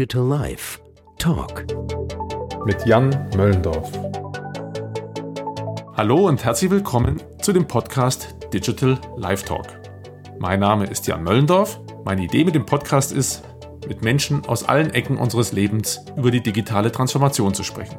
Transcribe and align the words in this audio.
Digital 0.00 0.26
Life 0.26 0.78
Talk 1.18 1.66
mit 2.64 2.86
Jan 2.86 3.10
Möllendorf. 3.36 3.92
Hallo 5.94 6.26
und 6.26 6.42
herzlich 6.42 6.70
willkommen 6.70 7.22
zu 7.42 7.52
dem 7.52 7.66
Podcast 7.66 8.34
Digital 8.50 8.98
Life 9.18 9.44
Talk. 9.44 9.66
Mein 10.38 10.60
Name 10.60 10.86
ist 10.86 11.06
Jan 11.06 11.22
Möllendorf. 11.22 11.78
Meine 12.06 12.24
Idee 12.24 12.46
mit 12.46 12.54
dem 12.54 12.64
Podcast 12.64 13.12
ist, 13.12 13.42
mit 13.86 14.00
Menschen 14.00 14.46
aus 14.46 14.64
allen 14.64 14.88
Ecken 14.94 15.18
unseres 15.18 15.52
Lebens 15.52 16.02
über 16.16 16.30
die 16.30 16.42
digitale 16.42 16.90
Transformation 16.90 17.52
zu 17.52 17.62
sprechen. 17.62 17.98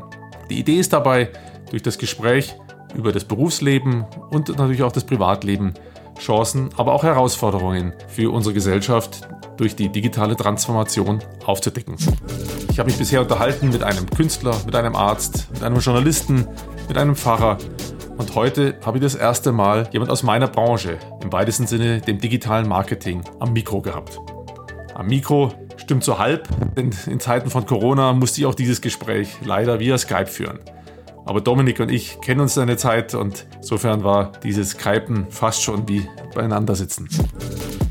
Die 0.50 0.58
Idee 0.58 0.80
ist 0.80 0.94
dabei, 0.94 1.30
durch 1.70 1.84
das 1.84 2.00
Gespräch 2.00 2.56
über 2.96 3.12
das 3.12 3.26
Berufsleben 3.26 4.06
und 4.32 4.50
natürlich 4.58 4.82
auch 4.82 4.92
das 4.92 5.04
Privatleben 5.04 5.76
Chancen, 6.22 6.70
aber 6.78 6.94
auch 6.94 7.04
Herausforderungen 7.04 7.94
für 8.08 8.32
unsere 8.32 8.54
Gesellschaft 8.54 9.28
durch 9.58 9.76
die 9.76 9.90
digitale 9.90 10.36
Transformation 10.36 11.20
aufzudecken. 11.46 11.96
Ich 12.70 12.80
habe 12.80 12.90
mich 12.90 12.98
bisher 12.98 13.22
unterhalten 13.22 13.70
mit 13.70 13.84
einem 13.84 14.10
Künstler, 14.10 14.56
mit 14.66 14.76
einem 14.76 14.96
Arzt, 14.96 15.50
mit 15.52 15.64
einem 15.64 15.80
Journalisten, 15.80 16.48
mit 16.88 16.98
einem 16.98 17.16
Pfarrer 17.16 17.58
und 18.22 18.36
heute 18.36 18.76
habe 18.86 19.00
ich 19.00 19.04
das 19.04 19.16
erste 19.16 19.52
Mal 19.52 19.90
jemand 19.92 20.12
aus 20.12 20.22
meiner 20.22 20.48
Branche, 20.48 21.00
im 21.24 21.34
weitesten 21.34 21.66
Sinne 21.66 22.02
dem 22.02 22.20
digitalen 22.20 22.68
Marketing, 22.68 23.24
am 23.40 23.52
Mikro 23.52 23.82
gehabt. 23.82 24.20
Am 24.94 25.08
Mikro 25.08 25.52
stimmt 25.78 26.04
so 26.04 26.20
halb, 26.20 26.48
denn 26.76 26.92
in 27.08 27.20
Zeiten 27.20 27.50
von 27.50 27.66
Corona 27.66 28.14
musste 28.14 28.42
ich 28.42 28.46
auch 28.46 28.54
dieses 28.54 28.80
Gespräch 28.80 29.38
leider 29.44 29.80
via 29.80 29.98
Skype 29.98 30.28
führen. 30.28 30.60
Aber 31.26 31.42
Dominik 31.42 31.80
und 31.80 31.92
ich 31.92 32.20
kennen 32.22 32.42
uns 32.42 32.58
eine 32.58 32.78
Zeit 32.78 33.14
und 33.14 33.48
insofern 33.58 34.04
war 34.04 34.32
dieses 34.44 34.72
Skypen 34.72 35.28
fast 35.30 35.62
schon 35.62 35.88
wie 35.88 36.08
beieinander 36.34 36.76
sitzen. 36.76 37.08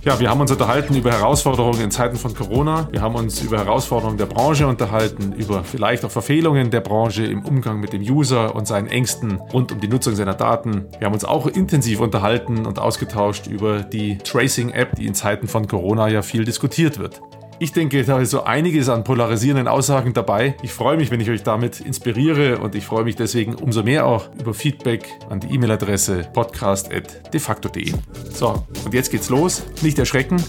Ja, 0.03 0.19
wir 0.19 0.31
haben 0.31 0.41
uns 0.41 0.51
unterhalten 0.51 0.97
über 0.97 1.13
Herausforderungen 1.13 1.83
in 1.83 1.91
Zeiten 1.91 2.17
von 2.17 2.35
Corona. 2.35 2.89
Wir 2.91 3.03
haben 3.03 3.17
uns 3.17 3.43
über 3.43 3.59
Herausforderungen 3.59 4.17
der 4.17 4.25
Branche 4.25 4.67
unterhalten, 4.67 5.33
über 5.33 5.63
vielleicht 5.63 6.07
auch 6.07 6.11
Verfehlungen 6.11 6.71
der 6.71 6.81
Branche 6.81 7.27
im 7.27 7.45
Umgang 7.45 7.81
mit 7.81 7.93
dem 7.93 8.01
User 8.01 8.55
und 8.55 8.67
seinen 8.67 8.89
Ängsten 8.89 9.39
rund 9.53 9.73
um 9.73 9.81
die 9.81 9.89
Nutzung 9.89 10.15
seiner 10.15 10.33
Daten. 10.33 10.87
Wir 10.99 11.07
haben 11.07 11.13
uns 11.13 11.27
auch 11.27 11.47
intensiv 11.47 12.01
unterhalten 12.01 12.65
und 12.65 12.79
ausgetauscht 12.79 13.47
über 13.47 13.83
die 13.83 14.17
Tracing-App, 14.17 14.97
die 14.97 15.07
in 15.07 15.15
Zeiten 15.15 15.49
von 15.49 15.69
Corona 15.69 16.09
ja 16.09 16.23
viel 16.23 16.47
diskutiert 16.47 16.99
wird. 16.99 17.21
Ich 17.63 17.73
denke, 17.73 18.03
da 18.05 18.19
ist 18.19 18.31
so 18.31 18.45
einiges 18.45 18.89
an 18.89 19.05
polarisierenden 19.05 19.69
Aussagen 19.69 20.15
dabei. 20.15 20.57
Ich 20.63 20.73
freue 20.73 20.97
mich, 20.97 21.11
wenn 21.11 21.21
ich 21.21 21.29
euch 21.29 21.43
damit 21.43 21.81
inspiriere 21.81 22.57
und 22.59 22.75
ich 22.75 22.87
freue 22.87 23.05
mich 23.05 23.17
deswegen 23.17 23.55
umso 23.55 23.83
mehr 23.83 24.07
auch 24.07 24.31
über 24.41 24.55
Feedback 24.55 25.07
an 25.29 25.41
die 25.41 25.55
E-Mail-Adresse 25.55 26.31
podcast.defacto.de. 26.33 27.93
So, 28.33 28.65
und 28.87 28.95
jetzt 28.95 29.11
geht's 29.11 29.29
los. 29.29 29.63
Nicht 29.83 29.99
erschrecken. 29.99 30.43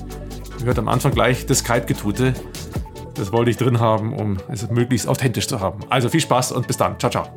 Ihr 0.62 0.68
hört 0.68 0.80
am 0.80 0.88
Anfang 0.88 1.12
gleich 1.12 1.46
das 1.46 1.58
Skype-Getute. 1.60 2.34
Das 3.16 3.34
wollte 3.34 3.52
ich 3.52 3.58
drin 3.58 3.82
haben, 3.82 4.14
um 4.14 4.38
es 4.48 4.70
möglichst 4.70 5.10
authentisch 5.10 5.50
zu 5.50 5.60
haben. 5.60 5.82
Also 5.90 6.08
viel 6.08 6.22
Spaß 6.22 6.54
und 6.54 6.66
bis 6.66 6.78
dann. 6.78 6.98
Ciao, 6.98 7.12
ciao. 7.12 7.28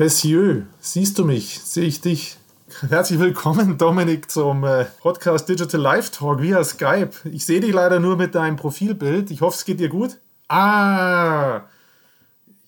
Monsieur, 0.00 0.62
siehst 0.80 1.18
du 1.18 1.26
mich? 1.26 1.60
Sehe 1.62 1.84
ich 1.84 2.00
dich? 2.00 2.38
Herzlich 2.88 3.18
willkommen, 3.18 3.76
Dominik, 3.76 4.30
zum 4.30 4.64
äh, 4.64 4.86
Podcast 5.02 5.46
Digital 5.46 5.78
Live 5.78 6.08
Talk 6.08 6.40
via 6.40 6.64
Skype. 6.64 7.10
Ich 7.30 7.44
sehe 7.44 7.60
dich 7.60 7.74
leider 7.74 8.00
nur 8.00 8.16
mit 8.16 8.34
deinem 8.34 8.56
Profilbild. 8.56 9.30
Ich 9.30 9.42
hoffe, 9.42 9.58
es 9.58 9.66
geht 9.66 9.78
dir 9.78 9.90
gut. 9.90 10.16
Ah, 10.48 11.64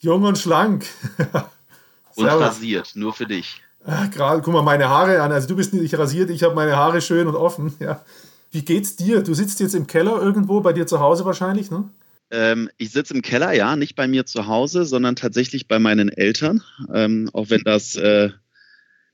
jung 0.00 0.24
und 0.24 0.36
schlank. 0.36 0.84
und 2.16 2.26
rasiert, 2.26 2.92
nur 2.96 3.14
für 3.14 3.24
dich. 3.24 3.62
Ah, 3.86 4.08
Gerade, 4.08 4.42
guck 4.42 4.52
mal 4.52 4.60
meine 4.60 4.90
Haare 4.90 5.22
an. 5.22 5.32
Also 5.32 5.48
du 5.48 5.56
bist 5.56 5.72
nicht 5.72 5.98
rasiert, 5.98 6.28
ich 6.28 6.42
habe 6.42 6.54
meine 6.54 6.76
Haare 6.76 7.00
schön 7.00 7.26
und 7.28 7.34
offen. 7.34 7.74
Ja. 7.78 8.04
Wie 8.50 8.62
geht's 8.62 8.96
dir? 8.96 9.22
Du 9.22 9.32
sitzt 9.32 9.58
jetzt 9.60 9.74
im 9.74 9.86
Keller 9.86 10.20
irgendwo, 10.20 10.60
bei 10.60 10.74
dir 10.74 10.86
zu 10.86 11.00
Hause 11.00 11.24
wahrscheinlich, 11.24 11.70
ne? 11.70 11.88
Ähm, 12.32 12.70
ich 12.78 12.90
sitze 12.90 13.14
im 13.14 13.22
Keller, 13.22 13.52
ja, 13.52 13.76
nicht 13.76 13.94
bei 13.94 14.08
mir 14.08 14.24
zu 14.24 14.46
Hause, 14.46 14.86
sondern 14.86 15.16
tatsächlich 15.16 15.68
bei 15.68 15.78
meinen 15.78 16.08
Eltern, 16.08 16.62
ähm, 16.92 17.28
auch 17.34 17.50
wenn 17.50 17.60
das 17.62 17.94
äh, 17.96 18.30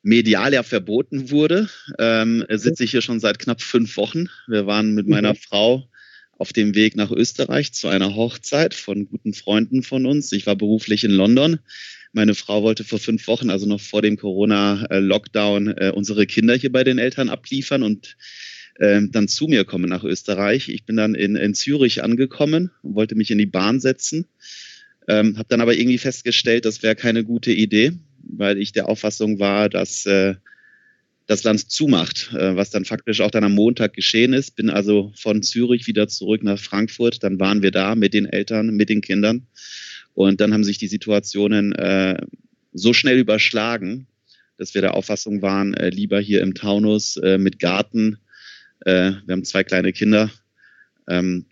medial 0.02 0.54
ja 0.54 0.62
verboten 0.62 1.30
wurde, 1.30 1.68
ähm, 1.98 2.44
sitze 2.48 2.84
ich 2.84 2.92
hier 2.92 3.02
schon 3.02 3.18
seit 3.18 3.40
knapp 3.40 3.60
fünf 3.60 3.96
Wochen. 3.96 4.28
Wir 4.46 4.66
waren 4.66 4.94
mit 4.94 5.08
meiner 5.08 5.32
mhm. 5.32 5.36
Frau 5.36 5.88
auf 6.38 6.52
dem 6.52 6.76
Weg 6.76 6.94
nach 6.94 7.10
Österreich 7.10 7.72
zu 7.72 7.88
einer 7.88 8.14
Hochzeit 8.14 8.72
von 8.74 9.08
guten 9.08 9.34
Freunden 9.34 9.82
von 9.82 10.06
uns. 10.06 10.30
Ich 10.30 10.46
war 10.46 10.54
beruflich 10.54 11.02
in 11.02 11.10
London. 11.10 11.58
Meine 12.12 12.36
Frau 12.36 12.62
wollte 12.62 12.84
vor 12.84 13.00
fünf 13.00 13.26
Wochen, 13.26 13.50
also 13.50 13.66
noch 13.66 13.80
vor 13.80 14.00
dem 14.00 14.16
Corona-Lockdown, 14.16 15.68
äh, 15.76 15.92
unsere 15.92 16.26
Kinder 16.26 16.54
hier 16.54 16.70
bei 16.70 16.84
den 16.84 16.98
Eltern 16.98 17.28
abliefern 17.28 17.82
und 17.82 18.16
ähm, 18.80 19.10
dann 19.12 19.28
zu 19.28 19.46
mir 19.46 19.64
kommen 19.64 19.88
nach 19.88 20.04
Österreich. 20.04 20.68
Ich 20.68 20.84
bin 20.84 20.96
dann 20.96 21.14
in, 21.14 21.36
in 21.36 21.54
Zürich 21.54 22.02
angekommen 22.02 22.70
und 22.82 22.94
wollte 22.94 23.14
mich 23.14 23.30
in 23.30 23.38
die 23.38 23.46
Bahn 23.46 23.80
setzen. 23.80 24.26
Ähm, 25.08 25.36
habe 25.38 25.48
dann 25.48 25.60
aber 25.60 25.76
irgendwie 25.76 25.98
festgestellt, 25.98 26.64
das 26.64 26.82
wäre 26.82 26.94
keine 26.94 27.24
gute 27.24 27.52
Idee, 27.52 27.92
weil 28.22 28.58
ich 28.58 28.72
der 28.72 28.88
Auffassung 28.88 29.38
war, 29.38 29.68
dass 29.68 30.04
äh, 30.06 30.34
das 31.26 31.44
Land 31.44 31.70
zumacht, 31.70 32.32
äh, 32.34 32.56
was 32.56 32.70
dann 32.70 32.84
faktisch 32.84 33.20
auch 33.20 33.30
dann 33.30 33.44
am 33.44 33.54
Montag 33.54 33.94
geschehen 33.94 34.32
ist. 34.32 34.56
Bin 34.56 34.70
also 34.70 35.12
von 35.16 35.42
Zürich 35.42 35.86
wieder 35.86 36.08
zurück 36.08 36.42
nach 36.42 36.58
Frankfurt. 36.58 37.22
Dann 37.22 37.40
waren 37.40 37.62
wir 37.62 37.70
da 37.70 37.94
mit 37.94 38.14
den 38.14 38.26
Eltern, 38.26 38.76
mit 38.76 38.88
den 38.88 39.00
Kindern. 39.00 39.46
Und 40.14 40.40
dann 40.40 40.52
haben 40.52 40.64
sich 40.64 40.78
die 40.78 40.88
Situationen 40.88 41.72
äh, 41.74 42.16
so 42.72 42.92
schnell 42.92 43.18
überschlagen, 43.18 44.06
dass 44.56 44.74
wir 44.74 44.82
der 44.82 44.94
Auffassung 44.94 45.42
waren, 45.42 45.74
äh, 45.74 45.90
lieber 45.90 46.20
hier 46.20 46.42
im 46.42 46.54
Taunus 46.54 47.16
äh, 47.18 47.38
mit 47.38 47.58
Garten 47.58 48.18
äh, 48.80 49.12
wir 49.24 49.32
haben 49.32 49.44
zwei 49.44 49.64
kleine 49.64 49.92
Kinder. 49.92 50.30
Ähm, 51.08 51.46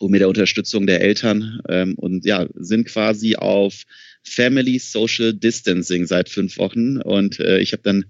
und 0.00 0.10
mit 0.10 0.20
der 0.22 0.28
Unterstützung 0.28 0.86
der 0.86 1.02
Eltern 1.02 1.60
ähm, 1.68 1.94
und 1.96 2.24
ja, 2.24 2.46
sind 2.54 2.86
quasi 2.86 3.36
auf 3.36 3.84
Family 4.22 4.78
Social 4.78 5.34
Distancing 5.34 6.06
seit 6.06 6.30
fünf 6.30 6.56
Wochen. 6.56 6.96
Und 6.96 7.38
äh, 7.38 7.58
ich 7.58 7.72
habe 7.72 7.82
dann 7.82 8.06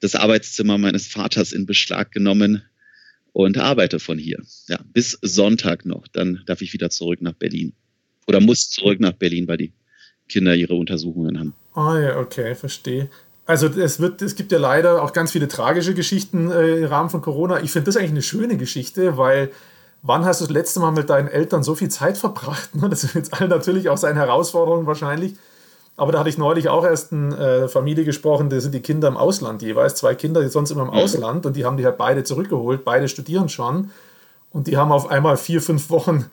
das 0.00 0.14
Arbeitszimmer 0.14 0.76
meines 0.76 1.06
Vaters 1.06 1.52
in 1.52 1.64
Beschlag 1.64 2.12
genommen 2.12 2.62
und 3.32 3.56
arbeite 3.56 3.98
von 3.98 4.18
hier. 4.18 4.42
Ja, 4.68 4.78
bis 4.92 5.18
Sonntag 5.22 5.86
noch. 5.86 6.06
Dann 6.08 6.42
darf 6.44 6.60
ich 6.60 6.74
wieder 6.74 6.90
zurück 6.90 7.22
nach 7.22 7.34
Berlin. 7.34 7.72
Oder 8.26 8.40
muss 8.40 8.68
zurück 8.70 9.00
nach 9.00 9.12
Berlin, 9.12 9.48
weil 9.48 9.56
die 9.56 9.72
Kinder 10.28 10.54
ihre 10.54 10.74
Untersuchungen 10.74 11.38
haben. 11.38 11.54
Ah 11.74 11.98
ja, 11.98 12.18
okay, 12.18 12.54
verstehe. 12.54 13.08
Also 13.46 13.68
es, 13.68 14.00
wird, 14.00 14.22
es 14.22 14.34
gibt 14.34 14.50
ja 14.50 14.58
leider 14.58 15.02
auch 15.02 15.12
ganz 15.12 15.30
viele 15.30 15.46
tragische 15.46 15.94
Geschichten 15.94 16.50
äh, 16.50 16.78
im 16.78 16.86
Rahmen 16.86 17.10
von 17.10 17.22
Corona. 17.22 17.60
Ich 17.62 17.70
finde 17.70 17.86
das 17.86 17.96
eigentlich 17.96 18.10
eine 18.10 18.22
schöne 18.22 18.56
Geschichte, 18.56 19.16
weil 19.16 19.52
wann 20.02 20.24
hast 20.24 20.40
du 20.40 20.46
das 20.46 20.52
letzte 20.52 20.80
Mal 20.80 20.90
mit 20.90 21.08
deinen 21.10 21.28
Eltern 21.28 21.62
so 21.62 21.76
viel 21.76 21.88
Zeit 21.88 22.18
verbracht? 22.18 22.70
Das 22.90 23.02
sind 23.02 23.14
jetzt 23.14 23.32
alle 23.34 23.48
natürlich 23.48 23.88
auch 23.88 23.98
seine 23.98 24.18
Herausforderungen 24.18 24.86
wahrscheinlich. 24.86 25.34
Aber 25.96 26.12
da 26.12 26.18
hatte 26.18 26.28
ich 26.28 26.38
neulich 26.38 26.68
auch 26.68 26.84
erst 26.84 27.12
eine 27.12 27.36
äh, 27.36 27.68
Familie 27.68 28.04
gesprochen, 28.04 28.50
da 28.50 28.60
sind 28.60 28.74
die 28.74 28.80
Kinder 28.80 29.08
im 29.08 29.16
Ausland 29.16 29.62
jeweils, 29.62 29.94
zwei 29.94 30.14
Kinder, 30.14 30.42
die 30.42 30.48
sonst 30.48 30.70
immer 30.70 30.82
im 30.82 30.88
mhm. 30.88 30.94
Ausland 30.94 31.46
und 31.46 31.56
die 31.56 31.64
haben 31.64 31.78
die 31.78 31.86
halt 31.86 31.96
beide 31.96 32.22
zurückgeholt, 32.22 32.84
beide 32.84 33.08
studieren 33.08 33.48
schon. 33.48 33.90
Und 34.50 34.66
die 34.66 34.76
haben 34.76 34.92
auf 34.92 35.08
einmal 35.08 35.36
vier, 35.36 35.62
fünf 35.62 35.88
Wochen 35.88 36.26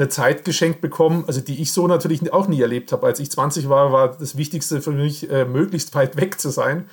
eine 0.00 0.08
Zeit 0.08 0.44
geschenkt 0.44 0.80
bekommen, 0.80 1.24
also 1.26 1.40
die 1.40 1.60
ich 1.60 1.72
so 1.72 1.86
natürlich 1.86 2.32
auch 2.32 2.48
nie 2.48 2.60
erlebt 2.60 2.90
habe. 2.92 3.06
Als 3.06 3.20
ich 3.20 3.30
20 3.30 3.68
war, 3.68 3.92
war 3.92 4.16
das 4.18 4.36
Wichtigste 4.36 4.80
für 4.80 4.92
mich, 4.92 5.30
äh, 5.30 5.44
möglichst 5.44 5.94
weit 5.94 6.16
weg 6.16 6.40
zu 6.40 6.50
sein. 6.50 6.86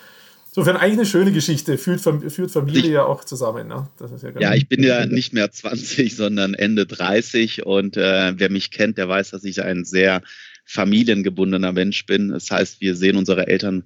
Insofern 0.50 0.76
eigentlich 0.76 1.00
eine 1.00 1.06
schöne 1.06 1.32
Geschichte, 1.32 1.78
führt, 1.78 2.02
führt 2.02 2.52
Familie 2.52 2.82
ich, 2.82 2.88
ja 2.88 3.06
auch 3.06 3.24
zusammen. 3.24 3.68
Ne? 3.68 3.88
ja, 4.00 4.40
ja 4.40 4.54
ich 4.56 4.68
bin 4.68 4.84
ja 4.84 5.06
nicht 5.06 5.32
mehr 5.32 5.52
20, 5.52 6.16
sondern 6.16 6.54
Ende 6.54 6.86
30 6.86 7.66
und 7.66 7.96
äh, 7.96 8.34
wer 8.38 8.50
mich 8.50 8.72
kennt, 8.72 8.98
der 8.98 9.08
weiß, 9.08 9.32
dass 9.32 9.44
ich 9.44 9.62
ein 9.62 9.86
sehr 9.86 10.22
familiengebundener 10.66 11.72
Mensch 11.72 12.06
bin. 12.08 12.30
Das 12.30 12.52
heißt, 12.52 12.82
wir 12.82 12.96
sehen 12.96 13.18
unsere 13.18 13.48
Eltern 13.48 13.84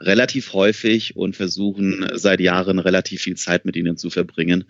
relativ 0.00 0.52
häufig 0.52 1.14
und 1.14 1.36
versuchen 1.36 2.08
seit 2.14 2.40
Jahren 2.40 2.78
relativ 2.80 3.22
viel 3.22 3.36
Zeit 3.36 3.64
mit 3.64 3.76
ihnen 3.76 3.96
zu 3.96 4.10
verbringen 4.10 4.64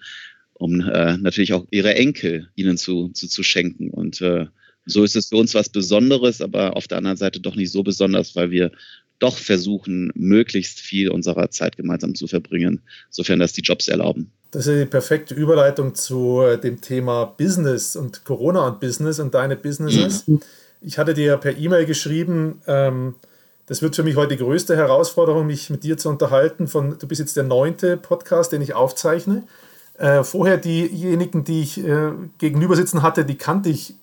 um 0.65 0.81
äh, 0.81 1.19
natürlich 1.19 1.53
auch 1.53 1.67
ihre 1.71 1.95
Enkel 1.95 2.49
ihnen 2.55 2.79
zu, 2.79 3.11
zu, 3.11 3.29
zu 3.29 3.43
schenken. 3.43 3.91
Und 3.91 4.23
äh, 4.23 4.47
so 4.87 5.05
ist 5.05 5.15
es 5.15 5.29
für 5.29 5.37
uns 5.37 5.55
was 5.55 5.69
Besonderes, 5.69 6.41
aber 6.41 6.75
auf 6.75 6.89
der 6.89 6.97
anderen 6.97 7.19
Seite 7.19 7.39
doch 7.39 7.55
nicht 7.55 7.71
so 7.71 7.83
besonders, 7.83 8.35
weil 8.35 8.51
wir 8.51 8.73
doch 9.19 9.37
versuchen, 9.37 10.11
möglichst 10.15 10.81
viel 10.81 11.11
unserer 11.11 11.51
Zeit 11.51 11.77
gemeinsam 11.77 12.15
zu 12.15 12.27
verbringen, 12.27 12.81
sofern 13.11 13.41
das 13.41 13.53
die 13.53 13.61
Jobs 13.61 13.89
erlauben. 13.89 14.33
Das 14.53 14.67
ist 14.67 14.81
die 14.81 14.87
perfekte 14.87 15.35
Überleitung 15.35 15.95
zu 15.95 16.41
äh, 16.41 16.59
dem 16.59 16.81
Thema 16.81 17.27
Business 17.27 17.95
und 17.95 18.25
Corona 18.25 18.67
und 18.67 18.81
Business 18.81 19.21
und 19.21 19.35
deine 19.35 19.57
Businesses. 19.57 20.27
Mhm. 20.27 20.41
Ich 20.81 20.97
hatte 20.97 21.13
dir 21.13 21.37
per 21.37 21.59
E-Mail 21.59 21.85
geschrieben, 21.85 22.63
ähm, 22.67 23.17
das 23.67 23.83
wird 23.83 23.97
für 23.97 24.03
mich 24.03 24.17
heute 24.17 24.37
die 24.37 24.43
größte 24.43 24.77
Herausforderung, 24.77 25.47
mich 25.47 25.69
mit 25.69 25.85
dir 25.85 25.99
zu 25.99 26.09
unterhalten. 26.09 26.69
Von, 26.69 26.99
du 26.99 27.07
bist 27.07 27.19
jetzt 27.19 27.37
der 27.37 27.45
neunte 27.45 27.99
Podcast, 27.99 28.53
den 28.53 28.63
ich 28.63 28.75
aufzeichne. 28.75 29.43
Äh, 29.99 30.25
vorher 30.25 30.57
diejenigen, 30.57 31.45
die 31.45 31.63
ich 31.63 31.85
äh, 31.85 32.11
gegenüber 32.39 32.75
sitzen 32.75 33.03
hatte, 33.03 33.25
die 33.25 33.37
kannte 33.37 33.69
ich 33.69 33.95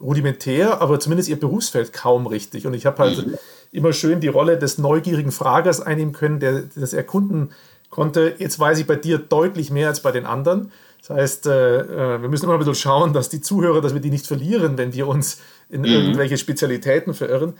rudimentär, 0.00 0.80
aber 0.80 1.00
zumindest 1.00 1.28
ihr 1.28 1.38
Berufsfeld 1.38 1.92
kaum 1.92 2.26
richtig. 2.26 2.66
Und 2.66 2.74
ich 2.74 2.86
habe 2.86 2.98
halt 3.02 3.26
mhm. 3.26 3.34
immer 3.72 3.92
schön 3.92 4.20
die 4.20 4.28
Rolle 4.28 4.58
des 4.58 4.78
neugierigen 4.78 5.32
Fragers 5.32 5.80
einnehmen 5.80 6.12
können, 6.12 6.40
der 6.40 6.62
das 6.74 6.92
erkunden 6.92 7.50
konnte. 7.90 8.34
Jetzt 8.38 8.58
weiß 8.58 8.78
ich 8.78 8.86
bei 8.86 8.96
dir 8.96 9.18
deutlich 9.18 9.70
mehr 9.70 9.88
als 9.88 10.00
bei 10.00 10.12
den 10.12 10.24
anderen. 10.24 10.72
Das 11.00 11.10
heißt, 11.10 11.46
äh, 11.46 11.80
äh, 11.80 12.22
wir 12.22 12.28
müssen 12.28 12.44
immer 12.44 12.54
ein 12.54 12.58
bisschen 12.58 12.74
schauen, 12.74 13.12
dass 13.12 13.28
die 13.28 13.40
Zuhörer, 13.40 13.80
dass 13.80 13.94
wir 13.94 14.00
die 14.00 14.10
nicht 14.10 14.26
verlieren, 14.26 14.78
wenn 14.78 14.92
wir 14.92 15.08
uns 15.08 15.38
in 15.68 15.80
mhm. 15.80 15.88
irgendwelche 15.88 16.38
Spezialitäten 16.38 17.14
verirren. 17.14 17.54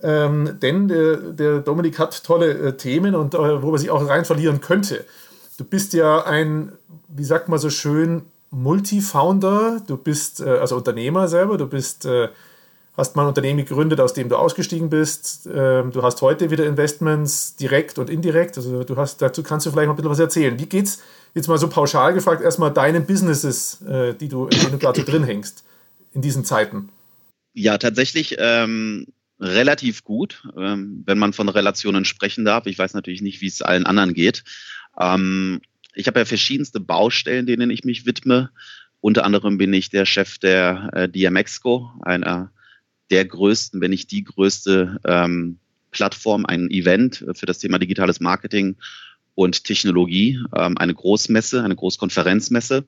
Ähm, 0.00 0.58
denn 0.62 0.86
der, 0.86 1.16
der, 1.16 1.58
Dominik 1.58 1.98
hat 1.98 2.22
tolle 2.22 2.52
äh, 2.52 2.76
Themen 2.76 3.16
und 3.16 3.34
wo 3.34 3.70
man 3.70 3.78
sich 3.78 3.90
auch 3.90 4.08
rein 4.08 4.24
verlieren 4.24 4.60
könnte. 4.60 5.04
Du 5.58 5.64
bist 5.64 5.92
ja 5.92 6.24
ein, 6.24 6.72
wie 7.08 7.24
sagt 7.24 7.48
man 7.48 7.58
so 7.58 7.68
schön, 7.68 8.22
Multifounder. 8.50 9.82
Du 9.86 9.96
bist 9.96 10.40
äh, 10.40 10.44
also 10.44 10.76
Unternehmer 10.76 11.26
selber. 11.26 11.58
Du 11.58 11.66
bist, 11.66 12.06
äh, 12.06 12.28
hast 12.96 13.16
mal 13.16 13.22
ein 13.22 13.28
Unternehmen 13.28 13.58
gegründet, 13.58 14.00
aus 14.00 14.14
dem 14.14 14.28
du 14.28 14.36
ausgestiegen 14.36 14.88
bist. 14.88 15.48
Ähm, 15.52 15.90
du 15.90 16.02
hast 16.02 16.22
heute 16.22 16.52
wieder 16.52 16.64
Investments 16.64 17.56
direkt 17.56 17.98
und 17.98 18.08
indirekt. 18.08 18.56
Also 18.56 18.84
du 18.84 18.96
hast, 18.96 19.20
dazu 19.20 19.42
kannst 19.42 19.66
du 19.66 19.72
vielleicht 19.72 19.88
mal 19.88 19.94
ein 19.94 19.96
bisschen 19.96 20.12
was 20.12 20.20
erzählen. 20.20 20.58
Wie 20.60 20.66
geht's 20.66 21.02
jetzt 21.34 21.48
mal 21.48 21.58
so 21.58 21.68
pauschal 21.68 22.14
gefragt, 22.14 22.40
erstmal 22.40 22.72
deinen 22.72 23.04
Businesses, 23.04 23.82
äh, 23.82 24.14
die 24.14 24.28
du, 24.28 24.46
in 24.46 24.60
denen 24.60 24.72
du 24.72 24.78
gerade 24.78 25.02
drin 25.02 25.24
hängst, 25.24 25.64
in 26.14 26.22
diesen 26.22 26.44
Zeiten? 26.44 26.90
Ja, 27.52 27.78
tatsächlich 27.78 28.36
ähm, 28.38 29.06
relativ 29.40 30.04
gut, 30.04 30.44
ähm, 30.56 31.02
wenn 31.04 31.18
man 31.18 31.32
von 31.32 31.48
Relationen 31.48 32.04
sprechen 32.04 32.44
darf. 32.44 32.66
Ich 32.66 32.78
weiß 32.78 32.94
natürlich 32.94 33.22
nicht, 33.22 33.40
wie 33.40 33.48
es 33.48 33.60
allen 33.60 33.86
anderen 33.86 34.14
geht. 34.14 34.44
Ähm, 34.98 35.60
ich 35.94 36.06
habe 36.06 36.20
ja 36.20 36.24
verschiedenste 36.24 36.80
Baustellen, 36.80 37.46
denen 37.46 37.70
ich 37.70 37.84
mich 37.84 38.06
widme. 38.06 38.50
Unter 39.00 39.24
anderem 39.24 39.58
bin 39.58 39.72
ich 39.72 39.90
der 39.90 40.06
Chef 40.06 40.38
der 40.38 40.90
äh, 40.92 41.08
DMXCO, 41.08 41.90
einer 42.02 42.50
der 43.10 43.24
größten, 43.24 43.80
wenn 43.80 43.90
nicht 43.90 44.10
die 44.10 44.24
größte 44.24 45.00
ähm, 45.04 45.58
Plattform, 45.90 46.44
ein 46.46 46.70
Event 46.70 47.24
für 47.32 47.46
das 47.46 47.58
Thema 47.58 47.78
digitales 47.78 48.20
Marketing 48.20 48.76
und 49.34 49.64
Technologie, 49.64 50.40
ähm, 50.54 50.76
eine 50.78 50.94
Großmesse, 50.94 51.62
eine 51.62 51.76
Großkonferenzmesse. 51.76 52.84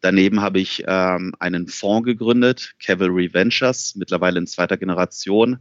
Daneben 0.00 0.40
habe 0.40 0.60
ich 0.60 0.84
ähm, 0.86 1.34
einen 1.38 1.68
Fonds 1.68 2.04
gegründet, 2.04 2.74
Cavalry 2.78 3.32
Ventures, 3.32 3.94
mittlerweile 3.96 4.38
in 4.38 4.46
zweiter 4.46 4.76
Generation, 4.76 5.60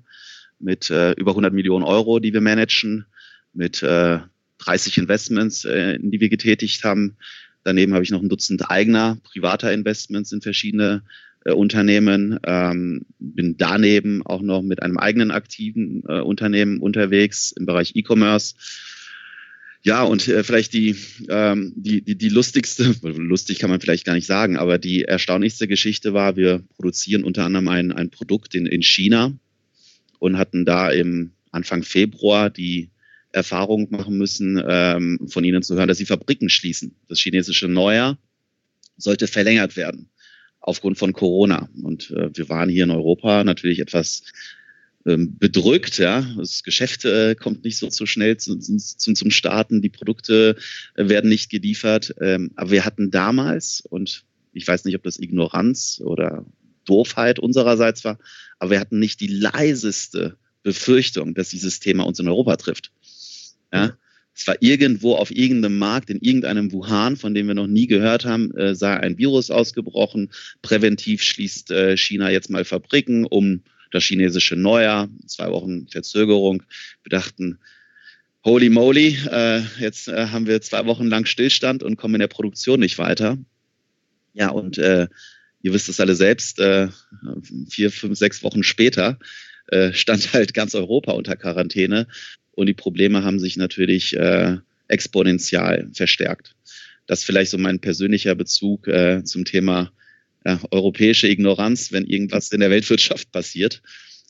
mit 0.59 0.89
äh, 0.89 1.11
über 1.13 1.31
100 1.31 1.53
Millionen 1.53 1.85
Euro, 1.85 2.19
die 2.19 2.33
wir 2.33 2.41
managen, 2.41 3.05
mit 3.53 3.83
äh, 3.83 4.19
30 4.65 4.97
Investments, 4.97 5.65
äh, 5.65 5.95
in 5.95 6.11
die 6.11 6.19
wir 6.19 6.29
getätigt 6.29 6.83
haben. 6.83 7.17
Daneben 7.63 7.93
habe 7.93 8.03
ich 8.03 8.11
noch 8.11 8.21
ein 8.21 8.29
Dutzend 8.29 8.69
eigener 8.69 9.17
privater 9.23 9.73
Investments 9.73 10.31
in 10.31 10.41
verschiedene 10.41 11.03
äh, 11.45 11.53
Unternehmen, 11.53 12.39
ähm, 12.45 13.05
bin 13.19 13.55
daneben 13.57 14.25
auch 14.25 14.41
noch 14.41 14.61
mit 14.61 14.81
einem 14.81 14.97
eigenen 14.97 15.31
aktiven 15.31 16.03
äh, 16.07 16.19
Unternehmen 16.19 16.79
unterwegs 16.79 17.51
im 17.51 17.65
Bereich 17.65 17.95
E-Commerce 17.95 18.55
ja, 19.85 20.03
und 20.03 20.29
äh, 20.29 20.43
vielleicht 20.45 20.73
die, 20.73 20.95
ähm, 21.29 21.73
die, 21.75 22.01
die, 22.01 22.17
die 22.17 22.29
lustigste, 22.29 22.95
lustig 23.01 23.59
kann 23.59 23.69
man 23.69 23.81
vielleicht 23.81 24.05
gar 24.05 24.13
nicht 24.13 24.27
sagen, 24.27 24.55
aber 24.55 24.77
die 24.77 25.03
erstaunlichste 25.03 25.67
Geschichte 25.67 26.13
war, 26.13 26.37
wir 26.37 26.63
produzieren 26.77 27.25
unter 27.25 27.43
anderem 27.43 27.67
ein, 27.67 27.91
ein 27.91 28.09
Produkt 28.09 28.55
in, 28.55 28.65
in 28.65 28.81
China 28.81 29.33
und 30.19 30.37
hatten 30.37 30.63
da 30.63 30.89
im 30.89 31.31
Anfang 31.51 31.83
Februar 31.83 32.49
die 32.49 32.91
Erfahrung 33.33 33.87
machen 33.89 34.17
müssen, 34.17 34.63
ähm, 34.65 35.19
von 35.27 35.43
ihnen 35.43 35.63
zu 35.63 35.75
hören, 35.75 35.87
dass 35.87 35.97
sie 35.97 36.05
Fabriken 36.05 36.49
schließen. 36.49 36.95
Das 37.07 37.19
chinesische 37.19 37.67
Neujahr 37.67 38.17
sollte 38.97 39.27
verlängert 39.27 39.75
werden 39.75 40.09
aufgrund 40.59 40.97
von 40.97 41.13
Corona. 41.13 41.69
Und 41.81 42.11
äh, 42.11 42.29
wir 42.33 42.47
waren 42.47 42.69
hier 42.69 42.85
in 42.85 42.91
Europa 42.91 43.43
natürlich 43.43 43.79
etwas 43.79 44.23
ähm, 45.05 45.37
bedrückt. 45.37 45.97
Ja, 45.97 46.25
das 46.37 46.63
Geschäft 46.63 47.05
äh, 47.05 47.35
kommt 47.35 47.63
nicht 47.65 47.77
so, 47.77 47.89
so 47.89 48.05
schnell 48.05 48.37
zu, 48.37 48.57
zu, 48.57 49.13
zum 49.13 49.31
Starten, 49.31 49.81
die 49.81 49.89
Produkte 49.89 50.55
äh, 50.95 51.09
werden 51.09 51.29
nicht 51.29 51.49
geliefert. 51.49 52.15
Ähm, 52.21 52.51
aber 52.55 52.71
wir 52.71 52.85
hatten 52.85 53.11
damals 53.11 53.81
und 53.81 54.23
ich 54.53 54.67
weiß 54.67 54.85
nicht, 54.85 54.95
ob 54.95 55.03
das 55.03 55.19
Ignoranz 55.19 56.01
oder 56.03 56.45
Doofheit 56.85 57.39
unsererseits 57.39 58.03
war, 58.03 58.19
aber 58.59 58.71
wir 58.71 58.79
hatten 58.79 58.99
nicht 58.99 59.19
die 59.19 59.27
leiseste 59.27 60.37
Befürchtung, 60.63 61.33
dass 61.33 61.49
dieses 61.49 61.79
Thema 61.79 62.05
uns 62.05 62.19
in 62.19 62.27
Europa 62.27 62.55
trifft. 62.55 62.91
Ja, 63.73 63.97
es 64.35 64.47
war 64.47 64.55
irgendwo 64.61 65.15
auf 65.15 65.31
irgendeinem 65.31 65.77
Markt, 65.77 66.09
in 66.09 66.19
irgendeinem 66.19 66.71
Wuhan, 66.71 67.17
von 67.17 67.33
dem 67.33 67.47
wir 67.47 67.53
noch 67.53 67.67
nie 67.67 67.87
gehört 67.87 68.25
haben, 68.25 68.55
äh, 68.55 68.73
sei 68.73 68.99
ein 68.99 69.17
Virus 69.17 69.51
ausgebrochen. 69.51 70.31
Präventiv 70.61 71.21
schließt 71.21 71.71
äh, 71.71 71.97
China 71.97 72.31
jetzt 72.31 72.49
mal 72.49 72.65
Fabriken, 72.65 73.25
um 73.25 73.61
das 73.91 74.03
chinesische 74.03 74.55
Neujahr, 74.55 75.09
zwei 75.27 75.51
Wochen 75.51 75.87
Verzögerung. 75.87 76.63
Wir 77.03 77.09
dachten, 77.11 77.59
holy 78.43 78.69
moly, 78.69 79.17
äh, 79.29 79.61
jetzt 79.79 80.07
äh, 80.07 80.27
haben 80.27 80.47
wir 80.47 80.61
zwei 80.61 80.85
Wochen 80.87 81.05
lang 81.05 81.25
Stillstand 81.25 81.83
und 81.83 81.97
kommen 81.97 82.15
in 82.15 82.21
der 82.21 82.27
Produktion 82.27 82.79
nicht 82.79 82.97
weiter. 82.97 83.37
Ja, 84.33 84.49
und 84.49 84.79
äh, 84.79 85.07
ihr 85.61 85.73
wisst 85.73 85.89
es 85.89 85.99
alle 85.99 86.15
selbst, 86.15 86.59
äh, 86.59 86.87
vier, 87.69 87.91
fünf, 87.91 88.17
sechs 88.17 88.41
Wochen 88.41 88.63
später 88.63 89.19
äh, 89.67 89.93
stand 89.93 90.33
halt 90.33 90.55
ganz 90.55 90.73
Europa 90.73 91.11
unter 91.11 91.35
Quarantäne 91.35 92.07
und 92.55 92.67
die 92.67 92.73
Probleme 92.73 93.23
haben 93.23 93.39
sich 93.39 93.57
natürlich 93.57 94.15
äh, 94.15 94.57
exponentiell 94.87 95.89
verstärkt. 95.93 96.55
Das 97.07 97.19
ist 97.19 97.25
vielleicht 97.25 97.51
so 97.51 97.57
mein 97.57 97.79
persönlicher 97.79 98.35
Bezug 98.35 98.87
äh, 98.87 99.23
zum 99.23 99.45
Thema 99.45 99.91
ja, 100.45 100.59
europäische 100.71 101.27
Ignoranz, 101.27 101.91
wenn 101.91 102.05
irgendwas 102.05 102.51
in 102.51 102.59
der 102.59 102.69
Weltwirtschaft 102.69 103.31
passiert, 103.31 103.81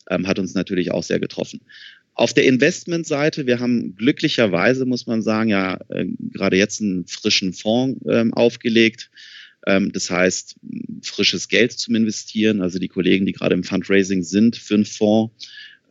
ähm, 0.10 0.28
hat 0.28 0.40
uns 0.40 0.54
natürlich 0.54 0.92
auch 0.92 1.04
sehr 1.04 1.20
getroffen. 1.20 1.62
Auf 2.16 2.34
der 2.34 2.46
Investmentseite, 2.46 3.48
wir 3.48 3.60
haben 3.60 3.96
glücklicherweise, 3.96 4.86
muss 4.86 5.08
man 5.08 5.22
sagen, 5.24 5.50
ja 5.50 5.80
äh, 5.90 6.06
gerade 6.32 6.58
jetzt 6.58 6.82
einen 6.82 7.08
frischen 7.08 7.54
Fonds 7.54 8.00
ähm, 8.08 8.34
aufgelegt. 8.34 9.10
Ähm, 9.66 9.92
das 9.92 10.12
heißt, 10.12 10.56
frisches 11.02 11.48
Geld 11.48 11.72
zum 11.72 11.96
Investieren. 11.96 12.62
Also 12.62 12.78
die 12.78 12.88
Kollegen, 12.88 13.26
die 13.26 13.34
gerade 13.34 13.56
im 13.56 13.64
Fundraising 13.64 14.22
sind 14.22 14.56
für 14.56 14.76
einen 14.76 14.86
Fonds, 14.86 15.34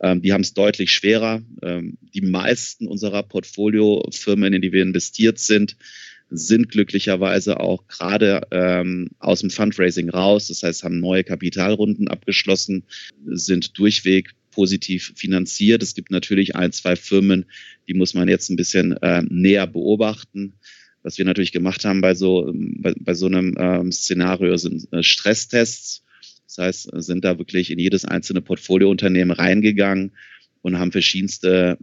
ähm, 0.01 0.21
die 0.21 0.33
haben 0.33 0.41
es 0.41 0.53
deutlich 0.53 0.91
schwerer. 0.91 1.41
Ähm, 1.61 1.97
die 2.13 2.21
meisten 2.21 2.87
unserer 2.87 3.23
Portfoliofirmen, 3.23 4.53
in 4.53 4.61
die 4.61 4.71
wir 4.71 4.83
investiert 4.83 5.39
sind, 5.39 5.77
sind 6.29 6.69
glücklicherweise 6.69 7.59
auch 7.59 7.87
gerade 7.87 8.41
ähm, 8.51 9.09
aus 9.19 9.41
dem 9.41 9.49
Fundraising 9.49 10.09
raus. 10.09 10.47
Das 10.47 10.63
heißt, 10.63 10.83
haben 10.83 10.99
neue 10.99 11.23
Kapitalrunden 11.23 12.07
abgeschlossen, 12.07 12.83
sind 13.25 13.77
durchweg 13.77 14.31
positiv 14.51 15.13
finanziert. 15.15 15.83
Es 15.83 15.95
gibt 15.95 16.11
natürlich 16.11 16.55
ein, 16.55 16.71
zwei 16.71 16.95
Firmen, 16.95 17.45
die 17.87 17.93
muss 17.93 18.13
man 18.13 18.27
jetzt 18.27 18.49
ein 18.49 18.55
bisschen 18.55 18.93
äh, 18.97 19.23
näher 19.29 19.67
beobachten. 19.67 20.53
Was 21.01 21.17
wir 21.17 21.25
natürlich 21.25 21.51
gemacht 21.51 21.83
haben 21.85 22.01
bei 22.01 22.15
so, 22.15 22.51
bei, 22.53 22.93
bei 22.97 23.13
so 23.13 23.25
einem 23.25 23.55
ähm, 23.57 23.91
Szenario 23.91 24.55
sind 24.57 24.91
äh, 24.93 25.03
Stresstests. 25.03 26.03
Das 26.55 26.65
heißt, 26.65 26.89
sind 27.03 27.25
da 27.25 27.37
wirklich 27.37 27.71
in 27.71 27.79
jedes 27.79 28.05
einzelne 28.05 28.41
Portfoliounternehmen 28.41 29.35
reingegangen 29.35 30.11
und 30.61 30.77
haben 30.77 30.91
verschiedenste 30.91 31.77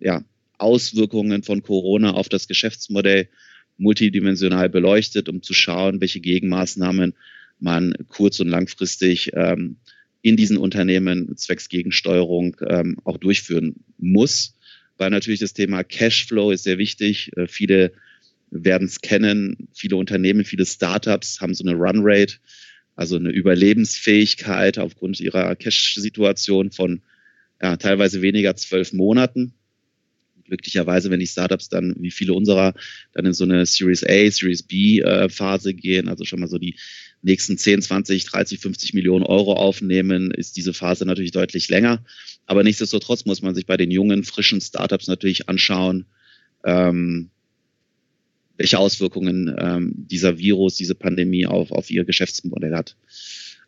ja, 0.00 0.24
Auswirkungen 0.58 1.42
von 1.42 1.62
Corona 1.62 2.12
auf 2.12 2.28
das 2.28 2.48
Geschäftsmodell 2.48 3.28
multidimensional 3.76 4.68
beleuchtet, 4.68 5.28
um 5.28 5.42
zu 5.42 5.54
schauen, 5.54 6.00
welche 6.00 6.20
Gegenmaßnahmen 6.20 7.14
man 7.60 7.94
kurz- 8.08 8.40
und 8.40 8.48
langfristig 8.48 9.30
ähm, 9.34 9.76
in 10.22 10.36
diesen 10.36 10.56
Unternehmen 10.56 11.36
zwecks 11.36 11.68
Gegensteuerung 11.68 12.56
ähm, 12.66 12.96
auch 13.04 13.18
durchführen 13.18 13.76
muss. 13.98 14.56
Weil 14.96 15.10
natürlich 15.10 15.40
das 15.40 15.54
Thema 15.54 15.82
Cashflow 15.82 16.50
ist 16.50 16.64
sehr 16.64 16.78
wichtig. 16.78 17.30
Äh, 17.36 17.46
viele 17.46 17.92
werden 18.50 18.86
es 18.86 19.00
kennen. 19.00 19.68
Viele 19.72 19.96
Unternehmen, 19.96 20.44
viele 20.44 20.66
Startups 20.66 21.40
haben 21.40 21.54
so 21.54 21.64
eine 21.64 21.76
Runrate, 21.76 22.36
also 22.96 23.16
eine 23.16 23.30
Überlebensfähigkeit 23.30 24.78
aufgrund 24.78 25.20
ihrer 25.20 25.54
Cash-Situation 25.56 26.70
von 26.70 27.02
ja, 27.60 27.76
teilweise 27.76 28.22
weniger 28.22 28.56
zwölf 28.56 28.92
Monaten 28.92 29.54
glücklicherweise, 30.44 31.10
wenn 31.10 31.20
die 31.20 31.26
Startups 31.26 31.68
dann, 31.68 31.94
wie 31.98 32.10
viele 32.10 32.34
unserer, 32.34 32.74
dann 33.12 33.26
in 33.26 33.32
so 33.32 33.44
eine 33.44 33.66
Series 33.66 34.04
A, 34.04 34.30
Series 34.30 34.62
B 34.62 35.00
äh, 35.00 35.28
Phase 35.28 35.74
gehen, 35.74 36.08
also 36.08 36.24
schon 36.24 36.40
mal 36.40 36.48
so 36.48 36.58
die 36.58 36.76
nächsten 37.22 37.56
10, 37.56 37.82
20, 37.82 38.24
30, 38.24 38.60
50 38.60 38.94
Millionen 38.94 39.24
Euro 39.24 39.54
aufnehmen, 39.54 40.30
ist 40.30 40.56
diese 40.56 40.74
Phase 40.74 41.06
natürlich 41.06 41.32
deutlich 41.32 41.68
länger. 41.68 42.04
Aber 42.46 42.62
nichtsdestotrotz 42.62 43.24
muss 43.24 43.42
man 43.42 43.54
sich 43.54 43.66
bei 43.66 43.76
den 43.76 43.90
jungen, 43.90 44.24
frischen 44.24 44.60
Startups 44.60 45.08
natürlich 45.08 45.48
anschauen, 45.48 46.04
ähm, 46.64 47.30
welche 48.56 48.78
Auswirkungen 48.78 49.54
ähm, 49.58 49.92
dieser 49.96 50.38
Virus, 50.38 50.76
diese 50.76 50.94
Pandemie 50.94 51.46
auf, 51.46 51.72
auf 51.72 51.90
ihr 51.90 52.04
Geschäftsmodell 52.04 52.74
hat. 52.74 52.96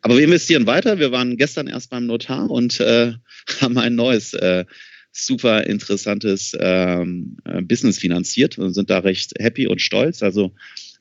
Aber 0.01 0.15
wir 0.15 0.23
investieren 0.23 0.67
weiter. 0.67 0.99
Wir 0.99 1.11
waren 1.11 1.37
gestern 1.37 1.67
erst 1.67 1.89
beim 1.89 2.05
Notar 2.05 2.49
und 2.49 2.79
äh, 2.79 3.13
haben 3.61 3.77
ein 3.77 3.95
neues 3.95 4.33
äh, 4.33 4.65
super 5.11 5.65
interessantes 5.65 6.55
ähm, 6.59 7.37
äh, 7.45 7.61
Business 7.61 7.97
finanziert 7.97 8.57
und 8.57 8.73
sind 8.73 8.89
da 8.89 8.99
recht 8.99 9.33
happy 9.39 9.67
und 9.67 9.81
stolz. 9.81 10.21
Also 10.21 10.53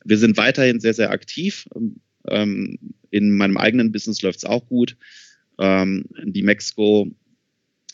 wir 0.04 0.18
sind 0.18 0.36
weiterhin 0.36 0.80
sehr, 0.80 0.94
sehr 0.94 1.10
aktiv. 1.10 1.68
Ähm, 2.28 2.78
in 3.10 3.30
meinem 3.30 3.56
eigenen 3.56 3.92
Business 3.92 4.22
läuft 4.22 4.38
es 4.38 4.44
auch 4.44 4.66
gut. 4.66 4.96
Ähm, 5.58 6.06
die 6.24 6.42
Mexiko 6.42 7.10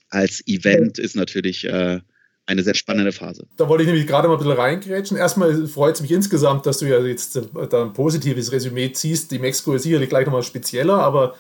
als 0.09 0.47
Event 0.47 0.99
ist 0.99 1.17
natürlich 1.17 1.65
äh, 1.65 2.01
eine 2.47 2.63
sehr 2.63 2.75
spannende 2.75 3.13
Phase. 3.13 3.47
Da 3.57 3.69
wollte 3.69 3.85
ich 3.85 3.89
nämlich 3.89 4.07
gerade 4.07 4.27
mal 4.27 4.35
ein 4.35 4.39
bisschen 4.39 4.59
reingrätschen. 4.59 5.17
Erstmal 5.17 5.67
freut 5.67 5.95
es 5.95 6.03
mich 6.03 6.11
insgesamt, 6.11 6.67
dass 6.67 6.79
du 6.79 6.87
ja 6.87 6.99
jetzt 7.01 7.41
da 7.71 7.83
ein 7.83 7.93
positives 7.93 8.51
Resümee 8.51 8.93
ziehst. 8.93 9.31
Die 9.31 9.39
Mexiko 9.39 9.75
ist 9.75 9.85
sicherlich 9.85 10.09
gleich 10.09 10.27
nochmal 10.27 10.43
spezieller, 10.43 10.95
aber 10.95 11.35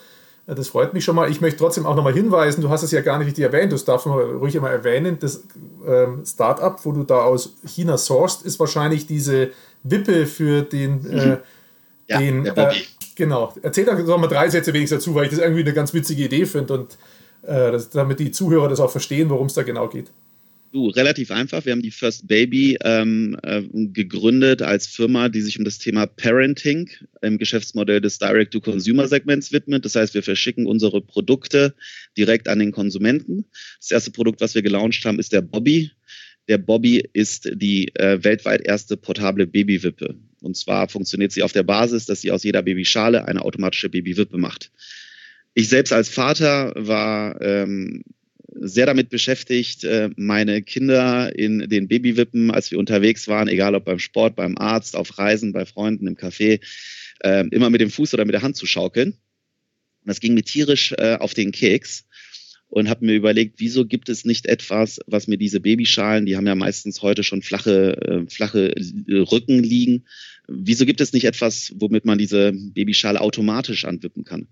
äh, 0.46 0.54
das 0.54 0.68
freut 0.68 0.94
mich 0.94 1.04
schon 1.04 1.16
mal. 1.16 1.30
Ich 1.30 1.40
möchte 1.40 1.58
trotzdem 1.58 1.86
auch 1.86 1.96
nochmal 1.96 2.12
hinweisen, 2.12 2.62
du 2.62 2.68
hast 2.68 2.84
es 2.84 2.92
ja 2.92 3.00
gar 3.00 3.18
nicht 3.18 3.26
richtig 3.26 3.44
erwähnt, 3.44 3.72
das 3.72 3.84
darf 3.84 4.06
man 4.06 4.18
ruhig 4.18 4.54
immer 4.54 4.70
erwähnen. 4.70 5.18
Das 5.18 5.42
ähm, 5.86 6.22
Startup, 6.24 6.78
wo 6.84 6.92
du 6.92 7.02
da 7.02 7.22
aus 7.22 7.56
China 7.66 7.98
sourced, 7.98 8.42
ist 8.42 8.60
wahrscheinlich 8.60 9.06
diese 9.06 9.50
Wippe 9.82 10.26
für 10.26 10.62
den. 10.62 11.04
Äh, 11.10 11.26
mhm. 11.26 11.38
ja, 12.06 12.18
den 12.18 12.46
äh, 12.46 12.74
genau. 13.16 13.52
Erzähl 13.62 13.84
da 13.84 13.94
doch 13.94 14.18
mal 14.18 14.28
drei 14.28 14.48
Sätze 14.48 14.72
wenigstens 14.72 15.00
dazu, 15.00 15.14
weil 15.16 15.24
ich 15.24 15.30
das 15.30 15.40
irgendwie 15.40 15.62
eine 15.62 15.72
ganz 15.72 15.92
witzige 15.94 16.24
Idee 16.24 16.46
finde 16.46 16.74
und 16.74 16.98
äh, 17.42 17.72
das, 17.72 17.90
damit 17.90 18.20
die 18.20 18.30
Zuhörer 18.30 18.68
das 18.68 18.78
auch 18.78 18.90
verstehen, 18.90 19.30
worum 19.30 19.48
es 19.48 19.54
da 19.54 19.64
genau 19.64 19.88
geht. 19.88 20.12
Du, 20.72 20.88
relativ 20.88 21.30
einfach. 21.30 21.66
Wir 21.66 21.72
haben 21.72 21.82
die 21.82 21.90
First 21.90 22.26
Baby 22.26 22.78
ähm, 22.82 23.36
äh, 23.42 23.62
gegründet 23.70 24.62
als 24.62 24.86
Firma, 24.86 25.28
die 25.28 25.42
sich 25.42 25.58
um 25.58 25.66
das 25.66 25.78
Thema 25.78 26.06
Parenting 26.06 26.88
im 27.20 27.36
Geschäftsmodell 27.36 28.00
des 28.00 28.18
Direct-to-Consumer-Segments 28.18 29.52
widmet. 29.52 29.84
Das 29.84 29.96
heißt, 29.96 30.14
wir 30.14 30.22
verschicken 30.22 30.64
unsere 30.64 31.02
Produkte 31.02 31.74
direkt 32.16 32.48
an 32.48 32.58
den 32.58 32.72
Konsumenten. 32.72 33.44
Das 33.80 33.90
erste 33.90 34.12
Produkt, 34.12 34.40
was 34.40 34.54
wir 34.54 34.62
gelauncht 34.62 35.04
haben, 35.04 35.18
ist 35.18 35.34
der 35.34 35.42
Bobby. 35.42 35.90
Der 36.48 36.56
Bobby 36.56 37.06
ist 37.12 37.50
die 37.52 37.94
äh, 37.96 38.24
weltweit 38.24 38.62
erste 38.62 38.96
portable 38.96 39.46
Babywippe. 39.46 40.14
Und 40.40 40.56
zwar 40.56 40.88
funktioniert 40.88 41.32
sie 41.32 41.42
auf 41.42 41.52
der 41.52 41.64
Basis, 41.64 42.06
dass 42.06 42.22
sie 42.22 42.30
aus 42.30 42.44
jeder 42.44 42.62
Babyschale 42.62 43.28
eine 43.28 43.42
automatische 43.42 43.90
Babywippe 43.90 44.38
macht. 44.38 44.72
Ich 45.52 45.68
selbst 45.68 45.92
als 45.92 46.08
Vater 46.08 46.72
war 46.74 47.38
ähm, 47.42 48.02
sehr 48.54 48.86
damit 48.86 49.08
beschäftigt, 49.08 49.84
äh, 49.84 50.10
meine 50.16 50.62
Kinder 50.62 51.36
in 51.36 51.68
den 51.68 51.88
Babywippen, 51.88 52.50
als 52.50 52.70
wir 52.70 52.78
unterwegs 52.78 53.28
waren, 53.28 53.48
egal 53.48 53.74
ob 53.74 53.84
beim 53.84 53.98
Sport, 53.98 54.36
beim 54.36 54.58
Arzt, 54.58 54.96
auf 54.96 55.18
Reisen, 55.18 55.52
bei 55.52 55.64
Freunden, 55.64 56.06
im 56.06 56.16
Café, 56.16 56.60
äh, 57.20 57.46
immer 57.48 57.70
mit 57.70 57.80
dem 57.80 57.90
Fuß 57.90 58.12
oder 58.14 58.24
mit 58.24 58.34
der 58.34 58.42
Hand 58.42 58.56
zu 58.56 58.66
schaukeln. 58.66 59.14
das 60.04 60.20
ging 60.20 60.34
mir 60.34 60.42
tierisch 60.42 60.92
äh, 60.98 61.16
auf 61.18 61.32
den 61.32 61.52
Keks 61.52 62.06
und 62.68 62.88
habe 62.88 63.06
mir 63.06 63.14
überlegt, 63.14 63.54
wieso 63.58 63.86
gibt 63.86 64.08
es 64.08 64.24
nicht 64.24 64.46
etwas, 64.46 64.98
was 65.06 65.28
mir 65.28 65.38
diese 65.38 65.60
Babyschalen, 65.60 66.26
die 66.26 66.36
haben 66.36 66.46
ja 66.46 66.54
meistens 66.54 67.02
heute 67.02 67.22
schon 67.22 67.42
flache, 67.42 68.26
flache 68.28 68.74
Rücken 69.08 69.62
liegen, 69.62 70.06
wieso 70.48 70.86
gibt 70.86 71.00
es 71.00 71.12
nicht 71.12 71.24
etwas, 71.24 71.72
womit 71.76 72.04
man 72.04 72.18
diese 72.18 72.52
Babyschale 72.52 73.20
automatisch 73.20 73.84
anwippen 73.84 74.24
kann? 74.24 74.48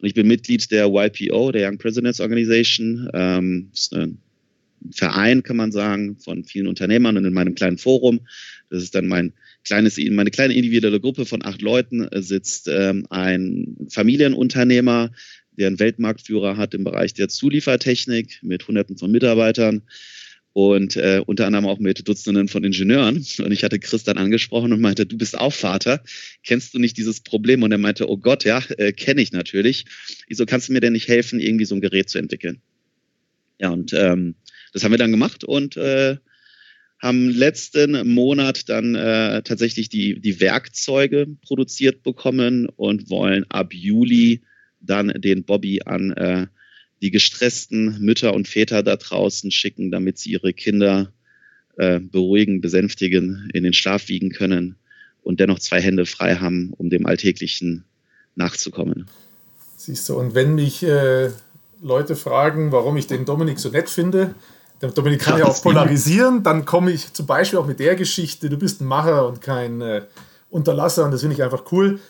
Und 0.00 0.06
ich 0.06 0.14
bin 0.14 0.26
Mitglied 0.26 0.70
der 0.70 0.88
YPO, 0.88 1.52
der 1.52 1.68
Young 1.68 1.78
Presidents 1.78 2.20
Organization. 2.20 3.08
Ähm, 3.14 3.70
ist 3.72 3.94
ein 3.94 4.18
Verein, 4.90 5.42
kann 5.42 5.56
man 5.56 5.72
sagen, 5.72 6.16
von 6.18 6.44
vielen 6.44 6.66
Unternehmern 6.66 7.16
und 7.16 7.24
in 7.24 7.32
meinem 7.32 7.54
kleinen 7.54 7.78
Forum. 7.78 8.20
Das 8.70 8.82
ist 8.82 8.94
dann 8.94 9.06
mein 9.06 9.32
kleines, 9.64 9.98
meine 10.10 10.30
kleine 10.30 10.54
individuelle 10.54 11.00
Gruppe 11.00 11.24
von 11.24 11.44
acht 11.44 11.62
Leuten, 11.62 12.08
sitzt 12.22 12.68
ähm, 12.68 13.06
ein 13.10 13.76
Familienunternehmer, 13.88 15.10
der 15.56 15.68
einen 15.68 15.78
Weltmarktführer 15.78 16.56
hat 16.56 16.74
im 16.74 16.84
Bereich 16.84 17.14
der 17.14 17.28
Zuliefertechnik 17.28 18.40
mit 18.42 18.66
Hunderten 18.66 18.98
von 18.98 19.10
Mitarbeitern 19.10 19.82
und 20.54 20.94
äh, 20.96 21.20
unter 21.26 21.46
anderem 21.46 21.66
auch 21.66 21.80
mit 21.80 22.06
Dutzenden 22.08 22.46
von 22.46 22.62
Ingenieuren. 22.62 23.16
Und 23.16 23.52
ich 23.52 23.64
hatte 23.64 23.80
Chris 23.80 24.04
dann 24.04 24.16
angesprochen 24.16 24.72
und 24.72 24.80
meinte, 24.80 25.04
du 25.04 25.18
bist 25.18 25.36
auch 25.36 25.52
Vater, 25.52 26.02
kennst 26.44 26.72
du 26.72 26.78
nicht 26.78 26.96
dieses 26.96 27.20
Problem? 27.20 27.64
Und 27.64 27.72
er 27.72 27.78
meinte, 27.78 28.08
oh 28.08 28.16
Gott, 28.16 28.44
ja, 28.44 28.62
äh, 28.78 28.92
kenne 28.92 29.20
ich 29.20 29.32
natürlich. 29.32 29.84
Wieso 30.28 30.46
kannst 30.46 30.68
du 30.68 30.72
mir 30.72 30.80
denn 30.80 30.92
nicht 30.92 31.08
helfen, 31.08 31.40
irgendwie 31.40 31.64
so 31.64 31.74
ein 31.74 31.80
Gerät 31.80 32.08
zu 32.08 32.18
entwickeln? 32.18 32.62
Ja, 33.58 33.70
und 33.70 33.92
ähm, 33.94 34.36
das 34.72 34.84
haben 34.84 34.92
wir 34.92 34.98
dann 34.98 35.10
gemacht 35.10 35.42
und 35.42 35.76
äh, 35.76 36.18
haben 37.00 37.30
letzten 37.30 38.06
Monat 38.14 38.68
dann 38.68 38.94
äh, 38.94 39.42
tatsächlich 39.42 39.88
die, 39.88 40.20
die 40.20 40.40
Werkzeuge 40.40 41.26
produziert 41.42 42.04
bekommen 42.04 42.68
und 42.76 43.10
wollen 43.10 43.44
ab 43.50 43.74
Juli 43.74 44.42
dann 44.80 45.08
den 45.16 45.42
Bobby 45.44 45.80
an 45.84 46.12
äh, 46.12 46.46
die 47.04 47.10
gestressten 47.10 47.98
Mütter 48.00 48.32
und 48.32 48.48
Väter 48.48 48.82
da 48.82 48.96
draußen 48.96 49.50
schicken, 49.50 49.90
damit 49.90 50.18
sie 50.18 50.30
ihre 50.30 50.54
Kinder 50.54 51.12
äh, 51.76 52.00
beruhigen, 52.00 52.62
besänftigen, 52.62 53.50
in 53.52 53.62
den 53.62 53.74
Schlaf 53.74 54.08
wiegen 54.08 54.30
können 54.30 54.76
und 55.22 55.38
dennoch 55.38 55.58
zwei 55.58 55.82
Hände 55.82 56.06
frei 56.06 56.36
haben, 56.36 56.72
um 56.78 56.88
dem 56.88 57.04
Alltäglichen 57.04 57.84
nachzukommen. 58.36 59.06
Siehst 59.76 60.08
du, 60.08 60.18
und 60.18 60.34
wenn 60.34 60.54
mich 60.54 60.82
äh, 60.82 61.28
Leute 61.82 62.16
fragen, 62.16 62.72
warum 62.72 62.96
ich 62.96 63.06
den 63.06 63.26
Dominik 63.26 63.58
so 63.58 63.68
nett 63.68 63.90
finde, 63.90 64.34
der 64.80 64.90
Dominik 64.90 65.20
kann 65.20 65.38
ja 65.38 65.44
auch 65.44 65.62
polarisieren, 65.62 66.42
dann 66.42 66.64
komme 66.64 66.90
ich 66.90 67.12
zum 67.12 67.26
Beispiel 67.26 67.58
auch 67.58 67.66
mit 67.66 67.80
der 67.80 67.96
Geschichte, 67.96 68.48
du 68.48 68.56
bist 68.56 68.80
ein 68.80 68.86
Macher 68.86 69.28
und 69.28 69.42
kein 69.42 69.82
äh, 69.82 70.06
Unterlasser 70.48 71.04
und 71.04 71.10
das 71.10 71.20
finde 71.20 71.36
ich 71.36 71.42
einfach 71.42 71.70
cool. 71.70 72.00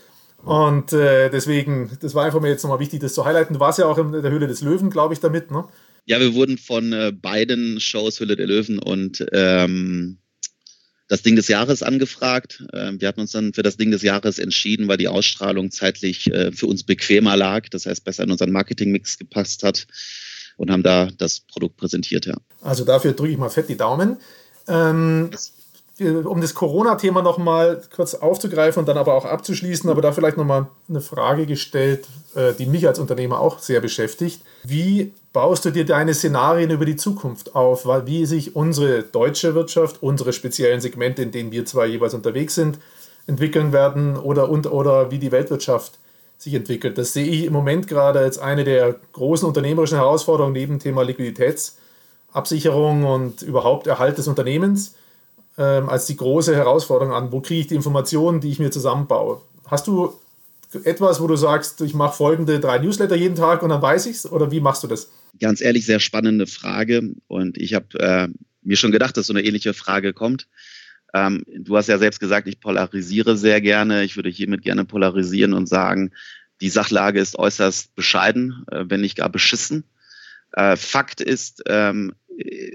Und 0.45 0.93
äh, 0.93 1.31
deswegen, 1.31 1.91
das 2.01 2.15
war 2.15 2.25
einfach 2.25 2.41
mir 2.41 2.49
jetzt 2.49 2.63
nochmal 2.63 2.81
wichtig, 2.81 3.01
das 3.01 3.15
zu 3.15 3.25
highlighten. 3.25 3.55
Du 3.55 3.61
warst 3.61 3.79
ja 3.79 3.87
auch 3.87 3.99
in 3.99 4.13
der 4.13 4.31
Höhle 4.31 4.47
des 4.47 4.61
Löwen, 4.61 4.91
glaube 4.91 5.15
ich, 5.15 5.21
damit, 5.21 5.51
ne? 5.51 5.65
Ja, 6.07 6.21
wir 6.21 6.35
wurden 6.35 6.59
von 6.59 6.93
äh, 6.93 7.13
beiden 7.13 7.81
Shows 7.81 8.21
Höhle 8.21 8.37
der 8.37 8.47
Löwen 8.47 8.79
und 8.79 9.25
ähm, 9.33 10.19
das 11.09 11.23
Ding 11.23 11.37
des 11.37 11.49
Jahres 11.49 11.83
angefragt. 11.83 12.63
Ähm, 12.73 13.01
wir 13.01 13.09
hatten 13.09 13.21
uns 13.21 13.33
dann 13.33 13.55
für 13.55 13.63
das 13.63 13.77
Ding 13.77 13.91
des 13.91 14.03
Jahres 14.03 14.39
entschieden, 14.39 14.89
weil 14.89 14.99
die 14.99 15.09
Ausstrahlung 15.09 15.71
zeitlich 15.71 16.31
äh, 16.31 16.53
für 16.53 16.67
uns 16.67 16.85
bequemer 16.85 17.37
lag, 17.37 17.69
das 17.71 17.87
heißt 17.87 18.05
besser 18.05 18.25
in 18.25 18.31
unseren 18.31 18.53
Marketingmix 18.53 19.19
gepasst 19.19 19.63
hat 19.63 19.87
und 20.57 20.71
haben 20.71 20.83
da 20.83 21.09
das 21.17 21.41
Produkt 21.41 21.77
präsentiert, 21.79 22.27
ja. 22.27 22.37
Also 22.61 22.85
dafür 22.85 23.13
drücke 23.13 23.33
ich 23.33 23.39
mal 23.39 23.51
fett 23.51 23.69
die 23.69 23.77
Daumen. 23.77 24.19
Ähm, 24.69 25.31
um 26.01 26.41
das 26.41 26.55
Corona-Thema 26.55 27.23
nochmal 27.23 27.81
kurz 27.95 28.15
aufzugreifen 28.15 28.81
und 28.81 28.89
dann 28.89 28.99
aber 28.99 29.15
auch 29.15 29.25
abzuschließen, 29.25 29.89
aber 29.89 30.03
da 30.03 30.11
vielleicht 30.11 30.37
nochmal 30.37 30.67
eine 30.89 31.01
Frage 31.01 31.47
gestellt, 31.47 32.09
äh, 32.35 32.53
die 32.53 32.67
mich 32.67 32.87
als 32.89 32.99
Unternehmer 32.99 33.39
auch 33.39 33.61
sehr 33.61 33.81
beschäftigt. 33.81 34.41
Wie 34.65 35.13
baust 35.33 35.65
du 35.65 35.71
dir 35.71 35.85
deine 35.85 36.15
Szenarien 36.15 36.71
über 36.71 36.85
die 36.85 36.97
Zukunft 36.97 37.55
auf, 37.55 37.87
wie 38.07 38.27
sich 38.27 38.57
unsere 38.57 39.05
deutsche 39.05 39.55
Wirtschaft, 39.55 40.03
unsere 40.03 40.33
speziellen 40.33 40.81
Segmente, 40.81 41.23
in 41.23 41.31
denen 41.31 41.53
wir 41.53 41.65
zwar 41.65 41.87
jeweils 41.87 42.15
unterwegs 42.15 42.57
sind, 42.57 42.81
entwickeln 43.29 43.73
werden 43.73 44.17
oder, 44.17 44.51
und, 44.51 44.71
oder 44.71 45.13
wie 45.13 45.19
die 45.19 45.33
Weltwirtschaft 45.33 45.99
sich 46.39 46.55
entwickelt. 46.55 46.99
Das 46.99 47.13
sehe 47.13 47.27
ich 47.27 47.45
im 47.45 47.53
Moment 47.53 47.87
gerade 47.87 48.19
als 48.19 48.39
eine 48.39 48.65
der 48.65 48.97
großen 49.13 49.47
unternehmerischen 49.47 49.99
Herausforderungen 49.99 50.55
neben 50.55 50.75
dem 50.75 50.81
Thema 50.81 51.03
Liquiditätsabsicherung 51.03 53.05
und 53.05 53.43
überhaupt 53.43 53.87
Erhalt 53.87 54.19
des 54.19 54.27
Unternehmens 54.27 54.95
ähm, 55.59 55.89
als 55.89 56.07
die 56.07 56.17
große 56.17 56.55
Herausforderung 56.55 57.15
an. 57.15 57.33
Wo 57.33 57.41
kriege 57.41 57.61
ich 57.61 57.67
die 57.67 57.75
Informationen, 57.75 58.41
die 58.41 58.51
ich 58.51 58.59
mir 58.59 58.71
zusammenbaue? 58.71 59.41
Hast 59.67 59.87
du 59.87 60.13
etwas, 60.85 61.21
wo 61.21 61.27
du 61.27 61.37
sagst, 61.37 61.81
ich 61.81 61.95
mache 61.95 62.17
folgende 62.17 62.59
drei 62.59 62.79
Newsletter 62.79 63.15
jeden 63.15 63.37
Tag 63.37 63.63
und 63.63 63.69
dann 63.69 63.83
weiß 63.83 64.07
ich 64.07 64.17
es? 64.17 64.31
Oder 64.31 64.51
wie 64.51 64.61
machst 64.61 64.83
du 64.83 64.89
das? 64.89 65.11
Ganz 65.41 65.61
ehrlich, 65.61 65.87
sehr 65.87 66.01
spannende 66.01 66.47
Frage. 66.47 67.15
Und 67.29 67.59
ich 67.59 67.75
habe 67.75 67.99
äh, 67.99 68.29
mir 68.63 68.77
schon 68.77 68.93
gedacht, 68.93 69.17
dass 69.17 69.27
so 69.27 69.33
eine 69.33 69.45
ähnliche 69.45 69.75
Frage 69.75 70.13
kommt. 70.13 70.49
Ähm, 71.13 71.45
du 71.47 71.77
hast 71.77 71.89
ja 71.89 71.99
selbst 71.99 72.19
gesagt, 72.19 72.49
ich 72.49 72.61
polarisiere 72.61 73.37
sehr 73.37 73.61
gerne. 73.61 74.05
Ich 74.05 74.17
würde 74.17 74.31
hiermit 74.31 74.63
gerne 74.63 74.85
polarisieren 74.85 75.53
und 75.53 75.69
sagen, 75.69 76.11
die 76.61 76.71
Sachlage 76.71 77.21
ist 77.21 77.39
äußerst 77.39 77.95
bescheiden, 77.95 78.65
äh, 78.71 78.85
wenn 78.89 79.01
nicht 79.01 79.17
gar 79.17 79.29
beschissen. 79.29 79.85
Äh, 80.53 80.77
Fakt 80.77 81.21
ist, 81.21 81.63
ähm, 81.67 82.15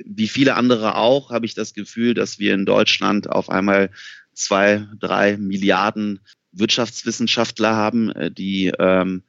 wie 0.05 0.27
viele 0.27 0.55
andere 0.55 0.95
auch, 0.95 1.31
habe 1.31 1.45
ich 1.45 1.53
das 1.53 1.73
Gefühl, 1.73 2.13
dass 2.13 2.39
wir 2.39 2.53
in 2.53 2.65
Deutschland 2.65 3.29
auf 3.29 3.49
einmal 3.49 3.89
zwei, 4.33 4.87
drei 4.99 5.37
Milliarden 5.37 6.19
Wirtschaftswissenschaftler 6.51 7.75
haben, 7.75 8.11
äh, 8.11 8.31
die 8.31 8.71
ähm, 8.79 9.23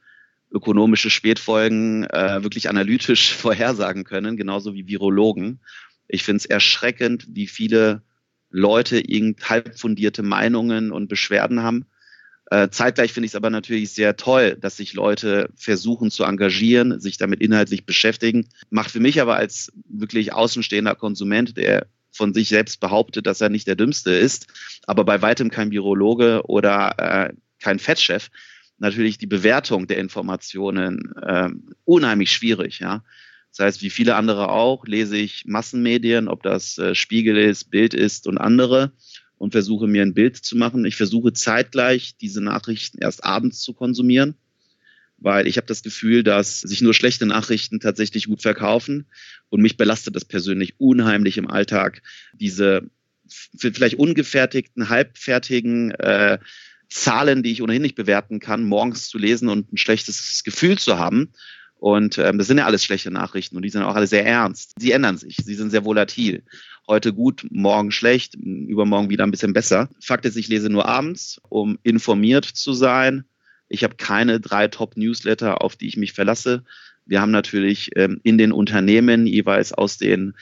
ökonomische 0.51 1.09
Spätfolgen 1.09 2.05
äh, 2.05 2.43
wirklich 2.43 2.69
analytisch 2.69 3.33
vorhersagen 3.35 4.03
können, 4.03 4.37
genauso 4.37 4.73
wie 4.73 4.87
Virologen. 4.87 5.59
Ich 6.07 6.23
finde 6.23 6.37
es 6.37 6.45
erschreckend, 6.45 7.27
wie 7.29 7.47
viele 7.47 8.01
Leute 8.49 8.99
irgend 8.99 9.49
halb 9.49 9.79
fundierte 9.79 10.23
Meinungen 10.23 10.91
und 10.91 11.07
Beschwerden 11.07 11.63
haben. 11.63 11.85
Äh, 12.51 12.69
zeitgleich 12.69 13.13
finde 13.13 13.25
ich 13.27 13.31
es 13.31 13.35
aber 13.35 13.49
natürlich 13.49 13.91
sehr 13.91 14.17
toll, 14.17 14.57
dass 14.59 14.75
sich 14.75 14.93
Leute 14.93 15.49
versuchen 15.55 16.11
zu 16.11 16.25
engagieren, 16.25 16.99
sich 16.99 17.17
damit 17.17 17.39
inhaltlich 17.39 17.85
beschäftigen. 17.85 18.49
Macht 18.69 18.91
für 18.91 18.99
mich 18.99 19.21
aber 19.21 19.37
als 19.37 19.71
wirklich 19.87 20.33
außenstehender 20.33 20.95
Konsument, 20.95 21.55
der 21.55 21.87
von 22.11 22.33
sich 22.33 22.49
selbst 22.49 22.81
behauptet, 22.81 23.25
dass 23.25 23.39
er 23.39 23.47
nicht 23.47 23.67
der 23.67 23.77
Dümmste 23.77 24.11
ist, 24.11 24.47
aber 24.85 25.05
bei 25.05 25.21
weitem 25.21 25.49
kein 25.49 25.71
Virologe 25.71 26.41
oder 26.43 26.95
äh, 26.97 27.33
kein 27.61 27.79
Fettchef, 27.79 28.29
natürlich 28.79 29.17
die 29.17 29.27
Bewertung 29.27 29.87
der 29.87 29.99
Informationen 29.99 31.13
äh, 31.21 31.47
unheimlich 31.85 32.33
schwierig. 32.33 32.79
Ja? 32.79 33.01
Das 33.55 33.65
heißt, 33.65 33.81
wie 33.81 33.89
viele 33.89 34.15
andere 34.15 34.49
auch, 34.49 34.85
lese 34.85 35.15
ich 35.15 35.45
Massenmedien, 35.45 36.27
ob 36.27 36.43
das 36.43 36.77
äh, 36.77 36.95
Spiegel 36.95 37.37
ist, 37.37 37.71
Bild 37.71 37.93
ist 37.93 38.27
und 38.27 38.37
andere 38.37 38.91
und 39.41 39.53
versuche 39.53 39.87
mir 39.87 40.03
ein 40.03 40.13
Bild 40.13 40.37
zu 40.37 40.55
machen. 40.55 40.85
Ich 40.85 40.95
versuche 40.95 41.33
zeitgleich 41.33 42.15
diese 42.21 42.41
Nachrichten 42.41 42.99
erst 42.99 43.25
abends 43.25 43.59
zu 43.61 43.73
konsumieren, 43.73 44.35
weil 45.17 45.47
ich 45.47 45.57
habe 45.57 45.65
das 45.65 45.81
Gefühl, 45.81 46.21
dass 46.23 46.61
sich 46.61 46.83
nur 46.83 46.93
schlechte 46.93 47.25
Nachrichten 47.25 47.79
tatsächlich 47.79 48.27
gut 48.27 48.43
verkaufen 48.43 49.07
und 49.49 49.61
mich 49.61 49.77
belastet 49.77 50.15
das 50.15 50.25
persönlich 50.25 50.79
unheimlich 50.79 51.39
im 51.39 51.49
Alltag, 51.49 52.03
diese 52.33 52.83
vielleicht 53.57 53.95
ungefertigten, 53.95 54.89
halbfertigen 54.89 55.89
äh, 55.89 56.37
Zahlen, 56.89 57.41
die 57.41 57.51
ich 57.51 57.63
ohnehin 57.63 57.81
nicht 57.81 57.95
bewerten 57.95 58.39
kann, 58.39 58.63
morgens 58.63 59.09
zu 59.09 59.17
lesen 59.17 59.49
und 59.49 59.73
ein 59.73 59.77
schlechtes 59.77 60.43
Gefühl 60.43 60.77
zu 60.77 60.99
haben. 60.99 61.31
Und 61.79 62.19
ähm, 62.19 62.37
das 62.37 62.45
sind 62.45 62.59
ja 62.59 62.67
alles 62.67 62.85
schlechte 62.85 63.09
Nachrichten 63.09 63.55
und 63.55 63.63
die 63.63 63.69
sind 63.69 63.81
auch 63.81 63.95
alle 63.95 64.05
sehr 64.05 64.23
ernst. 64.23 64.75
Sie 64.77 64.91
ändern 64.91 65.17
sich, 65.17 65.37
sie 65.37 65.55
sind 65.55 65.71
sehr 65.71 65.83
volatil. 65.83 66.43
Heute 66.91 67.13
gut, 67.13 67.47
morgen 67.51 67.89
schlecht, 67.89 68.35
übermorgen 68.35 69.09
wieder 69.09 69.23
ein 69.23 69.31
bisschen 69.31 69.53
besser. 69.53 69.87
Fakt 70.01 70.25
ist, 70.25 70.35
ich 70.35 70.49
lese 70.49 70.69
nur 70.69 70.89
abends, 70.89 71.39
um 71.47 71.79
informiert 71.83 72.43
zu 72.43 72.73
sein. 72.73 73.23
Ich 73.69 73.85
habe 73.85 73.95
keine 73.95 74.41
drei 74.41 74.67
Top-Newsletter, 74.67 75.63
auf 75.63 75.77
die 75.77 75.87
ich 75.87 75.95
mich 75.95 76.11
verlasse. 76.11 76.65
Wir 77.05 77.21
haben 77.21 77.31
natürlich 77.31 77.91
ähm, 77.95 78.19
in 78.23 78.37
den 78.37 78.51
Unternehmen 78.51 79.25
jeweils 79.25 79.71
aus 79.71 79.99
den 79.99 80.33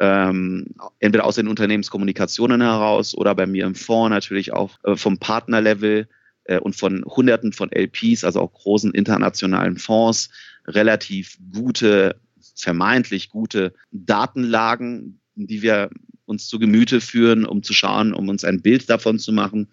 ähm, 0.00 0.68
entweder 0.98 1.26
aus 1.26 1.34
den 1.34 1.46
Unternehmenskommunikationen 1.46 2.62
heraus 2.62 3.14
oder 3.14 3.34
bei 3.34 3.46
mir 3.46 3.66
im 3.66 3.74
Fonds 3.74 4.08
natürlich 4.08 4.54
auch 4.54 4.78
äh, 4.84 4.96
vom 4.96 5.18
Partnerlevel 5.18 6.08
äh, 6.44 6.58
und 6.58 6.74
von 6.74 7.04
Hunderten 7.04 7.52
von 7.52 7.70
LPs, 7.70 8.24
also 8.24 8.40
auch 8.40 8.54
großen 8.54 8.92
internationalen 8.92 9.76
Fonds, 9.76 10.30
relativ 10.66 11.36
gute, 11.52 12.18
vermeintlich 12.56 13.28
gute 13.28 13.74
Datenlagen, 13.90 15.20
die 15.46 15.62
wir 15.62 15.90
uns 16.24 16.48
zu 16.48 16.58
Gemüte 16.58 17.00
führen, 17.00 17.44
um 17.44 17.62
zu 17.62 17.72
schauen, 17.72 18.12
um 18.12 18.28
uns 18.28 18.44
ein 18.44 18.60
Bild 18.60 18.90
davon 18.90 19.18
zu 19.18 19.32
machen. 19.32 19.68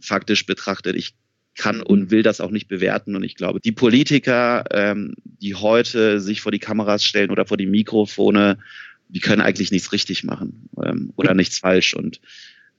Faktisch 0.00 0.46
betrachtet, 0.46 0.96
ich 0.96 1.14
kann 1.56 1.80
und 1.80 2.10
will 2.10 2.22
das 2.22 2.40
auch 2.40 2.50
nicht 2.50 2.68
bewerten. 2.68 3.14
Und 3.16 3.22
ich 3.22 3.36
glaube, 3.36 3.60
die 3.60 3.72
Politiker, 3.72 4.64
ähm, 4.72 5.14
die 5.24 5.54
heute 5.54 6.20
sich 6.20 6.40
vor 6.40 6.52
die 6.52 6.58
Kameras 6.58 7.04
stellen 7.04 7.30
oder 7.30 7.46
vor 7.46 7.56
die 7.56 7.66
Mikrofone, 7.66 8.58
die 9.08 9.20
können 9.20 9.42
eigentlich 9.42 9.70
nichts 9.70 9.92
richtig 9.92 10.24
machen 10.24 10.68
ähm, 10.84 11.12
oder 11.16 11.34
nichts 11.34 11.58
falsch. 11.58 11.94
Und 11.94 12.20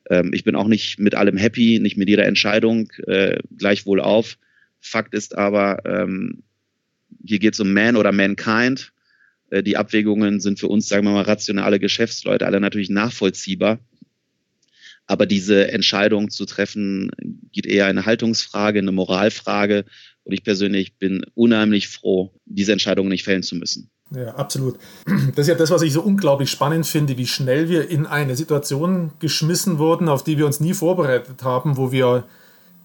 ähm, 0.09 0.31
ich 0.33 0.43
bin 0.43 0.55
auch 0.55 0.67
nicht 0.67 0.99
mit 0.99 1.15
allem 1.15 1.37
happy, 1.37 1.79
nicht 1.79 1.97
mit 1.97 2.09
jeder 2.09 2.25
Entscheidung 2.25 2.91
äh, 3.07 3.37
gleichwohl 3.57 4.01
auf. 4.01 4.37
Fakt 4.81 5.13
ist 5.13 5.37
aber, 5.37 5.85
ähm, 5.85 6.43
hier 7.25 7.39
geht 7.39 7.53
es 7.53 7.59
um 7.59 7.73
Man 7.73 7.95
oder 7.95 8.11
Mankind. 8.11 8.91
Äh, 9.49 9.63
die 9.63 9.77
Abwägungen 9.77 10.39
sind 10.39 10.59
für 10.59 10.67
uns, 10.67 10.87
sagen 10.87 11.05
wir 11.05 11.11
mal, 11.11 11.23
rationale 11.23 11.79
Geschäftsleute, 11.79 12.45
alle 12.45 12.59
natürlich 12.59 12.89
nachvollziehbar. 12.89 13.79
Aber 15.07 15.25
diese 15.25 15.71
Entscheidung 15.71 16.29
zu 16.31 16.45
treffen, 16.45 17.11
geht 17.51 17.65
eher 17.65 17.85
eine 17.85 18.05
Haltungsfrage, 18.05 18.79
eine 18.79 18.91
Moralfrage. 18.91 19.85
Und 20.23 20.33
ich 20.33 20.43
persönlich 20.43 20.97
bin 20.97 21.23
unheimlich 21.35 21.87
froh, 21.87 22.33
diese 22.45 22.71
Entscheidung 22.71 23.07
nicht 23.07 23.23
fällen 23.23 23.43
zu 23.43 23.55
müssen. 23.55 23.91
Ja, 24.11 24.35
absolut. 24.35 24.77
Das 25.35 25.39
ist 25.39 25.47
ja 25.47 25.55
das, 25.55 25.71
was 25.71 25.81
ich 25.81 25.93
so 25.93 26.01
unglaublich 26.01 26.49
spannend 26.49 26.85
finde, 26.85 27.17
wie 27.17 27.27
schnell 27.27 27.69
wir 27.69 27.89
in 27.89 28.05
eine 28.05 28.35
Situation 28.35 29.11
geschmissen 29.19 29.77
wurden, 29.77 30.09
auf 30.09 30.23
die 30.23 30.37
wir 30.37 30.45
uns 30.45 30.59
nie 30.59 30.73
vorbereitet 30.73 31.43
haben, 31.43 31.77
wo 31.77 31.91
wir 31.91 32.25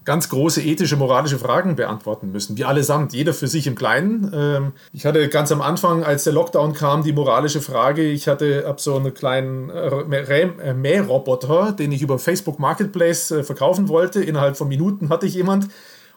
ganz 0.05 0.29
große 0.29 0.63
ethische, 0.63 0.97
moralische 0.97 1.39
Fragen 1.39 1.77
beantworten 1.77 2.33
müssen. 2.33 2.57
Wir 2.57 2.69
allesamt, 2.69 3.13
jeder 3.13 3.35
für 3.35 3.49
sich 3.49 3.67
im 3.67 3.75
Kleinen. 3.75 4.31
Ähm, 4.35 4.73
ich 4.93 5.07
hatte 5.07 5.29
ganz 5.29 5.53
am 5.53 5.61
Anfang, 5.61 6.05
als 6.05 6.25
der 6.25 6.33
Lockdown 6.33 6.73
kam, 6.73 7.03
die 7.03 7.13
moralische 7.13 7.61
Frage, 7.61 8.03
ich 8.03 8.29
hatte 8.29 8.67
ab 8.67 8.81
so 8.81 8.97
einen 8.97 9.13
kleinen 9.15 9.71
äh, 9.71 9.89
äh, 9.91 10.75
Mähroboter, 10.75 11.73
den 11.73 11.93
ich 11.93 12.03
über 12.03 12.19
Facebook 12.19 12.59
Marketplace 12.59 13.31
äh, 13.31 13.43
verkaufen 13.43 13.89
wollte. 13.89 14.23
Innerhalb 14.23 14.57
von 14.57 14.69
Minuten 14.69 15.11
hatte 15.11 15.27
ich 15.27 15.35
jemand, 15.35 15.69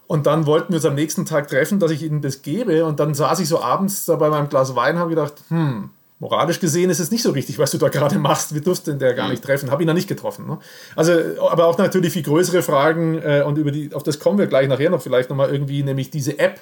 und 0.07 0.25
dann 0.25 0.45
wollten 0.45 0.73
wir 0.73 0.77
uns 0.77 0.85
am 0.85 0.95
nächsten 0.95 1.25
Tag 1.25 1.47
treffen, 1.47 1.79
dass 1.79 1.91
ich 1.91 2.03
ihnen 2.03 2.21
das 2.21 2.41
gebe. 2.41 2.85
Und 2.85 2.99
dann 2.99 3.13
saß 3.13 3.39
ich 3.39 3.47
so 3.47 3.61
abends 3.61 4.05
da 4.05 4.15
bei 4.15 4.29
meinem 4.29 4.49
Glas 4.49 4.75
Wein 4.75 4.95
und 4.95 5.01
habe 5.01 5.09
gedacht, 5.11 5.33
hm, 5.47 5.89
moralisch 6.24 6.62
gesehen 6.62 6.89
ist 6.89 7.00
es 7.00 7.12
nicht 7.12 7.22
so 7.22 7.31
richtig, 7.31 7.59
was 7.59 7.72
du 7.72 7.77
da 7.77 7.90
gerade 7.90 8.18
machst. 8.18 8.53
Wir 8.53 8.62
durften 8.62 8.98
der 8.98 9.14
gar 9.14 9.29
nicht 9.29 9.44
treffen. 9.44 9.70
Habe 9.70 9.83
ihn 9.83 9.88
da 9.88 9.94
nicht 9.94 10.07
getroffen. 10.07 10.48
Ne? 10.48 10.57
Also, 10.96 11.12
aber 11.50 11.68
auch 11.68 11.77
natürlich 11.77 12.14
viel 12.14 12.24
größere 12.24 12.62
Fragen 12.62 13.22
äh, 13.22 13.44
und 13.46 13.57
über 13.57 13.72
die, 13.72 13.94
auf 13.94 14.03
das 14.03 14.20
kommen 14.20 14.40
wir 14.40 14.48
gleich 14.48 14.70
nachher 14.70 14.90
noch 14.90 15.01
vielleicht 15.01 15.29
nochmal 15.29 15.51
irgendwie, 15.51 15.83
nämlich 15.83 16.09
diese 16.09 16.40
App. 16.40 16.62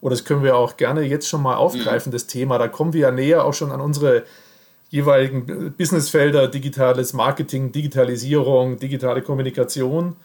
Oder 0.00 0.14
das 0.16 0.24
können 0.24 0.42
wir 0.42 0.56
auch 0.56 0.76
gerne 0.76 1.02
jetzt 1.02 1.28
schon 1.28 1.42
mal 1.42 1.56
aufgreifen, 1.56 2.10
mhm. 2.10 2.14
das 2.14 2.26
Thema. 2.26 2.58
Da 2.58 2.68
kommen 2.68 2.94
wir 2.94 3.00
ja 3.00 3.10
näher 3.10 3.44
auch 3.44 3.54
schon 3.54 3.70
an 3.72 3.80
unsere 3.80 4.24
jeweiligen 4.88 5.74
Businessfelder, 5.76 6.48
digitales 6.48 7.12
Marketing, 7.12 7.72
Digitalisierung, 7.72 8.78
digitale 8.78 9.22
Kommunikation. 9.22 10.16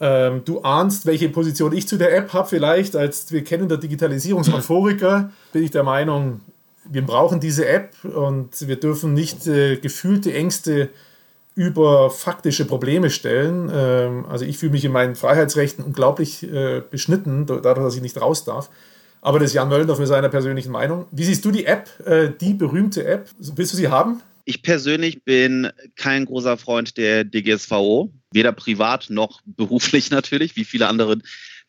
Ähm, 0.00 0.42
du 0.44 0.60
ahnst, 0.60 1.04
welche 1.04 1.28
Position 1.28 1.72
ich 1.74 1.88
zu 1.88 1.98
der 1.98 2.16
App 2.16 2.32
habe, 2.32 2.48
vielleicht 2.48 2.96
als 2.96 3.32
wir 3.32 3.44
kennen 3.44 3.68
der 3.68 3.78
Digitalisierungseuphoriker, 3.78 5.30
bin 5.52 5.62
ich 5.62 5.70
der 5.70 5.82
Meinung, 5.82 6.40
wir 6.90 7.02
brauchen 7.02 7.40
diese 7.40 7.66
App 7.66 7.92
und 8.04 8.66
wir 8.66 8.76
dürfen 8.76 9.14
nicht 9.14 9.46
äh, 9.46 9.76
gefühlte 9.76 10.32
Ängste 10.32 10.90
über 11.54 12.10
faktische 12.10 12.66
Probleme 12.66 13.10
stellen. 13.10 13.70
Ähm, 13.74 14.26
also 14.26 14.44
ich 14.44 14.58
fühle 14.58 14.72
mich 14.72 14.84
in 14.84 14.92
meinen 14.92 15.14
Freiheitsrechten 15.14 15.84
unglaublich 15.84 16.42
äh, 16.42 16.82
beschnitten, 16.88 17.46
dadurch, 17.46 17.78
dass 17.78 17.96
ich 17.96 18.02
nicht 18.02 18.20
raus 18.20 18.44
darf. 18.44 18.70
Aber 19.22 19.38
das 19.38 19.50
ist 19.50 19.54
Jan 19.54 19.68
Möllendorf 19.68 19.98
mit 19.98 20.06
seiner 20.06 20.28
persönlichen 20.28 20.70
Meinung. 20.70 21.06
Wie 21.10 21.24
siehst 21.24 21.44
du 21.44 21.50
die 21.50 21.64
App, 21.64 21.88
äh, 22.06 22.30
die 22.40 22.54
berühmte 22.54 23.04
App? 23.06 23.28
Willst 23.38 23.72
du 23.72 23.76
sie 23.76 23.88
haben? 23.88 24.22
Ich 24.44 24.62
persönlich 24.62 25.24
bin 25.24 25.70
kein 25.96 26.26
großer 26.26 26.56
Freund 26.56 26.96
der 26.96 27.24
DGSVO, 27.24 28.12
weder 28.30 28.52
privat 28.52 29.06
noch 29.08 29.40
beruflich 29.44 30.10
natürlich, 30.12 30.56
wie 30.56 30.64
viele 30.64 30.86
andere 30.88 31.18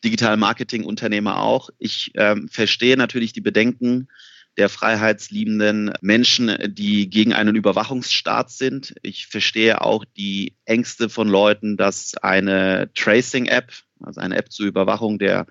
Digital-Marketing-Unternehmer 0.03 1.41
auch. 1.41 1.69
Ich 1.79 2.11
ähm, 2.15 2.47
verstehe 2.49 2.97
natürlich 2.97 3.33
die 3.33 3.41
Bedenken 3.41 4.09
der 4.57 4.69
freiheitsliebenden 4.69 5.93
Menschen, 6.01 6.57
die 6.67 7.09
gegen 7.09 7.33
einen 7.33 7.55
Überwachungsstaat 7.55 8.49
sind. 8.49 8.95
Ich 9.03 9.27
verstehe 9.27 9.81
auch 9.81 10.03
die 10.17 10.55
Ängste 10.65 11.09
von 11.09 11.29
Leuten, 11.29 11.77
dass 11.77 12.15
eine 12.17 12.89
Tracing-App, 12.95 13.71
also 14.01 14.19
eine 14.19 14.35
App 14.35 14.51
zur 14.51 14.65
Überwachung 14.65 15.19
der 15.19 15.45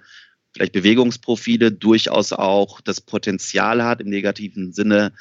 vielleicht 0.52 0.72
Bewegungsprofile, 0.72 1.70
durchaus 1.70 2.32
auch 2.32 2.80
das 2.80 3.00
Potenzial 3.00 3.84
hat, 3.84 4.00
im 4.00 4.08
negativen 4.08 4.72
Sinne 4.72 5.12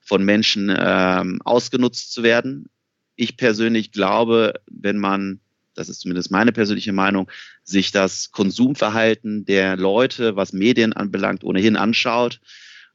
von 0.00 0.24
Menschen 0.24 0.74
ähm, 0.76 1.40
ausgenutzt 1.44 2.12
zu 2.12 2.22
werden. 2.22 2.68
Ich 3.14 3.36
persönlich 3.36 3.92
glaube, 3.92 4.54
wenn 4.66 4.98
man, 4.98 5.40
das 5.74 5.88
ist 5.88 6.00
zumindest 6.00 6.32
meine 6.32 6.50
persönliche 6.50 6.92
Meinung, 6.92 7.30
sich 7.62 7.92
das 7.92 8.32
Konsumverhalten 8.32 9.44
der 9.44 9.76
Leute, 9.76 10.34
was 10.34 10.52
Medien 10.52 10.92
anbelangt, 10.92 11.44
ohnehin 11.44 11.76
anschaut 11.76 12.40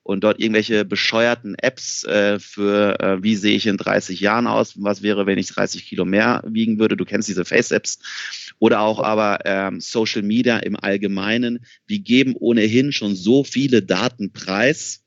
und 0.04 0.24
dort 0.24 0.40
irgendwelche 0.40 0.86
bescheuerten 0.86 1.56
Apps 1.56 2.04
äh, 2.04 2.40
für, 2.40 3.00
äh, 3.00 3.24
wie 3.24 3.36
sehe 3.36 3.56
ich 3.56 3.68
in 3.68 3.78
30 3.78 4.20
Jahren 4.20 4.48
aus, 4.48 4.76
was 4.78 5.02
wäre, 5.02 5.26
wenn 5.26 5.38
ich 5.38 5.48
30 5.48 5.86
Kilo 5.86 6.06
mehr 6.06 6.44
wiegen 6.46 6.78
würde, 6.78 6.98
du 6.98 7.06
kennst 7.06 7.30
diese 7.30 7.46
Face-Apps, 7.46 8.00
oder 8.60 8.82
auch 8.82 9.00
aber 9.00 9.40
ähm, 9.46 9.80
Social 9.80 10.22
Media 10.22 10.58
im 10.58 10.76
Allgemeinen, 10.76 11.66
wir 11.88 12.00
geben 12.00 12.36
ohnehin 12.38 12.92
schon 12.92 13.16
so 13.16 13.44
viele 13.44 13.82
Daten 13.82 14.34
preis, 14.34 15.03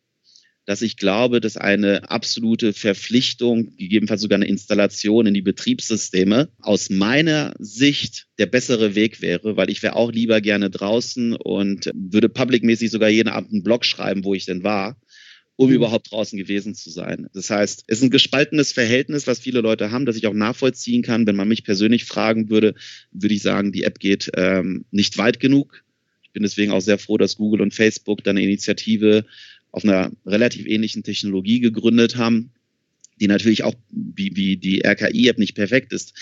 dass 0.67 0.83
ich 0.83 0.97
glaube, 0.97 1.41
dass 1.41 1.57
eine 1.57 2.11
absolute 2.11 2.73
Verpflichtung, 2.73 3.77
gegebenenfalls 3.77 4.21
sogar 4.21 4.37
eine 4.37 4.49
Installation 4.49 5.27
in 5.27 5.35
die 5.35 5.43
Betriebssysteme 5.43 6.51
aus 6.61 6.91
meiner 6.91 7.55
Sicht 7.59 8.27
der 8.39 8.47
bessere 8.47 8.95
Weg 8.95 9.23
wäre, 9.23 9.57
weil 9.57 9.71
ich 9.71 9.83
wäre 9.83 9.97
auch 9.97 10.13
lieber 10.13 10.41
gerne 10.41 10.69
draußen 10.69 11.35
und 11.35 11.91
würde 11.95 12.29
publicmäßig 12.29 12.91
sogar 12.91 13.09
jeden 13.09 13.29
Abend 13.29 13.53
einen 13.53 13.63
Blog 13.63 13.85
schreiben, 13.85 14.25
wo 14.25 14.35
ich 14.35 14.45
denn 14.45 14.65
war 14.65 14.97
um 15.57 15.71
mhm. 15.71 15.77
überhaupt 15.77 16.13
draußen 16.13 16.39
gewesen 16.39 16.75
zu 16.75 16.91
sein. 16.91 17.29
Das 17.33 17.51
heißt, 17.51 17.85
es 17.87 17.99
ist 17.99 18.05
ein 18.05 18.11
gespaltenes 18.11 18.73
Verhältnis, 18.73 19.27
was 19.27 19.41
viele 19.41 19.61
Leute 19.61 19.91
haben, 19.91 20.07
das 20.07 20.17
ich 20.17 20.27
auch 20.27 20.35
nachvollziehen 20.35 21.03
kann. 21.03 21.27
Wenn 21.27 21.37
man 21.37 21.49
mich 21.49 21.65
persönlich 21.65 22.05
fragen 22.05 22.51
würde, 22.51 22.75
würde 23.11 23.35
ich 23.35 23.43
sagen, 23.43 23.73
die 23.73 23.85
App 23.85 23.99
geht 23.99 24.31
ähm, 24.37 24.85
nicht 24.91 25.19
weit 25.19 25.41
genug. 25.41 25.83
Ich 26.23 26.33
bin 26.33 26.43
deswegen 26.43 26.73
auch 26.73 26.81
sehr 26.81 26.99
froh, 26.99 27.17
dass 27.17 27.37
Google 27.37 27.63
und 27.63 27.73
Facebook 27.73 28.23
da 28.23 28.31
eine 28.31 28.43
Initiative 28.43 29.25
auf 29.77 29.85
einer 29.85 30.11
relativ 30.25 30.67
ähnlichen 30.67 31.03
Technologie 31.03 31.61
gegründet 31.61 32.17
haben, 32.17 32.51
die 33.21 33.27
natürlich 33.27 33.63
auch 33.63 33.75
wie, 33.91 34.35
wie 34.35 34.57
die 34.57 34.83
RKI-App 34.87 35.39
nicht 35.39 35.55
perfekt 35.55 35.93
ist, 35.93 36.15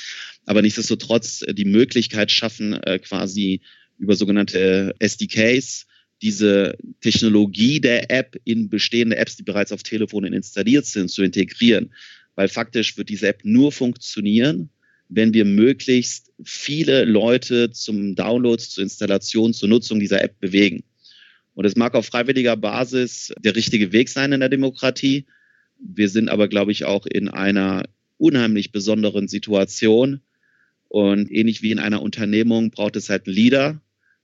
aber 0.45 0.61
nichtsdestotrotz 0.61 1.43
äh, 1.43 1.55
die 1.55 1.65
Möglichkeit 1.65 2.33
schaffen, 2.33 2.73
äh, 2.83 2.99
quasi 2.99 3.61
über 3.97 4.17
sogenannte 4.17 4.97
SDKs 4.99 5.87
diese 6.21 6.77
Technologie 7.01 7.81
der 7.81 8.11
App 8.11 8.37
in 8.45 8.69
bestehende 8.69 9.17
Apps, 9.19 9.37
die 9.37 9.45
bereits 9.45 9.71
auf 9.71 9.85
Telefonen 9.85 10.33
installiert 10.33 10.87
sind, 10.87 11.09
zu 11.09 11.23
integrieren. 11.23 11.93
Weil 12.35 12.49
faktisch 12.49 12.97
wird 12.97 13.09
diese 13.09 13.29
App 13.29 13.45
nur 13.45 13.71
funktionieren, 13.71 14.69
wenn 15.09 15.33
wir 15.33 15.45
möglichst 15.45 16.33
viele 16.43 17.05
Leute 17.05 17.71
zum 17.71 18.17
Download, 18.17 18.61
zur 18.61 18.83
Installation, 18.83 19.55
zur 19.55 19.69
Nutzung 19.69 20.01
dieser 20.01 20.23
App 20.25 20.41
bewegen. 20.41 20.83
Und 21.55 21.65
es 21.65 21.77
mag 21.77 21.95
auf 21.95 22.07
freiwilliger 22.07 22.57
Basis 22.57 23.33
der 23.39 23.57
richtige 23.57 23.93
Weg 23.93 24.09
sein 24.09 24.33
in 24.33 24.41
der 24.41 24.49
Demokratie. 24.49 25.27
Wir 25.79 26.09
sind 26.09 26.29
aber, 26.29 26.49
glaube 26.49 26.73
ich, 26.73 26.85
auch 26.85 27.07
in 27.07 27.29
einer 27.29 27.85
unheimlich 28.19 28.73
besonderen 28.73 29.29
Situation, 29.29 30.21
Und 30.95 31.29
ähnlich 31.33 31.61
wie 31.61 31.73
in 31.73 31.81
einer 31.81 32.03
Unternehmung 32.03 32.71
braucht 32.71 32.95
es 32.95 33.11
halt 33.11 33.27
einen 33.27 33.35
Leader, 33.35 33.83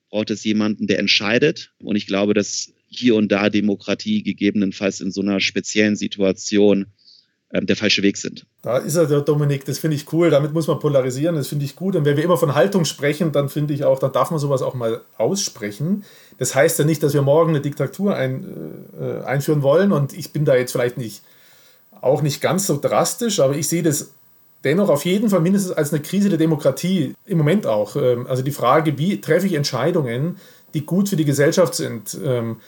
braucht 0.08 0.30
es 0.30 0.44
jemanden, 0.44 0.86
der 0.86 1.00
entscheidet. 1.00 1.72
Und 1.82 1.96
ich 1.96 2.06
glaube, 2.06 2.32
dass 2.32 2.72
hier 2.86 3.16
und 3.16 3.32
da 3.32 3.50
Demokratie 3.50 4.22
gegebenenfalls 4.22 5.00
in 5.00 5.10
so 5.10 5.20
einer 5.20 5.40
speziellen 5.40 5.96
Situation 5.96 6.86
der 7.52 7.76
falsche 7.76 8.02
Weg 8.02 8.16
sind. 8.16 8.46
Da 8.62 8.78
ist 8.78 8.94
er, 8.94 9.06
der 9.06 9.22
Dominik, 9.22 9.64
das 9.64 9.78
finde 9.78 9.96
ich 9.96 10.12
cool. 10.12 10.30
Damit 10.30 10.52
muss 10.52 10.68
man 10.68 10.78
polarisieren, 10.78 11.34
das 11.34 11.48
finde 11.48 11.64
ich 11.64 11.74
gut. 11.74 11.96
Und 11.96 12.04
wenn 12.04 12.16
wir 12.16 12.24
immer 12.24 12.36
von 12.36 12.54
Haltung 12.54 12.84
sprechen, 12.84 13.32
dann 13.32 13.48
finde 13.48 13.74
ich 13.74 13.84
auch, 13.84 13.98
dann 13.98 14.12
darf 14.12 14.30
man 14.30 14.38
sowas 14.38 14.62
auch 14.62 14.74
mal 14.74 15.00
aussprechen. 15.18 16.04
Das 16.38 16.54
heißt 16.54 16.78
ja 16.78 16.84
nicht, 16.84 17.02
dass 17.02 17.12
wir 17.12 17.22
morgen 17.22 17.50
eine 17.50 17.60
Diktatur 17.60 18.14
ein, 18.14 18.44
äh, 19.00 19.24
einführen 19.24 19.62
wollen. 19.62 19.90
Und 19.90 20.12
ich 20.12 20.32
bin 20.32 20.44
da 20.44 20.54
jetzt 20.54 20.72
vielleicht 20.72 20.96
nicht 20.96 21.22
auch 22.00 22.22
nicht 22.22 22.40
ganz 22.40 22.66
so 22.66 22.78
drastisch, 22.80 23.40
aber 23.40 23.56
ich 23.56 23.68
sehe 23.68 23.82
das 23.82 24.10
dennoch 24.64 24.88
auf 24.88 25.04
jeden 25.04 25.28
Fall 25.28 25.40
mindestens 25.40 25.72
als 25.72 25.92
eine 25.92 26.02
Krise 26.02 26.28
der 26.28 26.38
Demokratie 26.38 27.14
im 27.26 27.38
Moment 27.38 27.66
auch. 27.66 27.96
Ähm, 27.96 28.26
also 28.28 28.42
die 28.42 28.52
Frage, 28.52 28.96
wie 28.98 29.20
treffe 29.20 29.46
ich 29.46 29.54
Entscheidungen, 29.54 30.36
die 30.74 30.86
gut 30.86 31.08
für 31.08 31.16
die 31.16 31.24
Gesellschaft 31.24 31.74
sind. 31.74 32.16
Ähm, 32.24 32.58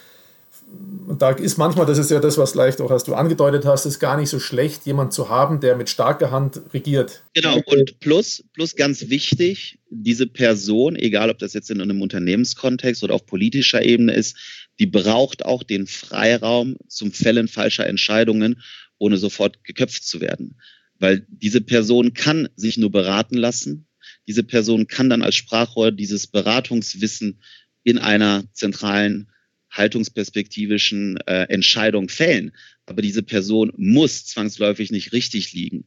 und 1.06 1.20
da 1.20 1.30
ist 1.30 1.58
manchmal, 1.58 1.84
das 1.84 1.98
ist 1.98 2.10
ja 2.10 2.20
das, 2.20 2.38
was 2.38 2.54
leicht 2.54 2.80
auch, 2.80 2.90
was 2.90 3.04
du 3.04 3.14
angedeutet 3.14 3.64
hast, 3.64 3.86
ist 3.86 3.98
gar 3.98 4.16
nicht 4.16 4.30
so 4.30 4.38
schlecht, 4.38 4.86
jemand 4.86 5.12
zu 5.12 5.28
haben, 5.28 5.60
der 5.60 5.76
mit 5.76 5.90
starker 5.90 6.30
Hand 6.30 6.60
regiert. 6.72 7.22
Genau, 7.34 7.60
und 7.66 8.00
plus, 8.00 8.44
plus 8.54 8.76
ganz 8.76 9.10
wichtig, 9.10 9.78
diese 9.90 10.26
Person, 10.26 10.96
egal 10.96 11.28
ob 11.30 11.38
das 11.38 11.52
jetzt 11.52 11.70
in 11.70 11.80
einem 11.80 12.00
Unternehmenskontext 12.00 13.02
oder 13.02 13.14
auf 13.14 13.26
politischer 13.26 13.84
Ebene 13.84 14.14
ist, 14.14 14.36
die 14.78 14.86
braucht 14.86 15.44
auch 15.44 15.62
den 15.62 15.86
Freiraum 15.86 16.76
zum 16.88 17.12
Fällen 17.12 17.48
falscher 17.48 17.86
Entscheidungen, 17.86 18.62
ohne 18.98 19.16
sofort 19.18 19.64
geköpft 19.64 20.06
zu 20.06 20.20
werden. 20.20 20.56
Weil 20.98 21.26
diese 21.28 21.60
Person 21.60 22.14
kann 22.14 22.48
sich 22.56 22.78
nur 22.78 22.90
beraten 22.90 23.36
lassen. 23.36 23.86
Diese 24.28 24.44
Person 24.44 24.86
kann 24.86 25.10
dann 25.10 25.22
als 25.22 25.34
Sprachrohr 25.34 25.90
dieses 25.90 26.28
Beratungswissen 26.28 27.42
in 27.82 27.98
einer 27.98 28.44
zentralen 28.52 29.31
haltungsperspektivischen 29.72 31.16
äh, 31.26 31.44
Entscheidung 31.48 32.08
fällen. 32.08 32.52
Aber 32.86 33.02
diese 33.02 33.22
Person 33.22 33.72
muss 33.76 34.26
zwangsläufig 34.26 34.90
nicht 34.90 35.12
richtig 35.12 35.52
liegen. 35.52 35.84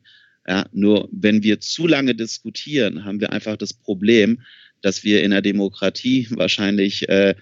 Ja, 0.47 0.67
nur 0.73 1.09
wenn 1.11 1.43
wir 1.43 1.59
zu 1.59 1.87
lange 1.87 2.13
diskutieren, 2.13 3.05
haben 3.05 3.19
wir 3.19 3.31
einfach 3.31 3.57
das 3.57 3.73
Problem, 3.73 4.41
dass 4.81 5.03
wir 5.03 5.23
in 5.23 5.31
der 5.31 5.41
Demokratie 5.41 6.27
wahrscheinlich 6.31 7.09
äh, 7.09 7.35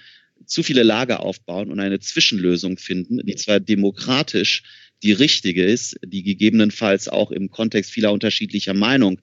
zu 0.46 0.64
viele 0.64 0.84
Lager 0.84 1.22
aufbauen 1.22 1.72
und 1.72 1.80
eine 1.80 2.00
Zwischenlösung 2.00 2.78
finden, 2.78 3.20
die 3.26 3.36
zwar 3.36 3.60
demokratisch 3.60 4.64
die 5.02 5.12
richtige 5.12 5.66
ist, 5.66 5.98
die 6.06 6.24
gegebenenfalls 6.24 7.10
auch 7.10 7.32
im 7.32 7.50
Kontext 7.50 7.92
vieler 7.92 8.14
unterschiedlicher 8.14 8.74
Meinung 8.74 9.20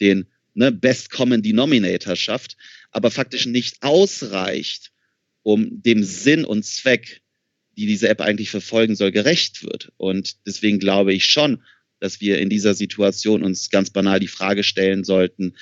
den 0.00 0.26
ne, 0.54 0.70
Best 0.70 1.10
Common 1.10 1.42
Denominator 1.42 2.16
schafft, 2.16 2.56
aber 2.90 3.10
faktisch 3.10 3.46
nicht 3.46 3.82
ausreicht, 3.82 4.92
um 5.44 5.82
dem 5.82 6.02
Sinn 6.02 6.44
und 6.44 6.64
Zweck, 6.64 7.20
die 7.76 7.86
diese 7.86 8.08
App 8.08 8.20
eigentlich 8.20 8.50
verfolgen 8.50 8.96
soll, 8.96 9.12
gerecht 9.12 9.62
wird. 9.62 9.92
Und 9.96 10.36
deswegen 10.46 10.80
glaube 10.80 11.14
ich 11.14 11.26
schon, 11.26 11.62
dass 12.00 12.20
wir 12.20 12.38
in 12.38 12.50
dieser 12.50 12.74
Situation 12.74 13.44
uns 13.44 13.70
ganz 13.70 13.90
banal 13.90 14.18
die 14.18 14.26
Frage 14.26 14.64
stellen 14.64 15.04
sollten, 15.04 15.54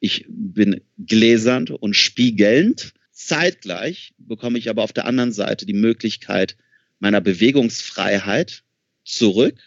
ich 0.00 0.26
bin 0.28 0.80
gläsernd 0.98 1.70
und 1.70 1.94
spiegelnd. 1.94 2.92
Zeitgleich 3.10 4.12
bekomme 4.18 4.58
ich 4.58 4.70
aber 4.70 4.82
auf 4.84 4.92
der 4.92 5.06
anderen 5.06 5.32
Seite 5.32 5.66
die 5.66 5.72
Möglichkeit 5.72 6.56
meiner 7.00 7.20
Bewegungsfreiheit 7.20 8.62
zurück, 9.04 9.58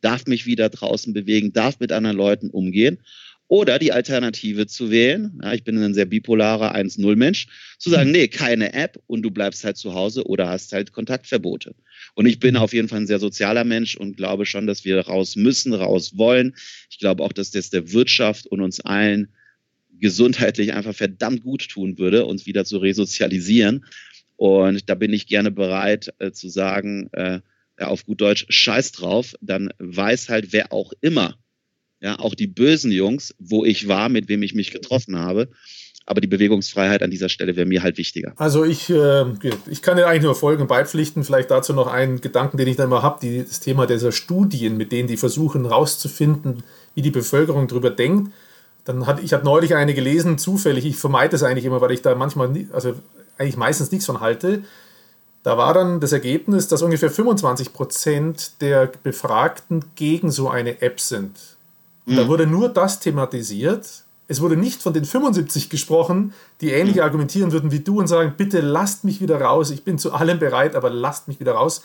darf 0.00 0.26
mich 0.26 0.46
wieder 0.46 0.68
draußen 0.68 1.12
bewegen, 1.12 1.52
darf 1.52 1.80
mit 1.80 1.92
anderen 1.92 2.16
Leuten 2.16 2.50
umgehen 2.50 2.98
oder 3.50 3.80
die 3.80 3.90
Alternative 3.90 4.68
zu 4.68 4.92
wählen, 4.92 5.40
ja, 5.42 5.52
ich 5.52 5.64
bin 5.64 5.76
ein 5.82 5.92
sehr 5.92 6.04
bipolarer 6.04 6.72
1-0-Mensch, 6.72 7.48
zu 7.78 7.90
sagen, 7.90 8.12
nee, 8.12 8.28
keine 8.28 8.72
App 8.74 9.02
und 9.08 9.22
du 9.22 9.32
bleibst 9.32 9.64
halt 9.64 9.76
zu 9.76 9.92
Hause 9.92 10.24
oder 10.24 10.48
hast 10.48 10.72
halt 10.72 10.92
Kontaktverbote. 10.92 11.74
Und 12.14 12.26
ich 12.26 12.38
bin 12.38 12.56
auf 12.56 12.72
jeden 12.72 12.86
Fall 12.86 13.00
ein 13.00 13.08
sehr 13.08 13.18
sozialer 13.18 13.64
Mensch 13.64 13.96
und 13.96 14.16
glaube 14.16 14.46
schon, 14.46 14.68
dass 14.68 14.84
wir 14.84 15.00
raus 15.00 15.34
müssen, 15.34 15.74
raus 15.74 16.16
wollen. 16.16 16.54
Ich 16.90 17.00
glaube 17.00 17.24
auch, 17.24 17.32
dass 17.32 17.50
das 17.50 17.70
der 17.70 17.92
Wirtschaft 17.92 18.46
und 18.46 18.60
uns 18.60 18.78
allen 18.82 19.32
gesundheitlich 19.98 20.72
einfach 20.72 20.94
verdammt 20.94 21.42
gut 21.42 21.68
tun 21.68 21.98
würde, 21.98 22.26
uns 22.26 22.46
wieder 22.46 22.64
zu 22.64 22.78
resozialisieren. 22.78 23.84
Und 24.36 24.88
da 24.88 24.94
bin 24.94 25.12
ich 25.12 25.26
gerne 25.26 25.50
bereit 25.50 26.14
äh, 26.20 26.30
zu 26.30 26.48
sagen, 26.48 27.10
äh, 27.14 27.40
auf 27.78 28.06
gut 28.06 28.20
Deutsch, 28.20 28.46
scheiß 28.48 28.92
drauf, 28.92 29.34
dann 29.40 29.70
weiß 29.78 30.28
halt 30.28 30.52
wer 30.52 30.72
auch 30.72 30.92
immer 31.00 31.36
ja, 32.00 32.18
auch 32.18 32.34
die 32.34 32.46
bösen 32.46 32.92
Jungs, 32.92 33.34
wo 33.38 33.64
ich 33.64 33.88
war, 33.88 34.08
mit 34.08 34.28
wem 34.28 34.42
ich 34.42 34.54
mich 34.54 34.70
getroffen 34.70 35.18
habe. 35.18 35.48
Aber 36.06 36.20
die 36.20 36.26
Bewegungsfreiheit 36.26 37.02
an 37.02 37.10
dieser 37.10 37.28
Stelle 37.28 37.54
wäre 37.54 37.66
mir 37.66 37.82
halt 37.82 37.96
wichtiger. 37.98 38.32
Also 38.36 38.64
ich, 38.64 38.90
äh, 38.90 39.26
ich 39.70 39.80
kann 39.80 39.96
dir 39.96 40.08
eigentlich 40.08 40.24
nur 40.24 40.34
folgen 40.34 40.62
und 40.62 40.68
beipflichten. 40.68 41.22
Vielleicht 41.22 41.50
dazu 41.50 41.72
noch 41.72 41.86
einen 41.86 42.20
Gedanken, 42.20 42.56
den 42.56 42.66
ich 42.66 42.76
dann 42.76 42.86
immer 42.86 43.02
habe, 43.02 43.44
das 43.44 43.60
Thema 43.60 43.86
dieser 43.86 44.10
Studien, 44.10 44.76
mit 44.76 44.90
denen 44.90 45.08
die 45.08 45.16
versuchen 45.16 45.66
herauszufinden, 45.66 46.64
wie 46.94 47.02
die 47.02 47.12
Bevölkerung 47.12 47.68
darüber 47.68 47.90
denkt. 47.90 48.32
Dann 48.84 49.06
hat, 49.06 49.22
ich 49.22 49.32
habe 49.34 49.44
neulich 49.44 49.76
eine 49.76 49.94
gelesen, 49.94 50.38
zufällig, 50.38 50.84
ich 50.84 50.96
vermeide 50.96 51.32
das 51.32 51.42
eigentlich 51.42 51.66
immer, 51.66 51.80
weil 51.80 51.92
ich 51.92 52.02
da 52.02 52.14
manchmal, 52.14 52.48
nie, 52.48 52.66
also 52.72 52.94
eigentlich 53.38 53.56
meistens 53.56 53.92
nichts 53.92 54.06
von 54.06 54.20
halte. 54.20 54.64
Da 55.42 55.56
war 55.56 55.74
dann 55.74 56.00
das 56.00 56.12
Ergebnis, 56.12 56.66
dass 56.66 56.82
ungefähr 56.82 57.10
25 57.10 57.72
Prozent 57.72 58.60
der 58.60 58.90
Befragten 59.02 59.84
gegen 59.94 60.30
so 60.30 60.48
eine 60.48 60.82
App 60.82 60.98
sind. 60.98 61.38
Mhm. 62.10 62.16
Da 62.16 62.28
wurde 62.28 62.46
nur 62.46 62.68
das 62.68 63.00
thematisiert. 63.00 64.04
Es 64.28 64.40
wurde 64.40 64.56
nicht 64.56 64.82
von 64.82 64.92
den 64.92 65.04
75 65.04 65.70
gesprochen, 65.70 66.34
die 66.60 66.70
ähnlich 66.70 66.96
mhm. 66.96 67.02
argumentieren 67.02 67.52
würden 67.52 67.72
wie 67.72 67.80
du 67.80 67.98
und 67.98 68.06
sagen, 68.06 68.34
bitte 68.36 68.60
lasst 68.60 69.04
mich 69.04 69.20
wieder 69.20 69.40
raus, 69.40 69.70
ich 69.70 69.84
bin 69.84 69.98
zu 69.98 70.12
allem 70.12 70.38
bereit, 70.38 70.76
aber 70.76 70.90
lasst 70.90 71.28
mich 71.28 71.40
wieder 71.40 71.52
raus. 71.52 71.82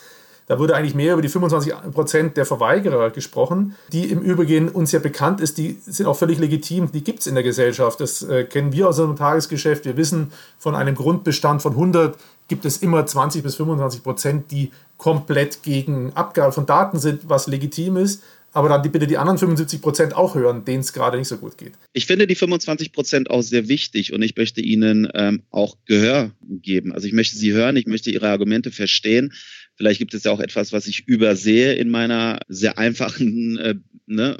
Da 0.48 0.60
wurde 0.60 0.76
eigentlich 0.76 0.94
mehr 0.94 1.14
über 1.14 1.22
die 1.22 1.28
25 1.28 1.74
Prozent 1.92 2.36
der 2.36 2.46
Verweigerer 2.46 3.10
gesprochen, 3.10 3.74
die 3.92 4.04
im 4.12 4.20
Übrigen 4.20 4.68
uns 4.68 4.92
ja 4.92 5.00
bekannt 5.00 5.40
ist, 5.40 5.58
die 5.58 5.80
sind 5.84 6.06
auch 6.06 6.16
völlig 6.16 6.38
legitim, 6.38 6.92
die 6.92 7.02
gibt 7.02 7.20
es 7.20 7.26
in 7.26 7.34
der 7.34 7.42
Gesellschaft. 7.42 7.98
Das 7.98 8.22
äh, 8.22 8.44
kennen 8.44 8.72
wir 8.72 8.88
aus 8.88 9.00
unserem 9.00 9.16
Tagesgeschäft. 9.16 9.84
Wir 9.84 9.96
wissen, 9.96 10.32
von 10.56 10.76
einem 10.76 10.94
Grundbestand 10.94 11.62
von 11.62 11.72
100 11.72 12.16
gibt 12.46 12.64
es 12.64 12.76
immer 12.76 13.04
20 13.04 13.42
bis 13.42 13.56
25 13.56 14.04
Prozent, 14.04 14.52
die 14.52 14.70
komplett 14.98 15.64
gegen 15.64 16.12
Abgabe 16.14 16.52
von 16.52 16.64
Daten 16.64 17.00
sind, 17.00 17.28
was 17.28 17.48
legitim 17.48 17.96
ist 17.96 18.22
aber 18.56 18.70
dann 18.70 18.82
die, 18.82 18.88
bitte 18.88 19.06
die 19.06 19.18
anderen 19.18 19.36
75 19.36 19.82
Prozent 19.82 20.16
auch 20.16 20.34
hören, 20.34 20.64
denen 20.64 20.80
es 20.80 20.94
gerade 20.94 21.18
nicht 21.18 21.28
so 21.28 21.36
gut 21.36 21.58
geht. 21.58 21.74
Ich 21.92 22.06
finde 22.06 22.26
die 22.26 22.34
25 22.34 22.90
Prozent 22.90 23.28
auch 23.28 23.42
sehr 23.42 23.68
wichtig 23.68 24.14
und 24.14 24.22
ich 24.22 24.34
möchte 24.34 24.62
Ihnen 24.62 25.06
ähm, 25.12 25.42
auch 25.50 25.76
Gehör 25.84 26.30
geben. 26.40 26.94
Also 26.94 27.06
ich 27.06 27.12
möchte 27.12 27.36
Sie 27.36 27.52
hören, 27.52 27.76
ich 27.76 27.86
möchte 27.86 28.10
Ihre 28.10 28.30
Argumente 28.30 28.70
verstehen. 28.70 29.34
Vielleicht 29.74 29.98
gibt 29.98 30.14
es 30.14 30.24
ja 30.24 30.32
auch 30.32 30.40
etwas, 30.40 30.72
was 30.72 30.86
ich 30.86 31.06
übersehe 31.06 31.74
in 31.74 31.90
meiner 31.90 32.40
sehr 32.48 32.78
einfachen 32.78 33.58
äh, 33.58 33.74
ne, 34.06 34.38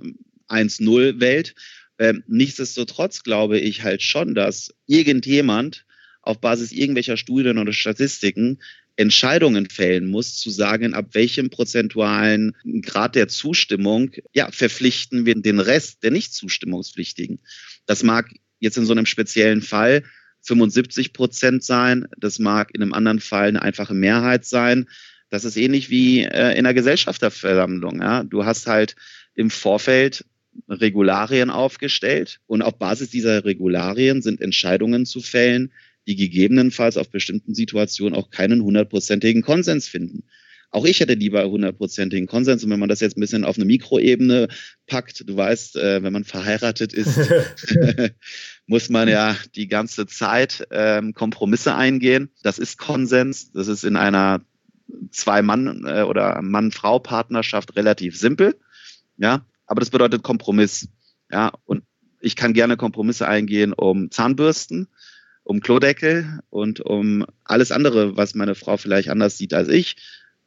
1-0-Welt. 0.48 1.54
Ähm, 1.98 2.24
nichtsdestotrotz 2.26 3.22
glaube 3.22 3.58
ich 3.58 3.82
halt 3.82 4.02
schon, 4.02 4.34
dass 4.34 4.74
irgendjemand 4.86 5.84
auf 6.22 6.40
Basis 6.40 6.72
irgendwelcher 6.72 7.18
Studien 7.18 7.58
oder 7.58 7.74
Statistiken 7.74 8.60
Entscheidungen 8.96 9.68
fällen 9.68 10.06
muss, 10.06 10.38
zu 10.38 10.50
sagen, 10.50 10.94
ab 10.94 11.08
welchem 11.12 11.50
prozentualen 11.50 12.54
Grad 12.82 13.14
der 13.14 13.28
Zustimmung 13.28 14.10
ja, 14.32 14.50
verpflichten 14.50 15.26
wir 15.26 15.34
den 15.34 15.60
Rest 15.60 16.02
der 16.02 16.10
nicht 16.10 16.32
zustimmungspflichtigen. 16.32 17.38
Das 17.84 18.02
mag 18.02 18.30
jetzt 18.58 18.78
in 18.78 18.86
so 18.86 18.92
einem 18.92 19.06
speziellen 19.06 19.60
Fall 19.60 20.02
75 20.42 21.12
Prozent 21.12 21.62
sein, 21.62 22.06
das 22.16 22.38
mag 22.38 22.74
in 22.74 22.82
einem 22.82 22.94
anderen 22.94 23.20
Fall 23.20 23.48
eine 23.48 23.62
einfache 23.62 23.94
Mehrheit 23.94 24.44
sein. 24.44 24.86
Das 25.28 25.44
ist 25.44 25.56
ähnlich 25.56 25.90
wie 25.90 26.22
äh, 26.22 26.52
in 26.52 26.60
einer 26.60 26.74
Gesellschafterversammlung. 26.74 28.00
Ja? 28.00 28.22
Du 28.22 28.44
hast 28.44 28.66
halt 28.66 28.96
im 29.34 29.50
Vorfeld 29.50 30.24
Regularien 30.68 31.50
aufgestellt 31.50 32.40
und 32.46 32.62
auf 32.62 32.78
Basis 32.78 33.10
dieser 33.10 33.44
Regularien 33.44 34.22
sind 34.22 34.40
Entscheidungen 34.40 35.04
zu 35.04 35.20
fällen, 35.20 35.72
die 36.06 36.16
gegebenenfalls 36.16 36.96
auf 36.96 37.10
bestimmten 37.10 37.54
Situationen 37.54 38.16
auch 38.16 38.30
keinen 38.30 38.62
hundertprozentigen 38.62 39.42
Konsens 39.42 39.88
finden. 39.88 40.24
Auch 40.70 40.84
ich 40.84 41.00
hätte 41.00 41.14
lieber 41.14 41.48
hundertprozentigen 41.48 42.26
Konsens. 42.26 42.64
Und 42.64 42.70
wenn 42.70 42.80
man 42.80 42.88
das 42.88 43.00
jetzt 43.00 43.16
ein 43.16 43.20
bisschen 43.20 43.44
auf 43.44 43.56
eine 43.56 43.64
Mikroebene 43.64 44.48
packt, 44.86 45.28
du 45.28 45.36
weißt, 45.36 45.76
äh, 45.76 46.02
wenn 46.02 46.12
man 46.12 46.24
verheiratet 46.24 46.92
ist, 46.92 47.18
muss 48.66 48.88
man 48.88 49.08
ja 49.08 49.36
die 49.54 49.68
ganze 49.68 50.06
Zeit 50.06 50.66
ähm, 50.70 51.14
Kompromisse 51.14 51.74
eingehen. 51.74 52.30
Das 52.42 52.58
ist 52.58 52.78
Konsens. 52.78 53.52
Das 53.52 53.68
ist 53.68 53.84
in 53.84 53.96
einer 53.96 54.42
Zwei-Mann- 55.10 55.84
äh, 55.86 56.02
oder 56.02 56.42
Mann-Frau-Partnerschaft 56.42 57.76
relativ 57.76 58.18
simpel. 58.18 58.56
Ja, 59.16 59.46
aber 59.66 59.80
das 59.80 59.90
bedeutet 59.90 60.22
Kompromiss. 60.22 60.88
Ja, 61.30 61.52
und 61.64 61.82
ich 62.20 62.36
kann 62.36 62.54
gerne 62.54 62.76
Kompromisse 62.76 63.26
eingehen 63.26 63.72
um 63.72 64.10
Zahnbürsten 64.10 64.88
um 65.46 65.60
Klodeckel 65.60 66.40
und 66.50 66.80
um 66.80 67.24
alles 67.44 67.70
andere, 67.70 68.16
was 68.16 68.34
meine 68.34 68.56
Frau 68.56 68.76
vielleicht 68.76 69.08
anders 69.08 69.38
sieht 69.38 69.54
als 69.54 69.68
ich. 69.68 69.96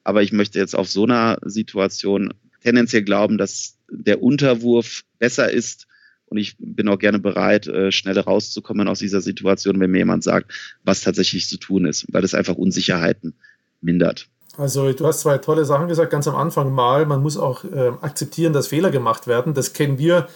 Aber 0.04 0.22
ich 0.22 0.34
möchte 0.34 0.60
jetzt 0.60 0.76
auf 0.76 0.90
so 0.90 1.06
einer 1.06 1.38
Situation 1.46 2.34
tendenziell 2.62 3.04
glauben, 3.04 3.38
dass 3.38 3.78
der 3.90 4.22
Unterwurf 4.22 5.04
besser 5.18 5.50
ist 5.52 5.88
Und 6.30 6.38
ich 6.38 6.56
bin 6.60 6.88
auch 6.88 7.00
gerne 7.00 7.20
bereit, 7.20 7.68
äh, 7.68 7.92
schneller 7.92 8.24
rauszukommen 8.24 8.88
aus 8.88 9.00
dieser 9.00 9.22
Situation, 9.22 9.80
wenn 9.80 9.92
mir 9.92 10.00
jemand 10.00 10.24
sagt, 10.24 10.52
was 10.84 11.02
tatsächlich 11.02 11.48
zu 11.48 11.58
tun 11.58 11.86
ist, 11.86 12.06
weil 12.12 12.24
es 12.24 12.36
einfach 12.36 12.56
Unsicherheiten 12.56 13.34
mindert. 13.82 14.28
Also 14.58 14.92
du 14.92 15.08
hast 15.08 15.22
zwei 15.22 15.38
tolle 15.40 15.66
Sachen 15.66 15.88
gesagt, 15.88 16.12
ganz 16.12 16.28
am 16.28 16.36
Anfang 16.36 16.72
mal. 16.72 17.06
Man 17.06 17.22
muss 17.22 17.38
auch 17.38 17.64
äh, 17.64 17.92
akzeptieren, 18.02 18.54
dass 18.54 18.68
Fehler 18.68 18.92
gemacht 18.92 19.26
werden. 19.26 19.54
Das 19.54 19.74
kennen 19.74 19.98
wir, 19.98 20.28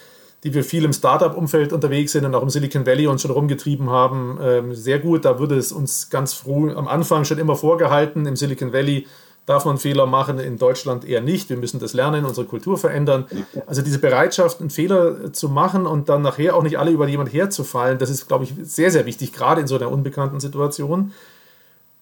die 0.43 0.53
wir 0.53 0.63
viel 0.63 0.83
im 0.83 0.93
Startup-Umfeld 0.93 1.71
unterwegs 1.71 2.11
sind 2.11 2.25
und 2.25 2.35
auch 2.35 2.43
im 2.43 2.49
Silicon 2.49 2.85
Valley 2.85 3.07
uns 3.07 3.21
schon 3.21 3.31
rumgetrieben 3.31 3.89
haben, 3.89 4.37
ähm, 4.41 4.75
sehr 4.75 4.99
gut. 4.99 5.23
Da 5.23 5.39
wurde 5.39 5.55
es 5.55 5.71
uns 5.71 6.09
ganz 6.09 6.33
froh 6.33 6.69
am 6.75 6.87
Anfang 6.87 7.23
schon 7.23 7.37
immer 7.37 7.55
vorgehalten. 7.55 8.25
Im 8.25 8.35
Silicon 8.35 8.73
Valley 8.73 9.07
darf 9.45 9.63
man 9.65 9.77
Fehler 9.77 10.05
machen, 10.05 10.39
in 10.39 10.57
Deutschland 10.57 11.05
eher 11.05 11.21
nicht. 11.21 11.49
Wir 11.49 11.57
müssen 11.57 11.79
das 11.79 11.93
lernen, 11.93 12.25
unsere 12.25 12.45
Kultur 12.45 12.77
verändern. 12.77 13.25
Also 13.67 13.81
diese 13.81 13.99
Bereitschaft, 13.99 14.59
einen 14.59 14.69
Fehler 14.69 15.31
zu 15.31 15.47
machen 15.47 15.85
und 15.85 16.09
dann 16.09 16.21
nachher 16.21 16.55
auch 16.55 16.63
nicht 16.63 16.77
alle 16.77 16.91
über 16.91 17.07
jemand 17.07 17.33
herzufallen, 17.33 17.97
das 17.97 18.09
ist, 18.09 18.27
glaube 18.27 18.43
ich, 18.43 18.53
sehr, 18.63 18.91
sehr 18.91 19.05
wichtig, 19.05 19.33
gerade 19.33 19.61
in 19.61 19.67
so 19.67 19.75
einer 19.75 19.91
unbekannten 19.91 20.39
Situation. 20.39 21.13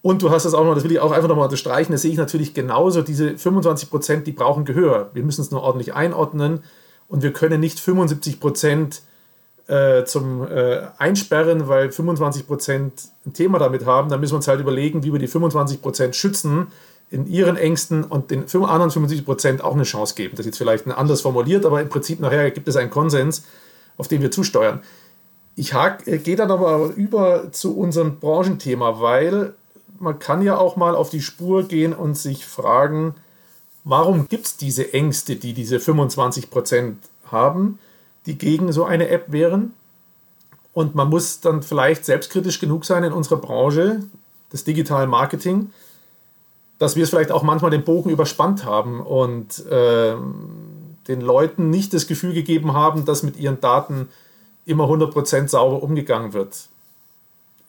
Und 0.03 0.23
du 0.23 0.31
hast 0.31 0.45
das 0.45 0.55
auch 0.55 0.63
noch, 0.63 0.73
das 0.73 0.83
will 0.83 0.91
ich 0.91 0.99
auch 0.99 1.11
einfach 1.11 1.29
nochmal 1.29 1.45
unterstreichen, 1.45 1.91
das 1.91 2.01
sehe 2.01 2.11
ich 2.11 2.17
natürlich 2.17 2.55
genauso, 2.55 3.03
diese 3.03 3.37
25 3.37 3.89
Prozent, 3.91 4.25
die 4.25 4.31
brauchen 4.31 4.65
Gehör. 4.65 5.11
Wir 5.13 5.23
müssen 5.23 5.41
es 5.41 5.51
nur 5.51 5.61
ordentlich 5.61 5.93
einordnen 5.93 6.61
und 7.11 7.23
wir 7.23 7.33
können 7.33 7.59
nicht 7.59 7.77
75 7.81 8.39
Prozent 8.39 9.01
äh, 9.67 10.05
zum 10.05 10.47
äh, 10.47 10.83
Einsperren, 10.97 11.67
weil 11.67 11.91
25 11.91 12.47
Prozent 12.47 12.93
ein 13.25 13.33
Thema 13.33 13.59
damit 13.59 13.85
haben. 13.85 14.09
Dann 14.09 14.21
müssen 14.21 14.31
wir 14.31 14.37
uns 14.37 14.47
halt 14.47 14.61
überlegen, 14.61 15.03
wie 15.03 15.11
wir 15.11 15.19
die 15.19 15.27
25 15.27 15.81
Prozent 15.81 16.15
schützen, 16.15 16.67
in 17.09 17.27
ihren 17.27 17.57
Ängsten 17.57 18.05
und 18.05 18.31
den 18.31 18.43
anderen 18.43 18.91
75 18.91 19.25
Prozent 19.25 19.61
auch 19.61 19.73
eine 19.73 19.83
Chance 19.83 20.15
geben. 20.15 20.31
Das 20.37 20.41
ist 20.41 20.45
jetzt 20.45 20.57
vielleicht 20.57 20.87
anders 20.87 21.19
formuliert, 21.19 21.65
aber 21.65 21.81
im 21.81 21.89
Prinzip 21.89 22.21
nachher 22.21 22.49
gibt 22.49 22.69
es 22.69 22.77
einen 22.77 22.89
Konsens, 22.89 23.43
auf 23.97 24.07
den 24.07 24.21
wir 24.21 24.31
zusteuern. 24.31 24.79
Ich 25.57 25.73
äh, 25.73 26.17
gehe 26.17 26.37
dann 26.37 26.49
aber 26.49 26.93
über 26.95 27.51
zu 27.51 27.77
unserem 27.77 28.19
Branchenthema, 28.19 29.01
weil 29.01 29.53
man 29.99 30.17
kann 30.17 30.41
ja 30.41 30.57
auch 30.57 30.77
mal 30.77 30.95
auf 30.95 31.09
die 31.09 31.21
Spur 31.21 31.67
gehen 31.67 31.91
und 31.91 32.17
sich 32.17 32.45
fragen, 32.45 33.15
warum 33.83 34.27
gibt 34.27 34.45
es 34.45 34.57
diese 34.57 34.93
Ängste, 34.93 35.35
die 35.35 35.53
diese 35.53 35.79
25 35.79 36.49
Prozent 36.49 36.97
haben, 37.25 37.79
die 38.25 38.37
gegen 38.37 38.71
so 38.71 38.85
eine 38.85 39.09
App 39.09 39.31
wären? 39.31 39.73
Und 40.73 40.95
man 40.95 41.09
muss 41.09 41.41
dann 41.41 41.63
vielleicht 41.63 42.05
selbstkritisch 42.05 42.59
genug 42.59 42.85
sein 42.85 43.03
in 43.03 43.13
unserer 43.13 43.37
Branche 43.37 44.03
des 44.53 44.63
digitalen 44.63 45.09
Marketing, 45.09 45.71
dass 46.77 46.95
wir 46.95 47.03
es 47.03 47.09
vielleicht 47.09 47.31
auch 47.31 47.43
manchmal 47.43 47.71
den 47.71 47.83
Bogen 47.83 48.09
überspannt 48.09 48.65
haben 48.65 49.01
und 49.01 49.65
äh, 49.67 50.15
den 51.07 51.21
Leuten 51.21 51.69
nicht 51.69 51.93
das 51.93 52.07
Gefühl 52.07 52.33
gegeben 52.33 52.73
haben, 52.73 53.05
dass 53.05 53.23
mit 53.23 53.37
ihren 53.37 53.59
Daten 53.59 54.09
immer 54.65 54.85
100% 54.85 55.47
sauber 55.47 55.83
umgegangen 55.83 56.33
wird. 56.33 56.69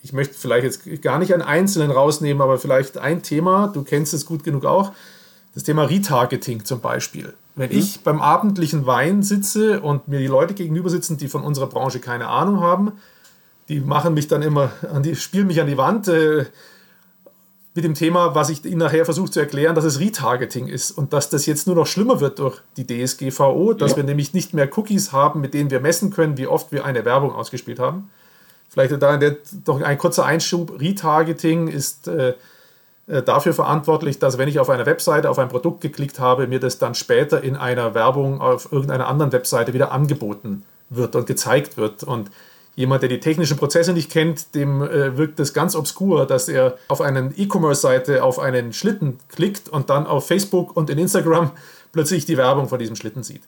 Ich 0.03 0.12
möchte 0.12 0.35
vielleicht 0.35 0.64
jetzt 0.64 1.03
gar 1.03 1.18
nicht 1.18 1.33
einen 1.33 1.42
einzelnen 1.42 1.90
rausnehmen, 1.90 2.42
aber 2.42 2.59
vielleicht 2.59 2.98
ein 2.98 3.22
Thema, 3.22 3.68
du 3.68 3.83
kennst 3.83 4.14
es 4.14 4.27
gut 4.27 4.44
genug 4.44 4.64
auch, 4.64 4.92
das 5.55 5.65
Thema 5.65 5.85
Retargeting 5.85 6.65
zum 6.65 6.81
Beispiel. 6.81 7.35
Wenn 7.55 7.71
mhm. 7.71 7.79
ich 7.79 8.01
beim 8.01 8.21
abendlichen 8.21 8.87
Wein 8.87 9.23
sitze 9.23 9.81
und 9.81 10.09
mir 10.09 10.19
die 10.19 10.27
Leute 10.27 10.55
gegenüber 10.55 10.91
sitzen, 10.91 11.17
die 11.17 11.29
von 11.29 11.43
unserer 11.43 11.67
Branche 11.67 12.01
keine 12.01 12.29
Ahnung 12.29 12.61
haben, 12.61 12.93
die 13.69 13.81
machen 13.81 14.15
mich 14.15 14.29
dann 14.29 14.43
immer, 14.43 14.73
an 14.91 15.03
die, 15.03 15.15
spielen 15.17 15.47
mich 15.47 15.61
an 15.61 15.67
die 15.67 15.77
Wand, 15.77 16.09
äh, 16.09 16.47
mit 17.75 17.85
dem 17.85 17.95
Thema, 17.95 18.35
was 18.35 18.51
ich 18.51 18.65
Ihnen 18.67 18.79
nachher 18.79 19.07
versuche 19.07 19.31
zu 19.31 19.41
erklären, 19.41 19.75
dass 19.75 19.85
es 19.85 19.99
Retargeting 19.99 20.67
ist 20.67 20.91
und 20.91 21.15
dass 21.15 21.31
das 21.31 21.47
jetzt 21.47 21.67
nur 21.67 21.77
noch 21.77 21.87
schlimmer 21.87 22.21
wird 22.21 22.38
durch 22.38 22.61
die 22.77 22.87
DSGVO, 22.87 23.73
dass 23.73 23.93
ja. 23.93 23.99
wir 23.99 24.05
nämlich 24.05 24.35
nicht 24.35 24.53
mehr 24.53 24.69
Cookies 24.77 25.12
haben, 25.12 25.41
mit 25.41 25.55
denen 25.55 25.71
wir 25.71 25.81
messen 25.81 26.11
können, 26.11 26.37
wie 26.37 26.47
oft 26.47 26.71
wir 26.71 26.85
eine 26.85 27.05
Werbung 27.07 27.33
ausgespielt 27.33 27.79
haben. 27.79 28.11
Vielleicht 28.69 28.93
da 29.01 29.19
doch 29.65 29.81
ein 29.81 29.99
kurzer 29.99 30.25
Einschub. 30.27 30.81
Retargeting 30.81 31.69
ist 31.69 32.09
äh, 32.09 32.35
dafür 33.07 33.53
verantwortlich, 33.53 34.19
dass 34.19 34.38
wenn 34.38 34.49
ich 34.49 34.61
auf 34.61 34.71
einer 34.71 34.87
Webseite 34.87 35.29
auf 35.29 35.38
ein 35.38 35.49
Produkt 35.49 35.81
geklickt 35.81 36.21
habe, 36.21 36.47
mir 36.47 36.61
das 36.61 36.79
dann 36.79 36.95
später 36.95 37.43
in 37.43 37.57
einer 37.57 37.95
Werbung 37.95 38.41
auf 38.41 38.71
irgendeiner 38.71 39.09
anderen 39.09 39.33
Webseite 39.33 39.73
wieder 39.73 39.93
angeboten 39.93 40.65
wird 40.88 41.17
und 41.17 41.27
gezeigt 41.27 41.77
wird. 41.77 42.05
Und 42.05 42.31
jemand, 42.75 43.03
der 43.03 43.09
die 43.09 43.21
technischen 43.21 43.57
Prozesse 43.57 43.93
nicht 43.93 44.11
kennt, 44.11 44.55
dem 44.55 44.83
äh, 44.83 45.17
wirkt 45.17 45.41
es 45.41 45.53
ganz 45.53 45.75
obskur, 45.75 46.27
dass 46.27 46.49
er 46.49 46.77
auf 46.88 47.01
einer 47.01 47.31
E-Commerce-Seite 47.37 48.23
auf 48.23 48.38
einen 48.38 48.73
Schlitten 48.73 49.19
klickt 49.29 49.69
und 49.69 49.91
dann 49.91 50.07
auf 50.07 50.27
Facebook 50.27 50.77
und 50.77 50.91
in 50.91 50.99
Instagram 50.99 51.51
plötzlich 51.93 52.25
die 52.25 52.37
Werbung 52.37 52.69
von 52.69 52.79
diesem 52.79 52.97
Schlitten 52.97 53.23
sieht. 53.23 53.43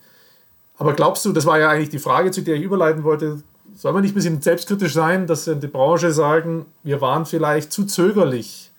Aber 0.77 0.93
glaubst 0.93 1.25
du, 1.25 1.33
das 1.33 1.47
war 1.47 1.59
ja 1.59 1.69
eigentlich 1.69 1.91
die 1.91 1.99
Frage, 1.99 2.31
zu 2.31 2.43
der 2.43 2.57
ich 2.57 2.63
überleiten 2.63 3.05
wollte, 3.05 3.43
soll 3.77 3.93
man 3.93 4.03
nicht 4.03 4.13
ein 4.13 4.17
bisschen 4.17 4.43
selbstkritisch 4.43 4.93
sein, 4.93 5.27
dass 5.27 5.47
in 5.47 5.61
der 5.61 5.69
Branche 5.69 6.13
sagen, 6.13 6.67
wir 6.83 7.01
waren 7.01 7.27
vielleicht 7.27 7.73
zu 7.73 7.87
zögerlich 7.87 8.71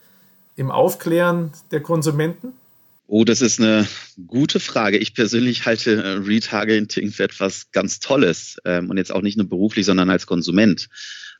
im 0.55 0.71
Aufklären 0.71 1.51
der 1.71 1.81
Konsumenten? 1.81 2.53
Oh, 3.07 3.23
das 3.23 3.41
ist 3.41 3.59
eine 3.59 3.87
gute 4.25 4.59
Frage. 4.59 4.97
Ich 4.97 5.13
persönlich 5.13 5.65
halte 5.65 6.03
äh, 6.03 6.09
Retargeting 6.25 7.11
für 7.11 7.23
etwas 7.23 7.69
ganz 7.71 7.99
Tolles 7.99 8.57
ähm, 8.65 8.89
und 8.89 8.97
jetzt 8.97 9.13
auch 9.13 9.21
nicht 9.21 9.37
nur 9.37 9.47
beruflich, 9.47 9.85
sondern 9.85 10.09
als 10.09 10.25
Konsument, 10.25 10.89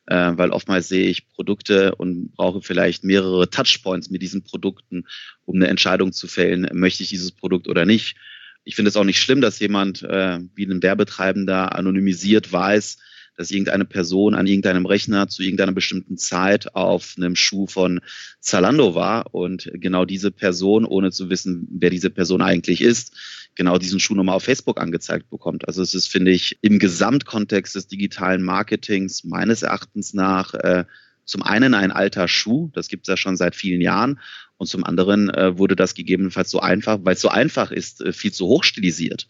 äh, 0.06 0.34
weil 0.36 0.52
oftmals 0.52 0.90
sehe 0.90 1.08
ich 1.08 1.28
Produkte 1.30 1.96
und 1.96 2.34
brauche 2.34 2.62
vielleicht 2.62 3.04
mehrere 3.04 3.50
Touchpoints 3.50 4.12
mit 4.12 4.22
diesen 4.22 4.44
Produkten, 4.44 5.06
um 5.46 5.56
eine 5.56 5.68
Entscheidung 5.68 6.14
zu 6.14 6.28
fällen, 6.28 6.70
möchte 6.72 7.02
ich 7.02 7.10
dieses 7.10 7.32
Produkt 7.32 7.68
oder 7.68 7.86
nicht. 7.86 8.16
Ich 8.64 8.76
finde 8.76 8.90
es 8.90 8.96
auch 8.96 9.04
nicht 9.04 9.20
schlimm, 9.20 9.42
dass 9.42 9.60
jemand 9.60 10.04
äh, 10.04 10.40
wie 10.54 10.66
ein 10.66 10.84
Werbetreibender 10.84 11.76
anonymisiert 11.76 12.52
weiß, 12.52 12.98
dass 13.38 13.52
irgendeine 13.52 13.86
Person 13.86 14.34
an 14.34 14.48
irgendeinem 14.48 14.86
Rechner 14.86 15.28
zu 15.28 15.44
irgendeiner 15.44 15.72
bestimmten 15.72 16.18
Zeit 16.18 16.76
auf 16.76 17.16
einem 17.18 17.36
Schuh 17.36 17.68
von 17.68 18.02
Zalando 18.40 18.96
war 18.96 19.34
und 19.34 19.70
genau 19.74 20.06
diese 20.06 20.32
Person, 20.32 20.86
ohne 20.86 21.12
zu 21.12 21.30
wissen, 21.30 21.68
wer 21.72 21.90
diese 21.90 22.10
Person 22.10 22.42
eigentlich 22.42 22.82
ist, 22.82 23.14
genau 23.56 23.78
diesen 23.78 24.00
Schuh 24.00 24.16
nochmal 24.16 24.36
auf 24.36 24.44
Facebook 24.44 24.80
angezeigt 24.80 25.30
bekommt. 25.30 25.68
Also 25.68 25.82
es 25.82 25.94
ist, 25.94 26.08
finde 26.08 26.32
ich, 26.32 26.58
im 26.62 26.80
Gesamtkontext 26.80 27.76
des 27.76 27.88
digitalen 27.88 28.44
Marketings 28.44 29.24
meines 29.24 29.64
Erachtens 29.64 30.14
nach 30.14 30.54
äh, 30.54 30.86
zum 31.26 31.42
einen 31.42 31.74
ein 31.74 31.92
alter 31.92 32.28
Schuh, 32.28 32.70
das 32.74 32.88
gibt 32.88 33.08
es 33.08 33.08
ja 33.08 33.18
schon 33.18 33.36
seit 33.36 33.56
vielen 33.56 33.82
Jahren, 33.82 34.20
und 34.58 34.68
zum 34.68 34.84
anderen 34.84 35.30
äh, 35.30 35.58
wurde 35.58 35.76
das 35.76 35.96
gegebenenfalls 35.96 36.50
so 36.50 36.60
einfach, 36.60 37.00
weil 37.02 37.16
es 37.16 37.22
so 37.22 37.30
einfach 37.30 37.72
ist, 37.72 38.02
äh, 38.02 38.14
viel 38.14 38.32
zu 38.32 38.48
hoch 38.48 38.64
stilisiert. 38.64 39.28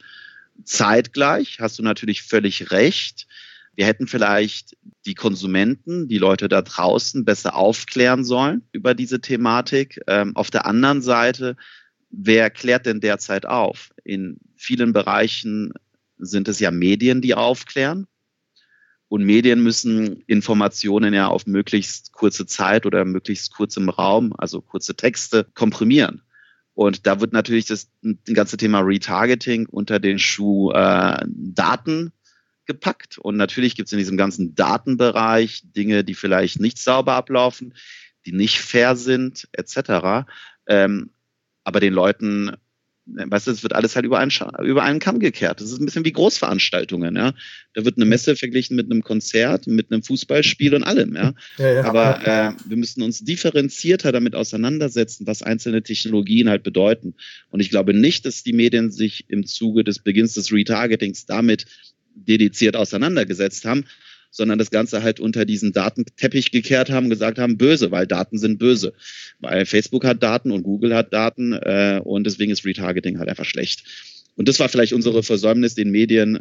Zeitgleich 0.64 1.58
hast 1.60 1.80
du 1.80 1.84
natürlich 1.84 2.22
völlig 2.22 2.72
recht. 2.72 3.28
Wir 3.76 3.86
hätten 3.86 4.08
vielleicht 4.08 4.78
die 5.06 5.16
Konsumenten, 5.16 6.08
die 6.08 6.18
Leute 6.18 6.48
da 6.48 6.62
draußen 6.62 7.26
besser 7.26 7.56
aufklären 7.56 8.24
sollen 8.24 8.64
über 8.72 8.94
diese 8.94 9.22
Thematik. 9.22 10.02
Ähm, 10.08 10.36
auf 10.36 10.50
der 10.50 10.66
anderen 10.66 11.02
Seite, 11.02 11.58
wer 12.10 12.50
klärt 12.50 12.86
denn 12.86 13.02
derzeit 13.02 13.46
auf? 13.46 13.92
In 14.04 14.38
vielen 14.56 14.94
Bereichen 14.94 15.74
sind 16.18 16.48
es 16.48 16.60
ja 16.60 16.72
Medien, 16.72 17.22
die 17.22 17.36
aufklären. 17.36 18.08
Und 19.08 19.24
Medien 19.24 19.62
müssen 19.62 20.22
Informationen 20.22 21.14
ja 21.14 21.28
auf 21.28 21.46
möglichst 21.46 22.12
kurze 22.12 22.46
Zeit 22.46 22.86
oder 22.86 23.06
möglichst 23.06 23.54
kurzem 23.54 23.90
Raum, 23.90 24.34
also 24.38 24.62
kurze 24.62 24.96
Texte, 24.96 25.46
komprimieren. 25.54 26.22
Und 26.74 27.06
da 27.06 27.22
wird 27.22 27.32
natürlich 27.32 27.66
das, 27.66 27.90
das 28.02 28.36
ganze 28.36 28.58
Thema 28.58 28.80
Retargeting 28.80 29.68
unter 29.68 30.00
den 30.00 30.20
Schuh 30.20 30.72
äh, 30.72 31.24
Daten 31.28 32.12
gepackt. 32.66 33.18
Und 33.18 33.38
natürlich 33.38 33.76
gibt 33.76 33.88
es 33.88 33.94
in 33.94 34.00
diesem 34.00 34.18
ganzen 34.18 34.56
Datenbereich 34.56 35.64
Dinge, 35.76 36.04
die 36.04 36.16
vielleicht 36.16 36.60
nicht 36.60 36.78
sauber 36.80 37.14
ablaufen, 37.14 37.74
die 38.26 38.32
nicht 38.32 38.60
fair 38.60 38.96
sind, 38.96 39.48
etc. 39.54 40.28
Ähm, 40.68 41.10
aber 41.64 41.80
den 41.80 41.94
Leuten, 41.94 42.52
weißt 43.06 43.48
du, 43.48 43.52
es 43.52 43.64
wird 43.64 43.74
alles 43.74 43.96
halt 43.96 44.06
über 44.06 44.20
einen, 44.20 44.32
über 44.64 44.84
einen 44.84 45.00
Kamm 45.00 45.20
gekehrt. 45.20 45.62
Das 45.62 45.72
ist 45.72 45.80
ein 45.80 45.86
bisschen 45.86 46.06
wie 46.06 46.12
Großveranstaltungen, 46.12 47.16
ja. 47.16 47.34
Da 47.74 47.86
wird 47.86 47.98
eine 47.98 48.06
Messe 48.06 48.36
verglichen 48.36 48.76
mit 48.76 48.90
einem 48.90 49.04
Konzert, 49.04 49.68
mit 49.68 49.92
einem 49.92 50.02
Fußballspiel 50.02 50.74
und 50.74 50.84
allem, 50.84 51.16
ja. 51.16 51.34
ja, 51.58 51.74
ja. 51.74 51.84
Aber 51.86 52.26
äh, 52.26 52.52
wir 52.68 52.78
müssen 52.78 53.04
uns 53.04 53.24
differenzierter 53.24 54.12
damit 54.12 54.36
auseinandersetzen, 54.36 55.28
was 55.28 55.44
einzelne 55.44 55.84
Technologien 55.84 56.50
halt 56.50 56.64
bedeuten. 56.64 57.16
Und 57.50 57.60
ich 57.60 57.70
glaube 57.70 57.94
nicht, 57.94 58.26
dass 58.26 58.44
die 58.44 58.54
Medien 58.54 58.92
sich 58.92 59.26
im 59.28 59.46
Zuge 59.46 59.84
des 59.84 60.00
Beginns 60.00 60.34
des 60.34 60.52
Retargetings 60.52 61.26
damit 61.26 61.66
dediziert 62.16 62.76
auseinandergesetzt 62.76 63.66
haben, 63.66 63.86
sondern 64.32 64.60
das 64.60 64.72
Ganze 64.72 65.02
halt 65.02 65.20
unter 65.20 65.46
diesen 65.46 65.72
Datenteppich 65.72 66.52
gekehrt 66.52 66.90
haben, 66.90 67.10
gesagt 67.10 67.40
haben, 67.40 67.58
böse, 67.58 67.92
weil 67.92 68.08
Daten 68.08 68.38
sind 68.38 68.60
böse. 68.60 68.94
Weil 69.40 69.66
Facebook 69.66 70.04
hat 70.04 70.22
Daten 70.22 70.52
und 70.52 70.64
Google 70.64 70.94
hat 70.94 71.14
Daten 71.14 71.54
äh, 71.54 72.02
und 72.04 72.26
deswegen 72.26 72.52
ist 72.52 72.66
Retargeting 72.66 73.18
halt 73.20 73.30
einfach 73.30 73.46
schlecht. 73.46 73.86
Und 74.36 74.50
das 74.50 74.60
war 74.60 74.68
vielleicht 74.68 74.92
unsere 74.92 75.24
Versäumnis, 75.24 75.76
den 75.76 75.92
Medien 75.92 76.40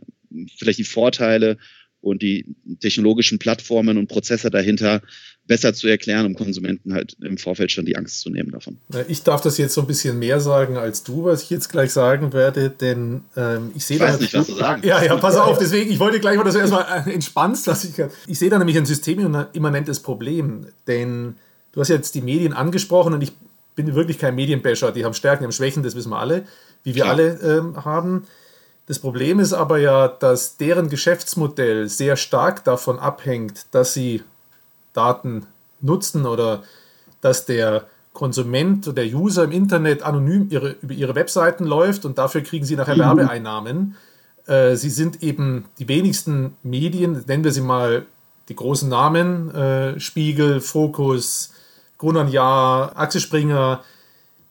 vielleicht 0.59 0.81
die 0.81 0.85
Vorteile 0.85 1.57
und 2.01 2.23
die 2.23 2.47
technologischen 2.81 3.39
Plattformen 3.39 3.97
und 3.97 4.09
Prozesse 4.09 4.51
dahinter 4.51 5.01
besser 5.47 5.75
zu 5.75 5.89
erklären, 5.89 6.25
um 6.27 6.35
Konsumenten 6.35 6.95
halt 6.95 7.17
im 7.21 7.37
Vorfeld 7.37 7.71
schon 7.71 7.85
die 7.85 7.97
Angst 7.97 8.21
zu 8.21 8.31
nehmen 8.31 8.51
davon. 8.51 8.79
Ich 9.09 9.23
darf 9.23 9.43
das 9.43 9.59
jetzt 9.59 9.75
so 9.75 9.83
ein 9.83 9.87
bisschen 9.87 10.19
mehr 10.19 10.41
sagen 10.41 10.77
als 10.77 11.03
du, 11.03 11.25
was 11.25 11.43
ich 11.43 11.51
jetzt 11.51 11.69
gleich 11.69 11.93
sagen 11.93 12.33
werde, 12.33 12.71
denn 12.71 13.23
ähm, 13.37 13.71
ich 13.75 13.85
sehe 13.85 13.99
da. 13.99 14.07
Ich 14.07 14.13
weiß 14.15 14.21
nicht, 14.21 14.35
was 14.35 14.47
du 14.47 14.55
sagen 14.55 14.83
Ja, 14.87 15.03
ja, 15.03 15.17
pass 15.17 15.37
auf, 15.37 15.59
deswegen, 15.59 15.91
ich 15.91 15.99
wollte 15.99 16.19
gleich 16.19 16.37
mal, 16.37 16.45
dass 16.45 16.55
du 16.55 16.61
erstmal 16.61 17.07
entspannst. 17.09 17.67
Dass 17.67 17.85
ich 17.85 17.93
ich 18.27 18.39
sehe 18.39 18.49
da 18.49 18.59
nämlich 18.59 18.79
ein 18.79 18.87
systemimmanentes 18.87 20.01
Problem, 20.01 20.67
denn 20.87 21.37
du 21.73 21.81
hast 21.81 21.89
jetzt 21.89 22.15
die 22.15 22.23
Medien 22.23 22.55
angesprochen 22.55 23.13
und 23.13 23.23
ich 23.23 23.33
bin 23.75 23.95
wirklich 23.95 24.19
kein 24.19 24.35
Medienbasher. 24.35 24.93
Die 24.93 25.05
haben 25.05 25.15
Stärken, 25.15 25.43
die 25.43 25.45
haben 25.47 25.53
Schwächen, 25.53 25.83
das 25.83 25.95
wissen 25.95 26.11
wir 26.11 26.21
alle, 26.21 26.45
wie 26.85 26.95
wir 26.95 27.03
Klar. 27.03 27.15
alle 27.15 27.39
ähm, 27.43 27.85
haben. 27.85 28.25
Das 28.87 28.99
Problem 28.99 29.41
ist 29.41 29.53
aber 29.53 29.79
ja, 29.79 30.09
dass 30.09 30.57
deren 30.57 30.89
Geschäftsmodell 30.89 31.89
sehr 31.89 32.17
stark 32.17 32.65
davon 32.65 32.99
abhängt, 32.99 33.67
dass 33.73 33.95
sie 33.95 34.23
Daten 34.95 35.47
nutzen 35.81 36.25
oder 36.25 36.63
dass 37.21 37.45
der 37.45 37.87
Konsument 38.15 38.87
oder 38.87 39.03
der 39.03 39.15
User 39.15 39.45
im 39.45 39.53
Internet 39.53 40.03
anonym 40.03 40.47
ihre, 40.51 40.77
über 40.81 40.95
ihre 40.95 41.15
Webseiten 41.15 41.65
läuft 41.65 42.05
und 42.05 42.17
dafür 42.17 42.41
kriegen 42.41 42.65
sie 42.65 42.77
nachher 42.77 42.95
mhm. 42.95 43.19
Werbeeinnahmen. 43.19 43.97
Äh, 44.47 44.77
sie 44.77 44.91
sind 44.91 45.23
eben 45.23 45.67
die 45.79 45.89
wenigsten 45.89 46.57
Medien, 46.63 47.25
nennen 47.27 47.45
wir 47.45 47.53
sie 47.53 47.61
mal 47.61 48.07
die 48.49 48.57
großen 48.57 48.89
Namen, 48.89 49.51
äh, 49.55 49.99
Spiegel, 50.01 50.61
Focus, 50.61 51.53
Grunan 51.99 52.29
Jahr, 52.29 52.97
Axel 52.97 53.21
Springer, 53.21 53.83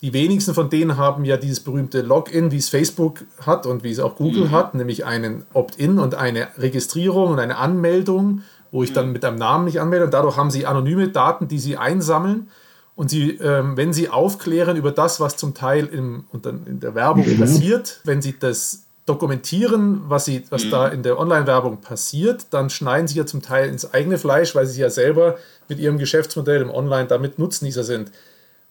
die 0.01 0.11
wenigsten 0.11 0.53
von 0.53 0.69
denen 0.69 0.97
haben 0.97 1.23
ja 1.23 1.37
dieses 1.37 1.61
berühmte 1.61 2.01
Login, 2.01 2.51
wie 2.51 2.57
es 2.57 2.67
Facebook 2.67 3.23
hat 3.39 3.65
und 3.65 3.85
wie 3.85 3.91
es 3.91 3.99
auch 3.99 4.17
Google 4.17 4.47
mhm. 4.47 4.51
hat, 4.51 4.75
nämlich 4.75 5.05
einen 5.05 5.45
Opt-in 5.53 5.97
und 5.97 6.15
eine 6.15 6.49
Registrierung 6.57 7.31
und 7.31 7.39
eine 7.39 7.57
Anmeldung 7.57 8.41
wo 8.73 8.83
ich 8.83 8.91
dann 8.91 9.07
mhm. 9.07 9.13
mit 9.13 9.23
einem 9.23 9.37
Namen 9.37 9.65
mich 9.65 9.79
anmelde. 9.79 10.05
Und 10.05 10.13
dadurch 10.13 10.35
haben 10.35 10.51
sie 10.51 10.65
anonyme 10.65 11.07
Daten, 11.07 11.47
die 11.47 11.59
sie 11.59 11.77
einsammeln. 11.77 12.49
Und 12.95 13.09
sie, 13.09 13.31
ähm, 13.37 13.77
wenn 13.77 13.93
sie 13.93 14.09
aufklären 14.09 14.75
über 14.75 14.91
das, 14.91 15.19
was 15.19 15.37
zum 15.37 15.53
Teil 15.53 15.85
im, 15.85 16.25
in 16.65 16.79
der 16.79 16.95
Werbung 16.95 17.25
mhm. 17.25 17.39
passiert, 17.39 18.01
wenn 18.03 18.21
sie 18.21 18.37
das 18.37 18.85
dokumentieren, 19.05 20.01
was, 20.07 20.25
sie, 20.25 20.43
was 20.49 20.65
mhm. 20.65 20.69
da 20.71 20.87
in 20.87 21.03
der 21.03 21.19
Online-Werbung 21.19 21.81
passiert, 21.81 22.47
dann 22.49 22.69
schneiden 22.69 23.07
sie 23.07 23.17
ja 23.17 23.25
zum 23.25 23.41
Teil 23.41 23.69
ins 23.69 23.93
eigene 23.93 24.17
Fleisch, 24.17 24.55
weil 24.55 24.65
sie 24.65 24.81
ja 24.81 24.89
selber 24.89 25.37
mit 25.69 25.79
ihrem 25.79 25.97
Geschäftsmodell 25.97 26.61
im 26.61 26.71
Online 26.71 27.07
damit 27.07 27.37
Nutznießer 27.37 27.83
sind. 27.83 28.11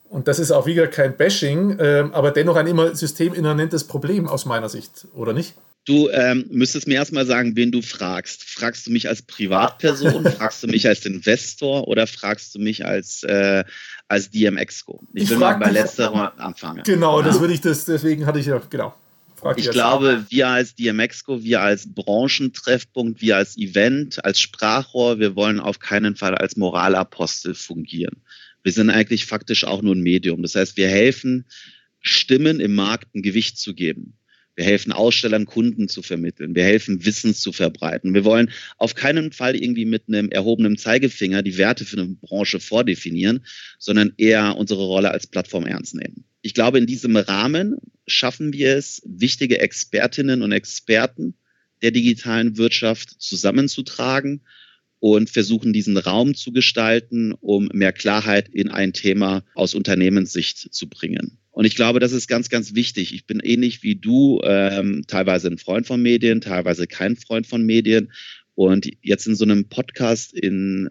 Und 0.08 0.26
das 0.26 0.38
ist 0.38 0.50
auch 0.50 0.66
wieder 0.66 0.88
kein 0.88 1.16
Bashing, 1.16 1.78
äh, 1.78 2.08
aber 2.12 2.32
dennoch 2.32 2.56
ein 2.56 2.66
immer 2.66 2.94
systeminhärentes 2.94 3.84
Problem 3.84 4.26
aus 4.26 4.46
meiner 4.46 4.68
Sicht, 4.68 5.06
oder 5.14 5.32
nicht? 5.32 5.54
Du 5.84 6.08
ähm, 6.10 6.44
müsstest 6.48 6.86
mir 6.86 6.94
erstmal 6.94 7.26
sagen, 7.26 7.56
wen 7.56 7.72
du 7.72 7.82
fragst. 7.82 8.44
Fragst 8.44 8.86
du 8.86 8.92
mich 8.92 9.08
als 9.08 9.22
Privatperson, 9.22 10.24
fragst 10.38 10.62
du 10.62 10.68
mich 10.68 10.86
als 10.86 11.04
Investor 11.04 11.88
oder 11.88 12.06
fragst 12.06 12.54
du 12.54 12.60
mich 12.60 12.86
als, 12.86 13.24
äh, 13.24 13.64
als 14.06 14.30
DMX-Co? 14.30 15.02
Ich, 15.12 15.24
ich 15.24 15.30
will 15.30 15.38
mal 15.38 15.54
bei 15.54 15.70
letzterem 15.70 16.28
anfangen. 16.36 16.84
Genau, 16.84 17.20
ja. 17.20 17.26
das 17.26 17.40
würde 17.40 17.54
ich 17.54 17.60
das, 17.60 17.84
deswegen 17.84 18.26
hatte 18.26 18.38
ich 18.38 18.46
ja, 18.46 18.62
genau. 18.70 18.94
ich 19.56 19.70
glaube, 19.70 20.24
wir 20.28 20.48
als 20.48 20.76
DMX-Co, 20.76 21.42
wir 21.42 21.60
als 21.62 21.92
Branchentreffpunkt, 21.92 23.20
wir 23.20 23.38
als 23.38 23.56
Event, 23.56 24.24
als 24.24 24.40
Sprachrohr, 24.40 25.18
wir 25.18 25.34
wollen 25.34 25.58
auf 25.58 25.80
keinen 25.80 26.14
Fall 26.14 26.36
als 26.36 26.56
Moralapostel 26.56 27.56
fungieren. 27.56 28.22
Wir 28.62 28.70
sind 28.70 28.88
eigentlich 28.88 29.26
faktisch 29.26 29.64
auch 29.64 29.82
nur 29.82 29.96
ein 29.96 30.02
Medium. 30.02 30.42
Das 30.42 30.54
heißt, 30.54 30.76
wir 30.76 30.86
helfen, 30.86 31.44
Stimmen 32.00 32.60
im 32.60 32.76
Markt 32.76 33.12
ein 33.16 33.22
Gewicht 33.22 33.58
zu 33.58 33.74
geben. 33.74 34.16
Wir 34.54 34.64
helfen 34.64 34.92
Ausstellern, 34.92 35.46
Kunden 35.46 35.88
zu 35.88 36.02
vermitteln. 36.02 36.54
Wir 36.54 36.64
helfen, 36.64 37.04
Wissen 37.06 37.34
zu 37.34 37.52
verbreiten. 37.52 38.12
Wir 38.12 38.24
wollen 38.24 38.50
auf 38.76 38.94
keinen 38.94 39.32
Fall 39.32 39.56
irgendwie 39.56 39.86
mit 39.86 40.08
einem 40.08 40.28
erhobenen 40.30 40.76
Zeigefinger 40.76 41.42
die 41.42 41.56
Werte 41.56 41.84
für 41.84 41.98
eine 41.98 42.08
Branche 42.20 42.60
vordefinieren, 42.60 43.44
sondern 43.78 44.12
eher 44.18 44.56
unsere 44.56 44.84
Rolle 44.84 45.10
als 45.10 45.26
Plattform 45.26 45.66
ernst 45.66 45.94
nehmen. 45.94 46.24
Ich 46.42 46.54
glaube, 46.54 46.78
in 46.78 46.86
diesem 46.86 47.16
Rahmen 47.16 47.76
schaffen 48.06 48.52
wir 48.52 48.76
es, 48.76 49.00
wichtige 49.06 49.60
Expertinnen 49.60 50.42
und 50.42 50.52
Experten 50.52 51.34
der 51.82 51.92
digitalen 51.92 52.58
Wirtschaft 52.58 53.10
zusammenzutragen 53.20 54.42
und 54.98 55.30
versuchen, 55.30 55.72
diesen 55.72 55.96
Raum 55.96 56.34
zu 56.34 56.52
gestalten, 56.52 57.32
um 57.40 57.68
mehr 57.72 57.92
Klarheit 57.92 58.48
in 58.48 58.68
ein 58.68 58.92
Thema 58.92 59.44
aus 59.54 59.74
Unternehmenssicht 59.74 60.72
zu 60.72 60.88
bringen. 60.88 61.38
Und 61.52 61.66
ich 61.66 61.76
glaube, 61.76 62.00
das 62.00 62.12
ist 62.12 62.28
ganz, 62.28 62.48
ganz 62.48 62.74
wichtig. 62.74 63.14
Ich 63.14 63.26
bin 63.26 63.40
ähnlich 63.40 63.82
wie 63.82 63.94
du, 63.94 64.40
ähm, 64.42 65.04
teilweise 65.06 65.48
ein 65.48 65.58
Freund 65.58 65.86
von 65.86 66.02
Medien, 66.02 66.40
teilweise 66.40 66.86
kein 66.86 67.14
Freund 67.16 67.46
von 67.46 67.64
Medien. 67.64 68.10
Und 68.54 68.88
jetzt 69.02 69.26
in 69.26 69.36
so 69.36 69.44
einem 69.44 69.68
Podcast 69.68 70.32
in 70.32 70.88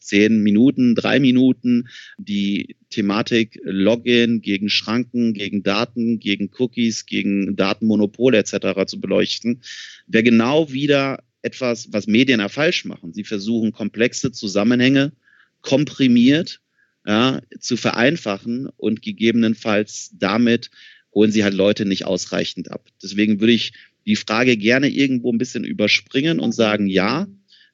zehn 0.00 0.42
Minuten, 0.42 0.94
drei 0.94 1.18
Minuten 1.18 1.88
die 2.18 2.76
Thematik 2.90 3.58
Login 3.62 4.40
gegen 4.40 4.68
Schranken, 4.68 5.34
gegen 5.34 5.62
Daten, 5.62 6.18
gegen 6.18 6.50
Cookies, 6.58 7.06
gegen 7.06 7.56
Datenmonopole 7.56 8.38
etc. 8.38 8.86
zu 8.86 9.00
beleuchten, 9.00 9.62
wäre 10.06 10.24
genau 10.24 10.72
wieder 10.72 11.22
etwas, 11.42 11.92
was 11.92 12.06
Medien 12.06 12.40
ja 12.40 12.48
falsch 12.48 12.84
machen. 12.84 13.12
Sie 13.12 13.24
versuchen 13.24 13.72
komplexe 13.72 14.32
Zusammenhänge 14.32 15.12
komprimiert 15.60 16.60
ja, 17.06 17.40
zu 17.60 17.76
vereinfachen 17.76 18.68
und 18.76 19.00
gegebenenfalls 19.00 20.10
damit 20.18 20.70
holen 21.14 21.30
sie 21.30 21.44
halt 21.44 21.54
Leute 21.54 21.86
nicht 21.86 22.04
ausreichend 22.04 22.70
ab. 22.70 22.88
Deswegen 23.02 23.40
würde 23.40 23.52
ich 23.52 23.72
die 24.04 24.16
Frage 24.16 24.56
gerne 24.56 24.88
irgendwo 24.88 25.32
ein 25.32 25.38
bisschen 25.38 25.64
überspringen 25.64 26.40
und 26.40 26.52
sagen, 26.52 26.86
ja, 26.86 27.26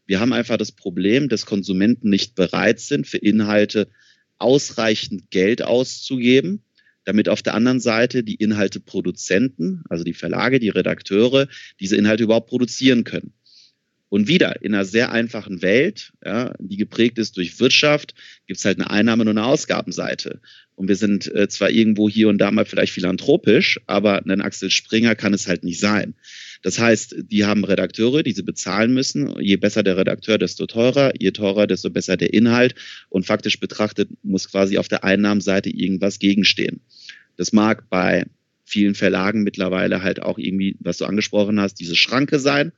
wir 0.07 0.21
haben 0.21 0.33
einfach 0.33 0.59
das 0.59 0.73
Problem, 0.73 1.29
dass 1.29 1.47
Konsumenten 1.47 2.09
nicht 2.09 2.35
bereit 2.35 2.81
sind, 2.81 3.07
für 3.07 3.19
Inhalte 3.19 3.89
ausreichend 4.39 5.31
Geld 5.31 5.63
auszugeben, 5.63 6.63
damit 7.05 7.29
auf 7.29 7.43
der 7.43 7.55
anderen 7.55 7.81
Seite 7.81 8.23
die 8.23 8.35
Inhalteproduzenten, 8.35 9.83
also 9.89 10.05
die 10.05 10.15
Verlage, 10.15 10.61
die 10.61 10.69
Redakteure, 10.69 11.49
diese 11.81 11.97
Inhalte 11.97 12.25
überhaupt 12.25 12.49
produzieren 12.49 13.05
können. 13.05 13.33
Und 14.13 14.29
wieder 14.29 14.61
in 14.61 14.75
einer 14.75 14.85
sehr 14.85 15.11
einfachen 15.11 15.63
Welt, 15.63 16.13
ja, 16.23 16.53
die 16.59 16.77
geprägt 16.77 17.17
ist 17.17 17.39
durch 17.39 17.59
Wirtschaft, 17.61 18.15
gibt 18.47 18.59
es 18.59 18.65
halt 18.67 18.79
eine 18.79 18.91
Einnahme- 18.91 19.23
und 19.23 19.29
eine 19.29 19.47
Ausgabenseite. 19.47 20.43
Und 20.75 20.89
wir 20.89 20.97
sind 20.97 21.35
äh, 21.35 21.49
zwar 21.49 21.71
irgendwo 21.71 22.11
hier 22.11 22.29
und 22.29 22.37
da 22.37 22.51
mal 22.51 22.67
vielleicht 22.67 22.93
philanthropisch, 22.93 23.81
aber 23.87 24.23
ein 24.27 24.43
Axel 24.43 24.69
Springer 24.69 25.15
kann 25.15 25.33
es 25.33 25.49
halt 25.49 25.65
nicht 25.65 25.81
sein. 25.81 26.13
Das 26.61 26.79
heißt, 26.79 27.25
die 27.31 27.47
haben 27.47 27.65
Redakteure, 27.65 28.23
die 28.23 28.33
sie 28.33 28.43
bezahlen 28.43 28.93
müssen. 28.93 29.35
Je 29.41 29.57
besser 29.57 29.83
der 29.83 29.97
Redakteur, 29.97 30.37
desto 30.37 30.67
teurer. 30.67 31.15
Je 31.19 31.31
teurer, 31.31 31.67
desto 31.67 31.89
besser 31.89 32.19
der 32.19 32.35
Inhalt. 32.35 32.75
Und 33.09 33.25
faktisch 33.25 33.61
betrachtet 33.61 34.11
muss 34.23 34.51
quasi 34.51 34.77
auf 34.77 34.89
der 34.89 35.05
Einnahmenseite 35.05 35.71
irgendwas 35.71 36.19
gegenstehen. 36.19 36.83
Das 37.39 37.55
mag 37.55 37.89
bei 37.89 38.27
vielen 38.67 38.95
Verlagen 38.95 39.43
mittlerweile 39.43 40.03
halt 40.03 40.21
auch 40.21 40.37
irgendwie, 40.37 40.77
was 40.81 40.99
du 40.99 41.07
angesprochen 41.07 41.59
hast, 41.59 41.81
diese 41.81 41.97
Schranke 41.97 42.39
sein 42.39 42.73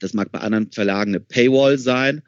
das 0.00 0.14
mag 0.14 0.32
bei 0.32 0.40
anderen 0.40 0.72
Verlagen 0.72 1.12
eine 1.12 1.20
Paywall 1.20 1.78
sein. 1.78 2.22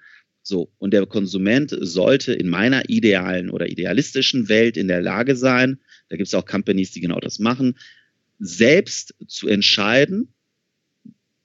So, 0.45 0.73
und 0.79 0.93
der 0.93 1.07
Konsument 1.07 1.77
sollte 1.81 2.33
in 2.33 2.49
meiner 2.49 2.89
idealen 2.89 3.51
oder 3.51 3.69
idealistischen 3.69 4.49
Welt 4.49 4.77
in 4.77 4.89
der 4.89 5.01
Lage 5.01 5.37
sein, 5.37 5.79
da 6.09 6.17
gibt 6.17 6.29
es 6.29 6.35
auch 6.35 6.45
Companies, 6.45 6.91
die 6.93 7.01
genau 7.01 7.21
das 7.21 7.39
machen, 7.39 7.79
selbst 8.39 9.15
zu 9.27 9.49
entscheiden, 9.49 10.35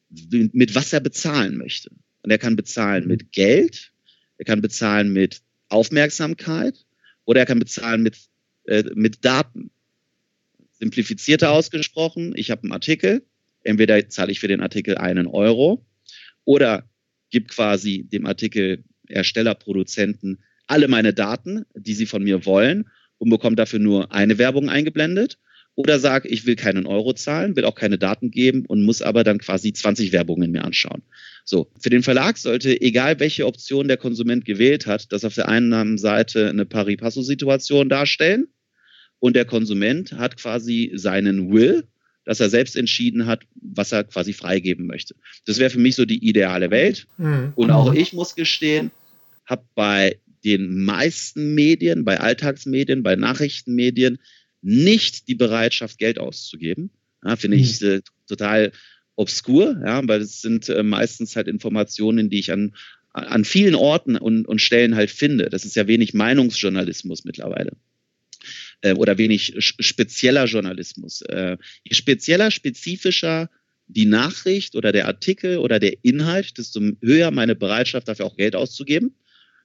mit 0.10 0.76
was 0.76 0.94
er 0.94 1.00
bezahlen 1.00 1.58
möchte. 1.58 1.92
Und 2.24 2.32
er 2.32 2.38
kann 2.38 2.56
bezahlen 2.56 3.08
mit 3.08 3.32
Geld, 3.32 3.92
er 4.38 4.46
kann 4.46 4.62
bezahlen 4.62 5.14
mit 5.14 5.42
Aufmerksamkeit 5.70 6.86
oder 7.26 7.42
er 7.42 7.46
kann 7.46 7.60
bezahlen 7.60 8.02
mit, 8.02 8.18
äh, 8.66 8.84
mit 8.96 9.24
Daten. 9.24 9.70
Simplifizierter 10.80 11.52
ausgesprochen, 11.52 12.34
ich 12.36 12.52
habe 12.52 12.64
einen 12.64 12.72
Artikel, 12.72 13.24
entweder 13.64 14.10
zahle 14.10 14.32
ich 14.32 14.40
für 14.40 14.48
den 14.48 14.62
Artikel 14.62 14.98
einen 14.98 15.28
Euro 15.28 15.86
oder 16.48 16.90
gib 17.30 17.50
quasi 17.50 18.08
dem 18.10 18.26
Artikel 18.26 18.86
Ersteller, 19.10 19.54
Produzenten 19.54 20.40
alle 20.66 20.88
meine 20.88 21.14
Daten, 21.14 21.66
die 21.76 21.94
sie 21.94 22.06
von 22.06 22.24
mir 22.24 22.46
wollen 22.46 22.90
und 23.18 23.30
bekomme 23.30 23.58
dafür 23.58 23.80
nur 23.80 24.14
eine 24.14 24.38
Werbung 24.38 24.70
eingeblendet. 24.70 25.38
Oder 25.76 26.00
sag, 26.00 26.26
ich 26.26 26.46
will 26.46 26.56
keinen 26.56 26.88
Euro 26.88 27.14
zahlen, 27.14 27.56
will 27.56 27.66
auch 27.66 27.76
keine 27.76 27.98
Daten 27.98 28.32
geben 28.32 28.66
und 28.66 28.84
muss 28.84 29.02
aber 29.02 29.24
dann 29.24 29.38
quasi 29.38 29.74
20 29.74 30.12
Werbungen 30.12 30.52
mir 30.52 30.64
anschauen. 30.64 31.04
So, 31.44 31.70
für 31.80 31.90
den 31.90 32.02
Verlag 32.02 32.38
sollte, 32.38 32.82
egal 32.82 33.20
welche 33.20 33.46
Option 33.46 33.88
der 33.88 33.98
Konsument 33.98 34.44
gewählt 34.44 34.88
hat, 34.88 35.12
das 35.12 35.24
auf 35.24 35.36
der 35.36 35.50
einen 35.50 35.98
Seite 35.98 36.50
eine 36.50 36.66
Pari-Passo-Situation 36.66 37.90
darstellen 37.90 38.48
und 39.20 39.36
der 39.36 39.46
Konsument 39.46 40.14
hat 40.14 40.38
quasi 40.38 40.92
seinen 40.96 41.52
Will, 41.52 41.84
dass 42.28 42.42
er 42.42 42.50
selbst 42.50 42.76
entschieden 42.76 43.26
hat, 43.26 43.44
was 43.56 43.94
er 43.94 44.04
quasi 44.04 44.34
freigeben 44.34 44.86
möchte. 44.86 45.16
Das 45.46 45.60
wäre 45.60 45.70
für 45.70 45.80
mich 45.80 45.96
so 45.96 46.04
die 46.04 46.28
ideale 46.28 46.70
Welt. 46.72 47.08
Mhm. 47.18 47.54
Und 47.56 47.72
auch 47.72 47.94
ich 47.94 48.12
muss 48.12 48.36
gestehen, 48.36 48.92
habe 49.46 49.64
bei 49.76 50.18
den 50.44 50.84
meisten 50.84 51.56
Medien, 51.56 52.04
bei 52.04 52.20
Alltagsmedien, 52.20 53.02
bei 53.02 53.16
Nachrichtenmedien 53.16 54.20
nicht 54.62 55.30
die 55.30 55.36
Bereitschaft, 55.36 56.00
Geld 56.00 56.20
auszugeben. 56.20 56.90
Ja, 57.24 57.38
Finde 57.38 57.56
mhm. 57.56 57.64
ich 57.64 57.82
äh, 57.82 58.02
total 58.28 58.74
obskur, 59.16 59.82
ja, 59.86 60.06
weil 60.06 60.20
es 60.20 60.42
sind 60.42 60.68
äh, 60.68 60.84
meistens 60.84 61.38
halt 61.38 61.48
Informationen, 61.48 62.30
die 62.30 62.40
ich 62.40 62.52
an 62.52 62.76
an 63.14 63.46
vielen 63.46 63.74
Orten 63.74 64.16
und, 64.16 64.48
und 64.48 64.62
Stellen 64.62 64.96
halt 64.96 65.10
finde. 65.10 65.50
Das 65.50 65.66
ist 65.66 65.76
ja 65.76 65.88
wenig 65.88 66.14
Meinungsjournalismus 66.14 67.26
mittlerweile 67.26 67.72
äh, 68.82 68.94
oder 68.94 69.18
wenig 69.18 69.56
spezieller 69.60 70.46
Journalismus. 70.46 71.22
Äh, 71.22 71.58
je 71.84 71.94
spezieller, 71.94 72.52
spezifischer 72.52 73.50
die 73.88 74.06
Nachricht 74.06 74.76
oder 74.76 74.92
der 74.92 75.08
Artikel 75.08 75.58
oder 75.58 75.80
der 75.80 75.94
Inhalt, 76.04 76.58
desto 76.58 76.82
höher 77.02 77.32
meine 77.32 77.56
Bereitschaft 77.56 78.08
dafür 78.08 78.26
auch 78.26 78.36
Geld 78.36 78.56
auszugeben. 78.56 79.16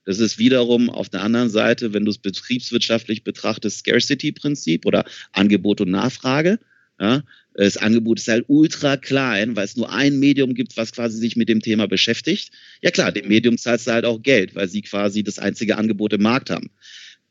Das 0.05 0.19
ist 0.19 0.37
wiederum 0.37 0.89
auf 0.89 1.09
der 1.09 1.21
anderen 1.21 1.49
Seite, 1.49 1.93
wenn 1.93 2.05
du 2.05 2.11
es 2.11 2.17
betriebswirtschaftlich 2.17 3.23
betrachtest, 3.23 3.79
Scarcity-Prinzip 3.79 4.85
oder 4.85 5.05
Angebot 5.31 5.81
und 5.81 5.91
Nachfrage. 5.91 6.59
Ja, 6.99 7.23
das 7.53 7.77
Angebot 7.77 8.19
ist 8.19 8.27
halt 8.27 8.45
ultra 8.47 8.97
klein, 8.97 9.55
weil 9.55 9.65
es 9.65 9.75
nur 9.75 9.91
ein 9.91 10.19
Medium 10.19 10.53
gibt, 10.53 10.77
was 10.77 10.91
quasi 10.91 11.17
sich 11.17 11.35
mit 11.35 11.49
dem 11.49 11.59
Thema 11.59 11.87
beschäftigt. 11.87 12.51
Ja 12.81 12.91
klar, 12.91 13.11
dem 13.11 13.27
Medium 13.27 13.57
zahlst 13.57 13.87
du 13.87 13.91
halt 13.91 14.05
auch 14.05 14.21
Geld, 14.21 14.55
weil 14.55 14.69
sie 14.69 14.81
quasi 14.81 15.23
das 15.23 15.39
einzige 15.39 15.77
Angebot 15.77 16.13
im 16.13 16.21
Markt 16.21 16.49
haben. 16.49 16.69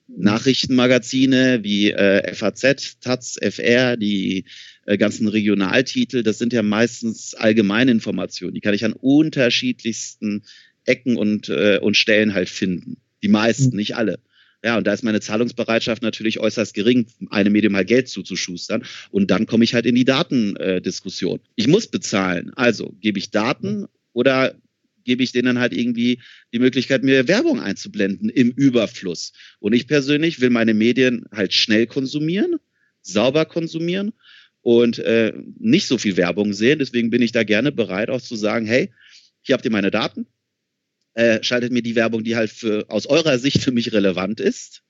Nachrichtenmagazine 0.08 1.60
wie 1.62 1.90
äh, 1.90 2.34
FAZ, 2.34 3.00
Taz, 3.00 3.38
FR, 3.40 3.96
die 3.96 4.44
äh, 4.86 4.98
ganzen 4.98 5.28
Regionaltitel, 5.28 6.22
das 6.22 6.38
sind 6.38 6.52
ja 6.52 6.62
meistens 6.62 7.34
Allgemeininformationen. 7.34 8.54
Die 8.54 8.60
kann 8.60 8.74
ich 8.74 8.84
an 8.84 8.92
unterschiedlichsten 8.92 10.42
Ecken 10.84 11.16
und, 11.16 11.48
äh, 11.48 11.78
und 11.80 11.96
Stellen 11.96 12.34
halt 12.34 12.48
finden. 12.48 12.96
Die 13.22 13.28
meisten, 13.28 13.70
mhm. 13.70 13.76
nicht 13.76 13.96
alle. 13.96 14.18
Ja, 14.64 14.78
und 14.78 14.86
da 14.86 14.92
ist 14.92 15.02
meine 15.02 15.20
Zahlungsbereitschaft 15.20 16.02
natürlich 16.02 16.38
äußerst 16.38 16.72
gering, 16.74 17.06
einem 17.30 17.52
Medium 17.52 17.74
halt 17.74 17.88
Geld 17.88 18.08
zuzuschustern. 18.08 18.84
Und 19.10 19.30
dann 19.30 19.46
komme 19.46 19.64
ich 19.64 19.74
halt 19.74 19.86
in 19.86 19.94
die 19.94 20.04
Datendiskussion. 20.04 21.40
ich 21.56 21.66
muss 21.66 21.88
bezahlen. 21.88 22.52
Also 22.54 22.94
gebe 23.00 23.18
ich 23.18 23.30
Daten 23.30 23.86
oder 24.12 24.54
gebe 25.04 25.22
ich 25.22 25.32
denen 25.32 25.58
halt 25.58 25.72
irgendwie 25.72 26.20
die 26.52 26.58
Möglichkeit, 26.58 27.02
mir 27.02 27.28
Werbung 27.28 27.60
einzublenden 27.60 28.28
im 28.28 28.50
Überfluss. 28.50 29.32
Und 29.60 29.72
ich 29.72 29.86
persönlich 29.86 30.40
will 30.40 30.50
meine 30.50 30.74
Medien 30.74 31.26
halt 31.32 31.52
schnell 31.52 31.86
konsumieren, 31.86 32.56
sauber 33.00 33.44
konsumieren 33.44 34.12
und 34.60 34.98
äh, 35.00 35.32
nicht 35.58 35.86
so 35.86 35.98
viel 35.98 36.16
Werbung 36.16 36.52
sehen. 36.52 36.78
Deswegen 36.78 37.10
bin 37.10 37.22
ich 37.22 37.32
da 37.32 37.42
gerne 37.42 37.72
bereit, 37.72 38.10
auch 38.10 38.22
zu 38.22 38.36
sagen, 38.36 38.66
hey, 38.66 38.92
hier 39.42 39.54
habt 39.54 39.64
ihr 39.64 39.72
meine 39.72 39.90
Daten, 39.90 40.26
äh, 41.14 41.42
schaltet 41.42 41.72
mir 41.72 41.82
die 41.82 41.96
Werbung, 41.96 42.24
die 42.24 42.36
halt 42.36 42.50
für, 42.50 42.86
aus 42.88 43.06
eurer 43.06 43.38
Sicht 43.38 43.62
für 43.62 43.72
mich 43.72 43.92
relevant 43.92 44.40
ist 44.40 44.82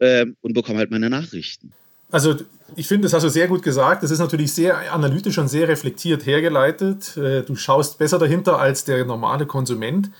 äh, 0.00 0.26
und 0.40 0.52
bekomme 0.52 0.78
halt 0.78 0.90
meine 0.90 1.10
Nachrichten. 1.10 1.72
Also 2.10 2.34
ich 2.76 2.88
finde, 2.88 3.06
das 3.06 3.12
hast 3.12 3.22
du 3.22 3.28
sehr 3.28 3.48
gut 3.48 3.62
gesagt. 3.62 4.02
Das 4.02 4.10
ist 4.10 4.18
natürlich 4.18 4.52
sehr 4.52 4.92
analytisch 4.92 5.38
und 5.38 5.48
sehr 5.48 5.68
reflektiert 5.68 6.26
hergeleitet. 6.26 7.16
Äh, 7.16 7.42
du 7.42 7.54
schaust 7.56 7.98
besser 7.98 8.18
dahinter 8.18 8.58
als 8.58 8.84
der 8.84 9.04
normale 9.04 9.46
Konsument. 9.46 10.10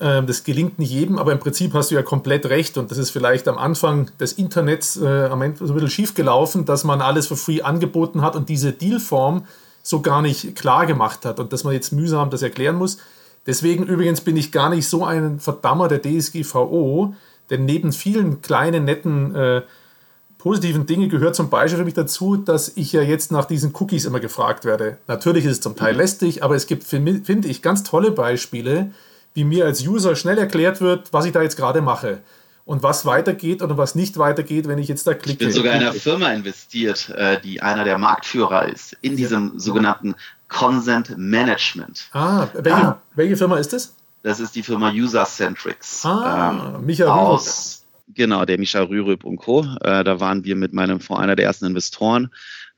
Ähm, 0.00 0.26
das 0.26 0.44
gelingt 0.44 0.78
nicht 0.78 0.90
jedem, 0.90 1.18
aber 1.18 1.32
im 1.32 1.38
Prinzip 1.38 1.74
hast 1.74 1.90
du 1.90 1.94
ja 1.94 2.02
komplett 2.02 2.46
recht. 2.46 2.76
Und 2.76 2.90
das 2.90 2.98
ist 2.98 3.10
vielleicht 3.10 3.48
am 3.48 3.56
Anfang 3.56 4.10
des 4.18 4.32
Internets 4.34 5.00
äh, 5.00 5.24
am 5.24 5.42
Ende 5.42 5.58
so 5.58 5.72
ein 5.72 5.74
bisschen 5.74 5.90
schief 5.90 6.14
gelaufen, 6.14 6.64
dass 6.64 6.84
man 6.84 7.00
alles 7.00 7.28
für 7.28 7.36
free 7.36 7.62
angeboten 7.62 8.22
hat 8.22 8.36
und 8.36 8.48
diese 8.48 8.72
Dealform 8.72 9.46
so 9.82 10.00
gar 10.00 10.22
nicht 10.22 10.54
klar 10.54 10.86
gemacht 10.86 11.24
hat 11.24 11.40
und 11.40 11.52
dass 11.52 11.64
man 11.64 11.72
jetzt 11.72 11.92
mühsam 11.92 12.30
das 12.30 12.42
erklären 12.42 12.76
muss. 12.76 12.98
Deswegen 13.46 13.84
übrigens 13.84 14.20
bin 14.20 14.36
ich 14.36 14.52
gar 14.52 14.70
nicht 14.70 14.88
so 14.88 15.04
ein 15.04 15.40
Verdammer 15.40 15.88
der 15.88 16.00
DSGVO, 16.00 17.14
denn 17.50 17.64
neben 17.64 17.92
vielen 17.92 18.40
kleinen, 18.42 18.84
netten, 18.84 19.34
äh, 19.34 19.62
positiven 20.42 20.86
Dingen 20.86 21.08
gehört 21.08 21.36
zum 21.36 21.50
Beispiel 21.50 21.78
für 21.78 21.84
mich 21.84 21.94
dazu, 21.94 22.36
dass 22.36 22.76
ich 22.76 22.92
ja 22.92 23.00
jetzt 23.00 23.30
nach 23.30 23.44
diesen 23.44 23.72
Cookies 23.76 24.06
immer 24.06 24.18
gefragt 24.18 24.64
werde. 24.64 24.98
Natürlich 25.06 25.44
ist 25.44 25.52
es 25.52 25.60
zum 25.60 25.76
Teil 25.76 25.94
lästig, 25.94 26.42
aber 26.42 26.56
es 26.56 26.66
gibt, 26.66 26.82
finde 26.82 27.46
ich, 27.46 27.62
ganz 27.62 27.84
tolle 27.84 28.10
Beispiele, 28.10 28.90
wie 29.34 29.44
mir 29.44 29.66
als 29.66 29.86
User 29.86 30.16
schnell 30.16 30.38
erklärt 30.38 30.80
wird, 30.80 31.12
was 31.12 31.26
ich 31.26 31.32
da 31.32 31.42
jetzt 31.42 31.56
gerade 31.56 31.80
mache 31.80 32.22
und 32.64 32.82
was 32.82 33.06
weitergeht 33.06 33.62
oder 33.62 33.78
was 33.78 33.94
nicht 33.94 34.18
weitergeht, 34.18 34.66
wenn 34.66 34.78
ich 34.78 34.88
jetzt 34.88 35.06
da 35.06 35.14
klicke. 35.14 35.30
Ich 35.30 35.38
bin 35.38 35.52
sogar 35.52 35.74
in 35.74 35.82
einer 35.82 35.92
Firma 35.92 36.32
investiert, 36.32 37.10
äh, 37.10 37.40
die 37.40 37.62
einer 37.62 37.84
der 37.84 37.98
Marktführer 37.98 38.68
ist, 38.68 38.96
in 39.00 39.14
diesem 39.16 39.60
sogenannten 39.60 40.16
Consent 40.48 41.16
Management. 41.16 42.08
Ah, 42.14 42.48
welche, 42.54 42.76
ah. 42.76 43.02
welche 43.14 43.36
Firma 43.36 43.58
ist 43.58 43.72
das? 43.72 43.94
Das 44.24 44.40
ist 44.40 44.56
die 44.56 44.64
Firma 44.64 44.90
User-Centrics. 44.90 46.04
Ah, 46.04 46.74
ähm, 46.74 46.84
Michael 46.84 47.10
aus, 47.10 47.81
Genau, 48.14 48.44
der 48.44 48.58
Michael 48.58 48.86
Rürup 48.86 49.24
und 49.24 49.36
Co. 49.36 49.62
Äh, 49.80 50.04
da 50.04 50.20
waren 50.20 50.44
wir 50.44 50.56
mit 50.56 50.72
meinem 50.72 51.00
Fonds 51.00 51.22
einer 51.22 51.36
der 51.36 51.46
ersten 51.46 51.66
Investoren. 51.66 52.30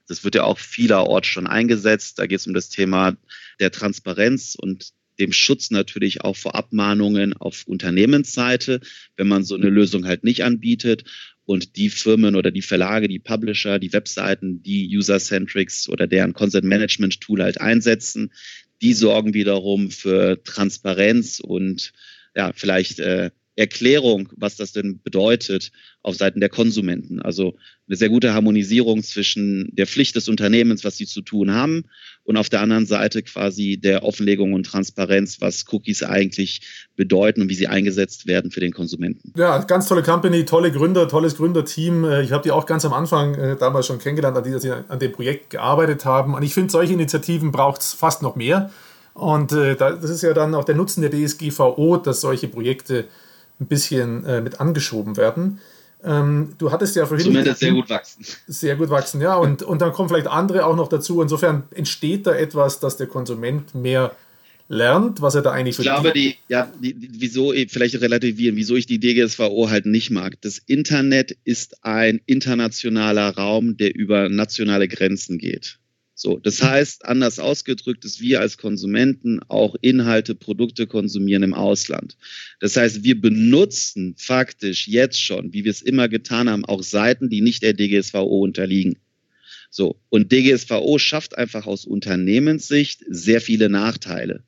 Das 0.07 0.23
wird 0.23 0.35
ja 0.35 0.45
auch 0.45 0.59
vielerorts 0.59 1.27
schon 1.27 1.47
eingesetzt. 1.47 2.19
Da 2.19 2.27
geht 2.27 2.41
es 2.41 2.47
um 2.47 2.55
das 2.55 2.69
Thema 2.69 3.17
der 3.59 3.71
Transparenz 3.71 4.55
und 4.55 4.93
dem 5.19 5.33
Schutz 5.33 5.71
natürlich 5.71 6.23
auch 6.23 6.37
vor 6.37 6.55
Abmahnungen 6.55 7.35
auf 7.35 7.65
Unternehmensseite, 7.67 8.81
wenn 9.17 9.29
man 9.29 9.45
so 9.45 9.55
eine 9.55 9.71
Lösung 9.71 10.07
halt 10.07 10.25
nicht 10.25 10.43
anbietet 10.43 11.05
und 11.45 11.77
die 11.77 11.91
Firmen 11.91 12.37
oder 12.37 12.51
die 12.51 12.63
Verlage, 12.63 13.09
die 13.09 13.19
Publisher, 13.19 13.79
die 13.79 13.93
Webseiten, 13.93 14.63
die 14.63 14.89
User-Centrics 14.97 15.89
oder 15.89 16.07
deren 16.07 16.33
Consent-Management-Tool 16.33 17.43
halt 17.43 17.61
einsetzen, 17.61 18.33
die 18.83 18.95
sorgen 18.95 19.35
wiederum 19.35 19.91
für 19.91 20.43
Transparenz 20.43 21.41
und 21.41 21.93
ja, 22.35 22.53
vielleicht 22.55 22.99
äh, 22.99 23.31
Erklärung, 23.57 24.29
was 24.37 24.57
das 24.57 24.73
denn 24.73 25.01
bedeutet 25.03 25.71
auf 26.03 26.17
Seiten 26.17 26.41
der 26.41 26.49
Konsumenten. 26.49 27.21
Also 27.21 27.57
eine 27.87 27.97
sehr 27.97 28.09
gute 28.09 28.35
Harmonisierung 28.35 29.03
zwischen 29.03 29.69
der 29.73 29.87
Pflicht 29.87 30.17
des 30.17 30.29
Unternehmens, 30.29 30.85
was 30.85 30.97
sie 30.97 31.07
zu 31.07 31.23
tun 31.23 31.53
haben, 31.53 31.85
und 32.25 32.37
auf 32.37 32.49
der 32.49 32.63
anderen 32.63 32.87
Seite 32.87 33.23
quasi 33.23 33.77
der 33.77 34.03
Offenlegung 34.03 34.55
und 34.55 34.65
Transparenz, 34.65 35.41
was 35.41 35.67
Cookies 35.71 36.03
eigentlich 36.03 36.63
bedeuten 36.97 37.43
und 37.43 37.51
wie 37.51 37.55
sie 37.55 37.69
eingesetzt 37.69 38.27
werden 38.27 38.51
für 38.51 38.61
den 38.61 38.73
Konsumenten. 38.73 39.33
Ja, 39.37 39.59
ganz 39.59 39.87
tolle 39.87 40.03
Company, 40.03 40.45
tolle 40.47 40.73
Gründer, 40.73 41.07
tolles 41.07 41.37
Gründerteam. 41.37 42.05
Äh, 42.05 42.23
ich 42.23 42.33
habe 42.33 42.43
die 42.43 42.51
auch 42.51 42.67
ganz 42.67 42.85
am 42.85 42.95
Anfang 42.95 43.35
äh, 43.35 43.57
damals 43.57 43.87
schon 43.87 43.99
kennengelernt, 43.99 44.37
an 44.37 44.45
die 44.45 44.59
sie 44.59 44.73
an 44.73 44.99
dem 44.99 45.13
Projekt 45.13 45.51
gearbeitet 45.51 46.05
haben. 46.07 46.35
Und 46.35 46.43
ich 46.43 46.55
finde, 46.55 46.71
solche 46.71 46.95
Initiativen 46.95 47.53
braucht 47.53 47.83
es 47.83 47.93
fast 47.93 48.23
noch 48.23 48.37
mehr. 48.37 48.71
Und 49.13 49.53
äh, 49.53 49.77
das 49.77 50.11
ist 50.11 50.23
ja 50.23 50.33
dann 50.33 50.55
auch 50.55 50.65
der 50.65 50.75
Nutzen 50.75 51.03
der 51.03 51.11
DSGVO, 51.11 51.99
dass 51.99 52.21
solche 52.23 52.49
Projekte 52.49 53.05
ein 53.61 53.67
bisschen 53.67 54.25
äh, 54.25 54.41
mit 54.41 54.61
angeschoben 54.61 55.17
werden. 55.17 55.61
Ähm, 56.05 56.53
du 56.59 56.71
hattest 56.71 56.97
ja 56.97 57.07
vorhin. 57.07 57.25
Zumindest 57.25 57.61
sehr 57.61 57.73
gut 57.73 57.89
wachsen. 57.89 58.25
Sehr 58.47 58.77
gut 58.77 58.91
wachsen, 58.91 59.21
ja. 59.21 59.37
Und, 59.37 59.63
und 59.63 59.81
dann 59.81 59.93
kommen 59.93 60.09
vielleicht 60.09 60.27
andere 60.27 60.67
auch 60.67 60.77
noch 60.77 60.89
dazu. 60.89 61.23
Insofern 61.23 61.65
entsteht 61.71 62.27
da 62.27 62.35
etwas, 62.35 62.81
dass 62.81 62.97
der 62.97 63.07
Konsument 63.07 63.75
mehr 63.75 64.15
lernt, 64.69 65.21
was 65.21 65.35
er 65.35 65.43
da 65.43 65.53
eigentlich 65.53 65.79
Ich 65.79 65.85
glaube, 65.85 66.13
die, 66.13 66.37
ja, 66.49 66.71
die, 66.81 66.95
die, 66.95 67.09
wieso, 67.13 67.53
vielleicht 67.69 68.01
relativieren, 68.01 68.57
wieso 68.57 68.77
ich 68.77 68.87
die 68.87 68.99
DGSVO 68.99 69.71
halt 69.71 69.87
nicht 69.87 70.11
mag. 70.11 70.41
Das 70.41 70.59
Internet 70.59 71.37
ist 71.45 71.85
ein 71.85 72.21
internationaler 72.27 73.37
Raum, 73.37 73.77
der 73.77 73.95
über 73.95 74.29
nationale 74.29 74.89
Grenzen 74.89 75.39
geht. 75.39 75.79
So, 76.17 76.39
das 76.39 76.63
heißt, 76.63 77.07
anders 77.07 77.41
ausgedrückt, 77.41 78.05
dass 78.05 78.21
wir 78.21 78.41
als 78.41 78.57
Konsumenten 78.57 79.41
auch 79.49 79.75
Inhalte, 79.81 80.37
Produkte 80.37 80.87
konsumieren 80.87 81.43
im 81.43 81.55
Ausland. 81.55 82.17
Das 82.61 82.77
heißt, 82.77 83.03
wir 83.03 83.21
benutzen 83.21 84.15
faktisch 84.17 84.87
jetzt 84.87 85.21
schon, 85.21 85.53
wie 85.53 85.65
wir 85.65 85.73
es 85.73 85.83
immer 85.83 86.09
getan 86.09 86.49
haben, 86.49 86.65
auch 86.65 86.85
Seiten, 86.85 87.31
die 87.31 87.41
nicht 87.41 87.65
der 87.65 87.73
DGSVO 87.73 88.43
unterliegen. 88.43 88.97
So, 89.71 90.01
und 90.09 90.31
DGSVO 90.31 90.99
schafft 90.99 91.37
einfach 91.37 91.67
aus 91.67 91.85
Unternehmenssicht 91.85 93.03
sehr 93.09 93.41
viele 93.41 93.69
Nachteile, 93.69 94.45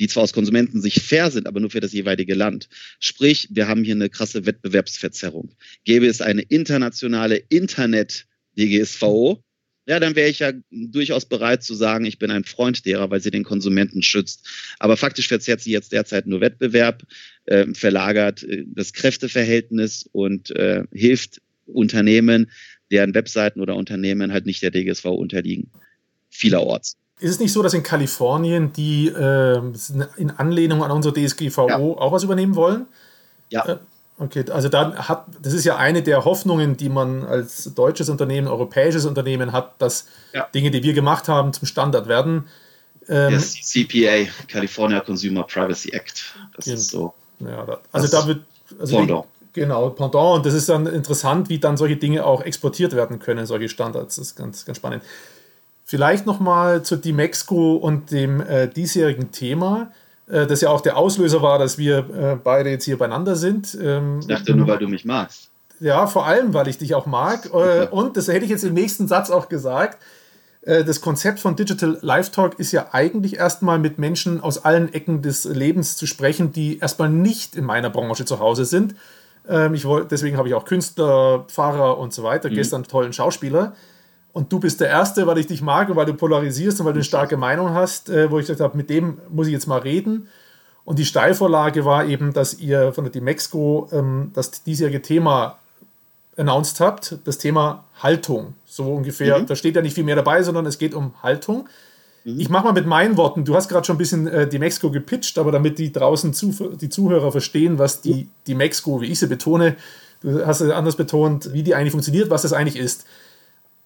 die 0.00 0.08
zwar 0.08 0.22
aus 0.22 0.32
Konsumentensicht 0.32 1.02
fair 1.02 1.30
sind, 1.30 1.46
aber 1.46 1.60
nur 1.60 1.68
für 1.68 1.80
das 1.80 1.92
jeweilige 1.92 2.34
Land. 2.34 2.70
Sprich, 3.00 3.48
wir 3.50 3.68
haben 3.68 3.84
hier 3.84 3.94
eine 3.94 4.08
krasse 4.08 4.46
Wettbewerbsverzerrung. 4.46 5.50
Gäbe 5.84 6.06
es 6.06 6.22
eine 6.22 6.40
internationale 6.40 7.36
Internet-DGSVO, 7.36 9.44
ja, 9.86 9.98
dann 9.98 10.14
wäre 10.14 10.28
ich 10.28 10.38
ja 10.38 10.52
durchaus 10.70 11.24
bereit 11.24 11.62
zu 11.62 11.74
sagen, 11.74 12.04
ich 12.04 12.18
bin 12.18 12.30
ein 12.30 12.44
Freund 12.44 12.86
derer, 12.86 13.10
weil 13.10 13.20
sie 13.20 13.30
den 13.30 13.42
Konsumenten 13.42 14.02
schützt. 14.02 14.46
Aber 14.78 14.96
faktisch 14.96 15.28
verzerrt 15.28 15.60
sie 15.60 15.72
jetzt 15.72 15.92
derzeit 15.92 16.26
nur 16.26 16.40
Wettbewerb, 16.40 17.02
äh, 17.46 17.66
verlagert 17.74 18.44
äh, 18.44 18.64
das 18.66 18.92
Kräfteverhältnis 18.92 20.08
und 20.12 20.50
äh, 20.52 20.84
hilft 20.92 21.40
Unternehmen, 21.66 22.50
deren 22.90 23.14
Webseiten 23.14 23.60
oder 23.60 23.74
Unternehmen 23.74 24.32
halt 24.32 24.46
nicht 24.46 24.62
der 24.62 24.70
DGSV 24.70 25.06
unterliegen. 25.06 25.70
Vielerorts. 26.30 26.96
Ist 27.18 27.30
es 27.30 27.40
nicht 27.40 27.52
so, 27.52 27.62
dass 27.62 27.74
in 27.74 27.82
Kalifornien 27.82 28.72
die 28.72 29.08
äh, 29.08 29.60
in 30.16 30.30
Anlehnung 30.30 30.82
an 30.82 30.90
unsere 30.90 31.14
DSGVO 31.14 31.68
ja. 31.68 31.78
auch 31.78 32.12
was 32.12 32.24
übernehmen 32.24 32.54
wollen? 32.54 32.86
Ja. 33.48 33.80
Okay, 34.22 34.44
also 34.52 34.68
dann 34.68 34.96
hat, 35.08 35.26
das 35.42 35.52
ist 35.52 35.64
ja 35.64 35.76
eine 35.78 36.00
der 36.00 36.24
Hoffnungen, 36.24 36.76
die 36.76 36.88
man 36.88 37.24
als 37.24 37.74
deutsches 37.74 38.08
Unternehmen, 38.08 38.46
europäisches 38.46 39.04
Unternehmen 39.04 39.50
hat, 39.50 39.74
dass 39.82 40.06
ja. 40.32 40.46
Dinge, 40.54 40.70
die 40.70 40.84
wir 40.84 40.92
gemacht 40.92 41.26
haben, 41.26 41.52
zum 41.52 41.66
Standard 41.66 42.06
werden. 42.06 42.46
Ähm, 43.08 43.32
yes, 43.32 43.54
CPA, 43.62 44.28
California 44.46 45.00
Consumer 45.00 45.42
Privacy 45.42 45.90
Act. 45.90 46.36
Das 46.54 46.68
ist 46.68 46.90
so. 46.90 47.12
Ja, 47.40 47.64
da, 47.64 47.80
also 47.90 48.06
da 48.06 48.24
wird. 48.28 48.44
Also 48.78 48.98
Pendant. 48.98 49.24
Die, 49.56 49.60
genau, 49.60 49.90
Pendant. 49.90 50.36
Und 50.36 50.46
das 50.46 50.54
ist 50.54 50.68
dann 50.68 50.86
interessant, 50.86 51.48
wie 51.48 51.58
dann 51.58 51.76
solche 51.76 51.96
Dinge 51.96 52.24
auch 52.24 52.42
exportiert 52.42 52.94
werden 52.94 53.18
können, 53.18 53.44
solche 53.44 53.68
Standards. 53.68 54.16
Das 54.16 54.28
ist 54.28 54.36
ganz, 54.36 54.64
ganz 54.64 54.78
spannend. 54.78 55.02
Vielleicht 55.84 56.26
nochmal 56.26 56.84
zu 56.84 56.94
Dimexco 56.94 57.74
und 57.74 58.12
dem 58.12 58.40
äh, 58.40 58.68
diesjährigen 58.68 59.32
Thema. 59.32 59.90
Äh, 60.32 60.46
das 60.46 60.62
ja 60.62 60.70
auch 60.70 60.80
der 60.80 60.96
Auslöser 60.96 61.42
war, 61.42 61.58
dass 61.58 61.76
wir 61.76 61.98
äh, 61.98 62.36
beide 62.42 62.70
jetzt 62.70 62.84
hier 62.84 62.96
beieinander 62.96 63.36
sind. 63.36 63.76
Ähm, 63.80 64.20
ich 64.20 64.26
dachte 64.26 64.54
nur, 64.54 64.66
weil 64.66 64.78
du 64.78 64.88
mich 64.88 65.04
magst. 65.04 65.50
Ja, 65.78 66.06
vor 66.06 66.26
allem, 66.26 66.54
weil 66.54 66.68
ich 66.68 66.78
dich 66.78 66.94
auch 66.94 67.06
mag. 67.06 67.50
Äh, 67.52 67.88
und 67.88 68.16
das 68.16 68.28
hätte 68.28 68.44
ich 68.44 68.50
jetzt 68.50 68.64
im 68.64 68.74
nächsten 68.74 69.06
Satz 69.06 69.30
auch 69.30 69.48
gesagt. 69.48 69.98
Das 70.64 71.00
Konzept 71.00 71.40
von 71.40 71.56
Digital 71.56 71.98
Live 72.02 72.30
Talk 72.30 72.60
ist 72.60 72.70
ja 72.70 72.90
eigentlich 72.92 73.36
erstmal 73.36 73.80
mit 73.80 73.98
Menschen 73.98 74.40
aus 74.40 74.64
allen 74.64 74.94
Ecken 74.94 75.20
des 75.20 75.42
Lebens 75.42 75.96
zu 75.96 76.06
sprechen, 76.06 76.52
die 76.52 76.78
erstmal 76.78 77.08
nicht 77.08 77.56
in 77.56 77.64
meiner 77.64 77.90
Branche 77.90 78.24
zu 78.24 78.38
Hause 78.38 78.64
sind. 78.64 78.94
Ähm, 79.48 79.74
ich 79.74 79.84
wollt, 79.84 80.12
deswegen 80.12 80.36
habe 80.36 80.46
ich 80.46 80.54
auch 80.54 80.64
Künstler, 80.64 81.46
Pfarrer 81.48 81.98
und 81.98 82.14
so 82.14 82.22
weiter, 82.22 82.48
mhm. 82.48 82.54
gestern 82.54 82.84
tollen 82.84 83.12
Schauspieler. 83.12 83.74
Und 84.32 84.52
du 84.52 84.58
bist 84.58 84.80
der 84.80 84.88
Erste, 84.88 85.26
weil 85.26 85.38
ich 85.38 85.46
dich 85.46 85.60
mag 85.60 85.90
und 85.90 85.96
weil 85.96 86.06
du 86.06 86.14
polarisierst 86.14 86.80
und 86.80 86.86
weil 86.86 86.94
du 86.94 86.98
eine 86.98 87.04
starke 87.04 87.36
Meinung 87.36 87.70
hast, 87.70 88.08
äh, 88.08 88.30
wo 88.30 88.38
ich 88.38 88.44
gesagt 88.44 88.60
habe, 88.60 88.76
mit 88.76 88.88
dem 88.88 89.18
muss 89.30 89.46
ich 89.46 89.52
jetzt 89.52 89.66
mal 89.66 89.80
reden. 89.80 90.28
Und 90.84 90.98
die 90.98 91.04
Steilvorlage 91.04 91.84
war 91.84 92.06
eben, 92.06 92.32
dass 92.32 92.58
ihr 92.58 92.92
von 92.92 93.04
der 93.04 93.12
Dimexco 93.12 93.88
ähm, 93.92 94.32
das 94.34 94.62
diesjährige 94.62 95.02
Thema 95.02 95.58
announced 96.36 96.80
habt, 96.80 97.18
das 97.24 97.38
Thema 97.38 97.84
Haltung. 98.02 98.54
So 98.64 98.94
ungefähr, 98.94 99.38
mhm. 99.38 99.46
da 99.46 99.54
steht 99.54 99.76
ja 99.76 99.82
nicht 99.82 99.94
viel 99.94 100.04
mehr 100.04 100.16
dabei, 100.16 100.42
sondern 100.42 100.66
es 100.66 100.78
geht 100.78 100.94
um 100.94 101.12
Haltung. 101.22 101.68
Mhm. 102.24 102.40
Ich 102.40 102.48
mache 102.48 102.64
mal 102.64 102.72
mit 102.72 102.86
meinen 102.86 103.16
Worten, 103.16 103.44
du 103.44 103.54
hast 103.54 103.68
gerade 103.68 103.84
schon 103.84 103.96
ein 103.96 103.98
bisschen 103.98 104.26
äh, 104.26 104.48
die 104.48 104.58
Mexiko 104.58 104.90
gepitcht, 104.90 105.38
aber 105.38 105.52
damit 105.52 105.78
die 105.78 105.92
draußen 105.92 106.32
zu, 106.32 106.52
die 106.80 106.88
Zuhörer 106.88 107.32
verstehen, 107.32 107.78
was 107.78 108.00
die, 108.00 108.28
die 108.46 108.54
Mexiko, 108.54 109.00
wie 109.02 109.06
ich 109.06 109.18
sie 109.18 109.26
betone, 109.26 109.76
du 110.22 110.46
hast 110.46 110.60
es 110.60 110.70
anders 110.70 110.96
betont, 110.96 111.52
wie 111.52 111.62
die 111.62 111.74
eigentlich 111.74 111.92
funktioniert, 111.92 112.30
was 112.30 112.42
das 112.42 112.52
eigentlich 112.52 112.76
ist. 112.76 113.04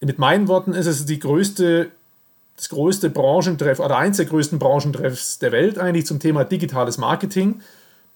Mit 0.01 0.19
meinen 0.19 0.49
Worten 0.49 0.75
ist 0.75 0.87
es 0.87 1.07
die 1.07 1.19
größte, 1.19 1.91
das 2.57 2.69
größte 2.69 3.11
Branchentreff 3.11 3.81
oder 3.81 3.97
eins 3.97 4.19
der 4.19 4.27
größten 4.27 4.59
Branchentreffs 4.59 5.39
der 5.39 5.53
Welt 5.53 5.79
eigentlich 5.79 6.07
zum 6.07 6.21
Thema 6.21 6.45
digitales 6.45 6.99
Marketing. 6.99 7.61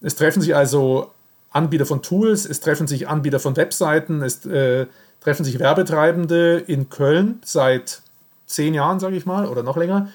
Es 0.01 0.15
treffen 0.15 0.41
sich 0.41 0.55
also 0.55 1.11
Anbieter 1.51 1.85
von 1.85 2.01
Tools, 2.01 2.45
es 2.45 2.59
treffen 2.59 2.87
sich 2.87 3.07
Anbieter 3.07 3.39
von 3.39 3.55
Webseiten, 3.55 4.21
es 4.21 4.45
äh, 4.45 4.87
treffen 5.19 5.43
sich 5.43 5.59
Werbetreibende 5.59 6.57
in 6.65 6.89
Köln 6.89 7.39
seit 7.43 8.01
zehn 8.45 8.73
Jahren, 8.73 8.99
sage 8.99 9.15
ich 9.15 9.25
mal, 9.25 9.47
oder 9.47 9.63
noch 9.63 9.77
länger. 9.77 10.09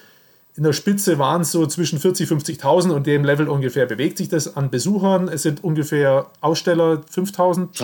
In 0.56 0.62
der 0.62 0.72
Spitze 0.72 1.18
waren 1.18 1.42
es 1.42 1.52
so 1.52 1.66
zwischen 1.66 1.98
40.000, 1.98 2.60
50.000 2.60 2.90
und 2.90 3.06
dem 3.06 3.24
Level 3.24 3.48
ungefähr 3.48 3.84
bewegt 3.84 4.16
sich 4.16 4.28
das 4.28 4.56
an 4.56 4.70
Besuchern. 4.70 5.28
Es 5.28 5.42
sind 5.42 5.62
ungefähr 5.62 6.26
Aussteller 6.40 7.02
5.000, 7.12 7.76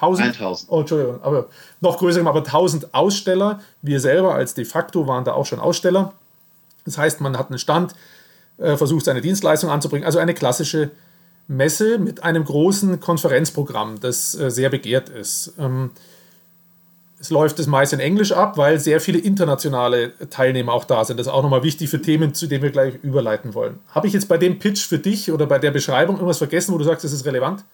1000. 0.00 0.28
1000. 0.28 0.70
Oh, 0.70 0.80
Entschuldigung, 0.80 1.22
aber 1.22 1.46
noch 1.80 1.98
größer, 1.98 2.26
aber 2.26 2.40
1000 2.40 2.94
Aussteller. 2.94 3.60
Wir 3.82 4.00
selber 4.00 4.34
als 4.34 4.54
de 4.54 4.64
facto 4.64 5.06
waren 5.06 5.24
da 5.24 5.34
auch 5.34 5.46
schon 5.46 5.60
Aussteller. 5.60 6.12
Das 6.84 6.98
heißt, 6.98 7.20
man 7.20 7.38
hat 7.38 7.50
einen 7.50 7.58
Stand, 7.58 7.94
äh, 8.58 8.76
versucht 8.76 9.04
seine 9.04 9.20
Dienstleistung 9.20 9.70
anzubringen. 9.70 10.06
Also 10.06 10.18
eine 10.18 10.34
klassische 10.34 10.90
Messe 11.48 11.98
mit 11.98 12.22
einem 12.22 12.44
großen 12.44 13.00
Konferenzprogramm, 13.00 14.00
das 14.00 14.38
äh, 14.38 14.50
sehr 14.50 14.70
begehrt 14.70 15.08
ist. 15.08 15.54
Ähm, 15.58 15.90
es 17.20 17.28
läuft 17.28 17.58
das 17.58 17.66
meist 17.66 17.92
in 17.92 18.00
Englisch 18.00 18.32
ab, 18.32 18.56
weil 18.56 18.80
sehr 18.80 18.98
viele 18.98 19.18
internationale 19.18 20.12
Teilnehmer 20.30 20.72
auch 20.72 20.84
da 20.84 21.04
sind. 21.04 21.18
Das 21.18 21.26
ist 21.26 21.32
auch 21.32 21.42
nochmal 21.42 21.62
wichtig 21.62 21.90
für 21.90 22.00
Themen, 22.00 22.32
zu 22.32 22.46
denen 22.46 22.62
wir 22.62 22.70
gleich 22.70 22.94
überleiten 23.02 23.52
wollen. 23.52 23.78
Habe 23.90 24.06
ich 24.06 24.14
jetzt 24.14 24.26
bei 24.26 24.38
dem 24.38 24.58
Pitch 24.58 24.86
für 24.86 24.98
dich 24.98 25.30
oder 25.30 25.46
bei 25.46 25.58
der 25.58 25.70
Beschreibung 25.70 26.16
irgendwas 26.16 26.38
vergessen, 26.38 26.72
wo 26.72 26.78
du 26.78 26.84
sagst, 26.84 27.04
das 27.04 27.12
ist 27.12 27.26
relevant? 27.26 27.64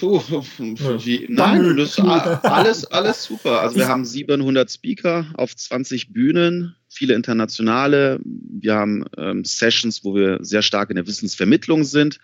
Puh, 0.00 0.22
wie, 0.58 1.26
nein, 1.28 1.76
das 1.76 1.90
ist 1.90 2.00
alles, 2.00 2.84
alles 2.86 3.24
super. 3.24 3.60
Also 3.60 3.76
wir 3.76 3.88
haben 3.88 4.04
700 4.04 4.70
Speaker 4.70 5.26
auf 5.34 5.54
20 5.54 6.12
Bühnen, 6.12 6.74
viele 6.88 7.14
internationale. 7.14 8.18
Wir 8.24 8.74
haben 8.74 9.04
ähm, 9.18 9.44
Sessions, 9.44 10.02
wo 10.02 10.14
wir 10.14 10.38
sehr 10.40 10.62
stark 10.62 10.90
in 10.90 10.96
der 10.96 11.06
Wissensvermittlung 11.06 11.84
sind. 11.84 12.18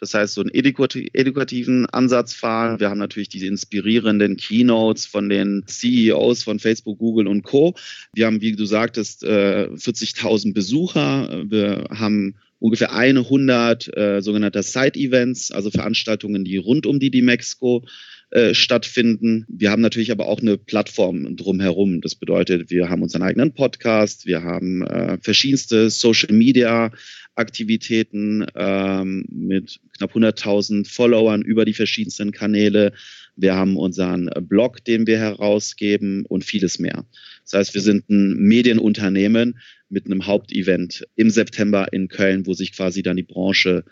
Das 0.00 0.14
heißt, 0.14 0.34
so 0.34 0.42
einen 0.42 0.50
edukativen 0.52 1.86
Ansatz 1.86 2.32
fahren. 2.32 2.78
Wir 2.78 2.88
haben 2.90 2.98
natürlich 2.98 3.28
diese 3.28 3.46
inspirierenden 3.46 4.36
Keynotes 4.36 5.06
von 5.06 5.28
den 5.28 5.64
CEOs 5.66 6.44
von 6.44 6.58
Facebook, 6.58 6.98
Google 6.98 7.26
und 7.26 7.42
Co. 7.42 7.74
Wir 8.12 8.26
haben, 8.26 8.40
wie 8.40 8.52
du 8.52 8.64
sagtest, 8.64 9.24
40.000 9.24 10.48
äh, 10.48 10.52
Besucher. 10.52 11.42
Wir 11.50 11.86
haben 11.90 12.36
ungefähr 12.58 12.92
100 12.92 13.96
äh, 13.96 14.20
sogenannte 14.20 14.62
Side-Events, 14.62 15.52
also 15.52 15.70
Veranstaltungen, 15.70 16.44
die 16.44 16.56
rund 16.56 16.86
um 16.86 16.98
die 17.00 17.10
Dimexco 17.10 17.84
äh, 18.30 18.52
stattfinden. 18.52 19.46
Wir 19.48 19.70
haben 19.70 19.80
natürlich 19.80 20.12
aber 20.12 20.26
auch 20.26 20.40
eine 20.40 20.58
Plattform 20.58 21.36
drumherum. 21.36 22.00
Das 22.00 22.14
bedeutet, 22.14 22.70
wir 22.70 22.90
haben 22.90 23.02
unseren 23.02 23.22
eigenen 23.22 23.54
Podcast, 23.54 24.26
wir 24.26 24.42
haben 24.42 24.82
äh, 24.82 25.18
verschiedenste 25.22 25.88
Social 25.88 26.34
Media 26.34 26.90
Aktivitäten 27.36 28.44
ähm, 28.56 29.24
mit 29.30 29.78
knapp 29.96 30.14
100.000 30.14 30.92
Followern 30.92 31.42
über 31.42 31.64
die 31.64 31.72
verschiedensten 31.72 32.32
Kanäle. 32.32 32.92
Wir 33.36 33.54
haben 33.54 33.76
unseren 33.76 34.28
Blog, 34.42 34.84
den 34.84 35.06
wir 35.06 35.18
herausgeben 35.18 36.26
und 36.26 36.44
vieles 36.44 36.80
mehr. 36.80 37.06
Das 37.44 37.52
heißt, 37.60 37.74
wir 37.74 37.80
sind 37.80 38.10
ein 38.10 38.34
Medienunternehmen 38.34 39.58
mit 39.88 40.06
einem 40.06 40.26
Hauptevent 40.26 41.06
im 41.16 41.30
September 41.30 41.92
in 41.92 42.08
Köln, 42.08 42.46
wo 42.46 42.54
sich 42.54 42.72
quasi 42.72 43.02
dann 43.02 43.16
die 43.16 43.22
Branche 43.22 43.84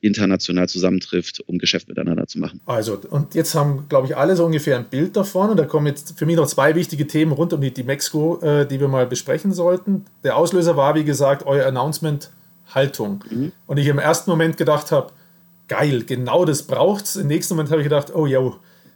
international 0.00 0.68
zusammentrifft, 0.68 1.40
um 1.46 1.58
Geschäft 1.58 1.88
miteinander 1.88 2.26
zu 2.26 2.38
machen. 2.38 2.60
Also, 2.66 2.98
und 3.10 3.34
jetzt 3.34 3.54
haben, 3.54 3.86
glaube 3.88 4.06
ich, 4.06 4.16
alle 4.16 4.36
so 4.36 4.44
ungefähr 4.44 4.76
ein 4.76 4.84
Bild 4.84 5.16
davon. 5.16 5.50
Und 5.50 5.56
da 5.56 5.64
kommen 5.64 5.86
jetzt 5.86 6.18
für 6.18 6.26
mich 6.26 6.36
noch 6.36 6.46
zwei 6.46 6.74
wichtige 6.74 7.06
Themen 7.06 7.32
rund 7.32 7.52
um 7.52 7.60
die, 7.60 7.72
die 7.72 7.82
Mexiko, 7.82 8.40
äh, 8.42 8.66
die 8.66 8.78
wir 8.78 8.88
mal 8.88 9.06
besprechen 9.06 9.52
sollten. 9.52 10.04
Der 10.22 10.36
Auslöser 10.36 10.76
war, 10.76 10.94
wie 10.94 11.04
gesagt, 11.04 11.46
euer 11.46 11.66
Announcement 11.66 12.30
Haltung. 12.68 13.24
Mhm. 13.30 13.52
Und 13.66 13.78
ich 13.78 13.86
im 13.86 13.98
ersten 13.98 14.30
Moment 14.30 14.56
gedacht 14.56 14.92
habe, 14.92 15.12
geil, 15.68 16.04
genau 16.04 16.44
das 16.44 16.64
braucht's. 16.64 17.16
Im 17.16 17.28
nächsten 17.28 17.54
Moment 17.54 17.70
habe 17.70 17.80
ich 17.80 17.86
gedacht, 17.86 18.14
oh 18.14 18.26
ja, 18.26 18.40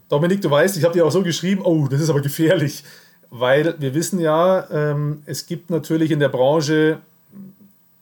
Dominik, 0.09 0.41
du 0.43 0.51
weißt, 0.51 0.77
ich 0.77 0.85
habe 0.85 0.95
dir 0.95 1.07
auch 1.07 1.13
so 1.13 1.23
geschrieben, 1.23 1.63
oh, 1.65 1.87
das 1.89 2.01
ist 2.01 2.11
aber 2.11 2.21
gefährlich. 2.21 2.85
Weil 3.31 3.77
wir 3.79 3.95
wissen 3.95 4.19
ja, 4.19 4.69
ähm, 4.71 5.23
es 5.27 5.47
gibt 5.47 5.71
natürlich 5.71 6.11
in 6.11 6.19
der 6.19 6.29
Branche 6.29 6.99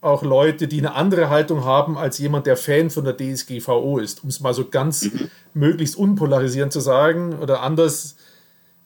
auch 0.01 0.23
Leute, 0.23 0.67
die 0.67 0.79
eine 0.79 0.95
andere 0.95 1.29
Haltung 1.29 1.65
haben 1.65 1.97
als 1.97 2.17
jemand, 2.19 2.47
der 2.47 2.57
Fan 2.57 2.89
von 2.89 3.03
der 3.03 3.17
DSGVO 3.17 3.99
ist, 3.99 4.23
um 4.23 4.29
es 4.29 4.39
mal 4.39 4.53
so 4.53 4.69
ganz 4.69 5.03
mhm. 5.03 5.29
möglichst 5.53 5.97
unpolarisierend 5.97 6.71
zu 6.71 6.79
sagen 6.79 7.37
oder 7.39 7.61
anders. 7.61 8.15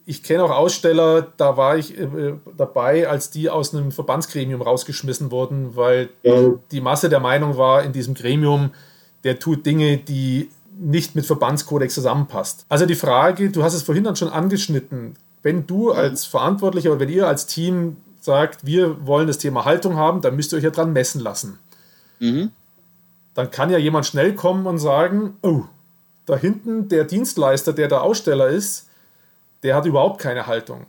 Ich 0.06 0.24
kenne 0.24 0.44
auch 0.44 0.50
Aussteller, 0.50 1.28
da 1.38 1.56
war 1.56 1.78
ich 1.78 1.98
äh, 1.98 2.34
dabei, 2.58 3.08
als 3.08 3.30
die 3.30 3.50
aus 3.50 3.74
einem 3.74 3.92
Verbandsgremium 3.92 4.62
rausgeschmissen 4.62 5.32
wurden, 5.32 5.76
weil 5.76 6.10
ja. 6.24 6.56
die 6.72 6.82
Masse 6.82 7.10
der 7.10 7.20
Meinung 7.20 7.58
war 7.58 7.84
in 7.84 7.94
diesem 7.94 8.16
Gremium, 8.16 8.72
der 9.24 9.40
tut 9.40 9.66
Dinge, 9.66 9.98
die 9.98 10.50
nicht 10.78 11.16
mit 11.16 11.26
Verbandskodex 11.26 11.94
zusammenpasst. 11.94 12.66
Also 12.68 12.86
die 12.86 12.96
Frage, 12.96 13.52
du 13.52 13.64
hast 13.64 13.76
es 13.76 13.84
vorhin 13.84 14.04
dann 14.04 14.16
schon 14.16 14.30
angeschnitten, 14.30 15.16
wenn 15.44 15.68
du 15.68 15.92
als 15.92 16.26
Verantwortlicher 16.26 16.92
oder 16.92 17.02
wenn 17.02 17.10
ihr 17.10 17.28
als 17.28 17.46
Team 17.46 17.98
sagt, 18.20 18.66
wir 18.66 19.06
wollen 19.06 19.28
das 19.28 19.38
Thema 19.38 19.66
Haltung 19.66 19.98
haben, 19.98 20.22
dann 20.22 20.36
müsst 20.36 20.54
ihr 20.54 20.58
euch 20.58 20.64
ja 20.64 20.70
dran 20.70 20.94
messen 20.94 21.22
lassen. 21.22 21.60
Mhm. 22.20 22.52
Dann 23.34 23.52
kann 23.52 23.70
ja 23.70 23.78
jemand 23.78 24.06
schnell 24.06 24.34
kommen 24.34 24.66
und 24.66 24.80
sagen, 24.80 25.38
oh, 25.42 25.64
da 26.26 26.38
hinten 26.38 26.88
der 26.88 27.04
Dienstleister, 27.04 27.74
der 27.74 27.90
der 27.90 28.02
Aussteller 28.02 28.48
ist, 28.48 28.88
der 29.64 29.76
hat 29.76 29.86
überhaupt 29.86 30.22
keine 30.22 30.48
Haltung. 30.48 30.86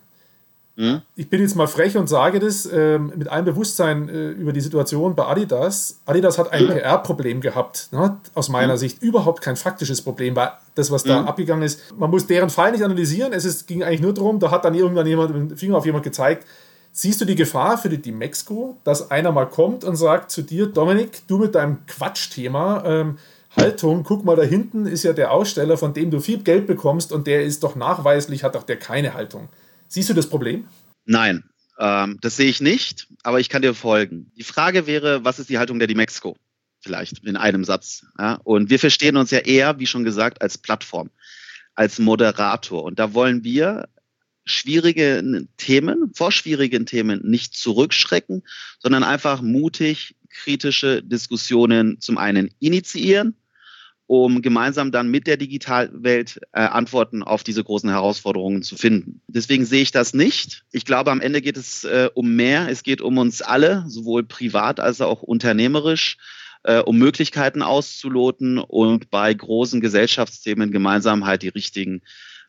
Mhm. 0.76 1.02
Ich 1.14 1.30
bin 1.30 1.40
jetzt 1.40 1.54
mal 1.54 1.68
frech 1.68 1.96
und 1.96 2.08
sage 2.08 2.40
das 2.40 2.66
äh, 2.66 2.98
mit 2.98 3.28
allem 3.28 3.44
Bewusstsein 3.44 4.08
äh, 4.08 4.30
über 4.30 4.52
die 4.52 4.60
Situation 4.60 5.14
bei 5.14 5.24
Adidas. 5.24 6.00
Adidas 6.04 6.38
hat 6.38 6.52
ein 6.52 6.64
mhm. 6.64 6.70
PR-Problem 6.70 7.40
gehabt, 7.40 7.88
ne? 7.92 8.18
aus 8.34 8.48
meiner 8.48 8.74
mhm. 8.74 8.78
Sicht 8.78 9.02
überhaupt 9.02 9.40
kein 9.40 9.56
faktisches 9.56 10.02
Problem, 10.02 10.34
weil 10.34 10.50
das, 10.74 10.90
was 10.90 11.04
da 11.04 11.22
mhm. 11.22 11.28
abgegangen 11.28 11.62
ist, 11.62 11.94
man 11.96 12.10
muss 12.10 12.26
deren 12.26 12.50
Fall 12.50 12.72
nicht 12.72 12.82
analysieren. 12.82 13.32
Es 13.32 13.44
ist, 13.44 13.66
ging 13.68 13.84
eigentlich 13.84 14.00
nur 14.00 14.14
darum, 14.14 14.40
da 14.40 14.50
hat 14.50 14.64
dann 14.64 14.74
irgendwann 14.74 15.06
jemand 15.06 15.32
mit 15.36 15.50
dem 15.52 15.56
Finger 15.56 15.76
auf 15.76 15.86
jemand 15.86 16.04
gezeigt, 16.04 16.44
Siehst 16.96 17.20
du 17.20 17.24
die 17.24 17.34
Gefahr 17.34 17.76
für 17.76 17.88
die, 17.88 18.00
die 18.00 18.12
Mexiko, 18.12 18.78
dass 18.84 19.10
einer 19.10 19.32
mal 19.32 19.46
kommt 19.46 19.82
und 19.82 19.96
sagt 19.96 20.30
zu 20.30 20.42
dir, 20.42 20.66
Dominik, 20.66 21.26
du 21.26 21.38
mit 21.38 21.56
deinem 21.56 21.84
Quatschthema, 21.88 22.84
ähm, 22.86 23.18
Haltung, 23.56 24.04
guck 24.04 24.24
mal, 24.24 24.36
da 24.36 24.42
hinten 24.42 24.86
ist 24.86 25.02
ja 25.02 25.12
der 25.12 25.32
Aussteller, 25.32 25.76
von 25.76 25.92
dem 25.92 26.12
du 26.12 26.20
viel 26.20 26.38
Geld 26.38 26.68
bekommst 26.68 27.12
und 27.12 27.26
der 27.26 27.42
ist 27.42 27.64
doch 27.64 27.74
nachweislich, 27.74 28.44
hat 28.44 28.54
doch 28.54 28.62
der 28.62 28.76
keine 28.76 29.14
Haltung. 29.14 29.48
Siehst 29.94 30.10
du 30.10 30.14
das 30.14 30.28
Problem? 30.28 30.66
Nein, 31.04 31.44
ähm, 31.78 32.18
das 32.20 32.36
sehe 32.36 32.48
ich 32.48 32.60
nicht, 32.60 33.06
aber 33.22 33.38
ich 33.38 33.48
kann 33.48 33.62
dir 33.62 33.74
folgen. 33.74 34.32
Die 34.36 34.42
Frage 34.42 34.88
wäre, 34.88 35.24
was 35.24 35.38
ist 35.38 35.48
die 35.50 35.58
Haltung 35.58 35.78
der 35.78 35.86
die 35.86 35.94
Mexiko? 35.94 36.36
Vielleicht 36.80 37.24
in 37.24 37.36
einem 37.36 37.62
Satz. 37.62 38.04
Ja? 38.18 38.40
Und 38.42 38.70
wir 38.70 38.80
verstehen 38.80 39.16
uns 39.16 39.30
ja 39.30 39.38
eher, 39.38 39.78
wie 39.78 39.86
schon 39.86 40.02
gesagt, 40.02 40.42
als 40.42 40.58
Plattform, 40.58 41.10
als 41.76 42.00
Moderator. 42.00 42.82
Und 42.82 42.98
da 42.98 43.14
wollen 43.14 43.44
wir 43.44 43.88
schwierige 44.44 45.46
Themen, 45.58 46.10
vor 46.12 46.32
schwierigen 46.32 46.86
Themen 46.86 47.20
nicht 47.22 47.54
zurückschrecken, 47.54 48.42
sondern 48.80 49.04
einfach 49.04 49.42
mutig 49.42 50.16
kritische 50.28 51.04
Diskussionen 51.04 52.00
zum 52.00 52.18
einen 52.18 52.50
initiieren, 52.58 53.36
um 54.06 54.42
gemeinsam 54.42 54.92
dann 54.92 55.10
mit 55.10 55.26
der 55.26 55.36
Digitalwelt 55.36 56.40
äh, 56.52 56.60
Antworten 56.60 57.22
auf 57.22 57.42
diese 57.42 57.64
großen 57.64 57.88
Herausforderungen 57.88 58.62
zu 58.62 58.76
finden. 58.76 59.20
Deswegen 59.28 59.64
sehe 59.64 59.82
ich 59.82 59.92
das 59.92 60.12
nicht. 60.14 60.64
Ich 60.72 60.84
glaube, 60.84 61.10
am 61.10 61.20
Ende 61.20 61.40
geht 61.40 61.56
es 61.56 61.84
äh, 61.84 62.10
um 62.14 62.34
mehr. 62.36 62.68
Es 62.68 62.82
geht 62.82 63.00
um 63.00 63.18
uns 63.18 63.40
alle, 63.42 63.84
sowohl 63.88 64.22
privat 64.24 64.78
als 64.80 65.00
auch 65.00 65.22
unternehmerisch. 65.22 66.18
äh, 66.64 66.80
um 66.80 66.98
Möglichkeiten 66.98 67.62
auszuloten 67.62 68.58
und 68.58 69.10
bei 69.10 69.32
großen 69.32 69.80
Gesellschaftsthemen 69.80 70.72
gemeinsam 70.72 71.26
halt 71.26 71.42
die 71.42 71.48
richtigen 71.48 72.02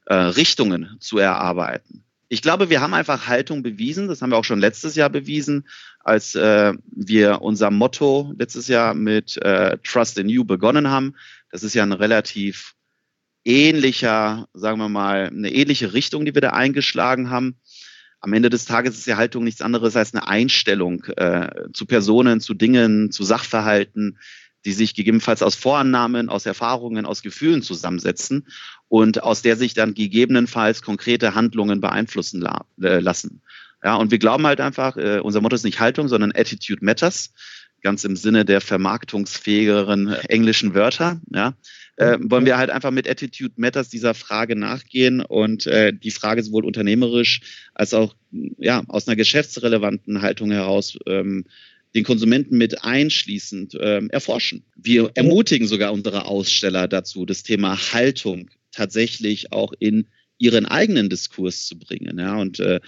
äh, 0.06 0.16
Richtungen 0.16 0.96
zu 1.00 1.18
erarbeiten. 1.18 2.04
Ich 2.28 2.42
glaube, 2.42 2.70
wir 2.72 2.82
haben 2.82 2.96
einfach 2.96 3.28
Haltung 3.28 3.62
bewiesen. 3.62 4.08
Das 4.08 4.22
haben 4.22 4.32
wir 4.32 4.38
auch 4.38 4.46
schon 4.46 4.60
letztes 4.60 4.96
Jahr 4.96 5.10
bewiesen, 5.10 5.68
als 6.00 6.34
äh, 6.34 6.74
wir 6.88 7.42
unser 7.42 7.70
Motto 7.70 8.34
letztes 8.38 8.68
Jahr 8.68 8.96
mit 8.96 9.38
äh, 9.38 9.78
Trust 9.84 10.18
in 10.18 10.28
You 10.28 10.44
begonnen 10.44 10.90
haben. 10.90 11.16
Das 11.52 11.64
ist 11.64 11.74
ja 11.74 11.84
ein 11.84 11.92
relativ 11.92 12.76
ähnlicher, 13.44 14.48
sagen 14.54 14.80
wir 14.80 14.90
mal, 14.90 15.28
eine 15.28 15.52
ähnliche 15.52 15.94
Richtung, 15.94 16.26
die 16.26 16.34
wir 16.34 16.42
da 16.42 16.50
eingeschlagen 16.52 17.30
haben. 17.30 17.60
Am 18.20 18.34
Ende 18.34 18.50
des 18.50 18.66
Tages 18.66 18.98
ist 18.98 19.08
die 19.08 19.16
Haltung 19.16 19.44
nichts 19.44 19.62
anderes 19.62 19.96
als 19.96 20.14
eine 20.14 20.28
Einstellung 20.28 21.04
äh, 21.16 21.50
zu 21.74 21.86
Personen, 21.86 22.42
zu 22.42 22.56
Dingen, 22.56 23.12
zu 23.12 23.24
Sachverhalten, 23.24 24.18
die 24.66 24.72
sich 24.72 24.96
gegebenenfalls 24.96 25.44
aus 25.44 25.54
Vorannahmen, 25.54 26.30
aus 26.30 26.48
Erfahrungen, 26.48 27.06
aus 27.06 27.22
Gefühlen 27.22 27.62
zusammensetzen 27.62 28.48
und 28.88 29.22
aus 29.22 29.44
der 29.44 29.58
sich 29.58 29.76
dann 29.76 29.94
gegebenenfalls 29.94 30.82
konkrete 30.82 31.36
Handlungen 31.36 31.82
beeinflussen 31.82 32.42
la 32.42 32.66
äh, 32.82 33.00
lassen. 33.00 33.44
Ja, 33.84 33.96
und 33.96 34.10
wir 34.10 34.18
glauben 34.18 34.48
halt 34.48 34.62
einfach, 34.62 34.98
äh, 34.98 35.20
unser 35.20 35.42
Motto 35.42 35.56
ist 35.56 35.64
nicht 35.64 35.80
Haltung, 35.80 36.08
sondern 36.08 36.32
Attitude 36.36 36.84
Matters, 36.84 37.32
ganz 37.82 38.04
im 38.04 38.16
Sinne 38.16 38.46
der 38.46 38.62
vermarktungsfähigeren 38.62 40.14
englischen 40.28 40.74
Wörter. 40.74 41.22
Ja, 41.34 41.56
äh, 41.98 42.18
wollen 42.22 42.46
wir 42.46 42.58
halt 42.58 42.70
einfach 42.70 42.92
mit 42.92 43.10
Attitude 43.10 43.54
Matters 43.58 43.90
dieser 43.90 44.14
Frage 44.14 44.56
nachgehen 44.56 45.22
und 45.22 45.66
äh, 45.68 45.94
die 45.94 46.12
Frage 46.12 46.44
sowohl 46.44 46.66
unternehmerisch 46.66 47.42
als 47.74 47.94
auch 47.94 48.16
ja 48.58 48.84
aus 48.88 49.08
einer 49.08 49.16
geschäftsrelevanten 49.16 50.22
Haltung 50.22 50.52
heraus 50.52 50.98
ähm, 51.08 51.46
den 51.96 52.04
Konsumenten 52.04 52.58
mit 52.58 52.84
einschließend 52.84 53.78
ähm, 53.80 54.10
erforschen. 54.10 54.66
Wir 54.76 55.12
ermutigen 55.16 55.68
sogar 55.68 55.94
unsere 55.94 56.26
Aussteller 56.26 56.90
dazu, 56.90 57.26
das 57.26 57.44
Thema 57.44 57.78
Haltung 57.94 58.50
tatsächlich 58.74 59.54
auch 59.54 59.72
in 59.80 60.08
ihren 60.38 60.66
eigenen 60.66 61.10
Diskurs 61.10 61.66
zu 61.66 61.80
bringen. 61.80 62.20
Ja, 62.20 62.36
und 62.36 62.60
äh, 62.60 62.82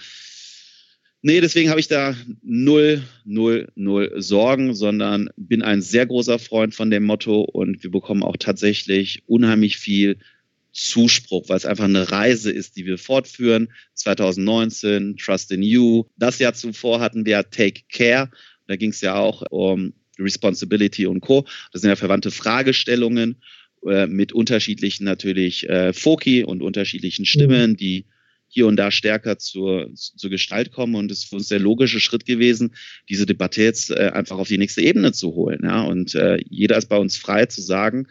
nee, 1.22 1.40
deswegen 1.40 1.70
habe 1.70 1.80
ich 1.80 1.88
da 1.88 2.16
null, 2.42 3.02
null, 3.24 3.68
null 3.74 4.12
Sorgen, 4.16 4.74
sondern 4.74 5.30
bin 5.36 5.62
ein 5.62 5.82
sehr 5.82 6.06
großer 6.06 6.38
Freund 6.38 6.74
von 6.74 6.90
dem 6.90 7.04
Motto 7.04 7.40
und 7.40 7.82
wir 7.82 7.90
bekommen 7.90 8.22
auch 8.22 8.36
tatsächlich 8.36 9.22
unheimlich 9.26 9.76
viel 9.76 10.18
Zuspruch, 10.72 11.48
weil 11.48 11.56
es 11.56 11.66
einfach 11.66 11.84
eine 11.84 12.12
Reise 12.12 12.52
ist, 12.52 12.76
die 12.76 12.86
wir 12.86 12.98
fortführen. 12.98 13.68
2019, 13.94 15.16
Trust 15.16 15.50
in 15.50 15.62
You. 15.62 16.04
Das 16.16 16.38
Jahr 16.38 16.54
zuvor 16.54 17.00
hatten 17.00 17.26
wir 17.26 17.50
Take 17.50 17.82
Care 17.92 18.30
da 18.68 18.76
ging 18.76 18.90
es 18.90 19.00
ja 19.00 19.16
auch 19.16 19.42
um 19.50 19.94
Responsibility 20.18 21.06
und 21.06 21.20
Co. 21.20 21.44
Das 21.72 21.82
sind 21.82 21.88
ja 21.88 21.96
verwandte 21.96 22.30
Fragestellungen 22.30 23.42
äh, 23.86 24.06
mit 24.06 24.32
unterschiedlichen 24.32 25.04
natürlich 25.04 25.68
äh, 25.68 25.92
Foki 25.92 26.44
und 26.44 26.62
unterschiedlichen 26.62 27.24
Stimmen, 27.24 27.76
die 27.76 28.04
hier 28.48 28.66
und 28.66 28.76
da 28.76 28.90
stärker 28.90 29.38
zur, 29.38 29.90
zur 29.94 30.30
Gestalt 30.30 30.72
kommen. 30.72 30.94
Und 30.94 31.10
es 31.10 31.20
ist 31.20 31.28
für 31.28 31.36
uns 31.36 31.48
der 31.48 31.60
logische 31.60 32.00
Schritt 32.00 32.24
gewesen, 32.24 32.74
diese 33.08 33.26
Debatte 33.26 33.62
jetzt 33.62 33.90
äh, 33.90 34.10
einfach 34.12 34.38
auf 34.38 34.48
die 34.48 34.58
nächste 34.58 34.82
Ebene 34.82 35.12
zu 35.12 35.34
holen. 35.34 35.60
Ja? 35.62 35.82
Und 35.82 36.14
äh, 36.14 36.38
jeder 36.48 36.78
ist 36.78 36.88
bei 36.88 36.96
uns 36.96 37.16
frei 37.16 37.46
zu 37.46 37.60
sagen, 37.60 38.08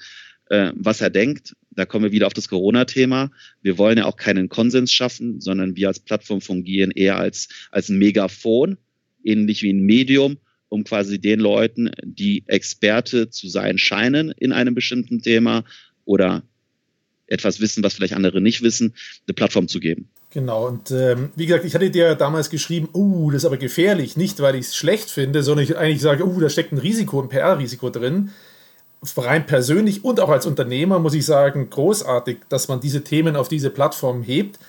äh, 0.50 0.72
was 0.76 1.02
er 1.02 1.10
denkt. 1.10 1.56
Da 1.72 1.86
kommen 1.86 2.06
wir 2.06 2.12
wieder 2.12 2.28
auf 2.28 2.34
das 2.34 2.50
Corona-Thema. 2.50 3.32
Wir 3.62 3.78
wollen 3.78 3.98
ja 3.98 4.06
auch 4.06 4.18
keinen 4.18 4.50
Konsens 4.50 4.92
schaffen, 4.92 5.42
sondern 5.42 5.76
wir 5.76 5.88
als 5.88 6.00
Plattform 6.00 6.42
fungieren 6.42 6.92
eher 6.92 7.18
als, 7.18 7.50
als 7.72 7.90
ein 7.90 8.00
Megafon, 8.00 8.78
ähnlich 9.24 9.62
wie 9.62 9.74
ein 9.74 9.82
Medium, 9.82 10.38
um 10.70 10.84
quasi 10.84 11.20
den 11.20 11.40
Leuten, 11.40 11.92
die 12.04 12.44
Experte 12.48 13.30
zu 13.30 13.48
sein 13.48 13.78
scheinen 13.78 14.32
in 14.32 14.52
einem 14.52 14.74
bestimmten 14.74 15.22
Thema 15.22 15.66
oder 16.06 16.44
etwas 17.28 17.60
wissen, 17.60 17.84
was 17.84 17.94
vielleicht 17.94 18.14
andere 18.14 18.42
nicht 18.42 18.62
wissen, 18.62 18.96
eine 19.28 19.34
Plattform 19.34 19.68
zu 19.68 19.80
geben. 19.80 20.10
Genau, 20.30 20.68
und 20.68 20.92
ähm, 20.92 21.32
wie 21.36 21.46
gesagt, 21.46 21.64
ich 21.64 21.74
hatte 21.74 21.90
dir 21.90 22.16
damals 22.16 22.50
geschrieben, 22.50 22.90
uh, 22.94 23.32
das 23.32 23.44
ist 23.44 23.46
aber 23.46 23.58
gefährlich, 23.58 24.18
nicht 24.18 24.42
weil 24.42 24.56
ich 24.56 24.68
es 24.68 24.76
schlecht 24.76 25.10
finde, 25.10 25.42
sondern 25.42 25.64
ich 25.64 25.78
eigentlich 25.78 26.02
sage, 26.02 26.26
uh, 26.26 26.40
da 26.40 26.50
steckt 26.50 26.74
ein 26.74 26.78
Risiko, 26.78 27.22
ein 27.22 27.30
PR-Risiko 27.30 27.90
drin. 27.90 28.32
Rein 29.16 29.46
persönlich 29.46 30.04
und 30.04 30.20
auch 30.20 30.30
als 30.30 30.46
Unternehmer 30.46 31.00
muss 31.00 31.14
ich 31.14 31.26
sagen, 31.26 31.70
großartig, 31.70 32.40
dass 32.50 32.68
man 32.68 32.82
diese 32.82 33.04
Themen 33.04 33.36
auf 33.36 33.48
diese 33.48 33.70
Plattform 33.70 34.24
hebt 34.24 34.60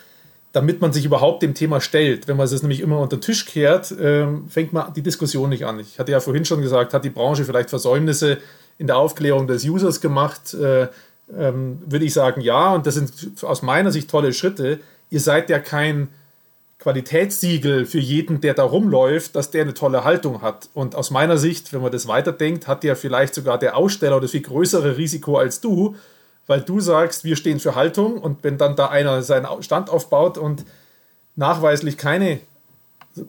damit 0.52 0.80
man 0.80 0.92
sich 0.92 1.04
überhaupt 1.04 1.42
dem 1.42 1.54
Thema 1.54 1.80
stellt. 1.80 2.26
Wenn 2.26 2.36
man 2.36 2.46
es 2.46 2.62
nämlich 2.62 2.80
immer 2.80 2.98
unter 2.98 3.16
den 3.16 3.22
Tisch 3.22 3.44
kehrt, 3.44 3.94
ähm, 4.00 4.48
fängt 4.48 4.72
man 4.72 4.92
die 4.94 5.02
Diskussion 5.02 5.50
nicht 5.50 5.66
an. 5.66 5.78
Ich 5.78 5.98
hatte 5.98 6.12
ja 6.12 6.20
vorhin 6.20 6.44
schon 6.44 6.62
gesagt, 6.62 6.94
hat 6.94 7.04
die 7.04 7.10
Branche 7.10 7.44
vielleicht 7.44 7.70
Versäumnisse 7.70 8.38
in 8.78 8.86
der 8.86 8.96
Aufklärung 8.96 9.46
des 9.46 9.64
Users 9.64 10.00
gemacht? 10.00 10.54
Äh, 10.54 10.88
ähm, 11.36 11.82
würde 11.86 12.06
ich 12.06 12.14
sagen, 12.14 12.40
ja. 12.40 12.74
Und 12.74 12.86
das 12.86 12.94
sind 12.94 13.12
aus 13.42 13.62
meiner 13.62 13.92
Sicht 13.92 14.10
tolle 14.10 14.32
Schritte. 14.32 14.80
Ihr 15.10 15.20
seid 15.20 15.50
ja 15.50 15.58
kein 15.58 16.08
Qualitätssiegel 16.78 17.86
für 17.86 17.98
jeden, 17.98 18.40
der 18.40 18.54
da 18.54 18.62
rumläuft, 18.62 19.34
dass 19.34 19.50
der 19.50 19.62
eine 19.62 19.74
tolle 19.74 20.04
Haltung 20.04 20.42
hat. 20.42 20.68
Und 20.74 20.94
aus 20.94 21.10
meiner 21.10 21.36
Sicht, 21.36 21.72
wenn 21.72 21.82
man 21.82 21.90
das 21.90 22.06
weiterdenkt, 22.06 22.68
hat 22.68 22.84
ja 22.84 22.94
vielleicht 22.94 23.34
sogar 23.34 23.58
der 23.58 23.76
Aussteller 23.76 24.20
das 24.20 24.30
viel 24.30 24.42
größere 24.42 24.96
Risiko 24.96 25.38
als 25.38 25.60
du, 25.60 25.96
weil 26.46 26.60
du 26.60 26.80
sagst, 26.80 27.24
wir 27.24 27.36
stehen 27.36 27.58
für 27.58 27.74
Haltung 27.74 28.18
und 28.18 28.44
wenn 28.44 28.58
dann 28.58 28.76
da 28.76 28.88
einer 28.88 29.22
seinen 29.22 29.62
Stand 29.62 29.90
aufbaut 29.90 30.38
und 30.38 30.64
nachweislich 31.34 31.98
keine 31.98 32.40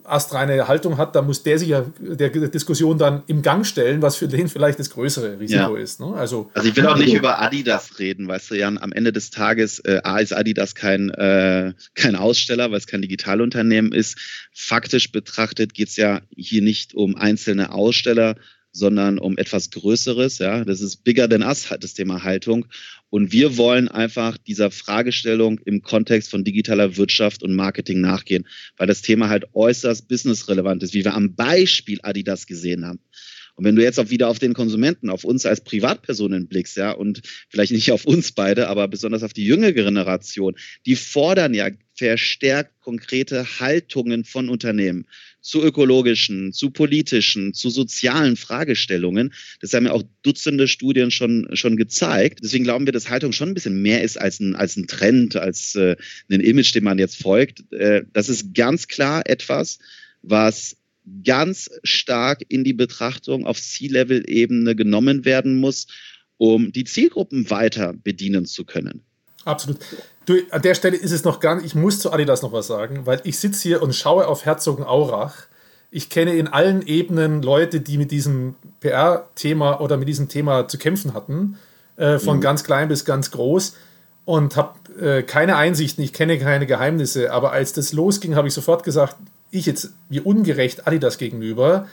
astreine 0.04 0.68
Haltung 0.68 0.98
hat, 0.98 1.16
dann 1.16 1.26
muss 1.26 1.44
der 1.44 1.60
sich 1.60 1.70
ja 1.70 1.86
der 2.00 2.30
Diskussion 2.30 2.98
dann 2.98 3.24
im 3.28 3.42
Gang 3.42 3.66
stellen, 3.66 4.02
was 4.02 4.16
für 4.16 4.28
den 4.28 4.48
vielleicht 4.48 4.80
das 4.80 4.90
größere 4.90 5.40
Risiko 5.40 5.76
ja. 5.76 5.82
ist. 5.84 6.00
Ne? 6.00 6.14
Also, 6.16 6.50
also 6.54 6.68
ich 6.68 6.76
will 6.76 6.88
auch 6.88 6.98
nicht 6.98 7.14
über 7.14 7.42
Adidas 7.42 8.00
reden, 8.00 8.28
weißt 8.28 8.52
du, 8.52 8.56
Jan, 8.56 8.78
am 8.78 8.92
Ende 8.92 9.12
des 9.12 9.30
Tages 9.30 9.80
äh, 9.80 10.02
A 10.04 10.20
ist 10.20 10.34
Adidas 10.34 10.76
kein, 10.76 11.10
äh, 11.10 11.74
kein 11.96 12.16
Aussteller, 12.16 12.72
weil 12.72 12.78
es 12.78 12.88
kein 12.88 13.02
Digitalunternehmen 13.02 13.92
ist. 13.92 14.18
Faktisch 14.54 15.12
betrachtet 15.12 15.74
geht 15.74 15.90
es 15.90 15.96
ja 15.96 16.22
hier 16.36 16.62
nicht 16.62 16.94
um 16.94 17.16
einzelne 17.16 17.72
Aussteller, 17.72 18.36
sondern 18.72 19.20
um 19.20 19.38
etwas 19.38 19.72
Größeres. 19.72 20.40
Ja, 20.40 20.64
das 20.64 20.82
ist 20.82 21.04
bigger 21.04 21.30
than 21.30 21.44
us, 21.44 21.68
das 21.80 21.94
Thema 21.94 22.24
Haltung. 22.24 22.66
Und 23.10 23.32
wir 23.32 23.58
wollen 23.58 23.88
einfach 23.88 24.38
dieser 24.38 24.72
Fragestellung 24.72 25.60
im 25.66 25.82
Kontext 25.82 26.30
von 26.30 26.44
digitaler 26.44 26.98
Wirtschaft 26.98 27.42
und 27.44 27.56
Marketing 27.56 28.02
nachgehen, 28.02 28.48
weil 28.78 28.88
das 28.88 29.02
Thema 29.02 29.30
halt 29.30 29.46
äußerst 29.54 30.08
businessrelevant 30.08 30.84
ist, 30.84 30.94
wie 30.94 31.04
wir 31.04 31.16
am 31.16 31.36
Beispiel 31.36 32.00
Adidas 32.04 32.46
gesehen 32.46 32.86
haben. 32.86 33.00
Und 33.60 33.66
wenn 33.66 33.76
du 33.76 33.84
jetzt 33.84 34.00
auch 34.00 34.10
wieder 34.10 34.30
auf 34.30 34.40
den 34.40 34.54
Konsumenten, 34.54 35.10
auf 35.10 35.26
uns 35.26 35.46
als 35.46 35.60
Privatpersonen 35.60 36.48
blickst, 36.48 36.78
ja, 36.78 36.92
und 36.92 37.24
vielleicht 37.50 37.74
nicht 37.74 37.92
auf 37.92 38.06
uns 38.06 38.32
beide, 38.32 38.70
aber 38.70 38.88
besonders 38.88 39.22
auf 39.22 39.34
die 39.34 39.44
jüngere 39.44 39.74
Generation, 39.74 40.56
die 40.86 40.96
fordern 40.96 41.54
ja 41.54 41.68
verstärkt 41.94 42.80
konkrete 42.80 43.60
Haltungen 43.60 44.24
von 44.24 44.48
Unternehmen 44.48 45.08
zu 45.42 45.62
ökologischen, 45.62 46.54
zu 46.54 46.72
politischen, 46.72 47.54
zu 47.54 47.70
sozialen 47.70 48.38
Fragestellungen. 48.38 49.34
Das 49.60 49.74
haben 49.74 49.88
ja 49.88 49.92
auch 49.92 50.04
Dutzende 50.22 50.70
Studien 50.70 51.12
schon, 51.12 51.50
schon 51.52 51.76
gezeigt. 51.76 52.40
Deswegen 52.42 52.64
glauben 52.64 52.86
wir, 52.86 52.94
dass 52.94 53.10
Haltung 53.10 53.34
schon 53.34 53.50
ein 53.50 53.56
bisschen 53.56 53.82
mehr 53.82 54.04
ist 54.04 54.16
als 54.16 54.40
ein, 54.40 54.56
als 54.56 54.78
ein 54.78 54.88
Trend, 54.88 55.36
als 55.36 55.76
äh, 55.76 55.98
ein 56.32 56.40
Image, 56.40 56.74
dem 56.74 56.86
man 56.86 56.98
jetzt 56.98 57.22
folgt. 57.22 57.70
Äh, 57.74 58.04
das 58.14 58.30
ist 58.30 58.54
ganz 58.54 58.88
klar 58.88 59.24
etwas, 59.26 59.80
was 60.22 60.78
ganz 61.24 61.70
stark 61.84 62.44
in 62.48 62.64
die 62.64 62.74
Betrachtung 62.74 63.46
auf 63.46 63.60
C-Level-Ebene 63.60 64.76
genommen 64.76 65.26
werden 65.26 65.60
muss, 65.60 65.88
um 66.38 66.72
die 66.72 66.84
Zielgruppen 66.84 67.50
weiter 67.50 67.94
bedienen 67.94 68.46
zu 68.46 68.66
können. 68.66 69.04
Absolut. 69.46 69.80
Du, 70.26 70.38
an 70.52 70.62
der 70.62 70.76
Stelle 70.76 70.98
ist 70.98 71.12
es 71.12 71.24
noch 71.24 71.40
gar 71.40 71.56
nicht, 71.56 71.66
ich 71.66 71.76
muss 71.76 72.00
zu 72.00 72.12
Adidas 72.12 72.42
noch 72.42 72.52
was 72.52 72.68
sagen, 72.68 73.06
weil 73.06 73.22
ich 73.24 73.40
sitze 73.40 73.64
hier 73.64 73.82
und 73.82 73.96
schaue 73.96 74.28
auf 74.28 74.46
Herzogenaurach. 74.46 75.36
Ich 75.92 76.10
kenne 76.10 76.36
in 76.36 76.48
allen 76.48 76.86
Ebenen 76.86 77.42
Leute, 77.42 77.82
die 77.82 77.98
mit 77.98 78.12
diesem 78.12 78.56
PR-Thema 78.80 79.82
oder 79.82 79.98
mit 79.98 80.08
diesem 80.08 80.30
Thema 80.30 80.68
zu 80.68 80.78
kämpfen 80.78 81.14
hatten, 81.14 81.58
äh, 81.98 82.20
von 82.20 82.38
mhm. 82.38 82.42
ganz 82.42 82.64
klein 82.64 82.90
bis 82.90 83.06
ganz 83.06 83.32
groß 83.32 83.76
und 84.26 84.56
habe 84.56 84.78
äh, 85.02 85.24
keine 85.24 85.56
Einsichten, 85.56 86.04
ich 86.04 86.14
kenne 86.14 86.38
keine 86.38 86.68
Geheimnisse, 86.68 87.32
aber 87.32 87.52
als 87.52 87.74
das 87.74 87.94
losging, 87.94 88.36
habe 88.36 88.48
ich 88.48 88.54
sofort 88.54 88.84
gesagt, 88.84 89.16
ich 89.52 89.66
jetzt, 89.66 89.94
wie 90.10 90.20
ungerecht 90.20 90.88
Adidas 90.88 91.18
gegenüber, 91.18 91.88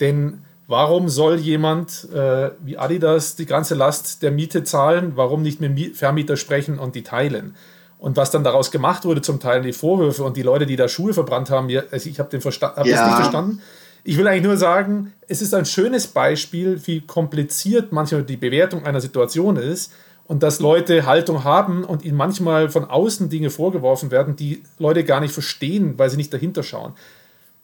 denn 0.00 0.42
warum 0.66 1.08
soll 1.08 1.38
jemand 1.38 2.08
äh, 2.14 2.50
wie 2.64 2.78
Adidas 2.78 3.36
die 3.36 3.46
ganze 3.46 3.74
Last 3.74 4.22
der 4.22 4.30
Miete 4.30 4.64
zahlen? 4.64 5.12
Warum 5.16 5.42
nicht 5.42 5.60
mit 5.60 5.96
Vermieter 5.96 6.36
sprechen 6.36 6.78
und 6.78 6.94
die 6.94 7.02
teilen? 7.02 7.56
Und 7.98 8.16
was 8.16 8.30
dann 8.30 8.44
daraus 8.44 8.70
gemacht 8.70 9.04
wurde, 9.04 9.20
zum 9.20 9.40
Teil 9.40 9.60
die 9.60 9.74
Vorwürfe 9.74 10.24
und 10.24 10.36
die 10.36 10.42
Leute, 10.42 10.64
die 10.64 10.76
da 10.76 10.88
Schuhe 10.88 11.12
verbrannt 11.12 11.50
haben, 11.50 11.68
also 11.90 12.08
ich 12.08 12.18
habe 12.18 12.38
hab 12.38 12.44
ja. 12.86 12.96
das 12.96 13.06
nicht 13.06 13.16
verstanden. 13.16 13.60
Ich 14.04 14.16
will 14.16 14.26
eigentlich 14.26 14.44
nur 14.44 14.56
sagen, 14.56 15.12
es 15.28 15.42
ist 15.42 15.52
ein 15.52 15.66
schönes 15.66 16.06
Beispiel, 16.06 16.80
wie 16.86 17.02
kompliziert 17.02 17.92
manchmal 17.92 18.22
die 18.22 18.38
Bewertung 18.38 18.86
einer 18.86 19.02
Situation 19.02 19.56
ist 19.56 19.92
und 20.30 20.44
dass 20.44 20.60
Leute 20.60 21.06
Haltung 21.06 21.42
haben 21.42 21.82
und 21.82 22.04
ihnen 22.04 22.16
manchmal 22.16 22.68
von 22.68 22.84
außen 22.84 23.30
Dinge 23.30 23.50
vorgeworfen 23.50 24.12
werden, 24.12 24.36
die 24.36 24.62
Leute 24.78 25.02
gar 25.02 25.18
nicht 25.18 25.34
verstehen, 25.34 25.94
weil 25.96 26.08
sie 26.08 26.16
nicht 26.16 26.32
dahinter 26.32 26.62
schauen. 26.62 26.92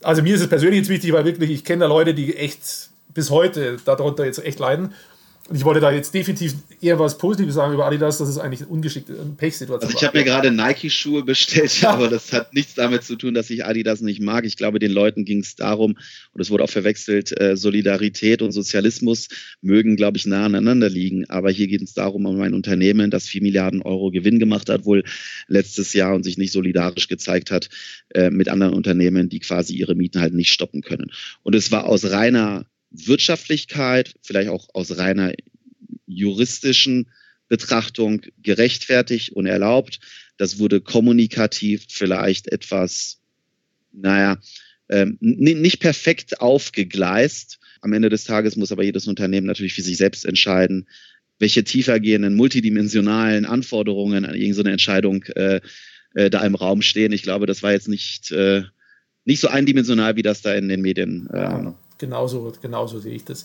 Also 0.03 0.21
mir 0.21 0.35
ist 0.35 0.41
es 0.41 0.49
persönlich 0.49 0.79
jetzt 0.81 0.89
wichtig, 0.89 1.13
weil 1.13 1.25
wirklich, 1.25 1.53
ich 1.53 1.65
kenne 1.65 1.83
da 1.83 1.87
Leute, 1.87 2.13
die 2.13 2.37
echt 2.37 2.91
bis 3.15 3.31
heute 3.31 3.77
darunter 3.85 4.25
jetzt 4.25 4.45
echt 4.45 4.59
leiden. 4.59 4.95
Und 5.49 5.55
ich 5.55 5.65
wollte 5.65 5.81
da 5.81 5.93
jetzt 5.93 6.13
definitiv 6.13 6.55
eher 6.81 6.99
was 6.99 7.19
Positives 7.19 7.55
sagen 7.55 7.73
über 7.73 7.87
Adidas, 7.87 8.19
dass 8.19 8.29
es 8.29 8.37
eigentlich 8.37 8.63
eine 8.63 8.71
ungeschickte 8.71 9.15
Pechsituation 9.37 9.89
also 9.89 9.97
ich 9.97 10.05
habe 10.05 10.19
mir 10.19 10.25
gerade 10.25 10.51
Nike-Schuhe 10.51 11.23
bestellt, 11.23 11.81
ja. 11.81 11.91
aber 11.91 12.09
das 12.09 12.33
hat 12.33 12.53
nichts 12.53 12.75
damit 12.75 13.05
zu 13.05 13.15
tun, 13.15 13.33
dass 13.33 13.49
ich 13.51 13.65
Adidas 13.65 14.01
nicht 14.01 14.21
mag. 14.21 14.45
Ich 14.45 14.57
glaube, 14.57 14.81
den 14.81 14.91
Leuten 14.91 15.25
ging 15.25 15.41
es 15.41 15.55
darum, 15.55 15.97
und 16.33 16.41
es 16.41 16.51
wurde 16.51 16.65
auch 16.65 16.71
verwechselt, 16.71 17.39
äh, 17.41 17.57
Solidarität 17.57 18.43
und 18.43 18.51
Sozialismus 18.51 19.29
mögen, 19.63 19.95
glaube 19.95 20.17
ich, 20.17 20.27
nah 20.27 20.47
aneinander 20.47 20.89
liegen. 20.89 21.31
Aber 21.31 21.51
hier 21.51 21.69
geht 21.69 21.83
es 21.83 21.95
darum, 21.95 22.27
um 22.27 22.41
ein 22.41 22.53
Unternehmen, 22.55 23.13
das 23.13 23.29
4 23.29 23.43
Milliarden 23.43 23.83
Euro 23.83 24.11
Gewinn 24.11 24.41
gemacht 24.41 24.69
hat, 24.69 24.85
wohl 24.85 25.05
letztes 25.47 25.93
Jahr 25.93 26.17
und 26.17 26.25
sich 26.25 26.39
nicht 26.39 26.53
solidarisch 26.53 27.07
gezeigt 27.07 27.53
hat 27.53 27.69
äh, 28.15 28.31
mit 28.31 28.49
anderen 28.49 28.75
Unternehmen, 28.75 29.29
die 29.29 29.39
quasi 29.39 29.75
ihre 29.75 29.95
Mieten 29.95 30.21
halt 30.21 30.35
nicht 30.35 30.51
stoppen 30.51 30.83
können. 30.83 31.13
Und 31.45 31.55
es 31.55 31.71
war 31.71 31.85
aus 31.85 32.11
reiner 32.11 32.67
Wirtschaftlichkeit, 32.91 34.15
vielleicht 34.23 34.49
auch 34.49 34.69
aus 34.75 34.97
reiner 34.97 35.33
juristischen 36.07 37.11
Betrachtung 37.49 38.23
gerechtfertigt 38.43 39.33
und 39.33 39.47
erlaubt. 39.47 40.01
Das 40.37 40.59
wurde 40.59 40.81
kommunikativ 40.81 41.87
vielleicht 41.89 42.49
etwas, 42.49 43.21
naja, 43.93 44.39
ähm, 44.89 45.17
nicht 45.21 45.81
perfekt 45.81 46.41
aufgegleist. 46.41 47.59
Am 47.81 47.93
Ende 47.93 48.09
des 48.09 48.25
Tages 48.25 48.57
muss 48.57 48.73
aber 48.73 48.85
jedes 48.85 49.07
Unternehmen 49.07 49.47
natürlich 49.47 49.75
für 49.75 49.83
sich 49.83 49.97
selbst 49.97 50.25
entscheiden, 50.25 50.87
welche 51.39 51.65
tiefergehenden, 51.65 52.35
multidimensionalen 52.35 53.45
Anforderungen 53.45 54.25
an 54.25 54.35
irgendeine 54.35 54.71
Entscheidung 54.71 55.25
äh, 55.35 55.61
äh, 56.15 56.31
da 56.31 56.45
im 56.45 56.55
Raum 56.55 56.83
stehen. 56.83 57.13
Ich 57.13 57.23
glaube, 57.23 57.47
das 57.47 57.63
war 57.63 57.73
jetzt 57.73 57.89
nicht, 57.89 58.31
äh, 58.33 58.63
nicht 59.25 59.41
so 59.41 59.49
eindimensional, 59.49 60.17
wie 60.17 60.23
das 60.23 60.43
da 60.43 60.55
in 60.55 60.69
den 60.69 60.81
Medien 60.81 61.29
äh, 61.33 61.73
genauso, 61.99 62.53
genauso 62.61 62.99
sehe 62.99 63.15
ich 63.15 63.25
das. 63.25 63.45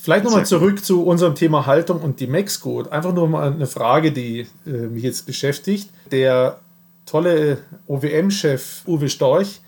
Vielleicht 0.00 0.24
nochmal 0.24 0.46
zurück 0.46 0.84
zu 0.84 1.04
unserem 1.04 1.34
Thema 1.34 1.66
Haltung 1.66 2.00
und 2.00 2.20
die 2.20 2.28
Mex-Code. 2.28 2.92
Einfach 2.92 3.12
nur 3.12 3.28
mal 3.28 3.52
eine 3.52 3.66
Frage, 3.66 4.12
die 4.12 4.46
äh, 4.66 4.70
mich 4.70 5.02
jetzt 5.02 5.26
beschäftigt. 5.26 5.90
Der 6.12 6.60
tolle 7.04 7.58
OWM-Chef 7.88 8.82
Uwe 8.86 9.08
Storch 9.08 9.60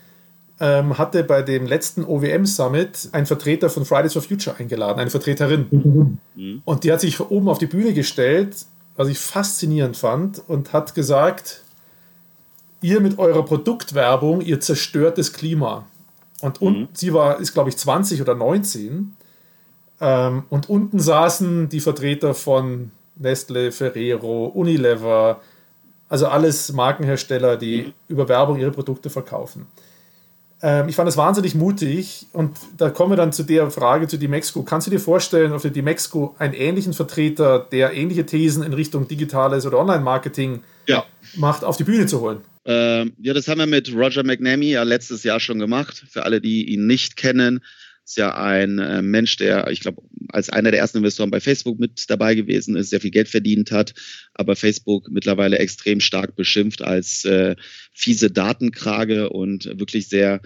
ähm, 0.61 0.99
hatte 0.99 1.24
bei 1.24 1.43
dem 1.43 1.66
letzten 1.66 2.05
OWM-Summit 2.05 3.09
einen 3.12 3.26
Vertreter 3.26 3.70
von 3.70 3.85
Fridays 3.85 4.12
for 4.12 4.22
Future 4.22 4.57
eingeladen, 4.57 5.01
eine 5.01 5.11
Vertreterin. 5.11 6.20
Mhm. 6.35 6.62
Und 6.64 6.85
die 6.85 6.93
hat 6.93 7.01
sich 7.01 7.18
oben 7.18 7.49
auf 7.49 7.59
die 7.59 7.66
Bühne 7.66 7.93
gestellt, 7.93 8.66
was 8.97 9.09
ich 9.09 9.18
faszinierend 9.18 9.97
fand, 9.97 10.43
und 10.47 10.72
hat 10.72 10.95
gesagt, 10.95 11.62
ihr 12.83 13.01
mit 13.01 13.18
eurer 13.18 13.45
Produktwerbung, 13.45 14.43
ihr 14.43 14.61
zerstört 14.61 15.18
das 15.18 15.33
Klima. 15.33 15.87
Und 16.41 16.61
mhm. 16.61 16.88
sie 16.93 17.12
war, 17.12 17.41
ist 17.41 17.53
glaube 17.53 17.68
ich 17.70 17.76
20 17.76 18.20
oder 18.20 18.34
19. 18.34 19.14
Ähm, 20.01 20.45
und 20.49 20.70
unten 20.70 20.99
saßen 20.99 21.68
die 21.68 21.80
Vertreter 21.80 22.34
von 22.34 22.91
Nestle, 23.16 23.70
Ferrero, 23.70 24.47
Unilever, 24.47 25.41
also 26.09 26.26
alles 26.26 26.72
Markenhersteller, 26.72 27.57
die 27.57 27.82
mhm. 27.82 27.93
über 28.09 28.28
Werbung 28.28 28.59
ihre 28.59 28.70
Produkte 28.70 29.11
verkaufen. 29.11 29.66
Ähm, 30.62 30.88
ich 30.88 30.97
fand 30.97 31.07
das 31.07 31.16
wahnsinnig 31.16 31.55
mutig 31.55 32.26
und 32.32 32.59
da 32.76 32.91
kommen 32.91 33.12
wir 33.12 33.16
dann 33.16 33.32
zu 33.32 33.45
der 33.45 33.70
Frage 33.70 34.09
zu 34.09 34.18
Dimexco. 34.18 34.62
Kannst 34.62 34.86
du 34.86 34.91
dir 34.91 35.01
vorstellen, 35.01 35.53
ob 35.53 35.62
der 35.62 35.70
Dimexco 35.70 36.34
einen 36.38 36.55
ähnlichen 36.55 36.93
Vertreter, 36.93 37.61
der 37.61 37.95
ähnliche 37.95 38.26
Thesen 38.26 38.62
in 38.62 38.72
Richtung 38.72 39.09
digitales 39.09 39.64
oder 39.66 39.78
Online-Marketing 39.78 40.62
ja. 40.86 41.05
macht, 41.36 41.64
auf 41.64 41.76
die 41.76 41.84
Bühne 41.84 42.07
zu 42.07 42.20
holen? 42.20 42.41
Ähm, 42.65 43.15
ja, 43.19 43.33
das 43.33 43.49
haben 43.49 43.59
wir 43.59 43.67
mit 43.67 43.93
Roger 43.95 44.23
McNamee 44.23 44.73
ja 44.73 44.83
letztes 44.83 45.23
Jahr 45.23 45.41
schon 45.41 45.59
gemacht. 45.59 46.05
Für 46.11 46.25
alle, 46.25 46.41
die 46.41 46.71
ihn 46.71 46.87
nicht 46.87 47.17
kennen, 47.17 47.61
ist 48.05 48.17
ja 48.17 48.37
ein 48.37 48.79
äh, 48.79 49.03
Mensch, 49.03 49.37
der, 49.37 49.69
ich 49.69 49.81
glaube, 49.81 50.03
als 50.29 50.51
einer 50.51 50.71
der 50.71 50.81
ersten 50.81 50.99
Investoren 50.99 51.31
bei 51.31 51.41
Facebook 51.41 51.79
mit 51.79 52.05
dabei 52.09 52.35
gewesen 52.35 52.77
ist, 52.77 52.91
sehr 52.91 53.01
viel 53.01 53.13
Geld 53.13 53.29
verdient 53.29 53.71
hat, 53.71 53.95
aber 54.35 54.57
Facebook 54.57 55.09
mittlerweile 55.11 55.59
extrem 55.59 56.01
stark 56.01 56.35
beschimpft 56.35 56.83
als 56.83 57.25
äh, 57.25 57.55
fiese 57.93 58.31
Datenkrage 58.31 59.31
und 59.31 59.67
wirklich 59.79 60.09
sehr 60.09 60.41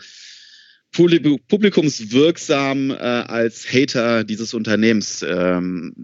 publikumswirksam 0.93 2.91
äh, 2.91 2.95
als 2.95 3.73
Hater 3.73 4.25
dieses 4.25 4.55
Unternehmens 4.55 5.25
ähm, 5.27 5.95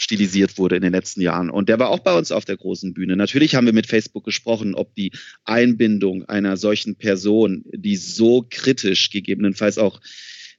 stilisiert 0.00 0.56
wurde 0.56 0.76
in 0.76 0.82
den 0.82 0.92
letzten 0.92 1.20
Jahren. 1.20 1.50
Und 1.50 1.68
der 1.68 1.78
war 1.78 1.90
auch 1.90 1.98
bei 1.98 2.16
uns 2.16 2.32
auf 2.32 2.46
der 2.46 2.56
großen 2.56 2.94
Bühne. 2.94 3.16
Natürlich 3.16 3.54
haben 3.54 3.66
wir 3.66 3.74
mit 3.74 3.86
Facebook 3.86 4.24
gesprochen, 4.24 4.74
ob 4.74 4.94
die 4.94 5.12
Einbindung 5.44 6.24
einer 6.24 6.56
solchen 6.56 6.96
Person, 6.96 7.64
die 7.66 7.96
so 7.96 8.46
kritisch 8.48 9.10
gegebenenfalls 9.10 9.76
auch 9.76 10.00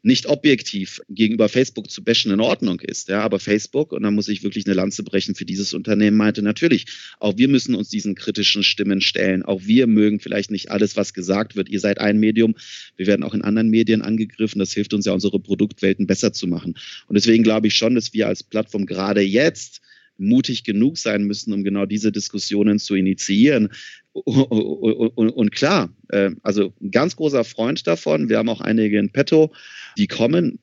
nicht 0.03 0.25
objektiv 0.25 1.01
gegenüber 1.09 1.47
Facebook 1.47 1.89
zu 1.91 2.03
bashen 2.03 2.31
in 2.31 2.39
Ordnung 2.39 2.79
ist. 2.79 3.09
Ja, 3.09 3.21
aber 3.21 3.39
Facebook, 3.39 3.91
und 3.91 4.03
da 4.03 4.11
muss 4.11 4.27
ich 4.27 4.43
wirklich 4.43 4.65
eine 4.65 4.73
Lanze 4.73 5.03
brechen 5.03 5.35
für 5.35 5.45
dieses 5.45 5.73
Unternehmen, 5.73 6.17
meinte 6.17 6.41
natürlich, 6.41 6.85
auch 7.19 7.37
wir 7.37 7.47
müssen 7.47 7.75
uns 7.75 7.89
diesen 7.89 8.15
kritischen 8.15 8.63
Stimmen 8.63 9.01
stellen. 9.01 9.43
Auch 9.43 9.61
wir 9.63 9.87
mögen 9.87 10.19
vielleicht 10.19 10.49
nicht 10.51 10.71
alles, 10.71 10.95
was 10.97 11.13
gesagt 11.13 11.55
wird. 11.55 11.69
Ihr 11.69 11.79
seid 11.79 11.99
ein 11.99 12.17
Medium. 12.17 12.55
Wir 12.97 13.07
werden 13.07 13.23
auch 13.23 13.33
in 13.33 13.43
anderen 13.43 13.69
Medien 13.69 14.01
angegriffen. 14.01 14.59
Das 14.59 14.73
hilft 14.73 14.93
uns 14.93 15.05
ja, 15.05 15.13
unsere 15.13 15.39
Produktwelten 15.39 16.07
besser 16.07 16.33
zu 16.33 16.47
machen. 16.47 16.75
Und 17.07 17.15
deswegen 17.15 17.43
glaube 17.43 17.67
ich 17.67 17.75
schon, 17.75 17.95
dass 17.95 18.13
wir 18.13 18.27
als 18.27 18.43
Plattform 18.43 18.85
gerade 18.85 19.21
jetzt 19.21 19.81
mutig 20.21 20.63
genug 20.63 20.97
sein 20.97 21.23
müssen, 21.23 21.51
um 21.53 21.63
genau 21.63 21.85
diese 21.85 22.11
Diskussionen 22.11 22.79
zu 22.79 22.95
initiieren. 22.95 23.69
Und 24.13 25.51
klar, 25.51 25.93
äh, 26.09 26.31
also 26.43 26.73
ein 26.81 26.91
ganz 26.91 27.15
großer 27.15 27.43
Freund 27.43 27.87
davon. 27.87 28.29
Wir 28.29 28.37
haben 28.37 28.49
auch 28.49 28.61
einige 28.61 28.99
in 28.99 29.09
petto, 29.09 29.51
die 29.97 30.07
kommen. 30.07 30.59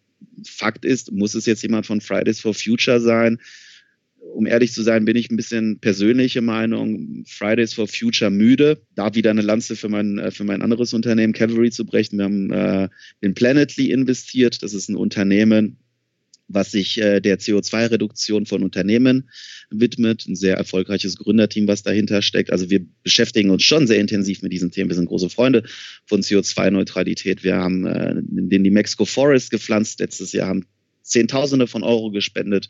Fakt 0.47 0.85
ist, 0.85 1.13
muss 1.13 1.35
es 1.35 1.47
jetzt 1.47 1.63
jemand 1.63 1.87
von 1.87 2.01
Fridays 2.01 2.41
for 2.41 2.55
Future 2.55 3.01
sein? 3.01 3.39
Um 4.35 4.47
ehrlich 4.47 4.73
zu 4.73 4.83
sein, 4.83 5.05
bin 5.05 5.17
ich 5.17 5.31
ein 5.31 5.37
bisschen 5.37 5.79
persönliche 5.79 6.43
Meinung. 6.43 7.25
Fridays 7.27 7.73
for 7.73 7.89
Future 7.89 8.31
müde. 8.31 8.83
Da 8.95 9.15
wieder 9.15 9.31
eine 9.31 9.43
Lanze 9.43 9.77
für 9.77 9.89
mein, 9.89 10.19
äh, 10.19 10.31
für 10.31 10.45
mein 10.45 10.63
anderes 10.63 10.93
Unternehmen, 10.93 11.33
Cavalry, 11.33 11.71
zu 11.71 11.85
brechen. 11.85 12.19
Wir 12.19 12.25
haben 12.25 12.51
äh, 12.53 12.89
in 13.21 13.35
Planetly 13.35 13.91
investiert. 13.91 14.63
Das 14.63 14.75
ist 14.75 14.89
ein 14.89 14.97
Unternehmen, 14.97 15.79
was 16.49 16.73
sich 16.73 16.99
äh, 16.99 17.21
der 17.21 17.39
CO2-Reduktion 17.39 18.47
von 18.47 18.63
Unternehmen 18.63 19.31
widmet. 19.71 20.27
Ein 20.27 20.35
sehr 20.35 20.57
erfolgreiches 20.57 21.17
Gründerteam, 21.17 21.69
was 21.69 21.83
dahinter 21.83 22.23
steckt. 22.23 22.51
Also 22.51 22.71
wir 22.71 22.81
beschäftigen 23.03 23.51
uns 23.51 23.63
schon 23.63 23.87
sehr 23.87 24.01
intensiv 24.01 24.43
mit 24.43 24.53
diesen 24.53 24.71
Themen. 24.71 24.91
Wir 24.91 24.97
sind 24.97 25.07
große 25.07 25.31
Freunde 25.31 25.63
von 26.07 26.23
CO2-Neutralität. 26.23 27.45
Wir 27.45 27.57
haben 27.57 27.87
äh, 27.87 28.15
den 28.17 28.65
die 28.65 28.71
Mexico 28.71 29.05
Forest 29.05 29.51
gepflanzt 29.51 30.01
letztes 30.01 30.33
Jahr, 30.33 30.49
haben 30.49 30.65
Zehntausende 31.03 31.67
von 31.67 31.83
Euro 31.83 32.11
gespendet, 32.11 32.69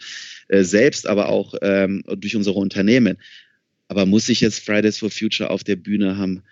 äh, 0.48 0.62
selbst, 0.62 1.06
aber 1.06 1.28
auch 1.28 1.54
ähm, 1.62 2.02
durch 2.16 2.36
unsere 2.36 2.58
Unternehmen. 2.58 3.18
Aber 3.88 4.06
muss 4.06 4.28
ich 4.28 4.40
jetzt 4.40 4.64
Fridays 4.64 4.98
for 4.98 5.10
Future 5.10 5.50
auf 5.50 5.64
der 5.64 5.76
Bühne 5.76 6.18
haben? 6.18 6.42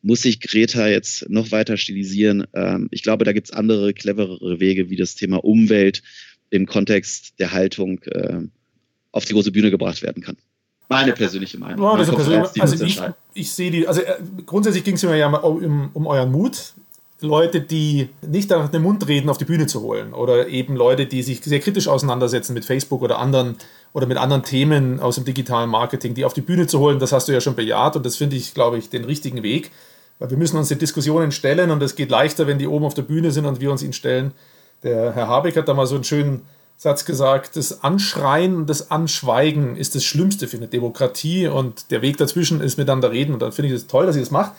Muss 0.00 0.24
ich 0.24 0.40
Greta 0.40 0.88
jetzt 0.88 1.28
noch 1.30 1.50
weiter 1.50 1.76
stilisieren? 1.76 2.46
Ähm, 2.54 2.88
ich 2.90 3.02
glaube, 3.02 3.24
da 3.24 3.32
gibt 3.32 3.48
es 3.48 3.52
andere, 3.52 3.94
cleverere 3.94 4.60
Wege, 4.60 4.90
wie 4.90 4.96
das 4.96 5.14
Thema 5.14 5.42
Umwelt 5.42 6.02
im 6.54 6.66
Kontext 6.66 7.34
der 7.38 7.52
Haltung 7.52 8.00
äh, 8.04 8.38
auf 9.10 9.24
die 9.24 9.32
große 9.32 9.50
Bühne 9.50 9.70
gebracht 9.70 10.02
werden 10.02 10.22
kann. 10.22 10.36
Meine 10.88 11.12
persönliche 11.12 11.58
Meinung. 11.58 11.82
Ja, 11.82 11.96
das 11.96 12.10
persönlich, 12.10 12.62
also 12.62 12.84
ich, 12.84 13.00
ich 13.32 13.50
sehe 13.50 13.70
die, 13.70 13.88
also 13.88 14.02
äh, 14.02 14.16
grundsätzlich 14.46 14.84
ging 14.84 14.94
es 14.94 15.02
mir 15.02 15.16
ja 15.16 15.28
um, 15.28 15.90
um 15.92 16.06
euren 16.06 16.30
Mut, 16.30 16.74
Leute, 17.20 17.60
die 17.60 18.10
nicht 18.22 18.50
nach 18.50 18.68
dem 18.68 18.82
Mund 18.82 19.08
reden, 19.08 19.30
auf 19.30 19.38
die 19.38 19.46
Bühne 19.46 19.66
zu 19.66 19.80
holen. 19.80 20.12
Oder 20.12 20.48
eben 20.48 20.76
Leute, 20.76 21.06
die 21.06 21.22
sich 21.22 21.42
sehr 21.42 21.58
kritisch 21.58 21.88
auseinandersetzen 21.88 22.54
mit 22.54 22.64
Facebook 22.64 23.02
oder 23.02 23.18
anderen 23.18 23.56
oder 23.92 24.06
mit 24.06 24.18
anderen 24.18 24.42
Themen 24.42 25.00
aus 25.00 25.14
dem 25.16 25.24
digitalen 25.24 25.70
Marketing, 25.70 26.14
die 26.14 26.24
auf 26.24 26.34
die 26.34 26.42
Bühne 26.42 26.66
zu 26.66 26.78
holen, 26.80 26.98
das 26.98 27.12
hast 27.12 27.28
du 27.28 27.32
ja 27.32 27.40
schon 27.40 27.54
bejaht 27.54 27.96
und 27.96 28.04
das 28.04 28.16
finde 28.16 28.36
ich, 28.36 28.54
glaube 28.54 28.78
ich, 28.78 28.90
den 28.90 29.04
richtigen 29.04 29.42
Weg. 29.42 29.70
Weil 30.18 30.30
wir 30.30 30.36
müssen 30.36 30.56
uns 30.58 30.68
den 30.68 30.78
Diskussionen 30.78 31.32
stellen 31.32 31.70
und 31.70 31.82
es 31.82 31.96
geht 31.96 32.10
leichter, 32.10 32.46
wenn 32.46 32.58
die 32.58 32.68
oben 32.68 32.84
auf 32.84 32.94
der 32.94 33.02
Bühne 33.02 33.32
sind 33.32 33.46
und 33.46 33.60
wir 33.60 33.72
uns 33.72 33.82
ihnen 33.82 33.92
stellen. 33.92 34.32
Der 34.84 35.14
Herr 35.14 35.28
Habeck 35.28 35.56
hat 35.56 35.66
da 35.66 35.74
mal 35.74 35.86
so 35.86 35.94
einen 35.94 36.04
schönen 36.04 36.42
Satz 36.76 37.06
gesagt, 37.06 37.56
das 37.56 37.82
Anschreien 37.82 38.56
und 38.56 38.68
das 38.68 38.90
Anschweigen 38.90 39.76
ist 39.76 39.94
das 39.94 40.04
Schlimmste 40.04 40.46
für 40.46 40.58
eine 40.58 40.68
Demokratie 40.68 41.48
und 41.48 41.90
der 41.90 42.02
Weg 42.02 42.18
dazwischen 42.18 42.60
ist 42.60 42.76
miteinander 42.76 43.10
reden 43.10 43.32
und 43.32 43.40
dann 43.40 43.52
finde 43.52 43.68
ich 43.68 43.74
es 43.74 43.82
das 43.82 43.90
toll, 43.90 44.06
dass 44.06 44.16
ihr 44.16 44.22
das 44.22 44.30
macht. 44.30 44.52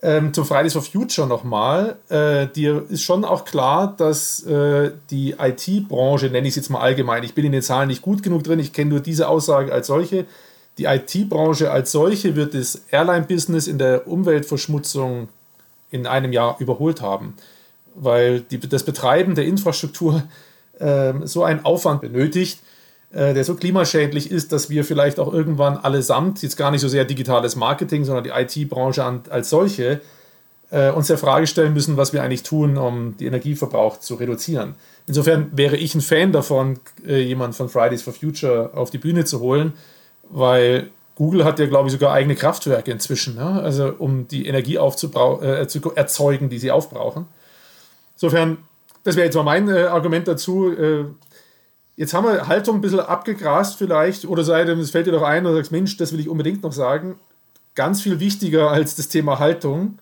Ähm, 0.00 0.32
zum 0.32 0.44
Fridays 0.44 0.74
for 0.74 0.82
Future 0.82 1.26
nochmal. 1.26 1.96
Äh, 2.08 2.46
dir 2.48 2.84
ist 2.88 3.02
schon 3.02 3.24
auch 3.24 3.44
klar, 3.44 3.94
dass 3.96 4.44
äh, 4.44 4.92
die 5.10 5.32
IT-Branche, 5.38 6.26
nenne 6.26 6.46
ich 6.46 6.52
es 6.52 6.56
jetzt 6.56 6.70
mal 6.70 6.80
allgemein, 6.80 7.24
ich 7.24 7.34
bin 7.34 7.44
in 7.44 7.52
den 7.52 7.62
Zahlen 7.62 7.88
nicht 7.88 8.02
gut 8.02 8.22
genug 8.22 8.44
drin, 8.44 8.60
ich 8.60 8.72
kenne 8.72 8.90
nur 8.90 9.00
diese 9.00 9.28
Aussage 9.28 9.72
als 9.72 9.88
solche, 9.88 10.26
die 10.78 10.84
IT-Branche 10.84 11.70
als 11.70 11.90
solche 11.90 12.36
wird 12.36 12.54
das 12.54 12.82
Airline-Business 12.90 13.66
in 13.66 13.78
der 13.78 14.06
Umweltverschmutzung 14.06 15.28
in 15.90 16.06
einem 16.06 16.32
Jahr 16.32 16.56
überholt 16.60 17.00
haben 17.00 17.34
weil 17.94 18.40
die, 18.40 18.58
das 18.58 18.82
Betreiben 18.82 19.34
der 19.34 19.44
Infrastruktur 19.44 20.22
äh, 20.78 21.12
so 21.24 21.44
einen 21.44 21.64
Aufwand 21.64 22.00
benötigt, 22.00 22.60
äh, 23.12 23.34
der 23.34 23.44
so 23.44 23.54
klimaschädlich 23.54 24.30
ist, 24.30 24.52
dass 24.52 24.70
wir 24.70 24.84
vielleicht 24.84 25.20
auch 25.20 25.32
irgendwann 25.32 25.76
allesamt, 25.76 26.42
jetzt 26.42 26.56
gar 26.56 26.70
nicht 26.70 26.80
so 26.80 26.88
sehr 26.88 27.04
digitales 27.04 27.56
Marketing, 27.56 28.04
sondern 28.04 28.24
die 28.24 28.30
IT-Branche 28.30 29.04
als 29.30 29.50
solche, 29.50 30.00
äh, 30.70 30.90
uns 30.90 31.06
der 31.06 31.18
Frage 31.18 31.46
stellen 31.46 31.72
müssen, 31.72 31.96
was 31.96 32.12
wir 32.12 32.22
eigentlich 32.22 32.42
tun, 32.42 32.76
um 32.76 33.16
den 33.16 33.28
Energieverbrauch 33.28 34.00
zu 34.00 34.16
reduzieren. 34.16 34.74
Insofern 35.06 35.50
wäre 35.52 35.76
ich 35.76 35.94
ein 35.94 36.00
Fan 36.00 36.32
davon, 36.32 36.80
äh, 37.06 37.20
jemand 37.20 37.54
von 37.54 37.68
Fridays 37.68 38.02
for 38.02 38.12
Future 38.12 38.70
auf 38.74 38.90
die 38.90 38.98
Bühne 38.98 39.24
zu 39.24 39.40
holen, 39.40 39.74
weil 40.30 40.88
Google 41.14 41.44
hat 41.44 41.60
ja, 41.60 41.66
glaube 41.66 41.88
ich, 41.88 41.92
sogar 41.92 42.12
eigene 42.12 42.34
Kraftwerke 42.34 42.90
inzwischen, 42.90 43.36
ne? 43.36 43.62
also 43.62 43.94
um 43.98 44.26
die 44.26 44.46
Energie 44.46 44.76
äh, 44.76 45.66
zu 45.68 45.92
erzeugen, 45.94 46.48
die 46.48 46.58
sie 46.58 46.72
aufbrauchen. 46.72 47.26
Insofern, 48.14 48.58
das 49.02 49.16
wäre 49.16 49.26
jetzt 49.26 49.34
mal 49.34 49.42
mein 49.42 49.68
äh, 49.68 49.84
Argument 49.84 50.26
dazu. 50.26 50.72
Äh, 50.72 51.04
jetzt 51.96 52.14
haben 52.14 52.26
wir 52.26 52.48
Haltung 52.48 52.76
ein 52.76 52.80
bisschen 52.80 53.00
abgegrast 53.00 53.76
vielleicht, 53.76 54.24
oder 54.24 54.44
sei 54.44 54.62
es 54.62 54.90
fällt 54.90 55.06
dir 55.06 55.12
doch 55.12 55.22
ein, 55.22 55.46
oder 55.46 55.56
sagst, 55.56 55.72
Mensch, 55.72 55.96
das 55.96 56.12
will 56.12 56.20
ich 56.20 56.28
unbedingt 56.28 56.62
noch 56.62 56.72
sagen. 56.72 57.18
Ganz 57.74 58.02
viel 58.02 58.20
wichtiger 58.20 58.70
als 58.70 58.94
das 58.94 59.08
Thema 59.08 59.38
Haltung 59.38 59.98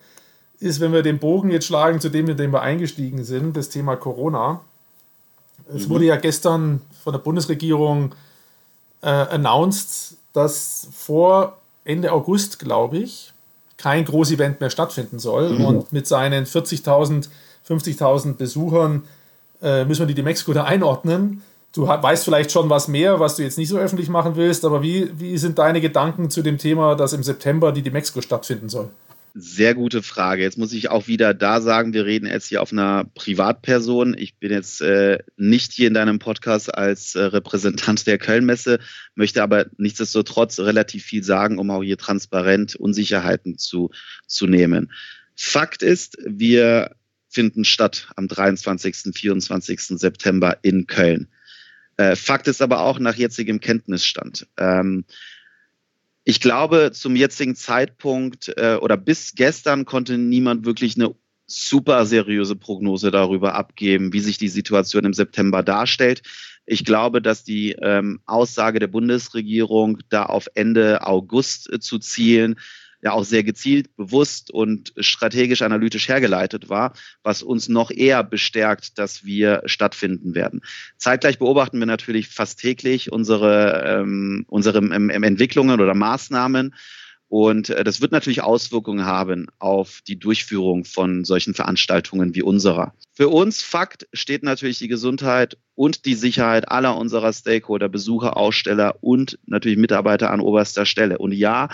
ist, 0.59 0.81
wenn 0.81 0.93
wir 0.93 1.03
den 1.03 1.19
Bogen 1.19 1.51
jetzt 1.51 1.67
schlagen 1.67 2.01
zu 2.01 2.09
dem, 2.09 2.29
in 2.29 2.37
dem 2.37 2.53
wir 2.53 2.63
eingestiegen 2.63 3.25
sind, 3.25 3.57
das 3.57 3.69
Thema 3.69 3.97
Corona. 3.97 4.61
Es 5.75 5.87
mhm. 5.87 5.91
wurde 5.91 6.05
ja 6.05 6.17
gestern 6.17 6.81
von 7.03 7.13
der 7.13 7.21
Bundesregierung 7.21 8.15
äh, 9.03 9.09
announced, 9.09 10.17
dass 10.33 10.89
vor 10.93 11.59
Ende 11.85 12.13
August, 12.13 12.59
glaube 12.59 12.99
ich, 12.99 13.33
kein 13.77 14.05
Großevent 14.05 14.61
mehr 14.61 14.71
stattfinden 14.71 15.19
soll. 15.19 15.59
Mhm. 15.59 15.65
Und 15.65 15.93
mit 15.93 16.07
seinen 16.07 16.47
40.000, 16.47 17.29
50.000 17.69 18.35
Besuchern 18.35 19.03
äh, 19.63 19.85
müssen 19.85 20.01
wir 20.01 20.07
die, 20.07 20.15
die 20.15 20.23
Mexiko 20.23 20.53
da 20.53 20.65
einordnen. 20.65 21.43
Du 21.75 21.87
weißt 21.87 22.25
vielleicht 22.25 22.53
schon 22.53 22.69
was 22.69 22.89
mehr, 22.89 23.19
was 23.19 23.37
du 23.37 23.43
jetzt 23.43 23.57
nicht 23.57 23.69
so 23.69 23.79
öffentlich 23.79 24.11
machen 24.11 24.37
willst, 24.37 24.65
aber 24.65 24.83
wie, 24.83 25.11
wie 25.19 25.39
sind 25.39 25.59
deine 25.59 25.81
Gedanken 25.81 26.29
zu 26.29 26.43
dem 26.43 26.59
Thema, 26.59 26.95
dass 26.97 27.15
im 27.15 27.23
September 27.23 27.73
die, 27.73 27.81
die 27.81 27.91
Mexiko 27.91 28.21
stattfinden 28.21 28.69
soll? 28.69 28.91
Sehr 29.35 29.75
gute 29.75 30.03
Frage. 30.03 30.43
Jetzt 30.43 30.59
muss 30.59 30.75
ich 30.75 30.91
auch 30.91 31.07
wieder 31.07 31.33
da 31.33 31.63
sagen, 31.63 31.95
wir 31.95 32.05
reden 32.05 32.27
jetzt 32.27 32.49
hier 32.49 32.61
auf 32.61 32.71
einer 32.71 33.05
Privatperson. 33.15 34.15
Ich 34.19 34.37
bin 34.37 34.53
jetzt 34.53 34.83
äh, 34.83 35.21
nicht 35.39 35.73
hier 35.73 35.89
in 35.89 35.95
deinem 35.95 36.19
Podcast 36.19 36.75
als 36.75 37.15
äh, 37.15 37.23
Repräsentant 37.23 38.07
der 38.07 38.19
Kölnmesse, 38.19 38.79
möchte 39.15 39.43
aber 39.43 39.67
nichtsdestotrotz 39.79 40.61
relativ 40.61 41.05
viel 41.05 41.25
sagen, 41.25 41.59
um 41.59 41.71
auch 41.71 41.83
hier 41.83 41.97
transparent 41.97 42.77
Unsicherheiten 42.77 43.57
zu, 43.57 43.91
zu 44.27 44.47
nehmen. 44.47 44.93
Fakt 45.35 45.83
ist, 45.83 46.19
wir 46.27 46.91
finden 47.33 47.65
statt 47.65 48.09
am 48.17 48.29
23. 48.29 49.15
24. 49.15 49.81
September 49.99 50.59
in 50.63 50.87
Köln. 50.87 51.29
Äh, 51.97 52.15
Fakt 52.15 52.47
ist 52.47 52.63
aber 52.63 52.81
auch 52.81 52.99
nach 52.99 53.15
jetzigem 53.15 53.61
Kenntnisstand. 53.61 54.47
Ähm, 54.59 55.05
ich 56.25 56.41
glaube, 56.41 56.91
zum 56.93 57.17
jetzigen 57.17 57.57
Zeitpunkt 57.57 58.53
äh, 58.57 58.77
oder 58.81 58.97
bis 58.97 59.35
gestern 59.35 59.85
konnte 59.85 60.19
niemand 60.19 60.65
wirklich 60.65 60.97
eine 60.97 61.15
super 61.47 62.07
seriöse 62.07 62.55
Prognose 62.55 63.11
darüber 63.11 63.55
abgeben, 63.55 64.13
wie 64.13 64.21
sich 64.21 64.39
die 64.39 64.49
Situation 64.49 65.05
im 65.05 65.15
September 65.15 65.63
darstellt. 65.63 66.23
Ich 66.65 66.85
glaube, 66.85 67.21
dass 67.21 67.45
die 67.45 67.73
ähm, 67.73 68.21
Aussage 68.25 68.79
der 68.79 68.87
Bundesregierung, 68.87 69.99
da 70.09 70.27
auf 70.27 70.47
Ende 70.55 71.05
August 71.05 71.73
äh, 71.73 71.81
zu 71.81 71.99
zielen, 71.99 72.57
ja 73.03 73.13
auch 73.13 73.25
sehr 73.25 73.43
gezielt, 73.43 73.95
bewusst 73.97 74.51
und 74.51 74.93
strategisch 74.97 75.63
analytisch 75.63 76.09
hergeleitet 76.09 76.69
war, 76.69 76.95
was 77.23 77.43
uns 77.43 77.69
noch 77.69 77.91
eher 77.91 78.23
bestärkt, 78.23 78.99
dass 78.99 79.25
wir 79.25 79.63
stattfinden 79.67 80.35
werden. 80.35 80.63
Zeitgleich 80.97 81.39
beobachten 81.39 81.79
wir 81.81 81.87
natürlich 81.87 82.29
fast 82.29 82.61
täglich 82.61 83.11
unsere, 83.11 83.85
ähm, 83.85 84.45
unsere 84.49 84.79
ähm, 84.79 85.11
Entwicklungen 85.11 85.81
oder 85.81 85.95
Maßnahmen. 85.95 86.75
Und 87.27 87.71
äh, 87.71 87.83
das 87.83 88.03
wird 88.03 88.13
natürlich 88.13 88.43
Auswirkungen 88.43 89.07
haben 89.07 89.47
auf 89.59 90.01
die 90.07 90.19
Durchführung 90.19 90.85
von 90.85 91.25
solchen 91.25 91.55
Veranstaltungen 91.55 92.35
wie 92.35 92.43
unserer. 92.43 92.93
Für 93.15 93.31
uns 93.31 93.63
Fakt 93.63 94.07
steht 94.13 94.43
natürlich 94.43 94.79
die 94.79 94.89
Gesundheit 94.89 95.57
und 95.75 96.05
die 96.05 96.15
Sicherheit 96.15 96.69
aller 96.69 96.97
unserer 96.97 97.33
Stakeholder, 97.33 97.89
Besucher, 97.89 98.37
Aussteller 98.37 98.97
und 99.01 99.39
natürlich 99.47 99.79
Mitarbeiter 99.79 100.31
an 100.31 100.41
oberster 100.41 100.85
Stelle. 100.85 101.17
Und 101.17 101.33
ja, 101.33 101.71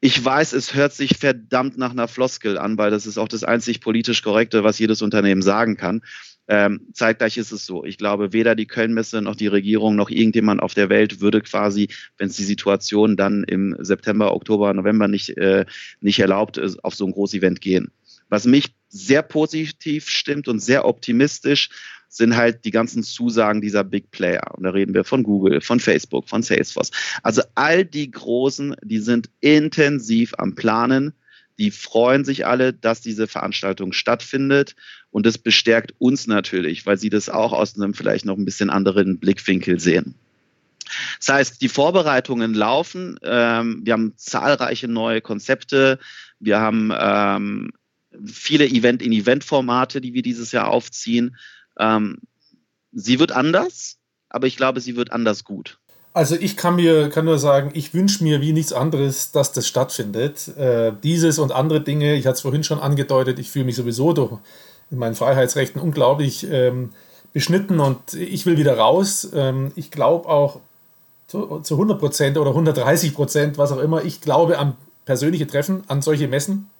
ich 0.00 0.22
weiß, 0.22 0.52
es 0.52 0.74
hört 0.74 0.92
sich 0.92 1.16
verdammt 1.16 1.78
nach 1.78 1.90
einer 1.90 2.08
Floskel 2.08 2.58
an, 2.58 2.76
weil 2.78 2.90
das 2.90 3.06
ist 3.06 3.18
auch 3.18 3.28
das 3.28 3.44
einzig 3.44 3.80
politisch 3.80 4.22
Korrekte, 4.22 4.62
was 4.62 4.78
jedes 4.78 5.02
Unternehmen 5.02 5.42
sagen 5.42 5.76
kann. 5.76 6.02
Ähm, 6.48 6.82
zeitgleich 6.92 7.38
ist 7.38 7.50
es 7.50 7.66
so. 7.66 7.84
Ich 7.84 7.98
glaube, 7.98 8.32
weder 8.32 8.54
die 8.54 8.66
Kölnmesse 8.66 9.20
noch 9.20 9.34
die 9.34 9.48
Regierung 9.48 9.96
noch 9.96 10.10
irgendjemand 10.10 10.62
auf 10.62 10.74
der 10.74 10.88
Welt 10.88 11.20
würde 11.20 11.40
quasi, 11.40 11.88
wenn 12.18 12.28
es 12.28 12.36
die 12.36 12.44
Situation 12.44 13.16
dann 13.16 13.42
im 13.44 13.76
September, 13.80 14.32
Oktober, 14.32 14.72
November 14.72 15.08
nicht, 15.08 15.36
äh, 15.38 15.64
nicht 16.00 16.20
erlaubt, 16.20 16.56
ist, 16.56 16.84
auf 16.84 16.94
so 16.94 17.04
ein 17.06 17.12
Großevent 17.12 17.60
gehen. 17.60 17.90
Was 18.28 18.44
mich 18.46 18.74
sehr 18.88 19.22
positiv 19.22 20.08
stimmt 20.08 20.48
und 20.48 20.60
sehr 20.60 20.84
optimistisch, 20.84 21.70
sind 22.08 22.36
halt 22.36 22.64
die 22.64 22.70
ganzen 22.70 23.02
Zusagen 23.02 23.60
dieser 23.60 23.84
Big 23.84 24.10
Player. 24.10 24.54
Und 24.56 24.64
da 24.64 24.70
reden 24.70 24.94
wir 24.94 25.04
von 25.04 25.22
Google, 25.22 25.60
von 25.60 25.80
Facebook, 25.80 26.28
von 26.28 26.42
Salesforce. 26.42 26.90
Also 27.22 27.42
all 27.54 27.84
die 27.84 28.10
Großen, 28.10 28.76
die 28.82 28.98
sind 28.98 29.28
intensiv 29.40 30.34
am 30.38 30.54
Planen. 30.54 31.12
Die 31.58 31.70
freuen 31.70 32.24
sich 32.24 32.46
alle, 32.46 32.72
dass 32.72 33.00
diese 33.00 33.26
Veranstaltung 33.26 33.92
stattfindet. 33.92 34.76
Und 35.10 35.26
das 35.26 35.38
bestärkt 35.38 35.94
uns 35.98 36.26
natürlich, 36.26 36.86
weil 36.86 36.98
sie 36.98 37.10
das 37.10 37.28
auch 37.28 37.52
aus 37.52 37.76
einem 37.76 37.94
vielleicht 37.94 38.24
noch 38.24 38.36
ein 38.36 38.44
bisschen 38.44 38.70
anderen 38.70 39.18
Blickwinkel 39.18 39.80
sehen. 39.80 40.14
Das 41.18 41.28
heißt, 41.28 41.62
die 41.62 41.68
Vorbereitungen 41.68 42.54
laufen. 42.54 43.18
Ähm, 43.22 43.80
wir 43.84 43.94
haben 43.94 44.12
zahlreiche 44.16 44.88
neue 44.88 45.20
Konzepte. 45.20 45.98
Wir 46.38 46.60
haben 46.60 46.92
ähm, 46.96 47.72
viele 48.24 48.66
Event-in-Event-Formate, 48.66 50.00
die 50.00 50.14
wir 50.14 50.22
dieses 50.22 50.52
Jahr 50.52 50.68
aufziehen. 50.68 51.36
Ähm, 51.78 52.18
sie 52.92 53.18
wird 53.18 53.32
anders, 53.32 53.98
aber 54.28 54.46
ich 54.46 54.56
glaube, 54.56 54.80
sie 54.80 54.96
wird 54.96 55.12
anders 55.12 55.44
gut. 55.44 55.78
Also 56.12 56.34
ich 56.34 56.56
kann 56.56 56.76
mir 56.76 57.10
kann 57.10 57.26
nur 57.26 57.38
sagen, 57.38 57.72
ich 57.74 57.92
wünsche 57.92 58.24
mir 58.24 58.40
wie 58.40 58.54
nichts 58.54 58.72
anderes, 58.72 59.32
dass 59.32 59.52
das 59.52 59.68
stattfindet. 59.68 60.48
Äh, 60.56 60.92
dieses 61.02 61.38
und 61.38 61.52
andere 61.52 61.82
Dinge, 61.82 62.14
ich 62.14 62.26
hatte 62.26 62.36
es 62.36 62.40
vorhin 62.40 62.64
schon 62.64 62.78
angedeutet, 62.78 63.38
ich 63.38 63.50
fühle 63.50 63.66
mich 63.66 63.76
sowieso 63.76 64.14
durch 64.14 64.38
in 64.90 64.96
meinen 64.96 65.14
Freiheitsrechten 65.14 65.78
unglaublich 65.78 66.46
ähm, 66.50 66.92
beschnitten 67.34 67.80
und 67.80 68.14
ich 68.14 68.46
will 68.46 68.56
wieder 68.56 68.78
raus. 68.78 69.28
Ähm, 69.34 69.72
ich 69.76 69.90
glaube 69.90 70.26
auch 70.28 70.60
zu, 71.26 71.60
zu 71.60 71.74
100 71.74 71.98
Prozent 71.98 72.38
oder 72.38 72.50
130 72.50 73.12
Prozent, 73.12 73.58
was 73.58 73.72
auch 73.72 73.80
immer, 73.80 74.02
ich 74.02 74.22
glaube 74.22 74.58
an 74.58 74.74
persönliche 75.04 75.46
Treffen, 75.46 75.84
an 75.88 76.00
solche 76.00 76.28
Messen. 76.28 76.70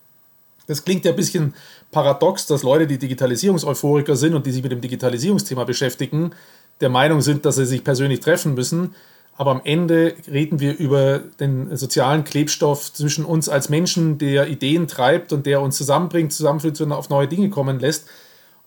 Das 0.67 0.85
klingt 0.85 1.05
ja 1.05 1.13
ein 1.13 1.17
bisschen 1.17 1.55
paradox, 1.91 2.47
dass 2.47 2.63
Leute, 2.63 2.87
die 2.87 2.99
Digitalisierungseuphoriker 2.99 4.17
sind 4.17 4.35
und 4.35 4.47
die 4.47 4.53
sich 4.53 4.63
mit 4.63 4.73
dem 4.73 4.81
Digitalisierungsthema 4.81 5.65
beschäftigen, 5.65 6.33
der 6.81 6.89
Meinung 6.89 7.21
sind, 7.21 7.45
dass 7.47 7.57
sie 7.57 7.67
sich 7.67 7.85
persönlich 7.85 8.21
treffen 8.21 8.55
müssen. 8.55 8.95
Aber 9.39 9.51
am 9.51 9.61
Ende 9.65 10.15
reden 10.31 10.61
wir 10.61 10.77
über 10.79 11.19
den 11.41 11.77
sozialen 11.77 12.25
Klebstoff 12.25 12.93
zwischen 12.93 13.25
uns 13.25 13.49
als 13.49 13.69
Menschen, 13.69 14.19
der 14.19 14.49
Ideen 14.49 14.89
treibt 14.89 15.33
und 15.33 15.45
der 15.45 15.61
uns 15.61 15.77
zusammenbringt, 15.77 16.33
zusammenführt 16.33 16.81
und 16.81 16.93
auf 16.93 17.11
neue 17.11 17.29
Dinge 17.29 17.51
kommen 17.51 17.79
lässt. 17.79 18.07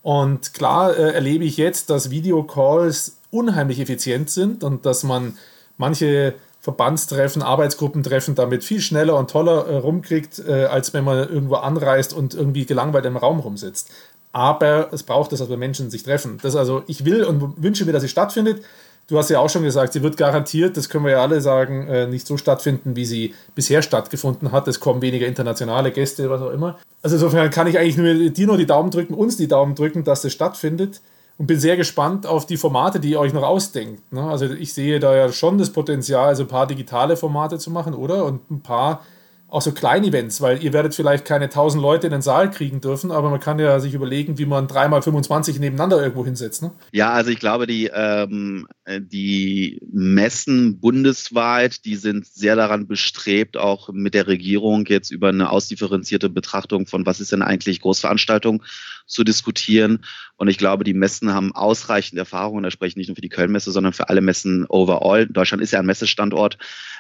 Und 0.01 0.53
klar 0.53 0.95
äh, 0.95 1.13
erlebe 1.13 1.43
ich 1.43 1.57
jetzt, 1.57 1.89
dass 1.89 2.11
Videocalls 2.11 3.17
unheimlich 3.31 3.79
effizient 3.79 4.29
sind 4.29 4.63
und 4.63 4.85
dass 4.85 5.03
man 5.03 5.37
manche 5.77 6.35
Verbandstreffen, 6.69 7.41
Arbeitsgruppentreffen 7.41 8.35
damit 8.35 8.63
viel 8.63 8.79
schneller 8.79 9.15
und 9.15 9.31
toller 9.31 9.65
äh, 9.65 9.77
rumkriegt, 9.77 10.39
äh, 10.47 10.65
als 10.65 10.93
wenn 10.93 11.03
man 11.03 11.17
irgendwo 11.17 11.55
anreist 11.55 12.13
und 12.13 12.35
irgendwie 12.35 12.65
gelangweilt 12.65 13.05
im 13.05 13.17
Raum 13.17 13.39
rumsitzt. 13.39 13.89
Aber 14.31 14.89
es 14.93 15.01
braucht 15.01 15.33
es, 15.33 15.39
dass 15.39 15.49
wir 15.49 15.57
Menschen 15.57 15.89
sich 15.89 16.03
treffen. 16.03 16.37
Das 16.43 16.55
also, 16.55 16.83
ich 16.85 17.05
will 17.05 17.23
und 17.23 17.63
wünsche 17.63 17.85
mir, 17.85 17.91
dass 17.91 18.03
sie 18.03 18.09
stattfindet. 18.09 18.63
Du 19.07 19.17
hast 19.17 19.31
ja 19.31 19.39
auch 19.39 19.49
schon 19.49 19.63
gesagt, 19.63 19.93
sie 19.93 20.03
wird 20.03 20.17
garantiert, 20.17 20.77
das 20.77 20.87
können 20.87 21.05
wir 21.05 21.13
ja 21.13 21.23
alle 21.23 21.41
sagen, 21.41 21.87
äh, 21.87 22.05
nicht 22.05 22.27
so 22.27 22.37
stattfinden, 22.37 22.95
wie 22.95 23.05
sie 23.05 23.33
bisher 23.55 23.81
stattgefunden 23.81 24.51
hat. 24.51 24.67
Es 24.67 24.79
kommen 24.79 25.01
weniger 25.01 25.25
internationale 25.25 25.91
Gäste, 25.91 26.29
was 26.29 26.43
auch 26.43 26.51
immer. 26.51 26.77
Also 27.01 27.15
insofern 27.15 27.49
kann 27.49 27.65
ich 27.65 27.79
eigentlich 27.79 27.97
nur 27.97 28.29
dir 28.29 28.45
nur 28.45 28.57
die 28.57 28.67
Daumen 28.67 28.91
drücken, 28.91 29.15
uns 29.15 29.37
die 29.37 29.47
Daumen 29.47 29.73
drücken, 29.73 30.03
dass 30.03 30.21
das 30.21 30.31
stattfindet 30.31 31.01
und 31.39 31.47
bin 31.47 31.59
sehr 31.59 31.77
gespannt 31.77 32.27
auf 32.27 32.45
die 32.45 32.57
Formate, 32.57 32.99
die 32.99 33.11
ihr 33.11 33.19
euch 33.19 33.33
noch 33.33 33.43
ausdenkt. 33.43 34.11
Ne? 34.11 34.21
Also 34.21 34.45
ich 34.45 34.73
sehe 34.73 34.99
da 34.99 35.15
ja 35.15 35.31
schon 35.31 35.57
das 35.57 35.71
Potenzial, 35.71 36.27
also 36.27 36.43
ein 36.43 36.49
paar 36.49 36.67
digitale 36.67 37.15
Formate 37.15 37.57
zu 37.57 37.71
machen, 37.71 37.93
oder? 37.93 38.25
Und 38.25 38.51
ein 38.51 38.61
paar 38.61 39.01
auch 39.47 39.61
so 39.61 39.71
Klein-Events, 39.71 40.41
weil 40.41 40.63
ihr 40.63 40.73
werdet 40.73 40.93
vielleicht 40.93 41.25
keine 41.25 41.45
1000 41.45 41.81
Leute 41.81 42.07
in 42.07 42.11
den 42.11 42.21
Saal 42.21 42.51
kriegen 42.51 42.81
dürfen, 42.81 43.09
aber 43.09 43.29
man 43.29 43.39
kann 43.39 43.57
ja 43.57 43.79
sich 43.79 43.93
überlegen, 43.93 44.37
wie 44.37 44.45
man 44.45 44.67
3x25 44.67 45.59
nebeneinander 45.59 46.01
irgendwo 46.01 46.23
hinsetzt. 46.23 46.61
Ne? 46.61 46.71
Ja, 46.91 47.11
also 47.11 47.31
ich 47.31 47.39
glaube, 47.39 47.65
die, 47.65 47.89
ähm, 47.91 48.67
die 48.87 49.81
Messen 49.91 50.79
bundesweit, 50.79 51.85
die 51.85 51.95
sind 51.95 52.27
sehr 52.27 52.55
daran 52.55 52.87
bestrebt, 52.87 53.57
auch 53.57 53.89
mit 53.91 54.13
der 54.13 54.27
Regierung 54.27 54.85
jetzt 54.85 55.09
über 55.09 55.29
eine 55.29 55.49
ausdifferenzierte 55.49 56.29
Betrachtung 56.29 56.85
von, 56.85 57.05
was 57.05 57.19
ist 57.19 57.31
denn 57.31 57.41
eigentlich 57.41 57.81
Großveranstaltung 57.81 58.61
zu 59.09 59.23
diskutieren. 59.23 60.05
Und 60.37 60.47
ich 60.47 60.57
glaube, 60.57 60.85
die 60.85 60.93
Messen 60.93 61.33
haben 61.33 61.53
ausreichend 61.53 62.17
Erfahrung, 62.17 62.57
und 62.57 62.63
da 62.63 62.71
spreche 62.71 62.91
ich 62.91 62.95
nicht 62.95 63.07
nur 63.09 63.15
für 63.15 63.21
die 63.21 63.29
Köln-Messe, 63.29 63.71
sondern 63.71 63.91
für 63.91 64.07
alle 64.07 64.21
Messen 64.21 64.65
overall. 64.69 65.27
Deutschland 65.27 65.61
ist 65.61 65.71
ja 65.71 65.79
ein 65.79 65.85
Messestandort, 65.85 66.57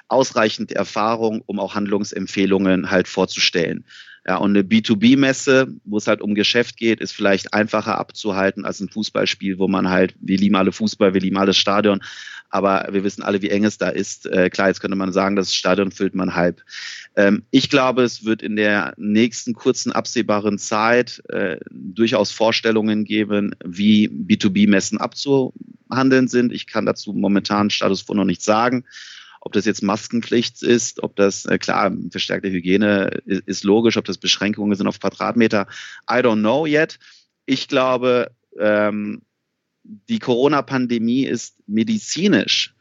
ausreichend 0.09 0.71
Erfahrung, 0.73 1.41
um 1.45 1.59
auch 1.59 1.75
Handlungsempfehlungen 1.75 2.91
halt 2.91 3.07
vorzustellen. 3.07 3.85
Ja, 4.27 4.37
und 4.37 4.51
eine 4.51 4.63
B2B-Messe, 4.63 5.67
wo 5.85 5.97
es 5.97 6.07
halt 6.07 6.21
um 6.21 6.35
Geschäft 6.35 6.77
geht, 6.77 6.99
ist 6.99 7.13
vielleicht 7.13 7.53
einfacher 7.53 7.97
abzuhalten 7.97 8.65
als 8.65 8.79
ein 8.79 8.89
Fußballspiel, 8.89 9.57
wo 9.59 9.67
man 9.67 9.89
halt, 9.89 10.13
wir 10.19 10.37
lieben 10.37 10.55
alle 10.55 10.71
Fußball, 10.71 11.13
wir 11.13 11.21
lieben 11.21 11.37
alles 11.37 11.57
Stadion, 11.57 12.01
aber 12.49 12.87
wir 12.91 13.03
wissen 13.03 13.23
alle, 13.23 13.41
wie 13.41 13.49
eng 13.49 13.63
es 13.63 13.77
da 13.77 13.89
ist. 13.89 14.25
Äh, 14.25 14.49
klar, 14.49 14.67
jetzt 14.67 14.81
könnte 14.81 14.97
man 14.97 15.13
sagen, 15.13 15.35
das 15.35 15.53
Stadion 15.53 15.91
füllt 15.91 16.15
man 16.15 16.35
halb. 16.35 16.63
Ähm, 17.15 17.43
ich 17.51 17.69
glaube, 17.69 18.03
es 18.03 18.25
wird 18.25 18.41
in 18.41 18.55
der 18.55 18.93
nächsten 18.97 19.53
kurzen 19.53 19.91
absehbaren 19.91 20.57
Zeit 20.57 21.21
äh, 21.29 21.57
durchaus 21.69 22.31
Vorstellungen 22.31 23.05
geben, 23.05 23.55
wie 23.63 24.07
B2B-Messen 24.09 24.97
abzuhandeln 24.97 26.27
sind. 26.27 26.51
Ich 26.51 26.67
kann 26.67 26.85
dazu 26.85 27.13
momentan 27.13 27.69
Status 27.69 28.05
quo 28.05 28.13
noch 28.13 28.25
nicht 28.25 28.43
sagen. 28.43 28.85
Ob 29.41 29.53
das 29.53 29.65
jetzt 29.65 29.83
Maskenpflicht 29.83 30.63
ist, 30.63 31.01
ob 31.01 31.15
das, 31.15 31.45
äh, 31.45 31.57
klar, 31.59 31.91
verstärkte 32.11 32.51
Hygiene 32.51 33.21
ist, 33.25 33.47
ist 33.47 33.63
logisch, 33.63 33.95
ob 33.97 34.05
das 34.05 34.17
Beschränkungen 34.17 34.75
sind 34.75 34.87
auf 34.87 34.99
Quadratmeter, 34.99 35.67
I 36.09 36.15
don't 36.15 36.39
know 36.39 36.65
yet. 36.65 36.99
Ich 37.45 37.67
glaube, 37.67 38.31
ähm, 38.59 39.21
die 40.07 40.19
Corona-Pandemie 40.19 41.25
ist 41.25 41.55
medizinisch 41.67 42.73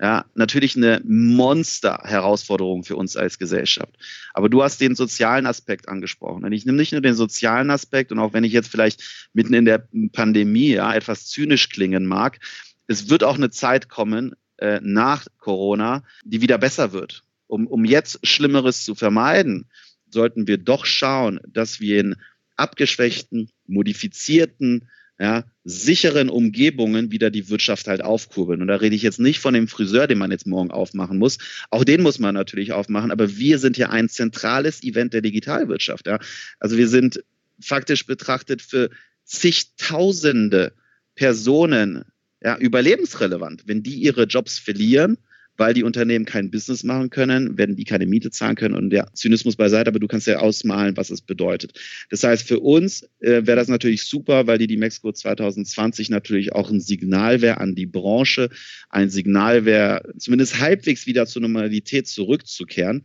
ja, 0.00 0.26
natürlich 0.34 0.76
eine 0.76 1.00
Monster-Herausforderung 1.04 2.84
für 2.84 2.96
uns 2.96 3.16
als 3.16 3.38
Gesellschaft. 3.38 3.94
Aber 4.34 4.50
du 4.50 4.62
hast 4.62 4.80
den 4.80 4.94
sozialen 4.94 5.46
Aspekt 5.46 5.88
angesprochen. 5.88 6.44
Und 6.44 6.52
ich 6.52 6.66
nehme 6.66 6.76
nicht 6.76 6.92
nur 6.92 7.00
den 7.00 7.14
sozialen 7.14 7.70
Aspekt, 7.70 8.12
und 8.12 8.18
auch 8.18 8.34
wenn 8.34 8.44
ich 8.44 8.52
jetzt 8.52 8.68
vielleicht 8.68 9.28
mitten 9.32 9.54
in 9.54 9.64
der 9.64 9.88
Pandemie 10.12 10.72
ja, 10.72 10.94
etwas 10.94 11.26
zynisch 11.26 11.70
klingen 11.70 12.04
mag, 12.04 12.40
es 12.88 13.08
wird 13.08 13.24
auch 13.24 13.36
eine 13.36 13.50
Zeit 13.50 13.88
kommen 13.88 14.34
äh, 14.58 14.80
nach 14.82 15.26
Corona, 15.38 16.04
die 16.24 16.42
wieder 16.42 16.58
besser 16.58 16.92
wird. 16.92 17.22
Um, 17.46 17.66
um 17.66 17.84
jetzt 17.84 18.26
Schlimmeres 18.26 18.84
zu 18.84 18.94
vermeiden, 18.94 19.66
sollten 20.10 20.46
wir 20.46 20.58
doch 20.58 20.84
schauen, 20.84 21.40
dass 21.48 21.80
wir 21.80 22.00
in 22.00 22.16
abgeschwächten, 22.56 23.50
modifizierten, 23.66 24.88
ja, 25.18 25.44
sicheren 25.64 26.28
Umgebungen 26.28 27.10
wieder 27.10 27.30
die 27.30 27.48
Wirtschaft 27.48 27.88
halt 27.88 28.02
aufkurbeln. 28.02 28.60
Und 28.60 28.68
da 28.68 28.76
rede 28.76 28.94
ich 28.94 29.02
jetzt 29.02 29.18
nicht 29.18 29.40
von 29.40 29.54
dem 29.54 29.66
Friseur, 29.66 30.06
den 30.06 30.18
man 30.18 30.30
jetzt 30.30 30.46
morgen 30.46 30.70
aufmachen 30.70 31.18
muss. 31.18 31.38
Auch 31.70 31.84
den 31.84 32.02
muss 32.02 32.18
man 32.18 32.34
natürlich 32.34 32.72
aufmachen. 32.72 33.10
Aber 33.10 33.36
wir 33.36 33.58
sind 33.58 33.78
ja 33.78 33.88
ein 33.88 34.08
zentrales 34.08 34.82
Event 34.82 35.14
der 35.14 35.22
Digitalwirtschaft. 35.22 36.06
Ja. 36.06 36.18
Also 36.60 36.76
wir 36.76 36.88
sind 36.88 37.24
faktisch 37.60 38.06
betrachtet 38.06 38.60
für 38.60 38.90
zigtausende 39.24 40.72
Personen 41.14 42.04
ja, 42.42 42.58
überlebensrelevant. 42.58 43.62
Wenn 43.66 43.82
die 43.82 43.96
ihre 43.96 44.24
Jobs 44.24 44.58
verlieren, 44.58 45.16
weil 45.56 45.74
die 45.74 45.82
Unternehmen 45.82 46.24
kein 46.24 46.50
Business 46.50 46.84
machen 46.84 47.10
können, 47.10 47.56
werden 47.58 47.76
die 47.76 47.84
keine 47.84 48.06
Miete 48.06 48.30
zahlen 48.30 48.56
können 48.56 48.74
und 48.74 48.90
der 48.90 49.12
Zynismus 49.14 49.56
beiseite, 49.56 49.88
aber 49.88 49.98
du 49.98 50.06
kannst 50.06 50.26
ja 50.26 50.38
ausmalen, 50.38 50.96
was 50.96 51.10
es 51.10 51.22
bedeutet. 51.22 51.78
Das 52.10 52.22
heißt, 52.22 52.46
für 52.46 52.60
uns 52.60 53.02
äh, 53.20 53.46
wäre 53.46 53.56
das 53.56 53.68
natürlich 53.68 54.04
super, 54.04 54.46
weil 54.46 54.58
die 54.58 54.66
die 54.66 54.76
Mexiko 54.76 55.12
2020 55.12 56.10
natürlich 56.10 56.52
auch 56.52 56.70
ein 56.70 56.80
Signal 56.80 57.40
wäre 57.40 57.58
an 57.58 57.74
die 57.74 57.86
Branche, 57.86 58.50
ein 58.90 59.10
Signal 59.10 59.64
wäre, 59.64 60.12
zumindest 60.18 60.60
halbwegs 60.60 61.06
wieder 61.06 61.26
zur 61.26 61.42
Normalität 61.42 62.08
zurückzukehren. 62.08 63.04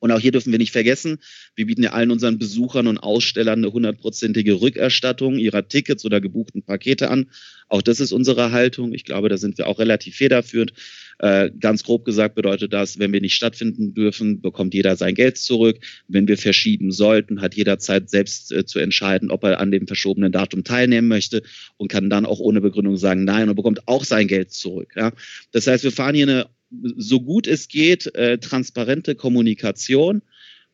Und 0.00 0.12
auch 0.12 0.20
hier 0.20 0.32
dürfen 0.32 0.52
wir 0.52 0.58
nicht 0.58 0.72
vergessen, 0.72 1.18
wir 1.54 1.66
bieten 1.66 1.82
ja 1.82 1.92
allen 1.92 2.10
unseren 2.10 2.38
Besuchern 2.38 2.86
und 2.86 2.98
Ausstellern 2.98 3.60
eine 3.60 3.72
hundertprozentige 3.72 4.60
Rückerstattung 4.60 5.38
ihrer 5.38 5.68
Tickets 5.68 6.04
oder 6.04 6.20
gebuchten 6.20 6.62
Pakete 6.62 7.10
an. 7.10 7.30
Auch 7.68 7.82
das 7.82 8.00
ist 8.00 8.12
unsere 8.12 8.52
Haltung. 8.52 8.92
Ich 8.92 9.04
glaube, 9.04 9.28
da 9.28 9.36
sind 9.36 9.58
wir 9.58 9.66
auch 9.66 9.78
relativ 9.78 10.16
federführend. 10.16 10.72
Äh, 11.18 11.50
ganz 11.58 11.82
grob 11.82 12.04
gesagt 12.04 12.34
bedeutet 12.34 12.72
das, 12.72 12.98
wenn 12.98 13.12
wir 13.12 13.20
nicht 13.20 13.34
stattfinden 13.34 13.94
dürfen, 13.94 14.42
bekommt 14.42 14.74
jeder 14.74 14.96
sein 14.96 15.14
Geld 15.14 15.38
zurück. 15.38 15.78
Wenn 16.08 16.28
wir 16.28 16.36
verschieben 16.36 16.92
sollten, 16.92 17.40
hat 17.40 17.54
jeder 17.54 17.78
Zeit 17.78 18.10
selbst 18.10 18.52
äh, 18.52 18.66
zu 18.66 18.78
entscheiden, 18.78 19.30
ob 19.30 19.44
er 19.44 19.58
an 19.58 19.70
dem 19.70 19.86
verschobenen 19.86 20.30
Datum 20.30 20.62
teilnehmen 20.62 21.08
möchte 21.08 21.42
und 21.78 21.90
kann 21.90 22.10
dann 22.10 22.26
auch 22.26 22.38
ohne 22.38 22.60
Begründung 22.60 22.96
sagen 22.98 23.24
Nein 23.24 23.48
und 23.48 23.56
bekommt 23.56 23.88
auch 23.88 24.04
sein 24.04 24.28
Geld 24.28 24.52
zurück. 24.52 24.92
Ja? 24.94 25.12
Das 25.52 25.66
heißt, 25.66 25.84
wir 25.84 25.92
fahren 25.92 26.14
hier 26.14 26.26
eine 26.28 26.46
so 26.70 27.20
gut 27.20 27.46
es 27.46 27.68
geht 27.68 28.14
äh, 28.14 28.38
transparente 28.38 29.14
Kommunikation 29.14 30.22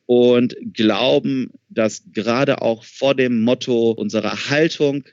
und 0.07 0.57
glauben, 0.73 1.53
dass 1.69 2.03
gerade 2.13 2.63
auch 2.63 2.85
vor 2.85 3.15
dem 3.15 3.43
Motto 3.43 3.93
unserer 3.93 4.51
Haltung 4.51 5.05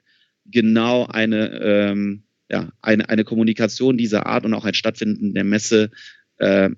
genau 0.46 1.06
eine, 1.06 1.60
ähm, 1.62 2.24
ja, 2.50 2.72
eine, 2.82 3.08
eine 3.10 3.24
Kommunikation 3.24 3.98
dieser 3.98 4.26
Art 4.26 4.46
und 4.46 4.54
auch 4.54 4.66
ein 4.66 4.74
Stattfinden 4.74 5.34
der 5.34 5.44
Messe 5.44 5.92
äh, 6.38 6.70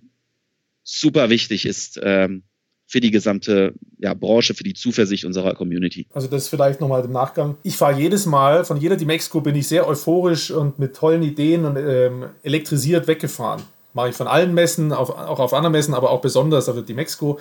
super 0.83 1.29
wichtig 1.29 1.65
ist 1.65 1.99
ähm, 2.03 2.43
für 2.85 2.99
die 2.99 3.11
gesamte 3.11 3.73
ja, 3.99 4.13
Branche, 4.13 4.53
für 4.53 4.65
die 4.65 4.73
Zuversicht 4.73 5.23
unserer 5.23 5.55
Community. 5.55 6.07
Also 6.11 6.27
das 6.27 6.49
vielleicht 6.49 6.81
nochmal 6.81 7.05
im 7.05 7.13
Nachgang. 7.13 7.55
Ich 7.63 7.77
fahre 7.77 7.97
jedes 7.97 8.25
Mal, 8.25 8.65
von 8.65 8.77
jeder 8.77 8.97
Dimexco 8.97 9.39
bin 9.39 9.55
ich 9.55 9.67
sehr 9.67 9.87
euphorisch 9.87 10.51
und 10.51 10.77
mit 10.77 10.95
tollen 10.95 11.23
Ideen 11.23 11.63
und 11.63 11.77
ähm, 11.77 12.25
elektrisiert 12.43 13.07
weggefahren 13.07 13.61
mache 13.93 14.09
ich 14.09 14.15
von 14.15 14.27
allen 14.27 14.53
Messen, 14.53 14.93
auch, 14.93 15.09
auch 15.09 15.39
auf 15.39 15.53
anderen 15.53 15.73
Messen, 15.73 15.93
aber 15.93 16.11
auch 16.11 16.21
besonders 16.21 16.69
auf 16.69 16.83
die 16.83 16.93
Mexiko. 16.93 17.39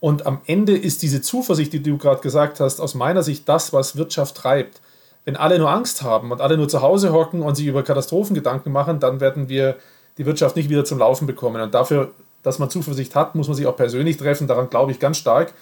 Und 0.00 0.26
am 0.26 0.40
Ende 0.46 0.76
ist 0.76 1.02
diese 1.02 1.22
Zuversicht, 1.22 1.72
die 1.72 1.82
du 1.82 1.98
gerade 1.98 2.20
gesagt 2.20 2.60
hast, 2.60 2.80
aus 2.80 2.94
meiner 2.94 3.22
Sicht 3.22 3.48
das, 3.48 3.72
was 3.72 3.96
Wirtschaft 3.96 4.36
treibt. 4.36 4.80
Wenn 5.24 5.36
alle 5.36 5.58
nur 5.58 5.70
Angst 5.70 6.02
haben 6.02 6.30
und 6.30 6.40
alle 6.40 6.56
nur 6.56 6.68
zu 6.68 6.82
Hause 6.82 7.12
hocken 7.12 7.42
und 7.42 7.56
sich 7.56 7.66
über 7.66 7.82
Katastrophen 7.82 8.34
Gedanken 8.34 8.72
machen, 8.72 9.00
dann 9.00 9.20
werden 9.20 9.48
wir 9.48 9.76
die 10.16 10.26
Wirtschaft 10.26 10.56
nicht 10.56 10.70
wieder 10.70 10.84
zum 10.84 10.98
Laufen 10.98 11.26
bekommen. 11.26 11.60
Und 11.60 11.74
dafür, 11.74 12.12
dass 12.42 12.58
man 12.58 12.70
Zuversicht 12.70 13.14
hat, 13.14 13.34
muss 13.34 13.48
man 13.48 13.56
sich 13.56 13.66
auch 13.66 13.76
persönlich 13.76 14.16
treffen. 14.16 14.46
Daran 14.46 14.70
glaube 14.70 14.92
ich 14.92 15.00
ganz 15.00 15.18
stark. 15.18 15.52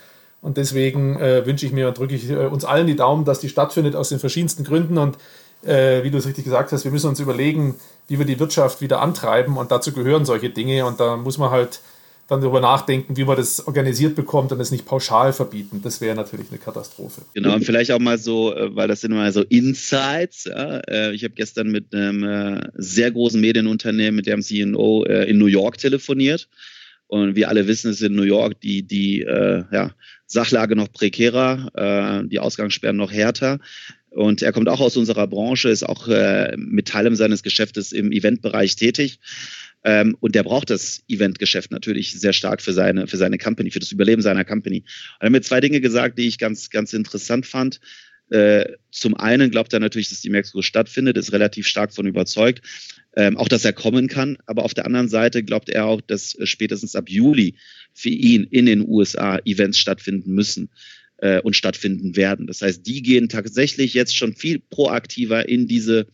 Und 0.42 0.58
deswegen 0.58 1.18
äh, 1.18 1.46
wünsche 1.46 1.66
ich 1.66 1.72
mir 1.72 1.88
und 1.88 1.98
drücke 1.98 2.14
ich 2.14 2.30
äh, 2.30 2.46
uns 2.46 2.64
allen 2.64 2.86
die 2.86 2.96
Daumen, 2.96 3.24
dass 3.24 3.40
die 3.40 3.48
stattfindet 3.48 3.96
aus 3.96 4.10
den 4.10 4.18
verschiedensten 4.18 4.64
Gründen. 4.64 4.98
Und 4.98 5.16
äh, 5.64 6.02
wie 6.02 6.10
du 6.10 6.18
es 6.18 6.26
richtig 6.26 6.44
gesagt 6.44 6.72
hast, 6.72 6.84
wir 6.84 6.92
müssen 6.92 7.08
uns 7.08 7.20
überlegen, 7.20 7.76
wie 8.08 8.18
wir 8.18 8.26
die 8.26 8.38
Wirtschaft 8.38 8.80
wieder 8.80 9.00
antreiben 9.00 9.56
und 9.56 9.70
dazu 9.70 9.92
gehören 9.92 10.24
solche 10.24 10.50
Dinge 10.50 10.86
und 10.86 11.00
da 11.00 11.16
muss 11.16 11.38
man 11.38 11.50
halt 11.50 11.80
dann 12.28 12.40
darüber 12.40 12.60
nachdenken, 12.60 13.16
wie 13.16 13.24
man 13.24 13.36
das 13.36 13.66
organisiert 13.66 14.16
bekommt 14.16 14.50
und 14.50 14.60
es 14.60 14.72
nicht 14.72 14.84
pauschal 14.84 15.32
verbieten. 15.32 15.80
Das 15.82 16.00
wäre 16.00 16.16
natürlich 16.16 16.48
eine 16.50 16.58
Katastrophe. 16.58 17.22
Genau, 17.34 17.54
und 17.54 17.64
vielleicht 17.64 17.92
auch 17.92 18.00
mal 18.00 18.18
so, 18.18 18.54
äh, 18.54 18.74
weil 18.74 18.88
das 18.88 19.02
sind 19.02 19.12
immer 19.12 19.30
so 19.30 19.42
Insights. 19.42 20.44
Ja? 20.44 20.78
Äh, 20.88 21.14
ich 21.14 21.22
habe 21.22 21.34
gestern 21.34 21.70
mit 21.70 21.94
einem 21.94 22.24
äh, 22.24 22.68
sehr 22.74 23.12
großen 23.12 23.40
Medienunternehmen, 23.40 24.16
mit 24.16 24.26
deren 24.26 24.42
CEO 24.42 25.04
in 25.04 25.38
New 25.38 25.46
York 25.46 25.78
telefoniert. 25.78 26.48
Und 27.06 27.36
wir 27.36 27.48
alle 27.48 27.68
wissen, 27.68 27.92
es 27.92 28.00
ist 28.00 28.08
in 28.08 28.16
New 28.16 28.22
York 28.22 28.60
die, 28.60 28.82
die 28.82 29.20
ja, 29.20 29.92
Sachlage 30.26 30.74
noch 30.74 30.90
prekärer, 30.90 32.24
die 32.26 32.40
Ausgangssperren 32.40 32.96
noch 32.96 33.12
härter. 33.12 33.60
Und 34.16 34.40
er 34.40 34.52
kommt 34.52 34.70
auch 34.70 34.80
aus 34.80 34.96
unserer 34.96 35.26
Branche, 35.26 35.68
ist 35.68 35.82
auch 35.82 36.08
äh, 36.08 36.56
mit 36.56 36.88
Teilem 36.88 37.16
seines 37.16 37.42
Geschäftes 37.42 37.92
im 37.92 38.12
Eventbereich 38.12 38.74
tätig. 38.74 39.20
Ähm, 39.84 40.16
und 40.20 40.34
der 40.34 40.42
braucht 40.42 40.70
das 40.70 41.02
Eventgeschäft 41.06 41.70
natürlich 41.70 42.18
sehr 42.18 42.32
stark 42.32 42.62
für 42.62 42.72
seine, 42.72 43.08
für 43.08 43.18
seine 43.18 43.36
Company, 43.36 43.70
für 43.70 43.78
das 43.78 43.92
Überleben 43.92 44.22
seiner 44.22 44.46
Company. 44.46 44.78
Und 44.78 44.86
er 45.20 45.26
hat 45.26 45.32
mir 45.32 45.42
zwei 45.42 45.60
Dinge 45.60 45.82
gesagt, 45.82 46.18
die 46.18 46.28
ich 46.28 46.38
ganz, 46.38 46.70
ganz 46.70 46.94
interessant 46.94 47.44
fand. 47.44 47.78
Äh, 48.30 48.64
zum 48.90 49.14
einen 49.14 49.50
glaubt 49.50 49.74
er 49.74 49.80
natürlich, 49.80 50.08
dass 50.08 50.22
die 50.22 50.30
Mexiko 50.30 50.62
stattfindet, 50.62 51.18
ist 51.18 51.34
relativ 51.34 51.66
stark 51.66 51.92
von 51.92 52.06
überzeugt. 52.06 52.62
Ähm, 53.16 53.36
auch, 53.36 53.48
dass 53.48 53.66
er 53.66 53.74
kommen 53.74 54.08
kann. 54.08 54.38
Aber 54.46 54.64
auf 54.64 54.72
der 54.72 54.86
anderen 54.86 55.10
Seite 55.10 55.44
glaubt 55.44 55.68
er 55.68 55.84
auch, 55.84 56.00
dass 56.00 56.38
spätestens 56.44 56.96
ab 56.96 57.10
Juli 57.10 57.56
für 57.92 58.08
ihn 58.08 58.44
in 58.44 58.64
den 58.64 58.88
USA 58.88 59.40
Events 59.44 59.78
stattfinden 59.78 60.32
müssen 60.32 60.70
äh, 61.18 61.40
und 61.40 61.56
stattfinden 61.56 62.16
werden. 62.16 62.46
Das 62.46 62.62
heißt, 62.62 62.86
die 62.86 63.02
gehen 63.02 63.28
tatsächlich 63.28 63.94
jetzt 63.94 64.16
schon 64.16 64.34
viel 64.34 64.58
proaktiver 64.58 65.48
in 65.48 65.66
diese, 65.66 66.06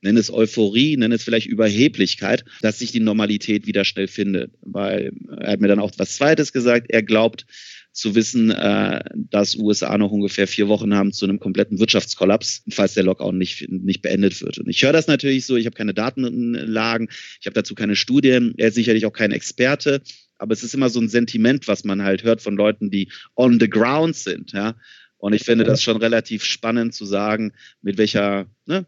nenn 0.00 0.16
es 0.16 0.32
Euphorie, 0.32 0.96
nenn 0.96 1.12
es 1.12 1.22
vielleicht 1.22 1.46
Überheblichkeit, 1.46 2.44
dass 2.60 2.78
sich 2.78 2.92
die 2.92 3.00
Normalität 3.00 3.66
wieder 3.66 3.84
schnell 3.84 4.08
findet. 4.08 4.52
Weil 4.62 5.12
er 5.38 5.52
hat 5.52 5.60
mir 5.60 5.68
dann 5.68 5.80
auch 5.80 5.92
was 5.96 6.16
Zweites 6.16 6.52
gesagt. 6.52 6.86
Er 6.90 7.02
glaubt 7.02 7.46
zu 7.92 8.14
wissen, 8.14 8.50
äh, 8.50 9.04
dass 9.14 9.56
USA 9.56 9.98
noch 9.98 10.10
ungefähr 10.10 10.48
vier 10.48 10.68
Wochen 10.68 10.94
haben 10.94 11.12
zu 11.12 11.26
einem 11.26 11.38
kompletten 11.38 11.78
Wirtschaftskollaps, 11.78 12.64
falls 12.70 12.94
der 12.94 13.04
Lockdown 13.04 13.36
nicht, 13.36 13.68
nicht 13.68 14.00
beendet 14.00 14.40
wird. 14.40 14.58
Und 14.58 14.68
ich 14.68 14.82
höre 14.82 14.94
das 14.94 15.06
natürlich 15.06 15.44
so, 15.44 15.56
ich 15.56 15.66
habe 15.66 15.76
keine 15.76 15.92
Datenlagen, 15.92 17.08
ich 17.40 17.46
habe 17.46 17.54
dazu 17.54 17.74
keine 17.74 17.94
Studien, 17.94 18.54
er 18.56 18.68
ist 18.68 18.74
sicherlich 18.74 19.04
auch 19.04 19.12
kein 19.12 19.30
Experte, 19.30 20.02
aber 20.42 20.52
es 20.54 20.64
ist 20.64 20.74
immer 20.74 20.90
so 20.90 21.00
ein 21.00 21.08
Sentiment, 21.08 21.68
was 21.68 21.84
man 21.84 22.02
halt 22.02 22.24
hört 22.24 22.42
von 22.42 22.56
Leuten, 22.56 22.90
die 22.90 23.08
on 23.36 23.60
the 23.60 23.70
ground 23.70 24.16
sind, 24.16 24.52
ja. 24.52 24.74
Und 25.16 25.34
ich 25.34 25.44
finde 25.44 25.62
das 25.62 25.80
schon 25.80 25.98
relativ 25.98 26.42
spannend 26.42 26.94
zu 26.94 27.04
sagen, 27.04 27.52
mit 27.80 27.96
welcher 27.96 28.46
ne, 28.66 28.84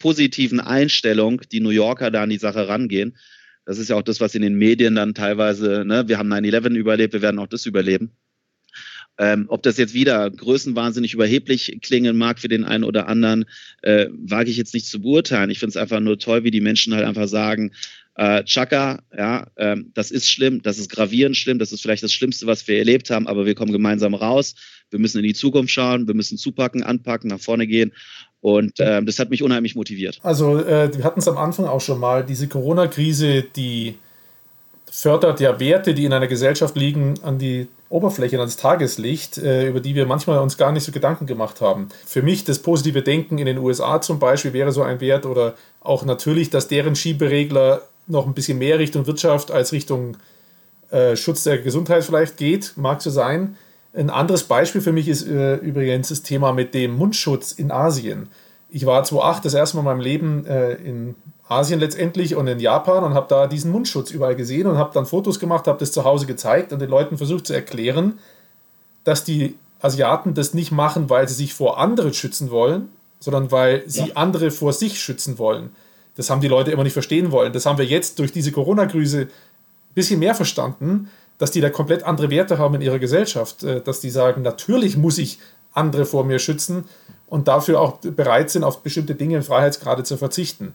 positiven 0.00 0.58
Einstellung 0.58 1.42
die 1.52 1.60
New 1.60 1.70
Yorker 1.70 2.10
da 2.10 2.24
an 2.24 2.30
die 2.30 2.38
Sache 2.38 2.66
rangehen. 2.66 3.16
Das 3.64 3.78
ist 3.78 3.88
ja 3.88 3.94
auch 3.94 4.02
das, 4.02 4.20
was 4.20 4.34
in 4.34 4.42
den 4.42 4.56
Medien 4.56 4.96
dann 4.96 5.14
teilweise, 5.14 5.84
ne, 5.86 6.08
wir 6.08 6.18
haben 6.18 6.32
9-11 6.32 6.74
überlebt, 6.74 7.12
wir 7.12 7.22
werden 7.22 7.38
auch 7.38 7.46
das 7.46 7.66
überleben. 7.66 8.10
Ähm, 9.18 9.46
ob 9.48 9.62
das 9.62 9.78
jetzt 9.78 9.94
wieder 9.94 10.30
größenwahnsinnig 10.30 11.14
überheblich 11.14 11.78
klingen 11.82 12.16
mag 12.16 12.38
für 12.38 12.48
den 12.48 12.64
einen 12.64 12.84
oder 12.84 13.08
anderen, 13.08 13.46
äh, 13.82 14.06
wage 14.10 14.50
ich 14.50 14.56
jetzt 14.56 14.74
nicht 14.74 14.86
zu 14.86 15.00
beurteilen. 15.00 15.50
Ich 15.50 15.58
finde 15.58 15.70
es 15.70 15.76
einfach 15.76 16.00
nur 16.00 16.18
toll, 16.18 16.44
wie 16.44 16.50
die 16.50 16.60
Menschen 16.60 16.94
halt 16.94 17.06
einfach 17.06 17.28
sagen, 17.28 17.72
Äh, 18.18 18.44
Chaka, 18.44 19.02
ja, 19.14 19.46
ähm, 19.58 19.90
das 19.92 20.10
ist 20.10 20.30
schlimm, 20.30 20.62
das 20.62 20.78
ist 20.78 20.88
gravierend 20.88 21.36
schlimm, 21.36 21.58
das 21.58 21.70
ist 21.70 21.82
vielleicht 21.82 22.02
das 22.02 22.14
Schlimmste, 22.14 22.46
was 22.46 22.66
wir 22.66 22.78
erlebt 22.78 23.10
haben, 23.10 23.26
aber 23.26 23.44
wir 23.44 23.54
kommen 23.54 23.72
gemeinsam 23.72 24.14
raus. 24.14 24.54
Wir 24.88 24.98
müssen 24.98 25.18
in 25.18 25.24
die 25.24 25.34
Zukunft 25.34 25.70
schauen, 25.70 26.06
wir 26.06 26.14
müssen 26.14 26.38
zupacken, 26.38 26.82
anpacken, 26.82 27.28
nach 27.28 27.40
vorne 27.40 27.66
gehen. 27.66 27.92
Und 28.40 28.80
äh, 28.80 29.02
das 29.04 29.18
hat 29.18 29.28
mich 29.28 29.42
unheimlich 29.42 29.74
motiviert. 29.74 30.18
Also, 30.22 30.58
äh, 30.60 30.90
wir 30.96 31.04
hatten 31.04 31.20
es 31.20 31.28
am 31.28 31.36
Anfang 31.36 31.66
auch 31.66 31.82
schon 31.82 32.00
mal, 32.00 32.24
diese 32.24 32.48
Corona-Krise, 32.48 33.44
die 33.54 33.96
fördert 34.96 35.40
ja 35.40 35.60
Werte, 35.60 35.92
die 35.92 36.06
in 36.06 36.14
einer 36.14 36.26
Gesellschaft 36.26 36.74
liegen, 36.74 37.16
an 37.22 37.38
die 37.38 37.68
Oberfläche, 37.90 38.38
ans 38.38 38.56
Tageslicht, 38.56 39.36
äh, 39.36 39.68
über 39.68 39.80
die 39.80 39.94
wir 39.94 40.06
manchmal 40.06 40.38
uns 40.38 40.56
gar 40.56 40.72
nicht 40.72 40.84
so 40.84 40.90
Gedanken 40.90 41.26
gemacht 41.26 41.60
haben. 41.60 41.90
Für 42.06 42.22
mich 42.22 42.44
das 42.44 42.60
positive 42.60 43.02
Denken 43.02 43.36
in 43.36 43.44
den 43.44 43.58
USA 43.58 44.00
zum 44.00 44.18
Beispiel 44.18 44.54
wäre 44.54 44.72
so 44.72 44.82
ein 44.82 45.02
Wert 45.02 45.26
oder 45.26 45.54
auch 45.80 46.06
natürlich, 46.06 46.48
dass 46.48 46.68
deren 46.68 46.96
Schieberegler 46.96 47.82
noch 48.06 48.26
ein 48.26 48.32
bisschen 48.32 48.56
mehr 48.56 48.78
Richtung 48.78 49.06
Wirtschaft 49.06 49.50
als 49.50 49.72
Richtung 49.72 50.16
äh, 50.90 51.14
Schutz 51.14 51.42
der 51.42 51.58
Gesundheit 51.58 52.02
vielleicht 52.02 52.38
geht, 52.38 52.72
mag 52.76 53.02
so 53.02 53.10
sein. 53.10 53.58
Ein 53.92 54.08
anderes 54.08 54.44
Beispiel 54.44 54.80
für 54.80 54.92
mich 54.92 55.08
ist 55.08 55.28
äh, 55.28 55.56
übrigens 55.56 56.08
das 56.08 56.22
Thema 56.22 56.54
mit 56.54 56.72
dem 56.72 56.96
Mundschutz 56.96 57.52
in 57.52 57.70
Asien. 57.70 58.30
Ich 58.70 58.86
war 58.86 59.04
2008 59.04 59.44
das 59.44 59.52
erste 59.52 59.76
Mal 59.76 59.82
in 59.82 59.84
meinem 59.84 60.00
Leben 60.00 60.46
äh, 60.46 60.72
in 60.72 61.16
Asien 61.48 61.78
letztendlich 61.78 62.34
und 62.34 62.48
in 62.48 62.58
Japan 62.58 63.04
und 63.04 63.14
habe 63.14 63.26
da 63.28 63.46
diesen 63.46 63.70
Mundschutz 63.70 64.10
überall 64.10 64.34
gesehen 64.34 64.66
und 64.66 64.78
habe 64.78 64.92
dann 64.92 65.06
Fotos 65.06 65.38
gemacht, 65.38 65.66
habe 65.68 65.78
das 65.78 65.92
zu 65.92 66.04
Hause 66.04 66.26
gezeigt 66.26 66.72
und 66.72 66.80
den 66.80 66.90
Leuten 66.90 67.16
versucht 67.18 67.46
zu 67.46 67.52
erklären, 67.52 68.18
dass 69.04 69.22
die 69.22 69.54
Asiaten 69.80 70.34
das 70.34 70.54
nicht 70.54 70.72
machen, 70.72 71.08
weil 71.08 71.28
sie 71.28 71.34
sich 71.34 71.54
vor 71.54 71.78
anderen 71.78 72.12
schützen 72.12 72.50
wollen, 72.50 72.88
sondern 73.20 73.52
weil 73.52 73.84
sie 73.86 74.08
ja. 74.08 74.16
andere 74.16 74.50
vor 74.50 74.72
sich 74.72 75.00
schützen 75.00 75.38
wollen. 75.38 75.70
Das 76.16 76.30
haben 76.30 76.40
die 76.40 76.48
Leute 76.48 76.72
immer 76.72 76.82
nicht 76.82 76.94
verstehen 76.94 77.30
wollen. 77.30 77.52
Das 77.52 77.66
haben 77.66 77.78
wir 77.78 77.84
jetzt 77.84 78.18
durch 78.18 78.32
diese 78.32 78.50
Corona-Krise 78.50 79.22
ein 79.22 79.94
bisschen 79.94 80.18
mehr 80.18 80.34
verstanden, 80.34 81.10
dass 81.38 81.50
die 81.50 81.60
da 81.60 81.70
komplett 81.70 82.02
andere 82.02 82.30
Werte 82.30 82.58
haben 82.58 82.74
in 82.74 82.80
ihrer 82.80 82.98
Gesellschaft, 82.98 83.62
äh, 83.62 83.80
dass 83.80 84.00
die 84.00 84.10
sagen, 84.10 84.42
natürlich 84.42 84.96
muss 84.96 85.18
ich 85.18 85.38
andere 85.72 86.06
vor 86.06 86.24
mir 86.24 86.38
schützen 86.38 86.84
und 87.26 87.48
dafür 87.48 87.80
auch 87.80 87.98
bereit 87.98 88.50
sind, 88.50 88.64
auf 88.64 88.82
bestimmte 88.82 89.14
Dinge 89.14 89.36
in 89.36 89.42
Freiheitsgrade 89.42 90.02
zu 90.02 90.16
verzichten. 90.16 90.74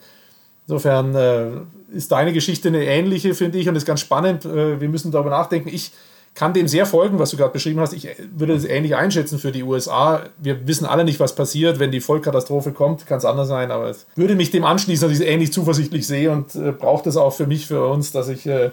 Insofern 0.72 1.14
äh, 1.16 1.98
ist 1.98 2.14
deine 2.14 2.32
Geschichte 2.32 2.70
eine 2.70 2.86
ähnliche, 2.86 3.34
finde 3.34 3.58
ich, 3.58 3.68
und 3.68 3.76
ist 3.76 3.86
ganz 3.86 4.00
spannend. 4.00 4.46
Äh, 4.46 4.80
wir 4.80 4.88
müssen 4.88 5.12
darüber 5.12 5.30
nachdenken. 5.30 5.68
Ich 5.68 5.92
kann 6.34 6.54
dem 6.54 6.70
sehr 6.70 6.86
folgen, 6.86 7.20
was 7.20 7.32
du 7.32 7.36
gerade 7.36 7.52
beschrieben 7.52 7.82
hast. 7.82 7.92
Ich 7.92 8.08
würde 8.38 8.54
es 8.54 8.64
ähnlich 8.64 8.96
einschätzen 8.96 9.38
für 9.38 9.52
die 9.52 9.64
USA. 9.64 10.22
Wir 10.38 10.66
wissen 10.66 10.86
alle 10.86 11.04
nicht, 11.04 11.20
was 11.20 11.36
passiert, 11.36 11.80
wenn 11.80 11.92
die 11.92 12.00
Vollkatastrophe 12.00 12.72
kommt. 12.72 13.06
Kann 13.06 13.18
es 13.18 13.26
anders 13.26 13.50
sein, 13.50 13.70
aber 13.70 13.90
es 13.90 14.06
würde 14.16 14.36
mich 14.36 14.50
dem 14.50 14.64
anschließen, 14.64 15.10
dass 15.10 15.18
ich 15.18 15.22
es 15.22 15.30
ähnlich 15.30 15.52
zuversichtlich 15.52 16.08
sehe 16.08 16.32
und 16.32 16.56
äh, 16.56 16.72
braucht 16.72 17.06
es 17.06 17.18
auch 17.18 17.34
für 17.34 17.48
mich, 17.48 17.68
für 17.68 17.86
uns, 17.86 18.14
dass 18.14 18.30
ich 18.30 18.46
äh, 18.46 18.72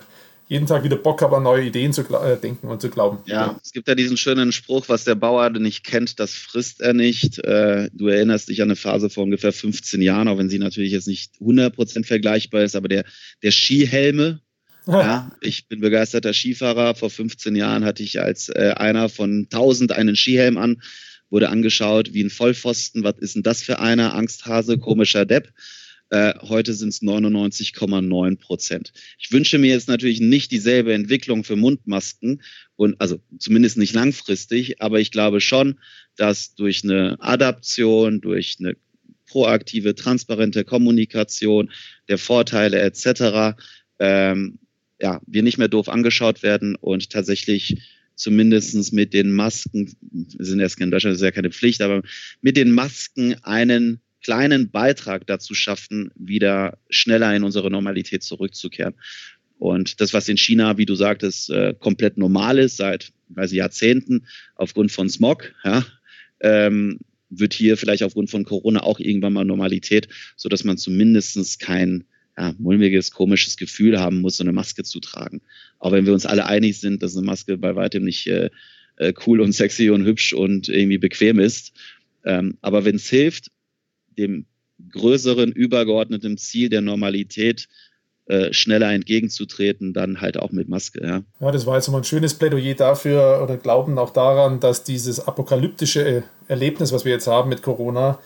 jeden 0.49 0.67
Tag 0.67 0.83
wieder 0.83 0.97
Bock 0.97 1.21
habe, 1.23 1.37
an 1.37 1.43
neue 1.43 1.67
Ideen 1.67 1.93
zu 1.93 2.03
äh, 2.03 2.39
denken 2.41 2.69
und 2.69 2.81
zu 2.81 2.89
glauben. 2.89 3.19
Ja, 3.27 3.59
es 3.63 3.73
gibt 3.73 3.87
ja 3.87 3.95
diesen 3.95 4.17
schönen 4.17 4.51
Spruch, 4.51 4.89
was 4.89 5.05
der 5.05 5.15
Bauer 5.15 5.51
nicht 5.51 5.85
kennt, 5.85 6.19
das 6.19 6.33
frisst 6.33 6.81
er 6.81 6.95
nicht. 6.95 7.39
Äh, 7.45 7.91
du 7.93 8.09
erinnerst 8.09 8.49
dich 8.49 8.63
an 8.63 8.69
eine 8.69 8.77
Phase 8.77 9.11
vor 9.11 9.25
ungefähr 9.25 9.53
15 9.53 10.01
Jahren, 10.01 10.27
auch 10.27 10.39
wenn 10.39 10.49
sie 10.49 10.59
natürlich 10.59 10.93
jetzt 10.93 11.07
nicht 11.07 11.35
100% 11.41 12.07
vergleichbar 12.07 12.63
ist, 12.63 12.77
aber 12.77 12.89
der, 12.89 13.05
der 13.43 13.51
Skihelme, 13.51 14.41
ja, 14.87 15.31
ich 15.43 15.69
bin 15.69 15.81
begeisterter 15.81 16.33
Skifahrer. 16.33 16.95
Vor 16.95 17.11
15 17.11 17.55
Jahren 17.55 17.85
hatte 17.85 18.03
ich 18.03 18.23
als 18.23 18.49
äh, 18.49 18.73
einer 18.75 19.11
von 19.11 19.47
1000 19.53 19.93
einen 19.93 20.17
Skihelm 20.17 20.57
an, 20.57 20.81
wurde 21.29 21.51
angeschaut 21.51 22.15
wie 22.15 22.25
ein 22.25 22.31
Vollpfosten. 22.31 23.05
Was 23.05 23.19
ist 23.19 23.35
denn 23.35 23.43
das 23.43 23.63
für 23.63 23.81
einer? 23.81 24.15
Angsthase, 24.15 24.79
komischer 24.79 25.27
Depp. 25.27 25.53
Äh, 26.11 26.35
heute 26.41 26.73
sind 26.73 26.89
es 26.89 27.03
99,9 27.03 28.39
Prozent. 28.39 28.93
Ich 29.19 29.31
wünsche 29.31 29.59
mir 29.59 29.69
jetzt 29.69 29.89
natürlich 29.89 30.21
nicht 30.21 30.51
dieselbe 30.51 30.95
Entwicklung 30.95 31.45
für 31.45 31.57
Mundmasken 31.57 32.43
und 32.77 32.99
also 33.01 33.21
zumindest 33.39 33.77
nicht 33.77 33.93
langfristig, 33.95 34.81
aber 34.81 35.01
ich 35.01 35.11
glaube 35.11 35.41
schon, 35.41 35.79
dass 36.17 36.55
durch 36.55 36.83
eine 36.83 37.17
Adaption, 37.21 38.21
durch 38.21 38.57
eine 38.59 38.77
proaktive, 39.27 39.95
transparente 39.95 40.65
Kommunikation 40.65 41.71
der 42.09 42.19
Vorteile 42.19 42.81
etc. 42.81 43.59
Ähm, 43.99 44.59
ja, 45.01 45.21
wir 45.27 45.43
nicht 45.43 45.59
mehr 45.59 45.69
doof 45.69 45.89
angeschaut 45.89 46.43
werden 46.43 46.75
und 46.75 47.11
tatsächlich 47.11 47.77
zumindest 48.15 48.93
mit 48.93 49.15
den 49.15 49.31
Masken, 49.31 49.95
wir 50.11 50.45
sind 50.45 50.59
erst 50.59 50.81
in 50.81 50.91
Deutschland, 50.91 51.15
das 51.15 51.21
ist 51.21 51.25
ja 51.25 51.31
keine 51.31 51.51
Pflicht, 51.51 51.83
aber 51.83 52.03
mit 52.41 52.57
den 52.57 52.73
Masken 52.73 53.35
einen 53.45 54.01
kleinen 54.23 54.71
Beitrag 54.71 55.27
dazu 55.27 55.55
schaffen, 55.55 56.11
wieder 56.15 56.79
schneller 56.91 57.35
in 57.35 57.45
unsere 57.45 57.71
Normalität 57.71 58.23
zurückzukehren. 58.23 58.95
Und 59.59 60.01
das, 60.01 60.13
was 60.13 60.29
in 60.29 60.37
China, 60.37 60.79
wie 60.79 60.87
du 60.87 60.95
sagtest, 60.95 61.51
äh, 61.51 61.75
komplett 61.79 62.17
normal 62.17 62.59
ist 62.59 62.77
seit 62.77 63.13
weiß 63.31 63.53
ich, 63.53 63.59
Jahrzehnten 63.59 64.27
aufgrund 64.55 64.93
von 64.93 65.09
Smog, 65.09 65.53
ja, 65.65 65.85
ähm, 66.41 66.99
wird 67.31 67.53
hier 67.53 67.77
vielleicht 67.77 68.03
aufgrund 68.03 68.31
von 68.31 68.45
Corona 68.45 68.83
auch 68.83 69.01
irgendwann 69.01 69.35
mal 69.35 69.45
Normalität, 69.45 70.09
so 70.37 70.49
dass 70.49 70.65
man 70.65 70.79
zumindest 70.79 71.61
kein 71.61 72.05
ja, 72.39 72.55
mulmiges, 72.59 73.11
komisches 73.11 73.57
Gefühl 73.57 74.01
haben 74.01 74.21
muss, 74.21 74.39
so 74.39 74.45
eine 74.45 74.53
Maske 74.53 74.83
zu 74.85 75.01
tragen. 75.01 75.43
Auch 75.79 75.93
wenn 75.93 76.07
wir 76.07 76.15
uns 76.15 76.25
alle 76.25 76.47
einig 76.47 76.79
sind, 76.81 77.03
dass 77.03 77.17
eine 77.17 77.27
Maske 77.27 77.59
bei 77.59 77.75
weitem 77.75 78.05
nicht 78.05 78.27
äh, 78.29 78.51
äh 78.97 79.13
cool 79.27 79.41
und 79.41 79.53
sexy 79.53 79.91
und 79.91 80.05
hübsch 80.05 80.33
und 80.33 80.69
irgendwie 80.69 80.99
bequem 80.99 81.39
ist. 81.39 81.73
Ähm, 82.25 82.57
aber 82.63 82.85
wenn 82.85 82.97
es 82.97 83.09
hilft, 83.09 83.51
dem 84.19 84.47
größeren, 84.93 85.53
übergeordneten 85.53 86.39
Ziel 86.39 86.69
der 86.69 86.83
Normalität 86.83 87.69
äh, 88.27 88.53
schneller 88.53 88.93
entgegenzutreten, 88.93 89.95
dann 89.95 90.21
halt 90.21 90.39
auch 90.39 90.51
mit 90.51 90.69
Maske. 90.69 91.01
Ja. 91.03 91.23
ja, 91.41 91.51
das 91.51 91.65
war 91.65 91.77
jetzt 91.77 91.89
mal 91.89 91.99
ein 91.99 92.05
schönes 92.05 92.35
Plädoyer 92.35 92.75
dafür 92.75 93.41
oder 93.43 93.57
glauben 93.57 93.99
auch 93.99 94.11
daran, 94.11 94.61
dass 94.61 94.85
dieses 94.85 95.27
apokalyptische 95.27 96.25
Erlebnis, 96.47 96.93
was 96.93 97.07
wir 97.07 97.13
jetzt 97.13 97.27
haben 97.27 97.49
mit 97.49 97.63
Corona, 97.63 98.19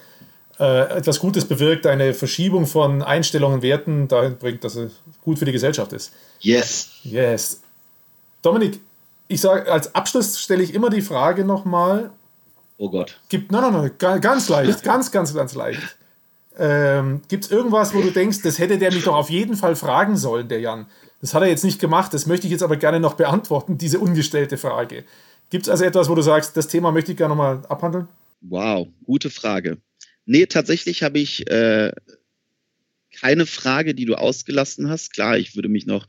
äh, 0.59 0.99
etwas 0.99 1.21
Gutes 1.21 1.45
bewirkt, 1.45 1.87
eine 1.87 2.15
Verschiebung 2.15 2.67
von 2.67 3.03
Einstellungen, 3.03 3.63
Werten 3.63 4.09
dahin 4.09 4.39
bringt, 4.39 4.65
dass 4.65 4.75
es 4.75 4.93
gut 5.23 5.39
für 5.39 5.45
die 5.45 5.53
Gesellschaft 5.53 5.93
ist. 5.93 6.13
Yes. 6.41 6.91
Yes. 7.05 7.63
Dominik, 8.43 8.81
ich 9.29 9.41
sage, 9.41 9.71
als 9.71 9.95
Abschluss 9.95 10.41
stelle 10.41 10.63
ich 10.63 10.75
immer 10.75 10.91
die 10.91 11.01
Frage 11.01 11.45
nochmal, 11.45 12.11
Oh 12.77 12.91
Gott. 12.91 13.21
Gibt, 13.29 13.53
nein, 13.53 13.73
nein, 13.73 13.91
nein, 14.01 14.21
ganz 14.21 14.49
leicht, 14.49 14.83
ganz, 14.85 15.11
ganz, 15.11 15.35
ganz 15.35 15.55
leicht. 15.55 15.97
Ähm, 16.59 17.23
Gibt 17.29 17.45
es 17.45 17.51
irgendwas, 17.51 17.95
wo 17.95 18.03
du 18.03 18.11
denkst, 18.11 18.43
das 18.43 18.59
hätte 18.59 18.79
der 18.79 18.93
mich 18.93 19.05
doch 19.05 19.15
auf 19.15 19.31
jeden 19.31 19.57
Fall 19.57 19.77
fragen 19.77 20.17
sollen, 20.17 20.49
der 20.49 20.61
Jan? 20.61 20.87
Das 21.21 21.35
hat 21.35 21.43
er 21.43 21.49
jetzt 21.49 21.65
nicht 21.65 21.81
gemacht, 21.81 22.13
das 22.13 22.27
möchte 22.27 22.47
ich 22.47 22.51
jetzt 22.51 22.63
aber 22.63 22.77
gerne 22.77 23.01
noch 23.01 23.15
beantworten, 23.15 23.79
diese 23.79 24.01
ungestellte 24.01 24.59
Frage. 24.59 25.05
Gibt 25.51 25.67
es 25.67 25.71
also 25.71 25.85
etwas, 25.85 26.09
wo 26.09 26.15
du 26.15 26.23
sagst, 26.23 26.57
das 26.57 26.69
Thema 26.69 26.93
möchte 26.93 27.13
ich 27.13 27.19
gerne 27.19 27.35
nochmal 27.35 27.63
abhandeln? 27.69 28.09
Wow, 28.41 28.89
gute 29.05 29.31
Frage. 29.31 29.79
Nee, 30.25 30.47
tatsächlich 30.47 31.03
habe 31.03 31.19
ich 31.19 31.49
äh, 31.51 31.93
keine 33.21 33.47
Frage, 33.47 33.95
die 33.95 34.05
du 34.05 34.15
ausgelassen 34.15 34.89
hast. 34.89 35.13
Klar, 35.13 35.39
ich 35.39 35.55
würde 35.55 35.69
mich 35.69 35.87
noch 35.87 36.07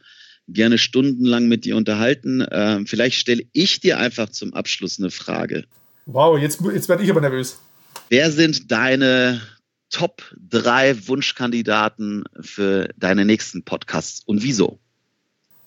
gerne 0.48 0.78
stundenlang 0.78 1.48
mit 1.48 1.66
dir 1.66 1.78
unterhalten. 1.78 2.46
Ähm, 2.52 2.88
vielleicht 2.88 3.18
stelle 3.18 3.44
ich 3.54 3.80
dir 3.80 3.98
einfach 3.98 4.30
zum 4.30 4.54
Abschluss 4.54 5.00
eine 5.00 5.12
Frage. 5.12 5.66
Wow, 6.06 6.38
jetzt, 6.38 6.62
jetzt 6.74 6.90
werde 6.90 7.04
ich 7.04 7.10
aber 7.10 7.22
nervös. 7.22 7.58
Wer 8.10 8.32
sind 8.32 8.72
deine 8.72 9.42
Top 9.90 10.24
3 10.50 11.08
Wunschkandidaten 11.08 12.24
für 12.42 12.90
deine 12.98 13.26
nächsten 13.26 13.64
Podcasts 13.64 14.22
und 14.26 14.44
wieso? 14.44 14.80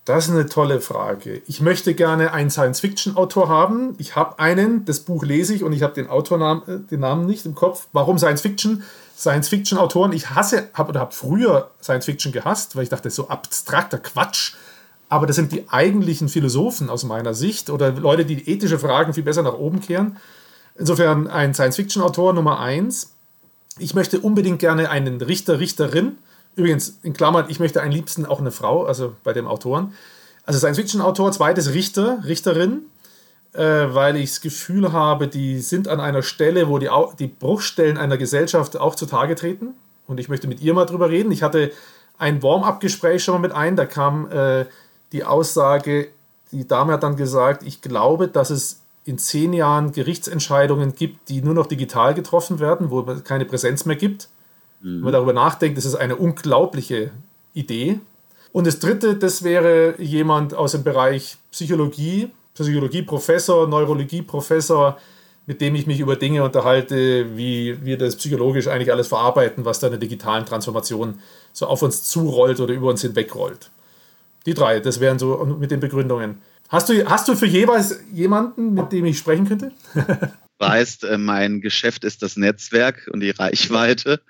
Das 0.07 0.27
ist 0.29 0.31
eine 0.31 0.47
tolle 0.47 0.81
Frage. 0.81 1.43
Ich 1.49 1.61
möchte 1.61 1.93
gerne 1.93 2.33
einen 2.33 2.49
Science-Fiction-Autor 2.49 3.49
haben. 3.49 3.97
Ich 3.99 4.15
habe 4.15 4.39
einen, 4.39 4.85
das 4.85 5.01
Buch 5.01 5.25
lese 5.25 5.53
ich 5.53 5.65
und 5.65 5.73
ich 5.73 5.83
habe 5.83 5.95
den 5.95 6.07
Autornamen, 6.07 6.63
äh, 6.69 6.79
den 6.79 7.01
Namen 7.01 7.27
nicht 7.27 7.45
im 7.45 7.57
Kopf. 7.57 7.89
Warum 7.93 8.17
Science-Fiction? 8.17 8.85
Science-Fiction-Autoren, 9.19 10.13
ich 10.13 10.31
hasse, 10.31 10.69
habe 10.75 10.91
oder 10.91 11.01
habe 11.01 11.13
früher 11.13 11.73
Science-Fiction 11.83 12.31
gehasst, 12.31 12.77
weil 12.77 12.85
ich 12.85 12.89
dachte, 12.89 13.11
so 13.11 13.29
abstrakter 13.29 13.99
Quatsch. 13.99 14.55
Aber 15.09 15.27
das 15.27 15.37
sind 15.37 15.53
die 15.53 15.69
eigentlichen 15.69 16.29
Philosophen 16.29 16.91
aus 16.91 17.05
meiner 17.05 17.35
Sicht 17.35 17.71
oder 17.71 17.93
Leute, 17.93 18.25
die 18.25 18.49
ethische 18.51 18.79
Fragen 18.79 19.15
viel 19.15 19.23
besser 19.23 19.43
nach 19.43 19.55
oben 19.55 19.81
kehren. 19.81 20.17
Insofern 20.77 21.29
ein 21.29 21.55
Science-Fiction-Autor 21.55 22.33
Nummer 22.33 22.61
eins. 22.61 23.15
Ich 23.79 23.95
möchte 23.95 24.21
unbedingt 24.21 24.59
gerne 24.59 24.91
einen 24.91 25.21
Richter, 25.21 25.61
Richterin. 25.61 26.19
Übrigens, 26.57 26.99
in 27.03 27.13
Klammern, 27.13 27.47
ich 27.49 27.61
möchte 27.61 27.83
am 27.83 27.91
liebsten 27.91 28.27
auch 28.27 28.41
eine 28.41 28.51
Frau, 28.51 28.85
also 28.85 29.15
bei 29.23 29.33
dem 29.33 29.47
Autoren. 29.47 29.95
Also 30.45 30.59
Science-Fiction-Autor, 30.59 31.33
zweites 31.33 31.73
Richter, 31.73 32.19
Richterin, 32.25 32.83
äh, 33.53 33.63
weil 33.63 34.17
ich 34.17 34.31
das 34.31 34.41
Gefühl 34.41 34.93
habe, 34.93 35.29
die 35.29 35.61
sind 35.61 35.89
an 35.89 36.01
einer 36.01 36.23
Stelle, 36.23 36.69
wo 36.69 36.79
die, 36.79 36.89
die 37.19 37.27
Bruchstellen 37.27 37.97
einer 37.97 38.17
Gesellschaft 38.17 38.77
auch 38.77 38.95
zutage 38.95 39.35
treten. 39.35 39.75
Und 40.07 40.21
ich 40.21 40.29
möchte 40.29 40.49
mit 40.49 40.61
ihr 40.61 40.75
mal 40.75 40.87
drüber 40.87 41.11
reden. 41.11 41.31
Ich 41.33 41.43
hatte 41.43 41.73
ein 42.19 42.43
Warm-up-Gespräch 42.43 43.23
schon 43.23 43.35
mal 43.35 43.41
mit 43.41 43.53
ein, 43.53 43.77
da 43.77 43.85
kam 43.85 44.31
äh, 44.31 44.67
die 45.13 45.25
Aussage, 45.25 46.09
die 46.53 46.67
Dame 46.67 46.95
hat 46.95 47.03
dann 47.03 47.17
gesagt, 47.17 47.63
ich 47.65 47.81
glaube, 47.83 48.29
dass 48.29 48.51
es 48.51 48.83
in 49.05 49.19
zehn 49.19 49.53
Jahren 49.53 49.93
Gerichtsentscheidungen 49.93 50.95
gibt, 50.95 51.29
die 51.29 51.41
nur 51.41 51.55
noch 51.55 51.67
digital 51.67 52.13
getroffen 52.15 52.59
werden, 52.59 52.91
wo 52.91 53.01
es 53.03 53.25
keine 53.25 53.45
Präsenz 53.45 53.85
mehr 53.85 53.97
gibt. 53.97 54.29
Mhm. 54.81 54.97
Wenn 54.97 55.01
man 55.01 55.13
darüber 55.13 55.33
nachdenkt, 55.33 55.79
das 55.79 55.85
ist 55.85 55.95
eine 55.95 56.17
unglaubliche 56.17 57.13
Idee. 57.55 58.01
Und 58.53 58.67
das 58.67 58.79
dritte, 58.79 59.17
das 59.17 59.45
wäre 59.45 60.01
jemand 60.01 60.55
aus 60.55 60.73
dem 60.73 60.83
Bereich 60.83 61.37
Psychologie, 61.53 62.31
Psychologie-Professor, 62.55 63.69
Neurologie-Professor, 63.69 64.99
mit 65.47 65.61
dem 65.61 65.77
ich 65.77 65.87
mich 65.87 66.01
über 66.01 66.17
Dinge 66.17 66.43
unterhalte, 66.43 67.37
wie 67.37 67.79
wir 67.85 67.99
das 67.99 68.17
psychologisch 68.17 68.67
eigentlich 68.67 68.91
alles 68.91 69.09
verarbeiten, 69.09 69.65
was 69.65 69.79
da 69.79 69.87
in 69.87 69.93
der 69.93 70.01
digitalen 70.01 70.45
Transformation 70.45 71.21
so 71.53 71.67
auf 71.67 71.83
uns 71.83 72.03
zurollt 72.03 72.59
oder 72.59 72.75
über 72.75 72.89
uns 72.89 73.03
hinwegrollt. 73.03 73.71
Die 74.47 74.55
drei, 74.55 74.81
das 74.81 75.01
wären 75.01 75.19
so 75.19 75.45
mit 75.45 75.71
den 75.71 75.81
Begründungen. 75.81 76.41
Hast 76.69 76.89
du, 76.89 77.09
hast 77.09 77.29
du 77.29 77.37
für 77.37 77.47
jeweils 77.47 78.01
jemanden, 78.13 78.75
mit 78.75 78.93
dem 78.93 79.05
ich 79.05 79.19
sprechen 79.19 79.47
könnte? 79.47 79.73
weißt, 80.59 81.05
äh, 81.05 81.19
mein 81.19 81.61
Geschäft 81.61 82.05
ist 82.05 82.23
das 82.23 82.37
Netzwerk 82.37 83.09
und 83.13 83.21
die 83.21 83.31
Reichweite. 83.31 84.21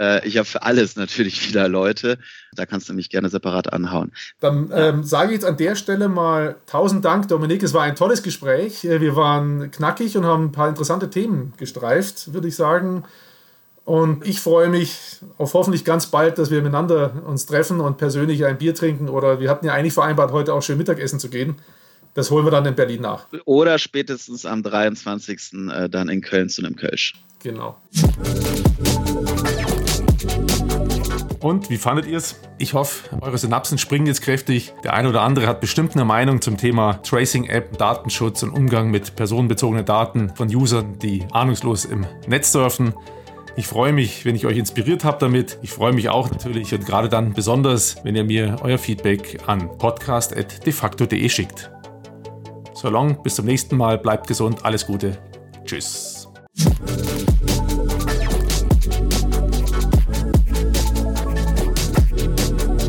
Äh, 0.00 0.26
ich 0.26 0.36
habe 0.36 0.46
für 0.46 0.62
alles 0.62 0.96
natürlich 0.96 1.48
wieder 1.48 1.68
Leute. 1.68 2.18
Da 2.54 2.66
kannst 2.66 2.88
du 2.88 2.94
mich 2.94 3.10
gerne 3.10 3.28
separat 3.28 3.72
anhauen. 3.72 4.12
Dann 4.40 4.70
ähm, 4.74 5.04
sage 5.04 5.28
ich 5.28 5.34
jetzt 5.34 5.44
an 5.44 5.56
der 5.56 5.76
Stelle 5.76 6.08
mal 6.08 6.56
tausend 6.66 7.04
Dank, 7.04 7.28
Dominik. 7.28 7.62
Es 7.62 7.74
war 7.74 7.82
ein 7.82 7.96
tolles 7.96 8.22
Gespräch. 8.22 8.84
Äh, 8.84 9.00
wir 9.00 9.16
waren 9.16 9.70
knackig 9.70 10.16
und 10.16 10.24
haben 10.24 10.46
ein 10.46 10.52
paar 10.52 10.68
interessante 10.68 11.10
Themen 11.10 11.54
gestreift, 11.56 12.32
würde 12.32 12.48
ich 12.48 12.56
sagen. 12.56 13.04
Und 13.84 14.26
ich 14.26 14.40
freue 14.40 14.68
mich 14.68 15.20
auf 15.36 15.52
hoffentlich 15.52 15.84
ganz 15.84 16.06
bald, 16.06 16.38
dass 16.38 16.50
wir 16.50 16.62
miteinander 16.62 17.22
uns 17.26 17.44
treffen 17.44 17.80
und 17.80 17.98
persönlich 17.98 18.44
ein 18.46 18.56
Bier 18.56 18.74
trinken. 18.74 19.08
Oder 19.08 19.40
wir 19.40 19.50
hatten 19.50 19.66
ja 19.66 19.74
eigentlich 19.74 19.92
vereinbart, 19.92 20.32
heute 20.32 20.54
auch 20.54 20.62
schön 20.62 20.78
Mittagessen 20.78 21.20
zu 21.20 21.28
gehen. 21.28 21.56
Das 22.14 22.30
holen 22.30 22.46
wir 22.46 22.50
dann 22.50 22.64
in 22.64 22.74
Berlin 22.74 23.02
nach. 23.02 23.26
Oder 23.44 23.78
spätestens 23.78 24.46
am 24.46 24.62
23. 24.62 25.52
Äh, 25.70 25.88
dann 25.88 26.08
in 26.08 26.22
Köln 26.22 26.48
zu 26.48 26.62
einem 26.62 26.76
Kölsch. 26.76 27.14
Genau. 27.42 27.76
Und 31.40 31.68
wie 31.68 31.76
fandet 31.76 32.06
ihr 32.06 32.16
es? 32.16 32.36
Ich 32.56 32.72
hoffe, 32.72 33.14
eure 33.20 33.36
Synapsen 33.36 33.76
springen 33.76 34.06
jetzt 34.06 34.22
kräftig. 34.22 34.72
Der 34.82 34.94
eine 34.94 35.10
oder 35.10 35.20
andere 35.20 35.46
hat 35.46 35.60
bestimmt 35.60 35.94
eine 35.94 36.06
Meinung 36.06 36.40
zum 36.40 36.56
Thema 36.56 37.02
Tracing-App, 37.02 37.76
Datenschutz 37.76 38.42
und 38.42 38.50
Umgang 38.50 38.90
mit 38.90 39.14
personenbezogenen 39.14 39.84
Daten 39.84 40.30
von 40.34 40.48
Usern, 40.48 40.98
die 41.00 41.26
ahnungslos 41.32 41.84
im 41.84 42.06
Netz 42.26 42.52
surfen. 42.52 42.94
Ich 43.56 43.68
freue 43.68 43.92
mich, 43.92 44.24
wenn 44.24 44.34
ich 44.34 44.46
euch 44.46 44.58
inspiriert 44.58 45.04
habe 45.04 45.18
damit. 45.20 45.58
Ich 45.62 45.70
freue 45.70 45.92
mich 45.92 46.08
auch 46.08 46.28
natürlich 46.30 46.74
und 46.74 46.84
gerade 46.84 47.08
dann 47.08 47.34
besonders, 47.34 48.04
wenn 48.04 48.16
ihr 48.16 48.24
mir 48.24 48.56
euer 48.62 48.78
Feedback 48.78 49.38
an 49.46 49.78
podcast.defacto.de 49.78 51.28
schickt. 51.28 51.70
So 52.74 52.90
long, 52.90 53.22
bis 53.22 53.36
zum 53.36 53.46
nächsten 53.46 53.76
Mal, 53.76 53.98
bleibt 53.98 54.26
gesund, 54.26 54.64
alles 54.64 54.86
Gute. 54.86 55.16
Tschüss. 55.64 56.28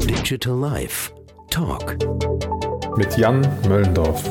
Digital 0.08 0.58
Life 0.58 1.12
Talk 1.52 1.98
mit 2.98 3.16
Jan 3.18 3.48
Möllendorf. 3.68 4.24